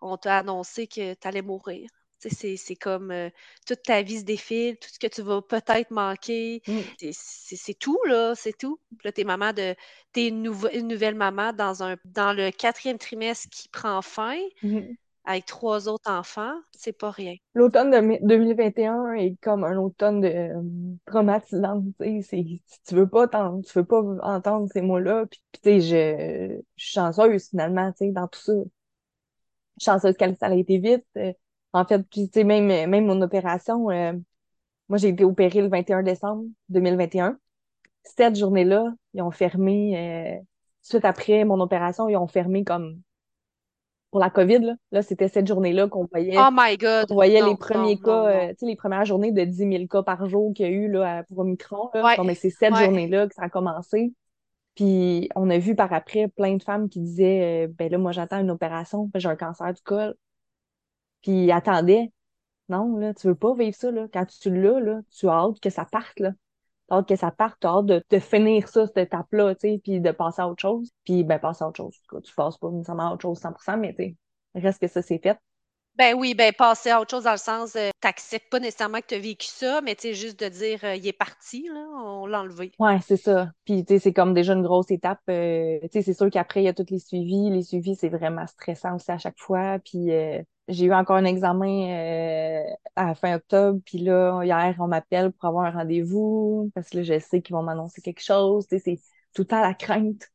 on 0.00 0.16
t'a 0.16 0.38
annoncé 0.38 0.86
que 0.86 1.12
tu 1.12 1.28
allais 1.28 1.42
mourir. 1.42 1.90
C'est 2.18 2.76
comme 2.76 3.10
euh, 3.10 3.28
toute 3.66 3.82
ta 3.82 4.00
vie 4.00 4.20
se 4.20 4.24
défile, 4.24 4.78
tout 4.78 4.88
ce 4.90 4.98
que 4.98 5.06
tu 5.06 5.20
vas 5.20 5.42
peut-être 5.42 5.90
manquer. 5.90 6.62
Mm. 6.66 7.10
C'est 7.12 7.78
tout, 7.78 7.98
là, 8.06 8.34
c'est 8.34 8.56
tout. 8.56 8.80
Là, 9.04 9.12
t'es 9.12 9.24
maman 9.24 9.52
de. 9.52 9.76
T'es 10.12 10.28
une, 10.28 10.50
une, 10.72 10.88
nouvelle 10.88 11.14
maman 11.14 11.52
dans 11.52 11.82
un 11.82 11.96
dans 12.06 12.32
le 12.32 12.50
quatrième 12.50 12.96
trimestre 12.96 13.50
qui 13.50 13.68
prend 13.68 14.00
fin. 14.00 14.40
Mm-hmm 14.62 14.96
avec 15.26 15.44
trois 15.44 15.88
autres 15.88 16.08
enfants, 16.08 16.54
c'est 16.70 16.96
pas 16.96 17.10
rien. 17.10 17.34
L'automne 17.54 17.90
de 17.90 18.26
2021 18.26 19.14
est 19.14 19.36
comme 19.42 19.64
un 19.64 19.76
automne 19.76 20.20
de 20.20 20.28
euh, 20.28 20.62
traumatisant. 21.04 21.84
Si 22.00 22.60
tu 22.86 22.94
veux 22.94 23.08
pas 23.08 23.26
tu 23.26 23.72
veux 23.78 23.84
pas 23.84 24.02
entendre 24.22 24.68
ces 24.72 24.82
mots-là. 24.82 25.26
Puis, 25.26 25.40
tu 25.52 25.60
sais, 25.62 25.80
je, 25.80 26.62
suis 26.76 26.92
chanceuse 26.92 27.48
finalement, 27.50 27.90
tu 27.92 28.06
sais, 28.06 28.12
dans 28.12 28.28
tout 28.28 28.38
ça. 28.40 28.52
Je 28.54 28.60
suis 29.82 29.90
chanceuse 29.90 30.16
qu'elle 30.16 30.36
ça 30.36 30.46
a 30.46 30.54
été 30.54 30.78
vite. 30.78 31.04
Euh, 31.16 31.32
en 31.72 31.84
fait, 31.84 32.08
tu 32.08 32.26
sais, 32.32 32.44
même, 32.44 32.66
même 32.88 33.06
mon 33.06 33.20
opération, 33.20 33.90
euh, 33.90 34.12
moi 34.88 34.98
j'ai 34.98 35.08
été 35.08 35.24
opérée 35.24 35.60
le 35.60 35.68
21 35.68 36.02
décembre 36.04 36.44
2021. 36.68 37.38
Cette 38.04 38.36
journée-là, 38.36 38.94
ils 39.14 39.22
ont 39.22 39.32
fermé, 39.32 40.40
suite 40.82 41.04
après 41.04 41.44
mon 41.44 41.60
opération, 41.60 42.08
ils 42.08 42.16
ont 42.16 42.28
fermé 42.28 42.64
comme 42.64 43.02
pour 44.10 44.20
la 44.20 44.30
COVID, 44.30 44.60
là, 44.60 44.74
là 44.92 45.02
c'était 45.02 45.28
cette 45.28 45.46
journée-là 45.46 45.88
qu'on 45.88 46.06
voyait, 46.10 46.36
oh 46.38 46.50
my 46.52 46.76
God. 46.76 47.06
On 47.10 47.14
voyait 47.14 47.42
les 47.42 47.56
premiers 47.56 47.98
cas, 47.98 48.26
euh, 48.26 48.48
tu 48.50 48.56
sais, 48.60 48.66
les 48.66 48.76
premières 48.76 49.04
journées 49.04 49.32
de 49.32 49.44
10 49.44 49.56
000 49.56 49.86
cas 49.88 50.02
par 50.02 50.26
jour 50.28 50.52
qu'il 50.54 50.66
y 50.66 50.68
a 50.68 50.72
eu 50.72 50.90
là, 50.90 51.24
pour 51.24 51.38
Omicron. 51.40 51.90
Là. 51.94 52.16
mais 52.24 52.34
c'est 52.34 52.50
cette 52.50 52.74
journée-là 52.74 53.28
que 53.28 53.34
ça 53.34 53.42
a 53.42 53.48
commencé. 53.48 54.12
Puis 54.74 55.28
on 55.34 55.48
a 55.50 55.58
vu 55.58 55.74
par 55.74 55.92
après 55.92 56.28
plein 56.28 56.56
de 56.56 56.62
femmes 56.62 56.88
qui 56.88 57.00
disaient 57.00 57.66
euh, 57.66 57.72
ben 57.78 57.90
là, 57.90 57.98
moi 57.98 58.12
j'attends 58.12 58.40
une 58.40 58.50
opération, 58.50 59.10
j'ai 59.14 59.28
un 59.28 59.36
cancer 59.36 59.72
du 59.72 59.82
col. 59.82 60.14
Puis 61.22 61.50
attendaient. 61.50 62.12
Non, 62.68 62.96
là, 62.96 63.14
tu 63.14 63.28
veux 63.28 63.36
pas 63.36 63.54
vivre 63.54 63.76
ça, 63.76 63.92
là. 63.92 64.06
Quand 64.12 64.26
tu 64.26 64.52
l'as, 64.52 64.80
là, 64.80 65.00
tu 65.16 65.28
as 65.28 65.32
hâte 65.32 65.60
que 65.60 65.70
ça 65.70 65.84
parte, 65.84 66.18
là 66.18 66.32
t'as 66.88 66.96
hâte 66.96 67.08
que 67.08 67.16
ça 67.16 67.30
parte, 67.30 67.56
t'as 67.60 67.70
hâte 67.70 67.86
de, 67.86 68.02
de 68.08 68.18
finir 68.18 68.68
ça, 68.68 68.86
cette 68.86 68.98
étape-là, 68.98 69.54
tu 69.54 69.68
sais, 69.68 69.80
puis 69.82 70.00
de 70.00 70.10
passer 70.10 70.42
à 70.42 70.48
autre 70.48 70.62
chose. 70.62 70.90
Puis, 71.04 71.24
ben, 71.24 71.38
passer 71.38 71.64
à 71.64 71.68
autre 71.68 71.78
chose. 71.78 71.96
Tu 72.24 72.34
passes 72.34 72.58
pas 72.58 72.70
nécessairement 72.70 73.10
à 73.10 73.12
autre 73.14 73.22
chose 73.22 73.38
100%, 73.38 73.76
mais 73.78 73.94
tu 73.94 74.04
sais, 74.04 74.16
reste 74.54 74.80
que 74.80 74.88
ça, 74.88 75.02
c'est 75.02 75.18
fait. 75.18 75.38
Ben 75.96 76.14
oui, 76.14 76.34
ben 76.34 76.52
passer 76.52 76.90
à 76.90 77.00
autre 77.00 77.10
chose 77.10 77.24
dans 77.24 77.32
le 77.32 77.38
sens, 77.38 77.74
euh, 77.74 77.88
t'acceptes 78.02 78.50
pas 78.50 78.60
nécessairement 78.60 79.00
que 79.00 79.06
tu 79.06 79.14
as 79.14 79.18
vécu 79.18 79.46
ça, 79.46 79.80
mais 79.80 79.94
tu 79.94 80.02
sais, 80.02 80.14
juste 80.14 80.38
de 80.38 80.48
dire, 80.50 80.80
euh, 80.84 80.94
il 80.94 81.06
est 81.06 81.14
parti, 81.14 81.66
là, 81.72 81.86
on 82.04 82.26
l'a 82.26 82.42
enlevé. 82.42 82.70
Ouais, 82.78 82.98
c'est 83.00 83.16
ça. 83.16 83.48
Puis, 83.64 83.82
tu 83.82 83.94
sais, 83.94 84.00
c'est 84.00 84.12
comme 84.12 84.34
déjà 84.34 84.52
une 84.52 84.62
grosse 84.62 84.90
étape. 84.90 85.20
Euh, 85.30 85.78
tu 85.84 85.88
sais, 85.92 86.02
c'est 86.02 86.12
sûr 86.12 86.28
qu'après, 86.30 86.60
il 86.60 86.64
y 86.64 86.68
a 86.68 86.74
tous 86.74 86.90
les 86.90 86.98
suivis. 86.98 87.48
Les 87.48 87.62
suivis, 87.62 87.96
c'est 87.96 88.10
vraiment 88.10 88.46
stressant 88.46 88.96
aussi 88.96 89.10
à 89.10 89.16
chaque 89.16 89.38
fois. 89.38 89.78
Puis, 89.78 90.10
j'ai 90.68 90.86
eu 90.86 90.94
encore 90.94 91.16
un 91.16 91.24
examen 91.24 91.88
à 92.96 93.06
la 93.06 93.14
fin 93.14 93.36
octobre. 93.36 93.80
Puis 93.84 93.98
là, 93.98 94.42
hier, 94.42 94.74
on 94.78 94.88
m'appelle 94.88 95.32
pour 95.32 95.48
avoir 95.48 95.66
un 95.66 95.70
rendez-vous 95.70 96.70
parce 96.74 96.90
que 96.90 96.98
là, 96.98 97.02
je 97.02 97.18
sais 97.18 97.42
qu'ils 97.42 97.54
vont 97.54 97.62
m'annoncer 97.62 98.00
quelque 98.02 98.22
chose. 98.22 98.66
C'est 98.68 99.00
tout 99.34 99.42
le 99.42 99.46
temps 99.46 99.60
la 99.60 99.74
crainte 99.74 100.30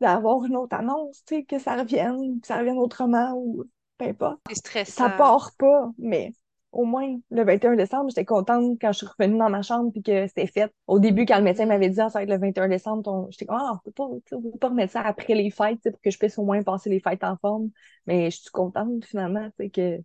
d'avoir 0.00 0.44
une 0.44 0.56
autre 0.56 0.74
annonce, 0.74 1.22
tu 1.26 1.36
sais, 1.36 1.44
que 1.44 1.58
ça 1.58 1.76
revienne, 1.76 2.40
que 2.40 2.46
ça 2.46 2.58
revienne 2.58 2.78
autrement 2.78 3.34
ou 3.34 3.64
peu 3.98 4.06
importe. 4.06 4.40
C'est 4.48 4.56
stressant. 4.56 5.04
Ça 5.04 5.10
part 5.10 5.52
pas, 5.58 5.90
mais 5.98 6.32
au 6.72 6.84
moins, 6.84 7.18
le 7.30 7.44
21 7.44 7.74
décembre, 7.76 8.10
j'étais 8.10 8.24
contente 8.24 8.78
quand 8.80 8.92
je 8.92 8.98
suis 8.98 9.06
revenue 9.06 9.38
dans 9.38 9.50
ma 9.50 9.62
chambre 9.62 9.90
puis 9.90 10.02
que 10.02 10.26
c'était 10.28 10.46
fait. 10.46 10.72
Au 10.86 10.98
début, 10.98 11.26
quand 11.26 11.38
le 11.38 11.44
médecin 11.44 11.66
m'avait 11.66 11.88
dit, 11.88 12.00
ah, 12.00 12.10
ça 12.10 12.20
va 12.20 12.22
être 12.22 12.30
le 12.30 12.38
21 12.38 12.68
décembre, 12.68 13.26
j'étais 13.30 13.46
comme, 13.46 13.58
ah, 13.60 13.72
on 13.74 13.78
peut 13.84 13.90
pas, 13.92 14.04
on 14.04 14.42
peut 14.42 14.58
pas 14.58 14.68
remettre 14.68 14.92
ça 14.92 15.00
après 15.00 15.34
les 15.34 15.50
fêtes, 15.50 15.82
pour 15.82 16.00
que 16.00 16.10
je 16.10 16.18
puisse 16.18 16.38
au 16.38 16.44
moins 16.44 16.62
passer 16.62 16.90
les 16.90 17.00
fêtes 17.00 17.24
en 17.24 17.36
forme. 17.36 17.70
Mais 18.06 18.30
je 18.30 18.40
suis 18.40 18.50
contente, 18.50 19.04
finalement, 19.04 19.48
que 19.72 19.98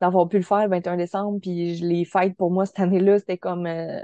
d'avoir 0.00 0.28
pu 0.28 0.36
le 0.36 0.42
faire 0.42 0.64
le 0.64 0.70
21 0.70 0.96
décembre, 0.96 1.38
puis 1.40 1.76
les 1.76 2.04
fêtes, 2.04 2.36
pour 2.36 2.50
moi, 2.50 2.66
cette 2.66 2.80
année-là, 2.80 3.18
c'était 3.18 3.38
comme... 3.38 3.66
Euh... 3.66 4.00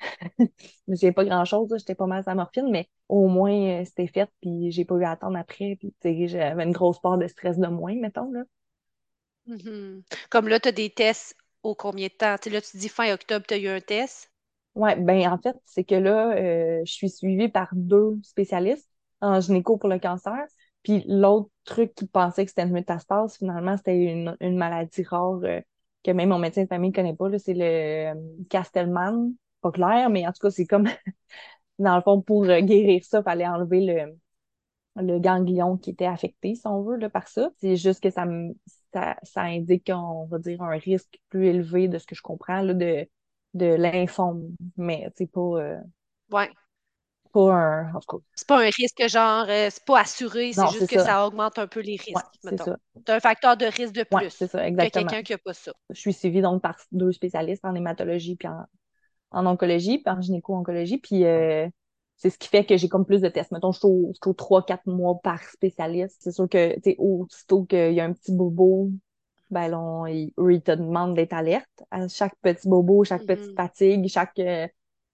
j'ai 0.88 1.12
pas 1.12 1.24
grand-chose, 1.24 1.74
j'étais 1.78 1.94
pas 1.94 2.06
mal 2.06 2.22
à 2.26 2.34
morphine, 2.34 2.70
mais 2.70 2.88
au 3.08 3.28
moins, 3.28 3.52
euh, 3.52 3.84
c'était 3.84 4.06
fait, 4.06 4.30
puis 4.40 4.70
j'ai 4.70 4.84
pas 4.84 4.96
eu 4.96 5.04
à 5.04 5.12
attendre 5.12 5.38
après, 5.38 5.76
puis 5.78 5.94
j'avais 6.28 6.64
une 6.64 6.72
grosse 6.72 7.00
part 7.00 7.18
de 7.18 7.26
stress 7.26 7.58
de 7.58 7.66
moins, 7.68 7.94
mettons, 7.96 8.30
là. 8.32 8.42
Mm-hmm. 9.50 10.02
Comme 10.30 10.48
là, 10.48 10.60
tu 10.60 10.68
as 10.68 10.72
des 10.72 10.90
tests 10.90 11.36
au 11.62 11.74
combien 11.74 12.06
de 12.06 12.12
temps? 12.12 12.36
là, 12.50 12.60
tu 12.60 12.76
dis 12.76 12.88
fin 12.88 13.12
octobre, 13.12 13.44
tu 13.46 13.54
as 13.54 13.58
eu 13.58 13.68
un 13.68 13.80
test? 13.80 14.30
Oui, 14.76 14.90
ben 14.98 15.28
en 15.28 15.38
fait, 15.38 15.56
c'est 15.64 15.84
que 15.84 15.96
là, 15.96 16.32
euh, 16.36 16.80
je 16.84 16.92
suis 16.92 17.10
suivie 17.10 17.48
par 17.48 17.68
deux 17.72 18.18
spécialistes 18.22 18.88
en 19.20 19.40
gynéco 19.40 19.76
pour 19.76 19.88
le 19.88 19.98
cancer. 19.98 20.38
Puis 20.84 21.04
l'autre 21.08 21.50
truc 21.64 21.94
qui 21.94 22.06
pensait 22.06 22.44
que 22.44 22.50
c'était 22.50 22.62
une 22.62 22.72
métastase, 22.72 23.36
finalement, 23.36 23.76
c'était 23.76 23.96
une, 23.96 24.56
maladie 24.56 25.02
rare 25.02 25.40
euh, 25.42 25.60
que 26.04 26.12
même 26.12 26.30
mon 26.30 26.38
médecin 26.38 26.62
de 26.62 26.68
famille 26.68 26.90
ne 26.90 26.94
connaît 26.94 27.16
pas. 27.16 27.36
C'est 27.38 27.54
le 27.54 27.64
euh, 27.64 28.14
Castelman. 28.48 29.32
Pas 29.60 29.72
clair, 29.72 30.08
mais 30.08 30.26
en 30.26 30.32
tout 30.32 30.40
cas, 30.40 30.50
c'est 30.50 30.66
comme, 30.66 30.88
dans 31.78 31.96
le 31.96 32.02
fond, 32.02 32.22
pour 32.22 32.46
guérir 32.46 33.04
ça, 33.04 33.18
il 33.18 33.24
fallait 33.24 33.46
enlever 33.46 33.80
le, 33.80 34.16
le 34.96 35.18
ganglion 35.18 35.76
qui 35.76 35.90
était 35.90 36.06
affecté, 36.06 36.54
si 36.54 36.66
on 36.66 36.82
veut, 36.82 36.96
là, 36.96 37.08
par 37.08 37.28
ça. 37.28 37.50
C'est 37.60 37.76
juste 37.76 38.02
que 38.02 38.10
ça, 38.10 38.26
ça, 38.92 39.16
ça 39.22 39.42
indique, 39.42 39.90
on 39.94 40.26
va 40.26 40.38
dire, 40.38 40.62
un 40.62 40.76
risque 40.76 41.18
plus 41.28 41.46
élevé 41.46 41.88
de 41.88 41.98
ce 41.98 42.06
que 42.06 42.14
je 42.14 42.22
comprends, 42.22 42.60
là, 42.62 42.74
de, 42.74 43.06
de 43.54 43.66
lymphome. 43.66 44.48
Mais 44.76 45.08
c'est 45.16 45.30
pas. 45.30 45.40
Euh, 45.40 45.78
ouais. 46.32 46.50
Pas 47.32 47.52
un. 47.54 47.94
En 47.94 48.00
tout 48.00 48.18
cas. 48.18 48.24
C'est 48.34 48.48
pas 48.48 48.58
un 48.58 48.70
risque 48.70 49.06
genre, 49.08 49.46
euh, 49.48 49.68
c'est 49.70 49.84
pas 49.84 50.00
assuré, 50.00 50.52
c'est 50.52 50.66
juste 50.72 50.88
que 50.88 50.98
ça. 50.98 51.24
augmente 51.24 51.58
un 51.60 51.68
peu 51.68 51.80
les 51.80 51.92
risques. 51.92 52.16
Ouais, 52.42 52.56
c'est 52.96 53.10
un 53.10 53.20
facteur 53.20 53.56
de 53.56 53.66
risque 53.66 53.92
de 53.92 54.02
plus 54.02 54.30
c'est 54.30 54.48
ça, 54.48 54.66
exactement. 54.66 55.04
que 55.04 55.10
quelqu'un 55.10 55.22
qui 55.22 55.32
n'a 55.32 55.38
pas 55.38 55.54
ça. 55.54 55.72
Je 55.90 56.00
suis 56.00 56.12
suivie 56.12 56.42
donc 56.42 56.60
par 56.60 56.76
deux 56.90 57.12
spécialistes 57.12 57.64
en 57.64 57.76
hématologie 57.76 58.34
puis 58.34 58.48
en, 58.48 58.64
en 59.30 59.46
oncologie, 59.46 59.98
puis 59.98 60.12
en 60.12 60.20
gynéco-oncologie. 60.20 60.98
Puis 60.98 61.24
euh, 61.24 61.68
c'est 62.20 62.28
ce 62.28 62.36
qui 62.36 62.48
fait 62.48 62.66
que 62.66 62.76
j'ai 62.76 62.90
comme 62.90 63.06
plus 63.06 63.22
de 63.22 63.28
tests. 63.28 63.50
Mettons, 63.50 63.72
je 63.72 63.78
suis 63.78 63.88
au, 63.88 64.12
3-4 64.12 64.80
mois 64.84 65.18
par 65.22 65.42
spécialiste. 65.42 66.18
C'est 66.20 66.32
sûr 66.32 66.50
que, 66.50 66.74
tu 66.74 66.90
sais, 66.90 66.96
aussitôt 66.98 67.64
qu'il 67.64 67.94
y 67.94 68.00
a 68.00 68.04
un 68.04 68.12
petit 68.12 68.32
bobo, 68.32 68.90
ben 69.48 69.68
là, 69.68 70.04
ils, 70.08 70.30
ils 70.50 70.60
te 70.60 70.72
demandent 70.72 71.16
d'être 71.16 71.32
alerte 71.32 71.82
à 71.90 72.06
chaque 72.08 72.34
petit 72.42 72.68
bobo, 72.68 73.04
chaque 73.04 73.24
petite 73.24 73.52
mm-hmm. 73.52 73.56
fatigue, 73.56 74.08
chaque... 74.08 74.38
Euh, 74.38 74.68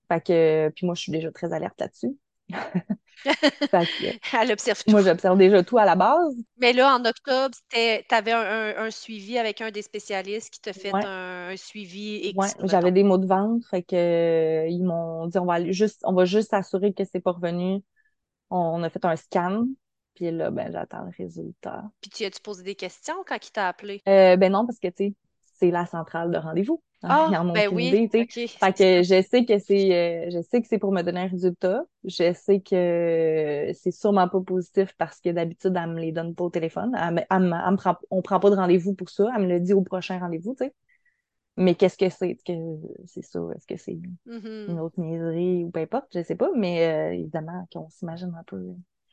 fait 0.08 0.20
que, 0.20 0.68
puis 0.74 0.84
moi, 0.84 0.96
je 0.96 1.02
suis 1.02 1.12
déjà 1.12 1.30
très 1.30 1.52
alerte 1.52 1.80
là-dessus. 1.80 2.16
Elle 4.32 4.52
observe 4.52 4.82
tout. 4.84 4.90
Moi, 4.90 5.02
j'observe 5.02 5.38
déjà 5.38 5.62
tout 5.62 5.78
à 5.78 5.84
la 5.84 5.96
base. 5.96 6.34
Mais 6.58 6.72
là, 6.72 6.94
en 6.94 7.04
octobre, 7.04 7.54
tu 7.70 8.14
avais 8.14 8.32
un, 8.32 8.90
suivi 8.90 9.38
avec 9.38 9.60
un 9.60 9.70
des 9.70 9.82
spécialistes 9.82 10.50
qui 10.50 10.60
t'a 10.60 10.72
fait 10.72 10.92
un, 10.94 11.56
suivi. 11.56 12.32
Oui, 12.36 12.46
j'avais 12.64 12.92
des 12.92 13.02
mots 13.02 13.18
de 13.18 13.26
ventre. 13.26 13.66
Fait 13.68 13.82
que, 13.82 13.96
euh, 13.96 14.68
ils 14.68 14.84
m'ont 14.84 15.26
dit 15.26 15.38
on 15.38 15.46
va 15.46 15.70
juste, 15.70 16.02
on 16.04 16.12
va 16.12 16.24
juste 16.24 16.50
s'assurer 16.50 16.92
que 16.92 17.04
c'est 17.04 17.20
pas 17.20 17.32
revenu. 17.32 17.82
On, 18.50 18.82
a 18.82 18.90
fait 18.90 19.04
un 19.04 19.16
scan. 19.16 19.66
Puis 20.14 20.30
là, 20.30 20.50
ben, 20.50 20.72
j'attends 20.72 21.04
le 21.04 21.12
résultat. 21.16 21.84
Puis 22.00 22.10
tu 22.10 22.24
as-tu 22.24 22.40
posé 22.40 22.62
des 22.62 22.74
questions 22.74 23.16
quand 23.26 23.36
il 23.46 23.50
t'a 23.50 23.68
appelé? 23.68 24.00
Euh, 24.08 24.36
ben 24.36 24.50
non, 24.50 24.64
parce 24.64 24.78
que, 24.78 24.88
tu 24.88 25.08
sais, 25.08 25.14
c'est 25.58 25.70
la 25.70 25.86
centrale 25.86 26.30
de 26.30 26.38
rendez-vous. 26.38 26.82
Ah, 27.02 27.44
ben 27.54 27.68
oui. 27.72 28.08
Fait 28.10 28.26
que 28.26 29.02
je 29.02 29.22
sais 29.22 29.44
que 29.44 29.58
c'est 29.58 29.94
euh, 29.94 30.30
je 30.30 30.42
sais 30.42 30.62
que 30.62 30.66
c'est 30.68 30.78
pour 30.78 30.92
me 30.92 31.02
donner 31.02 31.20
un 31.20 31.28
résultat. 31.28 31.84
Je 32.04 32.32
sais 32.32 32.60
que 32.60 33.70
c'est 33.74 33.90
sûrement 33.90 34.28
pas 34.28 34.40
positif 34.40 34.94
parce 34.96 35.20
que 35.20 35.30
d'habitude, 35.30 35.74
elle 35.76 35.90
me 35.90 36.00
les 36.00 36.12
donne 36.12 36.34
pas 36.34 36.44
au 36.44 36.50
téléphone. 36.50 36.96
Elle, 36.98 37.40
me, 37.40 37.76
prend, 37.76 37.96
on 38.10 38.22
prend 38.22 38.40
pas 38.40 38.50
de 38.50 38.56
rendez-vous 38.56 38.94
pour 38.94 39.10
ça. 39.10 39.30
Elle 39.36 39.42
me 39.42 39.48
le 39.48 39.60
dit 39.60 39.74
au 39.74 39.82
prochain 39.82 40.18
rendez-vous, 40.18 40.54
tu 40.58 40.64
sais. 40.64 40.74
Mais 41.58 41.74
qu'est-ce 41.74 41.96
que 41.96 42.10
c'est? 42.10 42.36
que 42.46 42.52
c'est 43.06 43.22
ça? 43.22 43.40
Est-ce 43.54 43.66
que 43.66 43.76
c'est 43.78 43.98
mm-hmm. 44.26 44.70
une 44.70 44.80
autre 44.80 45.00
niaiserie 45.00 45.64
ou 45.64 45.70
peu 45.70 45.80
importe? 45.80 46.08
Je 46.14 46.22
sais 46.22 46.34
pas, 46.34 46.50
mais 46.54 46.86
euh, 46.86 47.14
évidemment 47.14 47.66
qu'on 47.72 47.88
s'imagine 47.88 48.34
un 48.38 48.44
peu. 48.44 48.62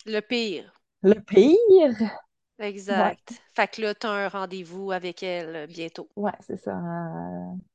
Le 0.05 0.19
pire. 0.19 0.73
Le 1.03 1.15
pire! 1.15 2.11
Exact. 2.59 3.33
Fait 3.55 3.67
que 3.67 3.81
là, 3.81 3.95
tu 3.95 4.07
as 4.07 4.11
un 4.11 4.27
rendez-vous 4.27 4.91
avec 4.91 5.23
elle 5.23 5.55
euh, 5.55 5.67
bientôt. 5.67 6.09
Ouais, 6.15 6.31
c'est 6.41 6.57
ça 6.57 6.79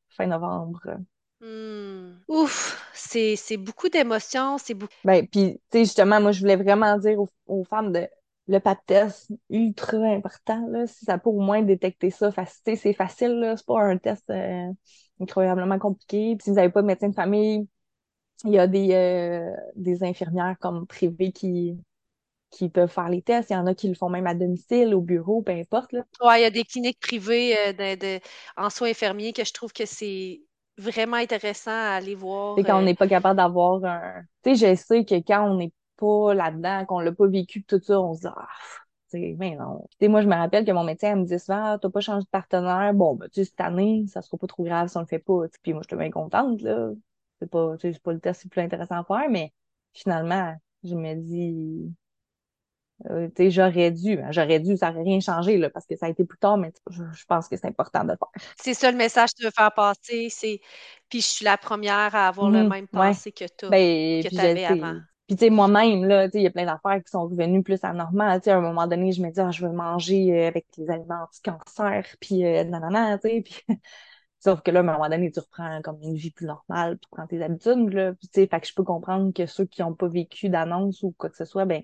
fin 0.09 0.27
novembre. 0.27 0.99
Hmm. 1.41 2.17
Ouf, 2.27 2.91
c'est, 2.93 3.57
beaucoup 3.57 3.89
d'émotions, 3.89 4.59
c'est 4.59 4.75
beaucoup. 4.75 4.93
Ben, 5.05 5.27
puis, 5.27 5.61
tu 5.71 5.79
sais, 5.79 5.85
justement, 5.85 6.21
moi, 6.21 6.33
je 6.33 6.41
voulais 6.41 6.57
vraiment 6.57 6.99
dire 6.99 7.19
aux, 7.47 7.65
femmes 7.65 7.93
de 7.93 8.09
le 8.49 8.59
de 8.59 8.75
test 8.87 9.31
ultra 9.51 9.99
important, 9.99 10.67
là, 10.69 10.87
si 10.87 11.05
ça 11.05 11.19
peut 11.19 11.29
au 11.29 11.39
moins 11.39 11.63
détecter 11.63 12.11
ça. 12.11 12.31
c'est 12.65 12.93
facile, 12.95 13.39
là, 13.41 13.57
c'est 13.57 13.67
pas 13.67 13.83
un 13.83 13.99
test 13.99 14.29
euh, 14.31 14.73
incroyablement 15.21 15.79
compliqué. 15.79 16.35
Puis, 16.37 16.45
si 16.45 16.51
vous 16.51 16.57
n'avez 16.57 16.71
pas 16.71 16.83
de 16.83 16.87
médecin 16.87 17.09
de 17.09 17.15
famille, 17.15 17.69
il 18.45 18.53
y 18.53 18.59
a 18.59 18.67
des, 18.67 18.95
euh, 18.95 19.55
des 19.77 20.03
infirmières 20.03 20.57
comme 20.61 20.87
privées 20.87 21.33
qui, 21.33 21.77
qui 22.51 22.69
peuvent 22.69 22.91
faire 22.91 23.09
les 23.09 23.23
tests. 23.23 23.51
Il 23.51 23.55
y 23.55 23.57
en 23.57 23.67
a 23.67 23.75
qui 23.75 23.89
le 23.89 23.95
font 23.95 24.09
même 24.09 24.27
à 24.27 24.35
domicile, 24.35 24.95
au 24.95 25.01
bureau, 25.01 25.43
peu 25.43 25.53
importe. 25.53 25.93
Oui, 25.93 26.35
il 26.37 26.43
y 26.43 26.45
a 26.45 26.51
des 26.51 26.65
cliniques 26.65 27.01
privées 27.01 27.57
euh, 27.57 27.73
de, 27.73 28.21
en 28.57 28.71
soins 28.71 28.91
infirmiers 28.91 29.33
que 29.33 29.45
je 29.45 29.53
trouve 29.53 29.73
que 29.73 29.87
c'est 29.87 30.41
vraiment 30.77 31.17
intéressant 31.17 31.71
à 31.71 31.97
aller 31.97 32.15
voir. 32.15 32.57
C'est 32.57 32.65
quand 32.65 32.79
on 32.79 32.83
euh, 32.83 32.85
n'est 32.85 32.95
pas 32.95 33.09
capable 33.09 33.37
d'avoir 33.37 33.85
un. 33.85 34.23
Tu 34.43 34.57
sais, 34.57 34.77
je 34.77 34.81
sais 34.81 35.05
que 35.05 35.17
quand 35.17 35.51
on 35.51 35.57
n'est 35.57 35.73
pas 35.97 36.35
là-dedans, 36.35 36.87
qu'on 36.87 37.01
l'a 37.01 37.13
pas 37.13 37.27
vécu 37.27 37.65
tout 37.65 37.81
ça, 37.81 38.01
on 38.01 38.15
se 38.15 38.21
dit 38.21 38.29
ah, 38.29 38.49
mais 39.13 39.57
non. 39.57 39.89
sais, 40.01 40.09
moi, 40.09 40.21
je 40.23 40.27
me 40.29 40.35
rappelle 40.35 40.65
que 40.65 40.73
mon 40.73 40.85
médecin 40.85 41.17
me 41.17 41.23
disait 41.23 41.39
souvent, 41.39 41.63
ah, 41.65 41.79
t'as 41.81 41.91
pas 41.91 42.01
changé 42.01 42.25
de 42.25 42.29
partenaire. 42.29 42.93
Bon, 42.95 43.15
ben, 43.15 43.29
tu 43.29 43.41
sais, 43.41 43.45
cette 43.45 43.61
année, 43.61 44.05
ça 44.09 44.23
sera 44.23 44.37
pas 44.37 44.47
trop 44.47 44.65
grave 44.65 44.89
si 44.89 44.97
on 44.97 45.01
le 45.01 45.07
fait 45.07 45.19
pas. 45.19 45.43
Puis 45.63 45.73
moi, 45.73 45.83
j'étais 45.83 45.97
bien 45.97 46.11
contente, 46.11 46.61
là. 46.63 46.91
C'est 47.41 47.51
pas, 47.51 47.77
c'est 47.81 48.03
pas 48.03 48.13
le 48.13 48.21
test 48.21 48.45
le 48.45 48.51
plus 48.51 48.61
intéressant 48.61 48.97
à 48.97 49.05
faire, 49.05 49.31
mais 49.31 49.53
finalement, 49.93 50.55
je 50.83 50.95
me 50.95 51.15
dis, 51.15 51.93
euh, 53.11 53.29
j'aurais 53.49 53.91
dû, 53.91 54.19
hein, 54.21 54.29
j'aurais 54.31 54.59
dû, 54.59 54.77
ça 54.77 54.91
n'aurait 54.91 55.05
rien 55.05 55.21
changé 55.21 55.57
là, 55.57 55.71
parce 55.71 55.87
que 55.87 55.97
ça 55.97 56.07
a 56.07 56.09
été 56.09 56.25
plus 56.25 56.39
tard, 56.39 56.57
mais 56.57 56.73
je, 56.91 57.25
pense 57.27 57.49
que 57.49 57.57
c'est 57.57 57.67
important 57.67 58.03
de 58.03 58.11
le 58.11 58.17
faire. 58.17 58.51
C'est 58.61 58.75
ça 58.75 58.91
le 58.91 58.97
message 58.97 59.31
que 59.31 59.39
tu 59.39 59.45
veux 59.45 59.53
faire 59.57 59.73
passer, 59.73 60.29
c'est 60.31 60.61
puis 61.09 61.21
je 61.21 61.27
suis 61.27 61.45
la 61.45 61.57
première 61.57 62.15
à 62.15 62.29
avoir 62.29 62.51
le 62.51 62.65
mmh, 62.65 62.69
même 62.69 62.89
pensée 62.89 63.33
que 63.33 63.45
toi, 63.57 63.71
ben, 63.71 64.23
que 64.23 64.29
tu 64.29 64.39
avais 64.39 64.65
avant. 64.65 64.97
Puis 65.27 65.37
tu 65.37 65.45
sais, 65.45 65.51
moi-même, 65.51 66.07
là, 66.07 66.27
il 66.33 66.41
y 66.41 66.47
a 66.47 66.51
plein 66.51 66.65
d'affaires 66.65 67.03
qui 67.05 67.11
sont 67.11 67.29
revenues 67.29 67.63
plus 67.63 67.85
à 67.85 67.93
normal. 67.93 68.41
à 68.45 68.55
un 68.55 68.61
moment 68.63 68.87
donné, 68.87 69.13
je 69.13 69.21
me 69.21 69.31
dis, 69.31 69.41
ah, 69.41 69.51
je 69.51 69.67
veux 69.67 69.73
manger 69.73 70.33
euh, 70.33 70.49
avec 70.49 70.67
les 70.79 70.89
aliments 70.89 71.25
anti-cancer, 71.25 72.07
puis 72.19 72.47
euh, 72.47 72.65
nanana, 72.65 73.19
tu 73.19 73.29
sais, 73.29 73.43
puis... 73.43 73.63
Sauf 74.41 74.63
que 74.63 74.71
là, 74.71 74.81
à 74.81 74.83
un 74.83 74.87
moment 74.87 75.09
donné, 75.09 75.33
tu 75.33 75.41
reprends 75.41 75.83
comme 75.83 75.99
une 76.01 76.15
vie 76.15 76.31
plus 76.31 76.47
normale, 76.47 76.97
puis 76.97 77.09
tu 77.11 77.17
prends 77.17 77.27
tes 77.27 77.43
habitudes, 77.43 77.93
là. 77.93 78.13
Puis, 78.15 78.29
tu 78.29 78.41
sais, 78.41 78.47
fait 78.47 78.61
que 78.61 78.69
je 78.69 78.73
peux 78.75 78.85
comprendre 78.85 79.33
que 79.33 79.47
ceux 79.47 79.65
qui 79.65 79.83
n'ont 79.83 79.95
pas 79.95 80.07
vécu 80.07 80.49
d'annonce 80.49 81.03
ou 81.03 81.13
quoi 81.19 81.29
que 81.29 81.37
ce 81.37 81.45
soit, 81.45 81.65
ben, 81.65 81.83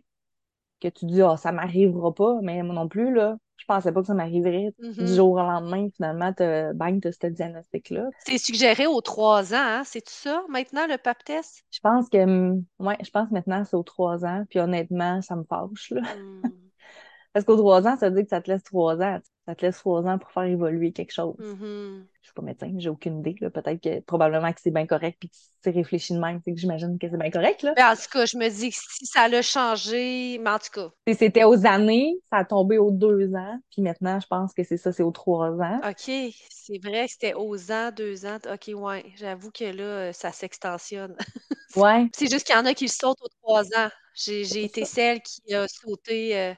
que 0.81 0.89
tu 0.89 1.07
dis, 1.07 1.23
ah, 1.23 1.37
ça 1.37 1.53
m'arrivera 1.53 2.13
pas, 2.13 2.39
mais 2.43 2.63
moi 2.63 2.75
non 2.75 2.89
plus, 2.89 3.13
là, 3.15 3.37
je 3.57 3.65
pensais 3.67 3.93
pas 3.93 4.01
que 4.01 4.07
ça 4.07 4.15
m'arriverait. 4.15 4.75
Du 4.79 4.89
mm-hmm. 4.89 5.15
jour 5.15 5.33
au 5.33 5.37
lendemain, 5.39 5.89
finalement, 5.95 6.33
tu 6.33 6.45
bang, 6.75 7.01
tu 7.01 7.11
ce 7.13 7.27
diagnostic-là. 7.27 8.11
C'est 8.19 8.39
suggéré 8.39 8.87
aux 8.87 9.01
trois 9.01 9.55
ans, 9.55 9.59
hein? 9.59 9.83
C'est 9.85 10.09
ça, 10.09 10.43
maintenant, 10.49 10.87
le 10.87 10.99
pap 10.99 11.23
test? 11.25 11.65
Je 11.71 11.81
pense 11.81 12.09
que, 12.09 12.25
mm, 12.25 12.65
ouais, 12.81 12.99
je 13.03 13.11
pense 13.11 13.31
maintenant, 13.31 13.65
c'est 13.65 13.77
aux 13.77 13.83
trois 13.83 14.25
ans, 14.25 14.45
puis 14.51 14.59
honnêtement, 14.61 15.23
ça 15.23 15.37
me 15.37 15.45
fâche, 15.45 15.91
là. 15.91 16.03
Mm. 16.03 16.43
Parce 17.33 17.45
qu'aux 17.45 17.57
trois 17.57 17.87
ans, 17.89 17.97
ça 17.97 18.09
veut 18.09 18.15
dire 18.15 18.25
que 18.25 18.31
ça 18.31 18.41
te 18.41 18.51
laisse 18.51 18.63
trois 18.63 19.01
ans. 19.01 19.19
Ça 19.47 19.55
te 19.55 19.65
laisse 19.65 19.77
trois 19.77 20.03
ans 20.07 20.19
pour 20.19 20.31
faire 20.31 20.45
évoluer 20.45 20.93
quelque 20.93 21.13
chose. 21.13 21.37
Mm-hmm. 21.39 22.05
Je 22.23 22.27
suis 22.29 22.35
pas 22.35 22.41
médecin, 22.41 22.73
j'ai 22.79 22.89
aucune 22.89 23.19
idée. 23.19 23.35
Peut-être 23.35 23.79
que 23.83 24.01
probablement 24.01 24.51
que 24.51 24.61
c'est 24.63 24.71
bien 24.71 24.87
correct 24.87 25.19
puis 25.21 25.29
que 25.29 25.35
tu 25.63 25.71
réfléchi 25.71 26.15
de 26.15 26.19
même, 26.19 26.41
c'est 26.43 26.53
que 26.53 26.59
j'imagine 26.59 26.99
que 26.99 27.11
c'est 27.11 27.19
bien 27.19 27.31
correct. 27.31 27.63
Là. 27.63 27.75
Ben, 27.77 27.93
en 27.93 27.95
tout 27.95 28.09
cas, 28.11 28.25
je 28.25 28.39
me 28.39 28.49
dis 28.49 28.71
que 28.71 28.77
si 28.77 29.05
ça 29.05 29.29
l'a 29.29 29.43
changé, 29.43 30.39
mais 30.39 30.49
en 30.49 30.59
tout 30.59 30.71
cas. 30.73 30.91
C'était 31.13 31.45
aux 31.45 31.67
années, 31.67 32.15
ça 32.31 32.39
a 32.39 32.45
tombé 32.47 32.79
aux 32.79 32.91
deux 32.91 33.35
ans, 33.35 33.59
puis 33.71 33.83
maintenant, 33.83 34.19
je 34.19 34.27
pense 34.27 34.55
que 34.55 34.65
c'est 34.65 34.79
ça, 34.79 34.93
c'est 34.93 35.03
aux 35.03 35.13
trois 35.13 35.51
ans. 35.51 35.81
OK, 35.87 36.33
c'est 36.51 36.79
vrai 36.83 37.05
que 37.05 37.13
c'était 37.13 37.35
aux 37.35 37.71
ans, 37.71 37.91
deux 37.95 38.25
ans. 38.25 38.39
OK, 38.51 38.71
ouais. 38.75 39.05
J'avoue 39.17 39.51
que 39.51 39.65
là, 39.65 40.15
ça 40.15 40.33
s'extensionne. 40.33 41.15
ouais. 41.77 42.09
C'est 42.15 42.31
juste 42.31 42.47
qu'il 42.47 42.57
y 42.57 42.59
en 42.59 42.65
a 42.65 42.73
qui 42.73 42.89
sautent 42.89 43.21
aux 43.21 43.43
trois 43.43 43.65
ans. 43.77 43.91
J'ai 44.15 44.65
été 44.65 44.87
celle 44.87 45.21
qui 45.21 45.55
a 45.55 45.69
sauté. 45.69 46.39
Euh, 46.39 46.55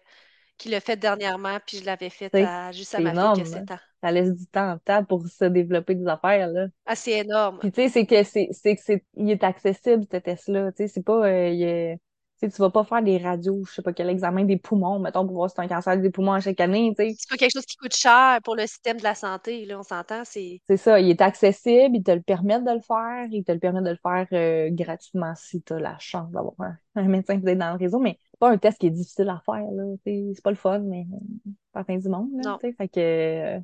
qui 0.59 0.69
l'a 0.69 0.81
fait 0.81 0.97
dernièrement, 0.97 1.59
puis 1.67 1.79
je 1.79 1.85
l'avais 1.85 2.11
fait 2.11 2.31
juste 2.73 2.95
à 2.95 3.01
ma 3.01 3.13
fille 3.13 3.43
que 3.43 3.49
7 3.49 3.71
ans. 3.71 3.79
Ça 4.03 4.13
laisse 4.13 4.33
du 4.35 4.47
temps 4.47 4.73
en 4.73 4.79
temps 4.79 5.05
pour 5.05 5.27
se 5.27 5.45
développer 5.47 5.95
des 5.95 6.07
affaires, 6.07 6.49
là. 6.49 6.67
Ah, 6.85 6.95
c'est 6.95 7.19
énorme. 7.19 7.59
Puis 7.59 7.73
tu 7.73 7.83
sais, 7.83 7.89
c'est 7.89 8.07
que 8.07 8.23
c'est, 8.23 8.49
c'est, 8.53 8.77
c'est, 8.77 9.05
il 9.17 9.31
est 9.31 9.43
accessible, 9.43 10.05
ce 10.11 10.17
test-là. 10.19 10.73
Tu 10.73 10.79
sais, 10.79 10.89
c'est 10.89 11.03
pas, 11.03 11.27
euh, 11.27 11.49
il 11.49 11.63
est... 11.63 11.99
Tu 12.39 12.49
sais, 12.49 12.53
tu 12.55 12.61
vas 12.61 12.69
pas 12.69 12.85
faire 12.85 13.03
des 13.03 13.17
radios, 13.17 13.65
je 13.67 13.73
sais 13.73 13.83
pas 13.83 13.95
quel 13.95 14.11
examen 14.11 14.45
des 14.45 14.59
poumons, 14.59 14.99
mettons, 14.99 15.25
pour 15.27 15.37
voir 15.37 15.49
si 15.49 15.55
tu 15.55 15.63
as 15.63 15.65
un 15.65 15.69
cancer 15.69 15.97
des 15.99 16.11
poumons 16.11 16.35
à 16.35 16.41
chaque 16.41 16.61
année, 16.61 16.93
tu 16.95 17.03
sais. 17.03 17.15
C'est 17.19 17.31
pas 17.31 17.37
quelque 17.39 17.55
chose 17.55 17.65
qui 17.65 17.77
coûte 17.77 17.97
cher 17.97 18.41
pour 18.45 18.55
le 18.55 18.67
système 18.67 18.99
de 18.99 19.05
la 19.05 19.15
santé, 19.15 19.65
là, 19.65 19.79
on 19.79 19.83
s'entend, 19.83 20.23
c'est... 20.27 20.61
C'est 20.69 20.77
ça, 20.77 21.01
il 21.01 21.09
est 21.09 21.23
accessible, 21.23 21.97
ils 21.97 22.03
te 22.03 22.11
le 22.11 22.21
permettent 22.21 22.65
de 22.65 22.73
le 22.73 22.81
faire, 22.81 23.27
ils 23.31 23.43
te 23.43 23.53
le 23.53 23.59
permettent 23.59 23.85
de 23.85 23.91
le 23.91 23.97
faire 24.03 24.27
euh, 24.35 24.69
gratuitement 24.71 25.33
si 25.35 25.63
tu 25.63 25.73
as 25.73 25.79
la 25.79 25.99
chance 25.99 26.31
d'avoir 26.31 26.53
un, 26.59 26.77
un 26.97 27.09
médecin 27.09 27.41
qui 27.41 27.49
est 27.49 27.57
dans 27.57 27.73
le 27.73 27.79
réseau, 27.79 28.01
mais 28.01 28.19
pas 28.39 28.51
un 28.51 28.59
test 28.59 28.79
qui 28.79 28.87
est 28.89 28.91
difficile 28.91 29.29
à 29.29 29.41
faire, 29.45 29.65
c'est 30.05 30.43
pas 30.43 30.51
le 30.51 30.57
fun, 30.57 30.81
mais 30.81 31.07
c'est 31.45 31.73
pas 31.73 31.81
la 31.81 31.85
fin 31.85 31.97
du 31.99 32.09
monde, 32.09 32.31
là, 32.43 32.59
fait 32.77 32.89
que 32.89 33.01
euh, 33.01 33.61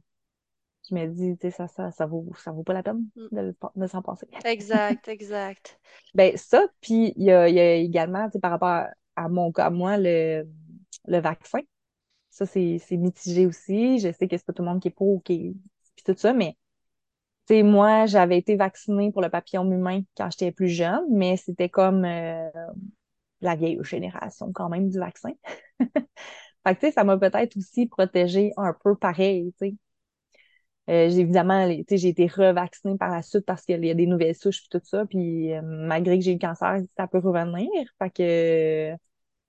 je 0.91 0.95
me 0.95 1.07
dis, 1.09 1.37
tu 1.39 1.49
sais, 1.49 1.51
ça, 1.53 1.69
ça, 1.69 1.91
ça 1.93 2.07
vaut, 2.07 2.29
ça 2.39 2.53
vaut 2.53 2.63
pas 2.65 2.75
la 2.75 2.83
peine 2.83 3.07
Mm. 3.17 3.29
de, 3.33 3.55
de 3.77 3.87
s'en 3.87 4.03
passer. 4.03 4.29
Exact, 4.45 5.09
exact. 5.09 5.79
Ben, 6.15 6.37
ça, 6.37 6.67
puis 6.81 7.13
il 7.17 7.25
y 7.25 7.31
a, 7.31 7.49
y 7.49 7.59
a 7.61 7.75
également, 7.77 8.27
tu 8.29 8.33
sais, 8.33 8.41
par 8.41 8.51
rapport 8.51 8.87
à, 9.17 9.29
mon 9.29 9.51
cas, 9.53 9.67
à 9.67 9.71
moi, 9.71 9.97
le, 9.99 10.47
le 11.07 11.19
vaccin. 11.21 11.61
Ça, 12.31 12.47
c'est 12.47 12.81
mitigé 12.93 13.47
aussi. 13.47 14.01
Je 14.01 14.13
sais 14.13 14.29
que 14.29 14.37
c'est 14.39 14.47
pas 14.47 14.53
tout 14.55 14.63
le 14.63 14.69
monde 14.71 14.81
qui 14.83 14.89
est 14.89 14.93
pour, 14.93 15.23
qui 15.25 15.35
est- 15.35 15.55
puis 15.97 16.05
tout 16.07 16.15
ça, 16.19 16.33
mais 16.35 16.57
tu 17.49 17.55
sais, 17.57 17.63
moi, 17.65 18.07
j'avais 18.07 18.39
été 18.39 18.57
vaccinée 18.57 19.13
pour 19.13 19.23
le 19.23 19.31
papillome 19.31 19.73
humain 19.73 20.03
quand 20.17 20.31
j'étais 20.31 20.53
plus 20.53 20.69
jeune, 20.69 21.05
mais 21.11 21.37
c'était 21.39 21.69
comme 21.71 22.05
euh, 22.05 22.51
la 23.43 23.57
vieille 23.57 23.79
génération 23.83 24.53
quand 24.53 24.69
même 24.69 24.89
du 24.91 24.99
vaccin. 24.99 25.33
Fait 26.67 26.75
que, 26.77 26.81
tu 26.81 26.87
sais, 26.87 26.93
ça 26.93 27.05
m'a 27.05 27.19
peut-être 27.19 27.57
aussi 27.57 27.87
protégée 27.87 28.53
un 28.57 28.75
peu 28.75 28.97
pareil, 28.97 29.53
tu. 29.61 29.77
Euh, 30.91 31.09
j'ai 31.11 31.21
évidemment, 31.21 31.69
j'ai 31.89 32.09
été 32.09 32.27
revaccinée 32.27 32.97
par 32.99 33.11
la 33.11 33.23
suite 33.23 33.47
parce 33.47 33.65
qu'il 33.65 33.85
y 33.85 33.91
a 33.91 33.95
des 33.95 34.07
nouvelles 34.07 34.35
souches 34.35 34.61
puis 34.61 34.69
tout 34.81 34.85
ça. 34.85 35.07
Puis 35.07 35.53
euh, 35.53 35.61
malgré 35.63 36.19
que 36.19 36.25
j'ai 36.25 36.33
eu 36.33 36.35
le 36.35 36.41
cancer, 36.41 36.79
ça 36.97 37.07
peut 37.07 37.19
revenir. 37.19 37.69
Fait 37.99 38.11
que 38.11 38.97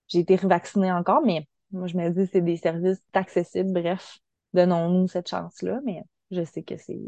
j'ai 0.08 0.18
été 0.20 0.36
revaccinée 0.36 0.92
encore, 0.92 1.22
mais 1.24 1.46
moi, 1.72 1.88
je 1.88 1.96
me 1.96 2.10
dis 2.10 2.28
c'est 2.32 2.40
des 2.42 2.56
services 2.56 3.02
accessibles. 3.14 3.72
Bref, 3.72 4.18
donnons-nous 4.52 5.08
cette 5.08 5.28
chance-là. 5.28 5.80
Mais 5.84 6.02
je 6.30 6.44
sais 6.44 6.62
que 6.62 6.76
c'est 6.76 7.00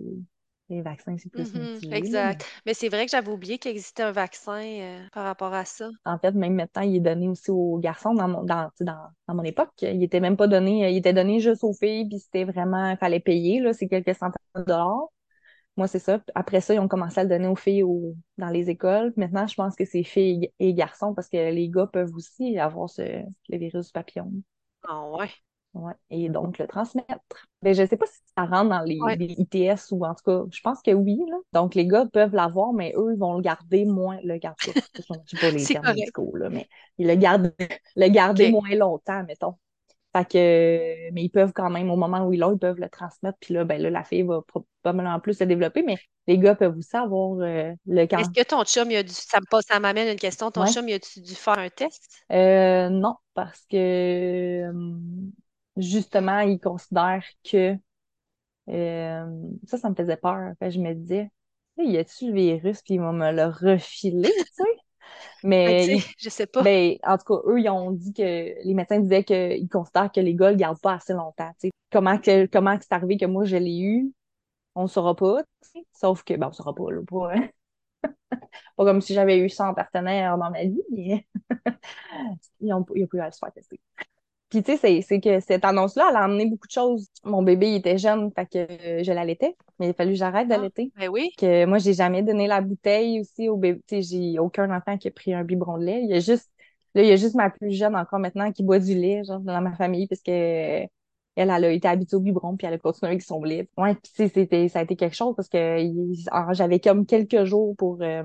les 0.68 0.82
vaccins, 0.82 1.16
c'est 1.18 1.30
plus 1.32 1.48
là, 1.54 1.60
exact. 1.90 2.44
mais 2.44 2.46
Mais 2.66 2.74
c'est 2.74 2.88
vrai 2.88 3.04
que 3.06 3.10
j'avais 3.12 3.30
oublié 3.30 3.58
qu'il 3.58 3.70
existait 3.70 4.02
un 4.02 4.12
vaccin 4.12 4.60
euh, 4.62 5.08
par 5.12 5.24
rapport 5.24 5.52
à 5.54 5.64
ça. 5.64 5.88
en 6.04 6.18
fait, 6.18 6.32
même 6.32 6.54
maintenant, 6.54 6.82
il 6.82 6.96
est 6.96 7.00
donné 7.00 7.28
aussi 7.28 7.50
aux 7.50 7.78
garçons 7.78 8.14
dans 8.14 8.28
mon, 8.28 8.44
dans, 8.44 8.70
dans, 8.80 9.08
dans 9.26 9.34
mon 9.34 9.42
époque. 9.42 9.70
Il 9.82 10.02
était 10.04 10.20
même 10.20 10.36
pas 10.36 10.46
donné, 10.46 10.88
il 10.92 10.96
était 10.96 11.12
donné 11.12 11.40
juste 11.40 11.64
aux 11.64 11.72
filles, 11.74 12.08
puis 12.08 12.20
c'était 12.20 12.44
vraiment, 12.44 12.90
il 12.90 12.96
fallait 12.96 13.18
payer, 13.20 13.60
là, 13.60 13.72
c'est 13.72 13.88
quelques 13.88 14.14
centaines 14.14 14.38
de 14.54 14.62
dollars. 14.62 15.08
Moi, 15.76 15.88
c'est 15.88 15.98
ça. 16.00 16.20
Après 16.34 16.60
ça, 16.62 16.74
ils 16.74 16.80
ont 16.80 16.88
commencé 16.88 17.20
à 17.20 17.24
le 17.24 17.30
donner 17.30 17.48
aux 17.48 17.56
filles 17.56 17.82
au- 17.84 18.16
dans 18.38 18.48
les 18.50 18.70
écoles. 18.70 19.12
Maintenant, 19.16 19.46
je 19.46 19.54
pense 19.56 19.76
que 19.76 19.84
c'est 19.86 20.04
filles 20.04 20.52
et 20.60 20.74
garçons 20.74 21.14
parce 21.14 21.28
que 21.28 21.36
les 21.52 21.68
gars 21.70 21.86
peuvent 21.88 22.14
aussi 22.16 22.58
avoir 22.58 22.90
ce, 22.90 23.02
le 23.50 23.58
virus 23.58 23.86
du 23.88 23.92
papillon. 23.92 24.32
Ah 24.84 25.04
ouais. 25.10 25.30
Ouais. 25.76 25.92
Et 26.10 26.28
donc 26.30 26.58
le 26.58 26.66
transmettre. 26.66 27.18
Ben, 27.60 27.74
je 27.74 27.86
sais 27.86 27.96
pas 27.98 28.06
si 28.06 28.18
ça 28.36 28.44
rentre 28.46 28.70
dans 28.70 28.80
les, 28.82 28.98
Ouais. 29.00 29.16
les 29.16 29.34
ITS 29.38 29.90
ou 29.92 30.06
en 30.06 30.14
tout 30.14 30.22
cas, 30.24 30.42
je 30.50 30.60
pense 30.62 30.80
que 30.80 30.90
oui. 30.92 31.18
Là. 31.28 31.36
Donc 31.52 31.74
les 31.74 31.86
gars 31.86 32.06
peuvent 32.10 32.34
l'avoir, 32.34 32.72
mais 32.72 32.94
eux, 32.96 33.12
ils 33.14 33.18
vont 33.18 33.34
le 33.34 33.42
garder 33.42 33.84
moins. 33.84 34.18
Le 34.24 34.38
garder, 34.38 34.56
je 34.94 35.02
sais 35.26 35.36
pas 35.38 35.50
les 35.50 35.64
termes 35.64 35.94
médicaux, 35.94 36.34
là, 36.36 36.48
mais 36.48 36.66
ils 36.98 37.06
le 37.06 37.14
gardent, 37.16 37.52
le 37.96 38.08
garder 38.08 38.50
moins 38.50 38.74
longtemps, 38.74 39.22
mettons. 39.24 39.54
Fait 40.16 40.24
que, 40.26 41.10
mais 41.12 41.24
ils 41.24 41.30
peuvent 41.30 41.52
quand 41.52 41.70
même, 41.70 41.90
au 41.90 41.96
moment 41.96 42.26
où 42.26 42.32
ils 42.32 42.38
l'ont, 42.40 42.52
ils 42.54 42.58
peuvent 42.58 42.80
le 42.80 42.88
transmettre. 42.88 43.36
Puis 43.40 43.52
là, 43.54 43.64
ben 43.64 43.80
là, 43.82 43.90
la 43.90 44.02
fille 44.04 44.22
va 44.22 44.40
probablement 44.82 45.20
plus 45.20 45.34
se 45.38 45.44
développer, 45.44 45.82
mais 45.82 45.98
les 46.26 46.38
gars 46.38 46.54
peuvent 46.54 46.76
aussi 46.78 46.96
avoir 46.96 47.38
euh, 47.40 47.72
le 47.86 48.06
Est-ce 48.18 48.30
cancer. 48.30 48.32
que 48.34 48.42
ton 48.44 48.64
chum, 48.64 48.90
il 48.90 48.96
a 48.96 49.02
dû... 49.02 49.12
ça 49.12 49.40
me 49.40 49.46
passe, 49.50 49.66
ça 49.68 49.78
m'amène 49.78 50.08
une 50.08 50.18
question. 50.18 50.50
Ton 50.50 50.62
Ouais. 50.62 50.72
chum, 50.72 50.88
il 50.88 50.94
a-tu 50.94 51.20
dû 51.20 51.34
faire 51.34 51.58
un 51.58 51.68
test? 51.68 52.02
Euh, 52.32 52.88
non, 52.88 53.16
parce 53.34 53.66
que 53.70 53.76
euh, 53.76 54.72
justement, 55.76 56.40
ils 56.40 56.60
considèrent 56.60 57.24
que 57.44 57.76
euh, 58.68 59.26
ça, 59.66 59.78
ça 59.78 59.90
me 59.90 59.94
faisait 59.94 60.16
peur. 60.16 60.52
Fait 60.58 60.70
je 60.70 60.80
me 60.80 60.94
disais, 60.94 61.30
Hey, 61.78 61.90
y 61.92 61.98
a-tu 61.98 62.28
le 62.28 62.32
virus, 62.32 62.82
puis 62.82 62.94
ils 62.94 63.00
vont 63.00 63.12
me 63.12 63.32
le 63.32 63.44
refiler, 63.46 64.30
tu 64.30 64.44
sais? 64.52 64.64
Ben, 65.42 65.78
Mais 65.78 65.98
sais, 65.98 66.14
je 66.18 66.28
sais 66.30 66.46
pas. 66.46 66.62
Ben, 66.62 66.96
en 67.04 67.18
tout 67.18 67.24
cas, 67.24 67.42
eux, 67.46 67.60
ils 67.60 67.68
ont 67.68 67.90
dit 67.92 68.12
que 68.12 68.22
les 68.22 68.74
médecins 68.74 68.98
disaient 68.98 69.24
qu'ils 69.24 69.68
considèrent 69.68 70.10
que 70.10 70.20
les 70.20 70.34
gars 70.34 70.50
le 70.50 70.56
gardent 70.56 70.80
pas 70.80 70.94
assez 70.94 71.12
longtemps. 71.12 71.52
Comment 71.92 72.18
que 72.18 72.46
comment 72.46 72.76
c'est 72.80 72.92
arrivé 72.92 73.16
que 73.16 73.26
moi 73.26 73.44
je 73.44 73.56
l'ai 73.56 73.78
eu, 73.78 74.12
on 74.74 74.84
ne 74.84 74.88
saura 74.88 75.14
pas. 75.14 75.42
Sauf 75.92 76.24
que, 76.24 76.34
ben, 76.34 76.48
on 76.48 76.52
saura 76.52 76.74
pas, 76.74 76.90
là, 76.90 77.00
pas, 77.06 77.34
pas 78.76 78.84
comme 78.84 79.00
si 79.00 79.14
j'avais 79.14 79.38
eu 79.38 79.48
100 79.48 79.74
partenaires 79.74 80.36
dans 80.38 80.50
ma 80.50 80.64
vie, 80.64 80.82
mais 80.90 81.26
ils 82.60 82.72
ont, 82.72 82.84
ils 82.94 83.04
ont 83.04 83.06
pu 83.06 83.20
aller 83.20 83.32
se 83.32 83.38
faire 83.38 83.52
tester. 83.52 83.80
Puis, 84.48 84.62
tu 84.62 84.76
sais, 84.76 85.02
c'est, 85.02 85.20
que 85.20 85.40
cette 85.40 85.64
annonce-là, 85.64 86.06
elle 86.10 86.16
a 86.16 86.20
amené 86.20 86.46
beaucoup 86.46 86.68
de 86.68 86.72
choses. 86.72 87.08
Mon 87.24 87.42
bébé, 87.42 87.70
il 87.70 87.76
était 87.76 87.98
jeune, 87.98 88.30
fait 88.32 88.46
que 88.46 88.58
euh, 88.58 89.02
je 89.02 89.12
l'allaitais, 89.12 89.56
mais 89.78 89.86
il 89.86 89.90
a 89.90 89.94
fallu 89.94 90.12
que 90.12 90.18
j'arrête 90.18 90.46
Ah, 90.50 90.56
d'allaiter. 90.56 90.92
ben 90.96 91.08
oui. 91.08 91.30
Que 91.36 91.64
moi, 91.64 91.78
j'ai 91.78 91.94
jamais 91.94 92.22
donné 92.22 92.46
la 92.46 92.60
bouteille 92.60 93.20
aussi 93.20 93.48
au 93.48 93.56
bébé. 93.56 93.80
Tu 93.88 94.02
sais, 94.02 94.02
j'ai 94.02 94.38
aucun 94.38 94.70
enfant 94.70 94.96
qui 94.98 95.08
a 95.08 95.10
pris 95.10 95.34
un 95.34 95.42
biberon 95.42 95.78
de 95.78 95.84
lait. 95.84 96.00
Il 96.02 96.10
y 96.10 96.14
a 96.14 96.20
juste, 96.20 96.48
là, 96.94 97.02
il 97.02 97.08
y 97.08 97.12
a 97.12 97.16
juste 97.16 97.34
ma 97.34 97.50
plus 97.50 97.72
jeune 97.72 97.96
encore 97.96 98.20
maintenant 98.20 98.52
qui 98.52 98.62
boit 98.62 98.78
du 98.78 98.94
lait, 98.94 99.24
genre, 99.24 99.40
dans 99.40 99.60
ma 99.60 99.74
famille, 99.74 100.06
parce 100.06 100.22
que 100.22 100.86
elle, 101.36 101.50
elle 101.50 101.64
a 101.64 101.70
été 101.70 101.86
habituée 101.86 102.16
au 102.16 102.20
biberon, 102.20 102.56
puis 102.56 102.66
elle 102.66 102.74
a 102.74 102.78
continué 102.78 103.10
avec 103.10 103.22
son 103.22 103.42
lait. 103.42 103.68
Ouais, 103.76 103.94
puis 103.94 104.10
tu 104.14 104.22
sais, 104.22 104.28
c'était, 104.32 104.68
ça 104.68 104.78
a 104.78 104.82
été 104.82 104.96
quelque 104.96 105.16
chose 105.16 105.34
parce 105.36 105.48
que 105.48 105.78
j'avais 106.52 106.80
comme 106.80 107.04
quelques 107.04 107.44
jours 107.44 107.76
pour, 107.76 108.00
euh, 108.00 108.22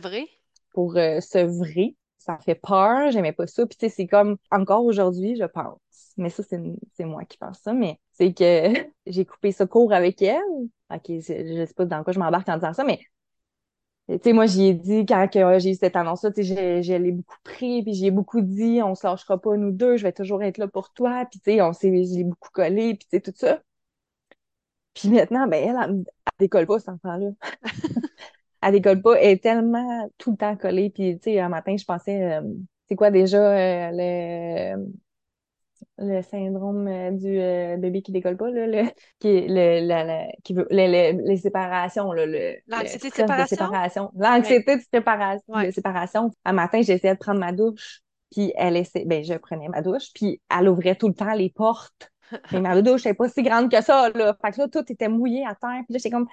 vrai? 0.00 0.26
pour 0.72 0.96
euh, 0.96 1.20
sevrer. 1.20 1.96
Ça 2.26 2.38
fait 2.38 2.56
peur, 2.56 3.10
j'aimais 3.12 3.32
pas 3.32 3.46
ça. 3.46 3.66
Puis 3.66 3.76
tu 3.76 3.86
sais, 3.88 3.94
c'est 3.94 4.06
comme 4.08 4.36
encore 4.50 4.84
aujourd'hui, 4.84 5.36
je 5.36 5.44
pense. 5.44 5.78
Mais 6.16 6.30
ça, 6.30 6.42
c'est 6.42 7.04
moi 7.04 7.24
qui 7.24 7.38
pense 7.38 7.60
ça, 7.60 7.72
mais 7.72 8.00
c'est 8.12 8.32
que 8.34 8.72
j'ai 9.06 9.24
coupé 9.24 9.52
ça 9.52 9.66
court 9.66 9.92
avec 9.92 10.20
elle. 10.22 10.40
Ok, 10.90 11.04
je, 11.08 11.20
je 11.20 11.64
sais 11.66 11.74
pas 11.74 11.84
dans 11.84 12.02
quoi 12.04 12.12
je 12.12 12.18
m'embarque 12.18 12.48
en 12.48 12.56
disant 12.56 12.72
ça, 12.72 12.84
mais 12.84 13.00
tu 14.08 14.18
sais, 14.22 14.32
moi, 14.32 14.46
j'y 14.46 14.66
ai 14.68 14.74
dit, 14.74 15.04
quand 15.04 15.28
j'ai 15.58 15.70
eu 15.70 15.74
cette 15.74 15.96
annonce-là, 15.96 16.30
tu 16.30 16.44
sais, 16.44 16.54
j'ai- 16.54 16.82
je 16.82 16.92
l'ai 16.94 17.10
beaucoup 17.12 17.36
pris, 17.42 17.82
puis 17.82 17.92
j'ai 17.94 18.10
beaucoup 18.12 18.40
dit, 18.40 18.80
on 18.82 18.94
se 18.94 19.04
lâchera 19.06 19.40
pas, 19.40 19.56
nous 19.56 19.72
deux, 19.72 19.96
je 19.96 20.04
vais 20.04 20.12
toujours 20.12 20.42
être 20.44 20.58
là 20.58 20.68
pour 20.68 20.92
toi, 20.92 21.24
puis 21.28 21.40
tu 21.40 21.52
sais, 21.52 21.62
on 21.62 21.72
s'est, 21.72 21.88
je 22.04 22.14
l'ai 22.18 22.24
beaucoup 22.24 22.50
collé, 22.52 22.94
puis 22.94 23.06
tu 23.10 23.16
sais, 23.16 23.20
tout 23.20 23.32
ça. 23.34 23.60
Puis 24.94 25.08
maintenant, 25.10 25.46
ben, 25.46 25.62
elle, 25.68 25.76
elle 25.90 26.04
décolle 26.38 26.66
pas, 26.66 26.78
cet 26.78 26.88
enfant-là. 26.90 27.30
Elle 28.62 28.72
décolle 28.72 29.02
pas, 29.02 29.14
elle 29.20 29.30
est 29.32 29.42
tellement 29.42 30.08
tout 30.18 30.32
le 30.32 30.36
temps 30.36 30.56
collée, 30.56 30.90
puis 30.90 31.16
tu 31.18 31.24
sais, 31.32 31.40
un 31.40 31.48
matin, 31.48 31.76
je 31.76 31.84
pensais, 31.84 32.22
euh, 32.38 32.42
c'est 32.88 32.96
quoi 32.96 33.10
déjà 33.10 33.38
euh, 33.38 33.90
le, 34.76 34.86
le 35.98 36.22
syndrome 36.22 36.88
euh, 36.88 37.10
du 37.12 37.80
bébé 37.80 38.02
qui 38.02 38.12
décolle 38.12 38.36
pas, 38.36 38.50
là, 38.50 38.66
le, 38.66 38.82
qui, 39.18 39.28
est- 39.28 39.48
le, 39.48 39.86
la- 39.86 40.04
la- 40.04 40.26
qui 40.44 40.54
veut, 40.54 40.66
le- 40.70 41.12
le- 41.12 41.26
les 41.28 41.36
séparations, 41.38 42.12
là, 42.12 42.26
le, 42.26 42.56
L'anxiété 42.66 43.10
de 43.10 43.14
séparation? 43.14 44.10
l'anxiété 44.16 44.76
de 44.76 44.82
séparation, 44.92 45.54
Ouais. 45.54 45.66
de 45.66 45.70
séparation. 45.70 46.30
Un 46.44 46.52
matin, 46.52 46.82
j'essayais 46.82 47.14
de 47.14 47.18
prendre 47.18 47.40
ma 47.40 47.52
douche, 47.52 48.00
puis 48.32 48.52
elle 48.56 48.76
essaie, 48.76 49.04
ben, 49.06 49.24
je 49.24 49.34
prenais 49.34 49.68
ma 49.68 49.82
douche, 49.82 50.12
puis 50.14 50.40
elle 50.50 50.68
ouvrait 50.68 50.96
tout 50.96 51.08
le 51.08 51.14
temps 51.14 51.32
les 51.34 51.50
portes. 51.50 52.10
Mais 52.50 52.60
ma 52.60 52.80
douche 52.82 53.04
n'est 53.04 53.14
pas 53.14 53.28
si 53.28 53.42
grande 53.42 53.70
que 53.70 53.80
ça, 53.82 54.08
là. 54.10 54.36
Fait 54.42 54.52
que 54.52 54.60
là, 54.60 54.68
tout 54.68 54.84
était 54.92 55.08
mouillé 55.08 55.44
à 55.46 55.54
terre, 55.54 55.82
puis 55.86 55.94
là, 55.94 55.98
j'étais 55.98 56.10
comme, 56.10 56.28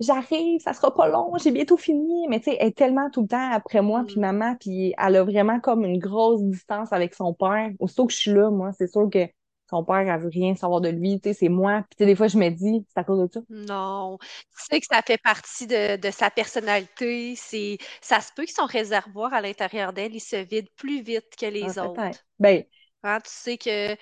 j'arrive, 0.00 0.60
ça 0.60 0.72
sera 0.74 0.94
pas 0.94 1.08
long, 1.08 1.32
j'ai 1.42 1.50
bientôt 1.52 1.76
fini. 1.76 2.26
Mais 2.28 2.38
tu 2.40 2.46
sais, 2.50 2.56
elle 2.60 2.68
est 2.68 2.76
tellement 2.76 3.10
tout 3.10 3.22
le 3.22 3.28
temps 3.28 3.50
après 3.52 3.82
moi, 3.82 4.04
puis 4.06 4.18
Mm. 4.18 4.20
maman, 4.20 4.56
puis 4.60 4.94
elle 4.98 5.16
a 5.16 5.24
vraiment 5.24 5.60
comme 5.60 5.84
une 5.84 5.98
grosse 5.98 6.42
distance 6.44 6.92
avec 6.92 7.14
son 7.14 7.34
père. 7.34 7.70
Aussitôt 7.80 8.06
que 8.06 8.12
je 8.12 8.18
suis 8.18 8.30
là, 8.32 8.50
moi, 8.50 8.72
c'est 8.72 8.86
sûr 8.88 9.08
que 9.10 9.26
son 9.70 9.84
père, 9.84 9.98
elle 9.98 10.20
veut 10.20 10.28
rien 10.32 10.54
savoir 10.54 10.80
de 10.80 10.88
lui, 10.90 11.20
tu 11.20 11.30
sais, 11.30 11.34
c'est 11.34 11.48
moi. 11.48 11.82
Puis 11.90 11.96
tu 11.98 12.04
sais, 12.04 12.06
des 12.06 12.16
fois, 12.16 12.28
je 12.28 12.38
me 12.38 12.48
dis, 12.50 12.86
c'est 12.88 13.00
à 13.00 13.04
cause 13.04 13.20
de 13.28 13.32
ça. 13.32 13.40
Non. 13.48 14.18
Tu 14.20 14.64
sais 14.70 14.80
que 14.80 14.86
ça 14.90 15.02
fait 15.02 15.18
partie 15.18 15.66
de, 15.68 15.96
de 15.96 16.10
sa 16.10 16.30
personnalité. 16.30 17.36
C'est, 17.36 17.78
ça 18.00 18.20
se 18.20 18.32
peut 18.32 18.44
que 18.44 18.52
son 18.52 18.66
réservoir 18.66 19.32
à 19.32 19.40
l'intérieur 19.40 19.92
d'elle, 19.92 20.14
il 20.14 20.20
se 20.20 20.36
vide 20.36 20.68
plus 20.76 21.02
vite 21.02 21.36
que 21.38 21.46
Ah, 21.60 21.74
les 21.74 21.78
peut-être. 21.78 21.78
autres. 21.78 22.24
Ben, 22.38 22.64
Hein, 23.04 23.20
tu 23.22 23.30
sais 23.30 23.58
que 23.58 23.94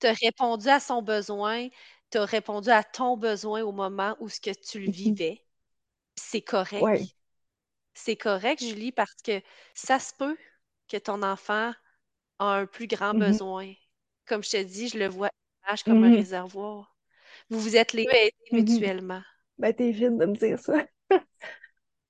tu 0.00 0.06
as 0.08 0.12
répondu 0.14 0.68
à 0.68 0.80
son 0.80 1.02
besoin, 1.02 1.68
tu 2.12 2.18
as 2.18 2.24
répondu 2.24 2.70
à 2.70 2.84
ton 2.84 3.16
besoin 3.16 3.62
au 3.62 3.72
moment 3.72 4.16
où 4.20 4.28
ce 4.28 4.40
que 4.40 4.50
tu 4.50 4.80
le 4.80 4.86
mhm, 4.86 4.92
vivais. 4.92 5.42
C'est 6.16 6.42
correct. 6.42 6.82
ouais. 6.82 7.02
C'est 7.94 8.16
correct, 8.16 8.62
Julie, 8.62 8.92
parce 8.92 9.14
que 9.24 9.40
ça 9.74 9.98
se 9.98 10.12
peut 10.14 10.36
que 10.88 10.96
ton 10.98 11.22
enfant 11.22 11.72
a 12.38 12.44
un 12.44 12.66
plus 12.66 12.86
grand 12.86 13.14
mhm, 13.14 13.20
besoin. 13.20 13.72
Comme 14.26 14.42
je 14.42 14.50
te 14.50 14.62
dis, 14.62 14.88
je 14.88 14.98
le 14.98 15.08
vois 15.08 15.30
comme 15.84 16.04
un 16.04 16.10
mhm, 16.10 16.16
réservoir. 16.16 16.96
Vous 17.50 17.60
vous 17.60 17.76
êtes 17.76 17.92
les 17.92 18.04
aidés 18.04 18.34
mutuellement. 18.52 19.22
Ben, 19.58 19.72
t'es 19.72 19.92
fine 19.92 20.18
de 20.18 20.26
me 20.26 20.36
dire 20.36 20.58
ça. 20.58 20.86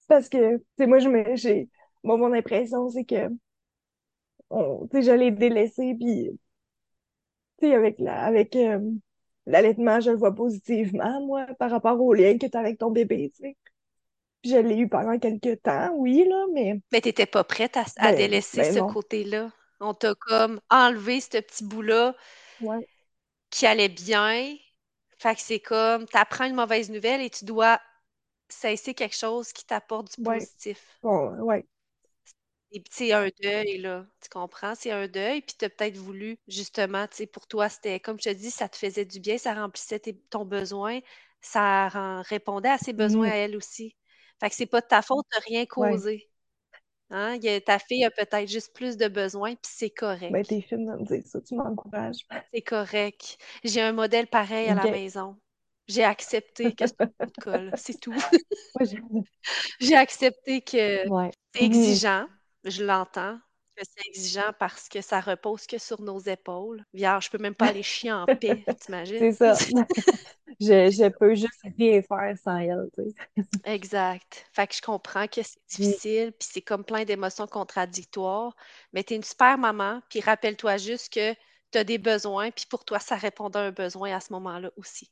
Parce 0.09 0.29
que, 0.29 0.57
tu 0.57 0.65
sais, 0.79 0.87
moi, 0.87 0.99
je 0.99 1.09
me, 1.09 1.37
j'ai, 1.37 1.69
moi, 2.03 2.17
mon 2.17 2.33
impression, 2.33 2.89
c'est 2.89 3.05
que, 3.05 3.29
on, 4.51 4.87
tu 4.89 4.99
sais, 4.99 5.03
je 5.03 5.13
l'ai 5.13 5.31
délaissé, 5.31 5.95
puis 5.99 6.31
tu 7.59 7.69
sais, 7.69 7.75
avec 7.75 7.99
la, 7.99 8.25
avec 8.25 8.57
euh, 8.57 8.81
l'allaitement, 9.47 10.01
je 10.01 10.11
le 10.11 10.17
vois 10.17 10.35
positivement, 10.35 11.21
moi, 11.27 11.47
par 11.59 11.71
rapport 11.71 12.01
au 12.01 12.13
lien 12.15 12.39
que 12.39 12.47
tu 12.47 12.57
as 12.57 12.61
avec 12.61 12.79
ton 12.79 12.91
bébé, 12.91 13.31
tu 13.37 13.43
sais. 13.45 13.57
Je 14.45 14.57
l'ai 14.59 14.79
eu 14.79 14.89
pendant 14.89 15.19
quelques 15.19 15.63
temps, 15.63 15.95
oui, 15.97 16.25
là, 16.29 16.47
mais 16.55 16.81
Mais 16.93 17.01
tu 17.01 17.09
n'étais 17.09 17.27
pas 17.27 17.43
prête 17.43 17.77
à, 17.77 17.85
à 17.97 18.13
ben, 18.13 18.13
délaisser 18.13 18.63
ben 18.63 18.75
ce 18.75 18.79
côté-là. 18.79 19.51
On 19.81 19.95
t'a 19.95 20.15
comme 20.15 20.61
enlevé 20.71 21.21
ce 21.21 21.39
petit 21.39 21.65
bout-là 21.65 22.15
Ouais. 22.61 22.87
qui 23.51 23.67
allait 23.67 23.89
bien. 23.89 24.57
Fait 25.19 25.35
que 25.37 25.41
c'est 25.41 25.61
comme, 25.61 26.07
t'apprends 26.07 26.45
une 26.47 26.57
mauvaise 26.57 26.91
nouvelle 26.91 27.21
et 27.21 27.31
tu 27.31 27.45
dois 27.45 27.81
cesser 28.49 28.95
quelque 28.95 29.17
chose 29.17 29.53
qui 29.53 29.65
t'apporte 29.67 30.13
du 30.13 30.19
Ouais. 30.19 30.49
positif. 30.59 31.01
Bon, 31.03 31.35
ouais. 31.43 31.67
Et 32.73 32.81
puis, 32.81 32.91
c'est 32.93 33.13
un 33.13 33.29
deuil, 33.43 33.79
là. 33.79 34.07
Tu 34.23 34.29
comprends? 34.31 34.75
C'est 34.75 34.91
un 34.93 35.07
deuil. 35.09 35.43
Puis, 35.43 35.57
tu 35.59 35.65
as 35.65 35.71
peut-être 35.71 35.97
voulu, 35.97 36.39
justement, 36.49 37.07
tu 37.09 37.17
sais, 37.17 37.27
pour 37.27 37.47
toi, 37.47 37.69
c'était, 37.69 38.01
comme 38.01 38.19
je 38.19 38.31
te 38.31 38.35
dis, 38.35 38.51
ça 38.51 38.69
te 38.69 38.77
faisait 38.77 39.05
du 39.05 39.21
bien, 39.21 39.39
ça 39.39 39.55
remplissait 39.55 39.99
tes- 40.01 40.19
ton 40.31 40.45
besoin, 40.47 41.01
ça 41.41 42.23
répondait 42.23 42.71
à 42.71 42.79
ses 42.79 42.93
besoins 42.95 43.31
à 43.31 43.35
elle 43.35 43.57
aussi. 43.57 43.95
Fait 44.41 44.49
que 44.49 44.55
c'est 44.57 44.67
pas 44.67 44.81
de 44.81 44.87
ta 44.87 45.03
faute 45.03 45.27
de 45.37 45.43
rien 45.49 45.67
Ouais. 45.77 45.91
causer. 45.91 46.31
Hein? 47.11 47.35
Il 47.37 47.45
y 47.45 47.49
a- 47.51 47.61
ta 47.61 47.79
fille 47.79 48.05
a 48.05 48.11
peut-être 48.11 48.49
juste 48.51 48.75
plus 48.75 48.97
de 48.97 49.09
besoins, 49.09 49.55
puis 49.55 49.73
c'est 49.75 49.93
Ben, 50.29 50.45
correct. 50.45 50.47
t'es 50.49 50.61
fine 50.63 50.87
de 50.87 50.93
me 50.93 51.05
dire 51.05 51.23
ça, 51.27 51.41
tu 51.41 51.55
m'encourages. 51.55 52.27
C'est 52.53 52.63
correct. 52.63 53.39
J'ai 53.65 53.81
un 53.83 53.93
modèle 53.93 54.27
pareil 54.27 54.69
à 54.69 54.75
la 54.75 54.89
maison. 54.89 55.37
J'ai 55.89 56.05
accepté 56.05 56.75
que 56.75 56.87
c'est 56.87 57.01
un 57.01 57.07
coup 57.09 57.31
de 57.31 57.39
colle, 57.39 57.73
c'est 57.77 58.01
tout. 58.01 58.15
J'ai- 59.81 59.97
accepté 59.97 60.63
que 60.63 61.07
Ouais. 61.09 61.31
c'est 61.55 61.63
exigeant, 61.65 62.27
je 62.65 62.85
l'entends, 62.85 63.39
c'est 63.79 64.07
exigeant 64.09 64.53
parce 64.59 64.89
que 64.89 65.01
ça 65.01 65.21
repose 65.21 65.67
que 65.67 65.79
sur 65.79 66.01
nos 66.03 66.19
épaules. 66.21 66.85
Vierge, 66.95 67.27
je 67.27 67.31
peux 67.31 67.39
même 67.39 67.55
pas 67.55 67.67
aller 67.69 67.83
chier 67.83 68.13
en 68.13 68.29
paix, 68.41 68.69
t'imagines? 68.81 69.19
C'est 69.19 69.33
ça. 69.33 69.59
Je, 70.61 70.91
je 70.91 71.09
peux 71.11 71.35
juste 71.35 71.61
rien 71.79 72.03
faire 72.03 72.37
sans 72.39 72.59
elle, 72.59 72.89
tu 72.95 73.03
sais. 73.05 73.45
Exact. 73.65 74.47
Fait 74.53 74.67
que 74.69 74.75
je 74.75 74.81
comprends 74.83 75.27
que 75.29 75.43
c'est 75.43 75.59
Mhm. 75.79 75.93
difficile, 75.95 76.31
puis 76.33 76.49
c'est 76.53 76.63
comme 76.63 76.85
plein 76.85 77.05
d'émotions 77.05 77.47
contradictoires, 77.49 78.55
mais 78.93 79.03
t'es 79.05 79.17
une 79.17 79.23
super 79.25 79.59
maman, 79.59 80.01
puis 80.11 80.21
rappelle-toi 80.21 80.77
juste 80.79 81.13
que 81.13 81.35
t'as 81.73 81.83
des 81.85 81.99
besoins, 81.99 82.51
puis 82.53 82.67
pour 82.69 82.85
toi, 82.85 82.99
ça 83.01 83.17
répondait 83.17 83.59
à 83.59 83.63
un 83.63 83.71
besoin 83.73 84.15
à 84.17 84.21
ce 84.21 84.33
moment-là 84.33 84.71
aussi. 84.77 85.11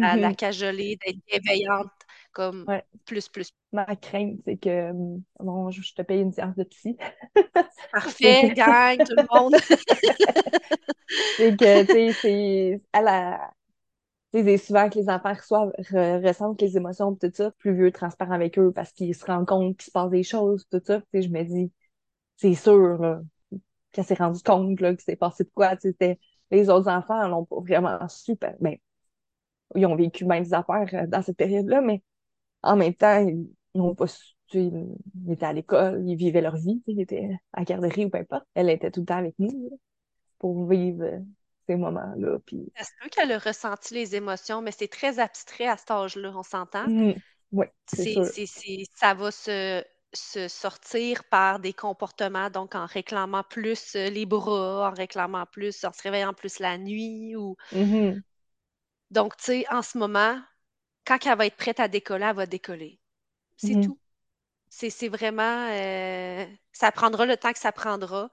La, 0.00 0.16
la 0.16 0.30
Mhm. 0.30 0.34
cajoler, 0.34 0.96
d'être 1.04 1.18
bienveillante, 1.26 1.90
comme 2.36 2.68
Ouais. 2.68 2.84
plus, 3.06 3.28
plus. 3.28 3.50
Ma 3.72 3.96
crainte, 3.96 4.40
c'est 4.44 4.56
que, 4.58 4.92
bon, 5.40 5.70
je 5.70 5.94
te 5.94 6.02
paye 6.02 6.20
une 6.22 6.32
séance 6.32 6.56
de 6.56 6.64
psy. 6.64 6.96
C'est 8.04 8.12
que, 8.40 8.48
Parfait, 8.48 8.52
gang, 8.52 9.02
tout 9.02 9.14
le 9.16 9.26
monde. 9.34 9.56
c'est 11.38 11.56
que, 11.56 11.84
tu 11.84 11.90
sais, 11.92 12.18
c'est, 12.22 12.82
à 12.92 13.02
la, 13.02 13.52
c'est 14.32 14.58
souvent 14.58 14.90
que 14.90 14.98
les 14.98 15.10
enfants 15.10 15.34
reçoivent, 15.34 15.72
re- 15.78 16.26
ressentent 16.26 16.62
les 16.62 16.76
émotions, 16.76 17.14
tout 17.16 17.30
ça, 17.34 17.50
plus 17.52 17.74
vieux, 17.74 17.92
transparent 17.92 18.32
avec 18.32 18.58
eux, 18.58 18.72
parce 18.72 18.92
qu'ils 18.92 19.14
se 19.14 19.24
rendent 19.26 19.46
compte 19.46 19.76
qu'il 19.78 19.86
se 19.86 19.90
passe 19.92 20.10
des 20.10 20.24
choses, 20.24 20.66
tout 20.70 20.82
ça. 20.84 21.00
Tu 21.02 21.06
sais, 21.14 21.22
je 21.22 21.30
me 21.30 21.44
dis, 21.44 21.72
c'est 22.36 22.54
sûr, 22.54 22.98
là, 22.98 23.20
qu'elle 23.92 24.04
s'est 24.06 24.14
rendue 24.14 24.42
compte, 24.42 24.80
là, 24.80 24.92
qu'il 24.92 25.02
s'est 25.04 25.16
passé 25.16 25.44
de 25.44 25.50
quoi, 25.54 25.76
tu 25.76 25.82
sais, 25.82 25.88
c'était- 25.92 26.20
les 26.52 26.70
autres 26.70 26.88
enfants 26.90 27.28
l'ont 27.28 27.44
pas 27.46 27.60
vraiment 27.60 28.08
super, 28.08 28.54
ben, 28.60 28.76
ils 29.74 29.86
ont 29.86 29.96
vécu 29.96 30.24
bien 30.24 30.40
des 30.40 30.54
affaires 30.54 30.88
euh, 30.94 31.06
dans 31.06 31.22
cette 31.22 31.36
période-là, 31.36 31.80
mais 31.80 32.02
en 32.66 32.76
même 32.76 32.94
temps, 32.94 33.26
ils 33.26 33.48
n'ont 33.74 33.94
pas 33.94 34.06
su, 34.06 34.34
tu 34.48 34.58
sais, 34.58 34.72
ils 35.24 35.32
étaient 35.32 35.46
à 35.46 35.52
l'école, 35.52 36.02
ils 36.06 36.16
vivaient 36.16 36.40
leur 36.40 36.56
vie, 36.56 36.82
ils 36.86 37.00
étaient 37.00 37.30
à 37.52 37.60
la 37.60 37.64
garderie 37.64 38.06
ou 38.06 38.10
peu 38.10 38.18
importe. 38.18 38.44
Elle 38.54 38.70
était 38.70 38.90
tout 38.90 39.00
le 39.00 39.06
temps 39.06 39.18
avec 39.18 39.34
nous, 39.38 39.68
là, 39.70 39.76
pour 40.38 40.68
vivre 40.68 41.04
euh, 41.04 41.18
ces 41.66 41.76
moments-là, 41.76 42.38
puis... 42.44 42.72
Ça 42.76 42.84
se 42.84 42.90
peut 43.00 43.08
qu'elle 43.08 43.32
a 43.32 43.38
ressenti 43.38 43.94
les 43.94 44.14
émotions, 44.14 44.62
mais 44.62 44.72
c'est 44.72 44.88
très 44.88 45.18
abstrait 45.18 45.66
à 45.66 45.76
cet 45.76 45.90
âge-là, 45.90 46.32
on 46.34 46.42
s'entend? 46.42 46.86
Mhm. 46.88 47.14
Ouais, 47.52 47.72
c'est 47.86 48.14
ça 48.94 49.14
va 49.14 49.30
se, 49.30 49.84
se 50.12 50.48
sortir 50.48 51.22
par 51.24 51.60
des 51.60 51.72
comportements, 51.72 52.50
donc 52.50 52.74
en 52.74 52.86
réclamant 52.86 53.44
plus 53.44 53.94
euh, 53.94 54.10
les 54.10 54.26
bras, 54.26 54.90
en 54.90 54.94
réclamant 54.94 55.46
plus, 55.46 55.84
en 55.84 55.92
se 55.92 56.02
réveillant 56.02 56.34
plus 56.34 56.58
la 56.58 56.78
nuit. 56.78 57.36
Ou... 57.36 57.56
Mhm. 57.72 58.22
Donc, 59.10 59.36
tu 59.36 59.44
sais, 59.44 59.64
en 59.70 59.82
ce 59.82 59.98
moment, 59.98 60.38
quand 61.06 61.18
elle 61.26 61.38
va 61.38 61.46
être 61.46 61.56
prête 61.56 61.80
à 61.80 61.88
décoller, 61.88 62.24
elle 62.26 62.36
va 62.36 62.46
décoller. 62.46 63.00
C'est 63.56 63.74
Mhm. 63.76 63.82
tout. 63.84 63.98
C'est, 64.70 65.08
vraiment... 65.08 65.68
euh, 65.70 66.46
ça 66.72 66.92
prendra 66.92 67.26
le 67.26 67.36
temps 67.36 67.52
que 67.52 67.58
ça 67.58 67.72
prendra. 67.72 68.30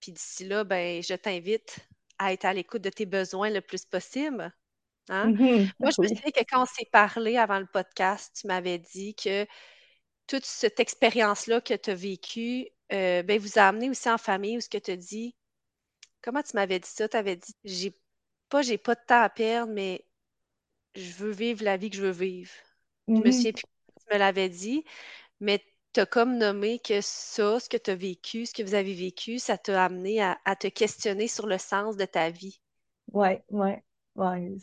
Puis 0.00 0.12
d'ici 0.12 0.44
là, 0.46 0.64
ben, 0.64 1.02
je 1.02 1.14
t'invite 1.14 1.78
à 2.18 2.32
être 2.32 2.44
à 2.44 2.52
l'écoute 2.54 2.82
de 2.82 2.90
tes 2.90 3.06
besoins 3.06 3.50
le 3.50 3.60
plus 3.60 3.84
possible. 3.84 4.52
Hein? 5.08 5.32
Mhm. 5.32 5.70
Moi, 5.80 5.90
je 5.90 6.02
me 6.02 6.08
souviens 6.08 6.30
que 6.32 6.44
quand 6.50 6.62
on 6.62 6.66
s'est 6.66 6.88
parlé 6.92 7.36
avant 7.38 7.58
le 7.60 7.66
podcast, 7.66 8.36
tu 8.40 8.46
m'avais 8.46 8.78
dit 8.78 9.14
que 9.14 9.46
toute 10.26 10.44
cette 10.44 10.80
expérience-là 10.80 11.60
que 11.60 11.74
tu 11.74 11.90
as 11.90 11.94
vécue, 11.94 12.68
euh, 12.92 13.22
ben, 13.22 13.38
vous 13.40 13.58
a 13.58 13.68
amené 13.68 13.90
aussi 13.90 14.10
en 14.10 14.18
famille 14.18 14.58
où 14.58 14.60
ce 14.60 14.68
que 14.68 14.78
tu 14.78 14.92
as 14.92 14.96
dit. 14.96 15.36
Comment 16.22 16.42
tu 16.42 16.52
m'avais 16.56 16.80
dit 16.80 16.88
ça? 16.90 17.08
Tu 17.08 17.16
avais 17.16 17.36
dit, 17.36 17.54
j'ai 17.64 17.94
pas, 18.48 18.62
j'ai 18.62 18.78
pas 18.78 18.94
de 18.94 19.00
temps 19.06 19.22
à 19.22 19.30
perdre, 19.30 19.72
mais 19.72 20.04
je 20.96 21.12
veux 21.14 21.30
vivre 21.32 21.64
la 21.64 21.76
vie 21.76 21.90
que 21.90 21.96
je 21.96 22.02
veux 22.02 22.10
vivre. 22.10 22.50
Je 23.14 23.24
me 23.26 23.30
Mhm. 23.30 23.32
souviens 23.32 23.52
plus 23.52 23.64
tu 24.00 24.14
me 24.14 24.18
l'avais 24.18 24.48
dit, 24.48 24.84
mais 25.40 25.64
tu 25.94 26.00
as 26.00 26.06
comme 26.06 26.38
nommé 26.38 26.78
que 26.80 27.00
ça, 27.02 27.60
ce 27.60 27.68
que 27.70 27.76
tu 27.78 27.90
as 27.92 27.96
vécu, 27.96 28.46
ce 28.46 28.54
que 28.54 28.62
vous 28.64 28.74
avez 28.74 28.94
vécu, 28.94 29.38
ça 29.40 29.58
t'a 29.58 29.84
amené 29.84 30.22
à, 30.22 30.38
à 30.46 30.56
te 30.56 30.68
questionner 30.68 31.28
sur 31.28 31.46
le 31.48 31.58
sens 31.58 31.96
de 31.98 32.04
ta 32.06 32.30
vie. 32.30 32.60
Ouais, 33.12 33.42
ouais, 33.50 33.82
ouais, 34.16 34.56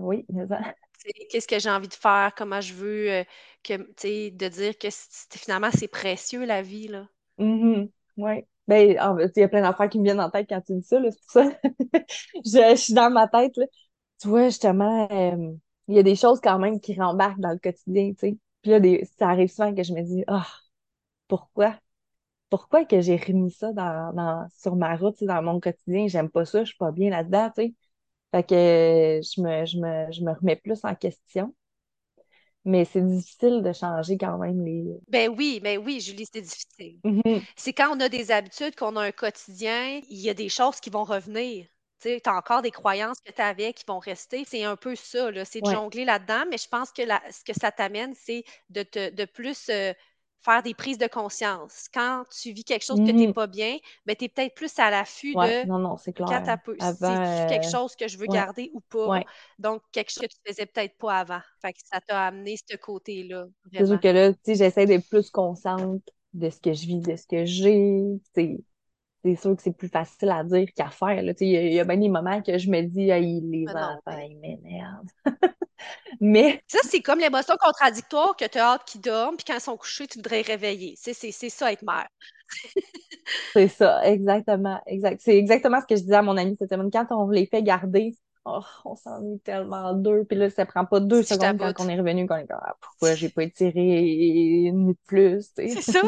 oui, 0.00 0.26
Qu'est-ce 1.30 1.46
que 1.48 1.58
j'ai 1.58 1.70
envie 1.70 1.88
de 1.88 1.94
faire, 1.94 2.32
comment 2.36 2.60
je 2.60 2.72
veux 2.74 3.10
euh, 3.10 3.24
que, 3.62 3.74
tu 3.74 3.92
sais, 3.98 4.30
de 4.30 4.48
dire 4.48 4.78
que 4.78 4.88
finalement 5.32 5.70
c'est 5.72 5.88
précieux 5.88 6.44
la 6.44 6.62
vie, 6.62 6.88
là. 6.88 7.08
Mhm. 7.38 7.90
Ouais. 8.16 8.46
Ben, 8.66 8.90
il 8.90 9.40
y 9.40 9.42
a 9.42 9.48
plein 9.48 9.62
d'affaires 9.62 9.88
qui 9.88 9.98
me 9.98 10.04
viennent 10.04 10.20
en 10.20 10.30
tête 10.30 10.46
quand 10.48 10.60
tu 10.60 10.74
dis 10.74 10.82
ça, 10.82 11.00
là, 11.00 11.10
c'est 11.10 11.20
pour 11.22 11.30
ça. 11.30 11.50
Je, 12.44 12.70
je 12.70 12.76
suis 12.76 12.94
dans 12.94 13.10
ma 13.10 13.26
tête, 13.28 13.56
là. 13.56 13.66
Tu 14.20 14.28
vois, 14.28 14.46
justement, 14.46 15.08
euh, 15.12 15.54
il 15.88 15.96
y 15.96 15.98
a 15.98 16.02
des 16.02 16.16
choses 16.16 16.40
quand 16.42 16.58
même 16.58 16.80
qui 16.80 16.94
rembarquent 17.00 17.40
dans 17.40 17.52
le 17.52 17.58
quotidien, 17.58 18.10
tu 18.12 18.18
sais. 18.18 18.38
Puis 18.62 18.70
là, 18.72 18.80
des, 18.80 19.04
ça 19.18 19.28
arrive 19.30 19.48
souvent 19.50 19.74
que 19.74 19.82
je 19.82 19.92
me 19.94 20.02
dis, 20.02 20.24
ah, 20.28 20.46
pourquoi? 21.28 21.78
Pourquoi 22.50 22.84
que 22.86 23.00
j'ai 23.00 23.16
remis 23.16 23.52
ça 23.52 23.72
dans, 23.72 24.12
dans, 24.14 24.48
sur 24.58 24.76
ma 24.76 24.96
route, 24.96 25.14
tu 25.14 25.20
sais, 25.20 25.26
dans 25.26 25.42
mon 25.42 25.60
quotidien? 25.60 26.08
J'aime 26.08 26.30
pas 26.30 26.44
ça, 26.46 26.64
je 26.64 26.70
suis 26.70 26.78
pas 26.78 26.92
bien 26.92 27.10
là-dedans, 27.10 27.50
tu 27.56 27.62
sais. 27.64 27.74
Fait 28.32 28.44
que 28.44 28.54
je 29.22 29.40
me, 29.42 29.66
je 29.66 29.78
me, 29.78 30.12
je 30.12 30.22
me 30.22 30.32
remets 30.32 30.56
plus 30.56 30.84
en 30.84 30.94
question. 30.94 31.54
Mais 32.64 32.84
c'est 32.84 33.02
difficile 33.02 33.62
de 33.62 33.72
changer 33.72 34.16
quand 34.18 34.38
même 34.38 34.64
les... 34.64 34.84
Ben 35.08 35.28
oui, 35.36 35.60
ben 35.60 35.78
oui, 35.78 36.00
Julie, 36.00 36.26
c'est 36.32 36.42
difficile. 36.42 37.00
Mhm. 37.04 37.46
C'est 37.56 37.72
quand 37.72 37.96
on 37.96 38.00
a 38.00 38.08
des 38.08 38.30
habitudes, 38.30 38.76
qu'on 38.76 38.96
a 38.96 39.02
un 39.02 39.12
quotidien, 39.12 40.00
il 40.08 40.18
y 40.20 40.30
a 40.30 40.34
des 40.34 40.48
choses 40.48 40.80
qui 40.80 40.90
vont 40.90 41.04
revenir. 41.04 41.66
Tu 42.00 42.20
as 42.24 42.34
encore 42.36 42.62
des 42.62 42.70
croyances 42.70 43.20
que 43.20 43.32
tu 43.32 43.42
avais 43.42 43.72
qui 43.72 43.84
vont 43.86 43.98
rester. 43.98 44.44
C'est 44.46 44.64
un 44.64 44.76
peu 44.76 44.94
ça, 44.96 45.30
là. 45.30 45.44
C'est 45.44 45.62
de 45.62 45.66
Ouais. 45.66 45.78
jongler 45.78 46.04
là-dedans, 46.04 46.44
mais 46.50 46.58
je 46.58 46.68
pense 46.68 46.92
que 46.92 47.02
la- 47.02 47.22
ce 47.32 47.42
que 47.44 47.52
ça 47.58 47.72
t'amène, 47.72 48.14
c'est 48.14 48.44
de, 48.70 48.82
te, 48.82 49.10
de 49.10 49.24
plus 49.24 49.68
euh, 49.70 49.92
faire 50.40 50.62
des 50.62 50.74
prises 50.74 50.98
de 50.98 51.06
conscience. 51.08 51.88
Quand 51.92 52.24
tu 52.30 52.52
vis 52.52 52.64
quelque 52.64 52.84
chose 52.84 53.00
que 53.02 53.10
tu 53.12 53.24
n'es 53.24 53.28
Mhm. 53.28 53.34
pas 53.34 53.46
bien, 53.46 53.78
ben, 54.06 54.14
tu 54.16 54.24
es 54.26 54.28
peut-être 54.28 54.54
plus 54.54 54.78
à 54.78 54.90
l'affût 54.90 55.34
Ouais, 55.34 55.56
de 55.56 55.66
non, 55.66 55.78
non, 55.78 55.96
c'est 55.96 56.12
clair. 56.12 56.54
peu, 56.64 56.76
Avant, 56.78 57.08
quelque 57.46 57.64
euh, 57.64 57.70
chose 57.70 57.96
que 57.96 58.08
je 58.08 58.18
veux 58.18 58.26
ouais, 58.26 58.44
garder 58.44 58.70
ou 58.74 58.80
pas? 58.80 59.10
Donc, 59.58 59.82
quelque 59.92 60.10
chose 60.10 60.22
que 60.22 60.26
tu 60.34 60.40
faisais 60.46 60.66
peut-être 60.66 60.96
pas 60.98 61.18
avant. 61.20 61.40
Fait 61.60 61.72
que 61.72 61.80
ça 61.84 62.00
t'a 62.00 62.26
amené 62.26 62.56
ce 62.56 62.76
côté-là, 62.76 63.46
C'est 63.76 63.86
sûr 63.86 63.98
que 64.00 64.08
là, 64.08 64.32
j'essaie 64.46 64.86
d'être 64.86 65.08
plus 65.08 65.30
consciente 65.30 66.02
de 66.34 66.50
ce 66.50 66.60
que 66.60 66.72
je 66.72 66.86
vis, 66.86 67.00
de 67.00 67.16
ce 67.16 67.26
que 67.26 67.44
j'ai. 67.44 68.02
C'est 69.36 69.42
sûr 69.42 69.56
que 69.56 69.62
c'est 69.62 69.76
plus 69.76 69.88
facile 69.88 70.30
à 70.30 70.44
dire 70.44 70.68
qu'à 70.74 70.88
faire. 70.90 71.20
Il 71.22 71.26
y, 71.48 71.56
a 71.56 71.62
il 71.62 71.72
y 71.74 71.80
a 71.80 71.84
bien 71.84 71.96
des 71.98 72.08
moments 72.08 72.40
que 72.42 72.56
je 72.58 72.70
me 72.70 72.82
dis, 72.82 73.10
Hey, 73.10 73.40
les 73.42 73.66
Mais 73.66 73.74
non, 73.74 73.80
enfants, 73.80 74.00
mais 74.06 74.30
ils 74.30 74.38
m'énervent. 74.38 75.06
Mais 76.20 76.62
Ça, 76.66 76.78
c'est 76.84 77.02
comme 77.02 77.18
l'émotion 77.20 77.56
contradictoire 77.58 78.36
que 78.36 78.44
tu 78.46 78.58
as 78.58 78.72
hâte 78.74 78.84
qu'ils 78.84 79.00
dorment, 79.00 79.36
puis 79.36 79.44
quand 79.46 79.54
ils 79.54 79.60
sont 79.60 79.76
couchés, 79.76 80.06
tu 80.06 80.18
voudrais 80.18 80.36
les 80.38 80.42
réveiller. 80.42 80.94
C'est 80.96 81.14
ça 81.50 81.72
être 81.72 81.82
mère. 81.82 82.08
c'est 83.54 83.68
ça, 83.68 84.04
exactement. 84.06 84.80
Exact. 84.86 85.20
C'est 85.22 85.36
exactement 85.36 85.80
ce 85.80 85.86
que 85.86 85.96
je 85.96 86.02
disais 86.02 86.14
à 86.16 86.22
mon 86.22 86.36
ami 86.36 86.56
cette 86.58 86.70
semaine. 86.70 86.90
Quand 86.90 87.06
on 87.10 87.28
les 87.30 87.46
fait 87.46 87.62
garder, 87.62 88.14
oh, 88.48 88.64
on 88.84 88.96
s'ennuie 88.96 89.40
tellement 89.40 89.94
d'eux. 89.94 90.24
Puis 90.28 90.36
là, 90.38 90.50
ça 90.50 90.66
prend 90.66 90.84
pas 90.86 91.00
deux 91.00 91.22
Si 91.22 91.36
secondes 91.36 91.58
quand 91.58 91.72
on 91.78 91.88
est 91.88 91.98
revenu 91.98 92.26
qu'on 92.26 92.36
est 92.36 92.46
comme, 92.46 92.58
ah, 92.62 92.76
pourquoi 92.80 93.14
j'ai 93.14 93.28
pas 93.30 93.44
étiré 93.44 93.80
une 94.66 94.86
nuit 94.86 94.94
de 94.94 94.98
plus. 95.06 95.52
C'est 95.66 95.82
ça, 95.82 96.00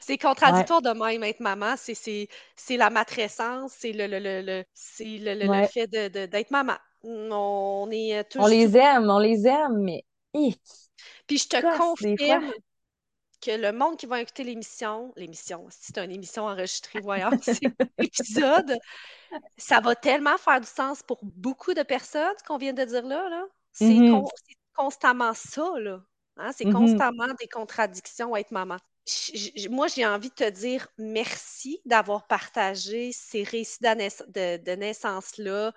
c'est 0.00 0.18
Ouais, 0.44 0.66
contradictoire 0.66 0.82
de 0.82 0.90
même 0.90 1.22
être 1.22 1.40
maman. 1.40 1.76
C'est 1.76 2.28
la 2.76 2.90
matrescence, 2.90 3.72
c'est 3.78 3.92
le, 3.92 4.06
le, 4.06 4.18
le, 4.18 4.42
le- 4.42 4.64
le, 5.34 5.48
le- 5.48 5.62
fait 5.62 5.86
de, 5.86 6.08
de- 6.08 6.26
d'être 6.26 6.50
maman. 6.50 6.76
On 7.02 7.88
est 7.92 8.18
euh, 8.18 8.24
On 8.38 8.46
toujours. 8.46 8.46
les 8.46 8.76
aime, 8.78 9.10
on 9.10 9.18
les 9.18 9.46
aime, 9.46 9.76
mais 9.82 10.04
Puis 11.26 11.38
je 11.38 11.48
te 11.48 11.62
confirme 11.62 12.52
que 13.40 13.50
le 13.52 13.72
monde 13.72 13.96
qui 13.98 14.06
va 14.06 14.20
écouter 14.20 14.44
l'émission, 14.44 15.12
l'émission, 15.16 15.66
si 15.70 15.92
c'est 15.92 15.98
une 16.04 16.12
émission 16.12 16.44
enregistrée, 16.44 17.00
voyons, 17.00 17.30
c'est 17.42 17.60
l'épisode, 17.98 18.76
ça 19.56 19.80
va 19.80 19.94
tellement 19.96 20.38
faire 20.38 20.60
du 20.60 20.66
sens 20.66 21.02
pour 21.02 21.20
beaucoup 21.24 21.74
de 21.74 21.82
personnes, 21.82 22.32
ce 22.38 22.44
qu'on 22.44 22.58
vient 22.58 22.72
de 22.72 22.84
dire 22.84 23.06
là, 23.06 23.28
là. 23.28 23.44
C'est 23.72 24.02
Mhm, 24.02 24.02
con- 24.02 24.28
c'est 24.36 24.56
constamment 24.74 25.34
ça, 25.34 25.70
là. 25.78 26.02
Hein, 26.36 26.52
C'est 26.52 26.66
mhm. 26.66 26.72
constamment 26.72 27.26
des 27.40 27.48
contradictions 27.48 28.34
à 28.34 28.40
être 28.40 28.50
maman. 28.52 28.78
moi, 29.70 29.86
j'ai 29.88 30.04
envie 30.06 30.30
de 30.30 30.34
te 30.34 30.50
dire 30.50 30.88
merci 30.98 31.80
d'avoir 31.84 32.26
partagé 32.26 33.12
ces 33.12 33.42
récits 33.44 33.78
de, 33.82 34.74
naissance-là. 34.74 35.72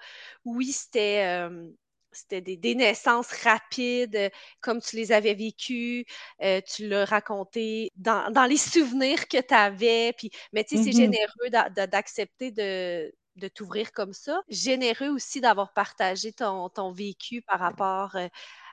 Oui, 0.45 0.72
c'était 0.72 1.26
euh, 1.27 1.69
c'était 2.11 2.41
des, 2.41 2.76
naissances 2.76 3.31
rapides, 3.44 4.15
euh, 4.15 4.30
comme 4.61 4.81
tu 4.81 4.95
les 4.95 5.11
avais 5.11 5.34
vécues. 5.34 6.06
Euh, 6.41 6.61
tu 6.61 6.88
l'as 6.88 7.06
raconté 7.06 7.91
dans, 7.95 8.48
les 8.48 8.57
souvenirs 8.57 9.27
que 9.27 9.41
tu 9.41 9.53
avais. 9.53 10.14
Puis, 10.18 10.31
mais 10.53 10.64
tu 10.64 10.77
sais, 10.77 10.84
c'est 10.84 10.90
mm-hmm. 10.90 11.49
généreux 11.52 11.88
d'accepter 11.88 12.52
de, 12.52 13.14
de 13.36 13.48
t'ouvrir 13.48 13.91
comme 13.91 14.14
ça. 14.14 14.41
Généreux 14.49 15.10
aussi 15.10 15.41
d'avoir 15.41 15.73
partagé 15.73 16.34
ton, 16.34 16.69
ton, 16.69 16.91
vécu 16.91 17.41
par 17.41 17.60
rapport 17.60 18.15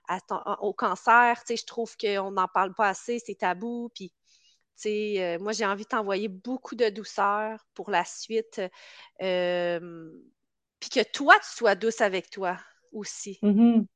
à 0.09 0.21
ton, 0.21 0.41
au 0.61 0.73
cancer. 0.73 1.39
Tu 1.41 1.55
sais, 1.55 1.57
je 1.57 1.67
trouve 1.67 1.97
qu'on 1.97 2.31
n'en 2.31 2.49
parle 2.49 2.75
pas 2.75 2.89
assez, 2.89 3.19
c'est 3.19 3.37
tabou. 3.37 3.91
Puis, 3.95 4.13
euh, 4.87 5.39
moi, 5.39 5.53
j'ai 5.53 5.67
envie 5.67 5.85
de 5.85 5.89
t'envoyer 5.89 6.29
beaucoup 6.29 6.75
de 6.75 6.89
douceur 6.89 7.67
pour 7.75 7.91
la 7.91 8.05
suite. 8.05 8.61
puis 9.19 10.91
que 10.91 11.03
toi, 11.13 11.35
tu 11.39 11.57
sois 11.57 11.75
douce 11.75 12.01
avec 12.01 12.31
toi 12.31 12.59
aussi. 12.93 13.39
Mm-hmm. 13.43 13.87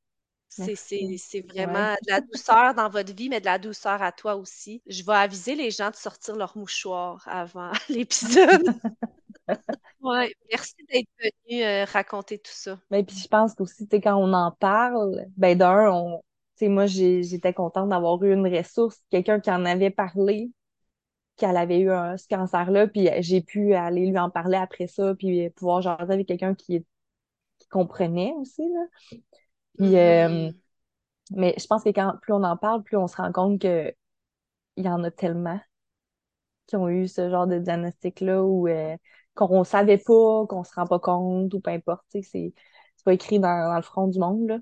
C'est 0.49 1.47
vraiment 1.47 1.93
de 2.05 2.11
la 2.11 2.21
douceur 2.21 2.73
dans 2.73 2.89
votre 2.89 3.13
vie, 3.13 3.29
mais 3.29 3.39
de 3.39 3.45
la 3.45 3.57
douceur 3.57 4.01
à 4.01 4.11
toi 4.11 4.35
aussi. 4.35 4.81
Je 4.85 5.03
vais 5.03 5.13
aviser 5.13 5.55
les 5.55 5.71
gens 5.71 5.89
de 5.89 5.95
sortir 5.95 6.35
leur 6.35 6.57
mouchoir 6.57 7.23
avant 7.25 7.71
l'épisode. 7.89 8.65
ouais, 10.01 10.33
merci 10.51 10.75
d'être 10.91 11.09
venu 11.19 11.63
euh, 11.63 11.85
raconter 11.85 12.37
tout 12.37 12.51
ça. 12.53 12.77
Mais 12.91 13.03
puis 13.03 13.15
je 13.15 13.27
pense 13.27 13.53
qu'aussi, 13.53 13.87
quand 13.87 14.15
on 14.15 14.33
en 14.33 14.51
parle, 14.51 15.25
ben 15.37 15.57
d'un, 15.57 15.89
on, 15.89 16.21
moi, 16.69 16.85
j'étais 16.85 17.53
contente 17.53 17.89
d'avoir 17.89 18.21
eu 18.23 18.33
une 18.33 18.47
ressource, 18.47 18.97
quelqu'un 19.09 19.39
qui 19.39 19.51
en 19.51 19.65
avait 19.65 19.89
parlé, 19.89 20.51
qu'elle 21.37 21.57
avait 21.57 21.79
eu 21.79 21.91
un, 21.91 22.17
ce 22.17 22.27
cancer-là, 22.27 22.87
puis 22.87 23.09
j'ai 23.19 23.41
pu 23.41 23.73
aller 23.73 24.05
lui 24.05 24.19
en 24.19 24.29
parler 24.29 24.57
après 24.57 24.87
ça, 24.87 25.15
puis 25.15 25.49
pouvoir 25.51 25.81
jaser 25.81 26.13
avec 26.13 26.27
quelqu'un 26.27 26.53
qui, 26.53 26.85
comprenait 27.71 28.33
aussi, 28.37 28.61
là. 28.61 29.17
Puis, 29.77 29.97
euh, 29.97 30.27
mm-hmm. 30.27 30.55
mais 31.31 31.55
je 31.57 31.65
pense 31.65 31.83
que 31.83 31.89
quand 31.89 32.13
plus 32.21 32.33
on 32.33 32.43
en 32.43 32.57
parle, 32.57 32.83
plus 32.83 32.97
on 32.97 33.07
se 33.07 33.17
rend 33.17 33.31
compte 33.31 33.61
que 33.61 33.93
il 34.77 34.85
y 34.85 34.89
en 34.89 35.03
a 35.03 35.11
tellement 35.11 35.59
qui 36.67 36.75
ont 36.75 36.87
eu 36.87 37.07
ce 37.07 37.29
genre 37.29 37.47
de 37.47 37.59
diagnostic-là 37.59 38.43
ou 38.43 38.67
euh, 38.67 38.95
qu'on 39.35 39.63
savait 39.63 39.97
pas, 39.97 40.45
qu'on 40.47 40.63
se 40.63 40.73
rend 40.75 40.85
pas 40.85 40.99
compte, 40.99 41.53
ou 41.53 41.59
peu 41.59 41.71
importe, 41.71 42.05
c'est 42.21 42.53
pas 43.03 43.13
écrit 43.13 43.39
dans, 43.39 43.69
dans, 43.69 43.75
le 43.75 43.81
front 43.81 44.07
du 44.07 44.19
monde, 44.19 44.47
là 44.47 44.59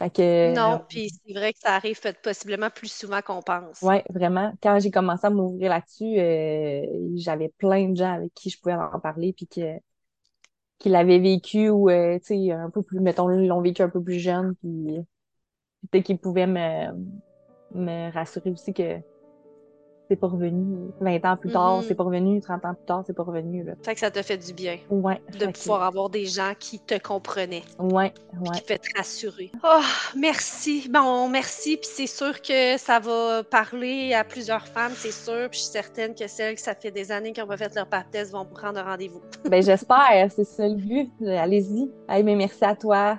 non, 0.00 0.08
euh, 0.18 0.78
puis 0.88 1.10
c'est 1.10 1.32
vrai 1.32 1.52
que 1.52 1.58
ça 1.58 1.74
arrive 1.74 1.98
possiblement 2.22 2.68
plus 2.70 2.92
souvent 2.92 3.22
qu'on 3.22 3.40
pense. 3.40 3.80
Oui, 3.82 3.96
vraiment. 4.10 4.52
Quand 4.62 4.78
j'ai 4.78 4.90
commencé 4.90 5.26
à 5.26 5.30
m'ouvrir 5.30 5.70
là-dessus, 5.70 6.18
euh, 6.18 6.82
j'avais 7.14 7.48
plein 7.56 7.88
de 7.88 7.96
gens 7.96 8.12
avec 8.12 8.34
qui 8.34 8.50
je 8.50 8.60
pouvais 8.60 8.74
en 8.74 9.00
parler, 9.00 9.32
puis 9.32 9.46
que, 9.46 9.78
qui 10.78 10.88
l'avaient 10.88 11.18
vécu 11.18 11.68
ou, 11.70 11.90
euh, 11.90 12.18
tu 12.18 12.26
sais, 12.26 12.52
un 12.52 12.70
peu 12.70 12.82
plus, 12.82 13.00
mettons, 13.00 13.30
ils 13.30 13.46
l'ont 13.46 13.62
vécu 13.62 13.82
un 13.82 13.88
peu 13.88 14.02
plus 14.02 14.18
jeune, 14.18 14.54
puis 14.56 14.98
peut-être 15.90 16.04
qu'ils 16.04 16.18
pouvaient 16.18 16.46
me, 16.46 16.92
me 17.74 18.12
rassurer 18.12 18.50
aussi 18.50 18.74
que 18.74 19.00
c'est 20.08 20.16
pas 20.16 20.28
revenu. 20.28 20.90
20 21.00 21.24
ans 21.24 21.36
plus 21.36 21.50
tard, 21.50 21.82
c'est 21.82 21.92
mm-hmm. 21.92 21.96
pas 21.96 22.04
revenu. 22.04 22.40
30 22.40 22.64
ans 22.64 22.74
plus 22.74 22.86
tard, 22.86 23.04
c'est 23.06 23.16
pas 23.16 23.22
revenu. 23.22 23.64
Là. 23.64 23.72
Fait 23.82 23.94
que 23.94 24.00
ça 24.00 24.10
te 24.10 24.22
fait 24.22 24.36
du 24.36 24.52
bien. 24.52 24.78
Ouais. 24.90 25.20
De 25.38 25.46
pouvoir 25.46 25.82
avoir 25.82 26.10
des 26.10 26.26
gens 26.26 26.52
qui 26.58 26.78
te 26.78 26.98
comprenaient. 26.98 27.64
Ouais, 27.78 28.12
ouais. 28.40 28.50
Qui 28.54 28.60
fait 28.62 28.78
te 28.78 28.88
rassurer. 28.96 29.50
Oh, 29.64 29.80
merci. 30.16 30.88
Bon, 30.88 31.28
merci. 31.28 31.76
Puis 31.76 31.88
c'est 31.92 32.06
sûr 32.06 32.40
que 32.40 32.76
ça 32.78 33.00
va 33.00 33.42
parler 33.44 34.14
à 34.14 34.24
plusieurs 34.24 34.66
femmes, 34.66 34.92
c'est 34.94 35.12
sûr. 35.12 35.48
Puis 35.50 35.58
je 35.58 35.64
suis 35.64 35.72
certaine 35.72 36.14
que 36.14 36.26
celles 36.26 36.54
que 36.54 36.60
ça 36.60 36.74
fait 36.74 36.90
des 36.90 37.12
années 37.12 37.32
qu'elles 37.32 37.44
ont 37.44 37.56
fait 37.56 37.74
leur 37.74 37.86
baptême 37.86 38.26
vont 38.26 38.44
prendre 38.44 38.80
rendez-vous. 38.80 39.22
ben 39.48 39.62
j'espère. 39.62 40.30
C'est 40.34 40.44
ça 40.44 40.66
le 40.68 40.74
but. 40.74 41.10
Allez-y. 41.26 41.90
Hey, 42.08 42.22
mais 42.22 42.34
merci 42.34 42.64
à 42.64 42.74
toi. 42.74 43.18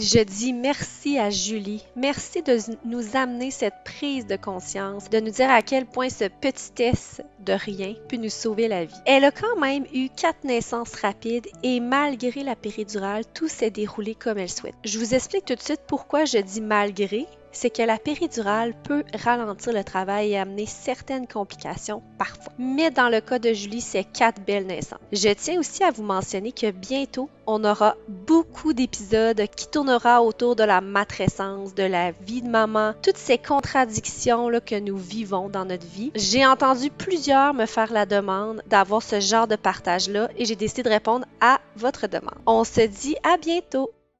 Je 0.00 0.20
dis 0.20 0.52
merci 0.52 1.18
à 1.18 1.28
Julie. 1.28 1.84
Merci 1.96 2.42
de 2.42 2.56
nous 2.84 3.16
amener 3.16 3.50
cette 3.50 3.82
prise 3.84 4.26
de 4.26 4.36
conscience, 4.36 5.10
de 5.10 5.18
nous 5.18 5.32
dire 5.32 5.50
à 5.50 5.60
quel 5.60 5.86
point 5.86 6.08
ce 6.08 6.28
petitesse 6.28 7.20
de 7.40 7.52
rien 7.52 7.94
peut 8.08 8.16
nous 8.16 8.28
sauver 8.28 8.68
la 8.68 8.84
vie. 8.84 8.94
Elle 9.06 9.24
a 9.24 9.32
quand 9.32 9.58
même 9.58 9.86
eu 9.92 10.08
quatre 10.08 10.44
naissances 10.44 10.94
rapides 10.94 11.48
et 11.64 11.80
malgré 11.80 12.44
la 12.44 12.54
péridurale, 12.54 13.24
tout 13.34 13.48
s'est 13.48 13.72
déroulé 13.72 14.14
comme 14.14 14.38
elle 14.38 14.48
souhaite. 14.48 14.76
Je 14.84 15.00
vous 15.00 15.14
explique 15.14 15.46
tout 15.46 15.56
de 15.56 15.62
suite 15.62 15.82
pourquoi 15.88 16.24
je 16.24 16.38
dis 16.38 16.60
malgré 16.60 17.26
c'est 17.58 17.70
que 17.70 17.82
la 17.82 17.98
péridurale 17.98 18.72
peut 18.84 19.02
ralentir 19.24 19.72
le 19.72 19.82
travail 19.82 20.30
et 20.30 20.38
amener 20.38 20.66
certaines 20.66 21.26
complications 21.26 22.02
parfois. 22.16 22.52
Mais 22.56 22.92
dans 22.92 23.08
le 23.08 23.20
cas 23.20 23.40
de 23.40 23.52
Julie, 23.52 23.80
c'est 23.80 24.04
quatre 24.04 24.40
belles 24.42 24.66
naissances. 24.66 25.00
Je 25.10 25.30
tiens 25.30 25.58
aussi 25.58 25.82
à 25.82 25.90
vous 25.90 26.04
mentionner 26.04 26.52
que 26.52 26.70
bientôt, 26.70 27.28
on 27.48 27.64
aura 27.64 27.96
beaucoup 28.06 28.74
d'épisodes 28.74 29.42
qui 29.56 29.68
tournera 29.68 30.22
autour 30.22 30.54
de 30.54 30.62
la 30.62 30.80
matrescence, 30.80 31.74
de 31.74 31.82
la 31.82 32.12
vie 32.12 32.42
de 32.42 32.48
maman, 32.48 32.94
toutes 33.02 33.16
ces 33.16 33.38
contradictions 33.38 34.50
que 34.64 34.78
nous 34.78 34.96
vivons 34.96 35.48
dans 35.48 35.64
notre 35.64 35.86
vie. 35.86 36.12
J'ai 36.14 36.46
entendu 36.46 36.90
plusieurs 36.90 37.54
me 37.54 37.66
faire 37.66 37.92
la 37.92 38.06
demande 38.06 38.62
d'avoir 38.66 39.02
ce 39.02 39.18
genre 39.18 39.48
de 39.48 39.56
partage-là 39.56 40.28
et 40.36 40.44
j'ai 40.44 40.54
décidé 40.54 40.84
de 40.84 40.90
répondre 40.90 41.26
à 41.40 41.58
votre 41.74 42.06
demande. 42.06 42.38
On 42.46 42.62
se 42.62 42.82
dit 42.82 43.16
à 43.24 43.36
bientôt! 43.36 43.90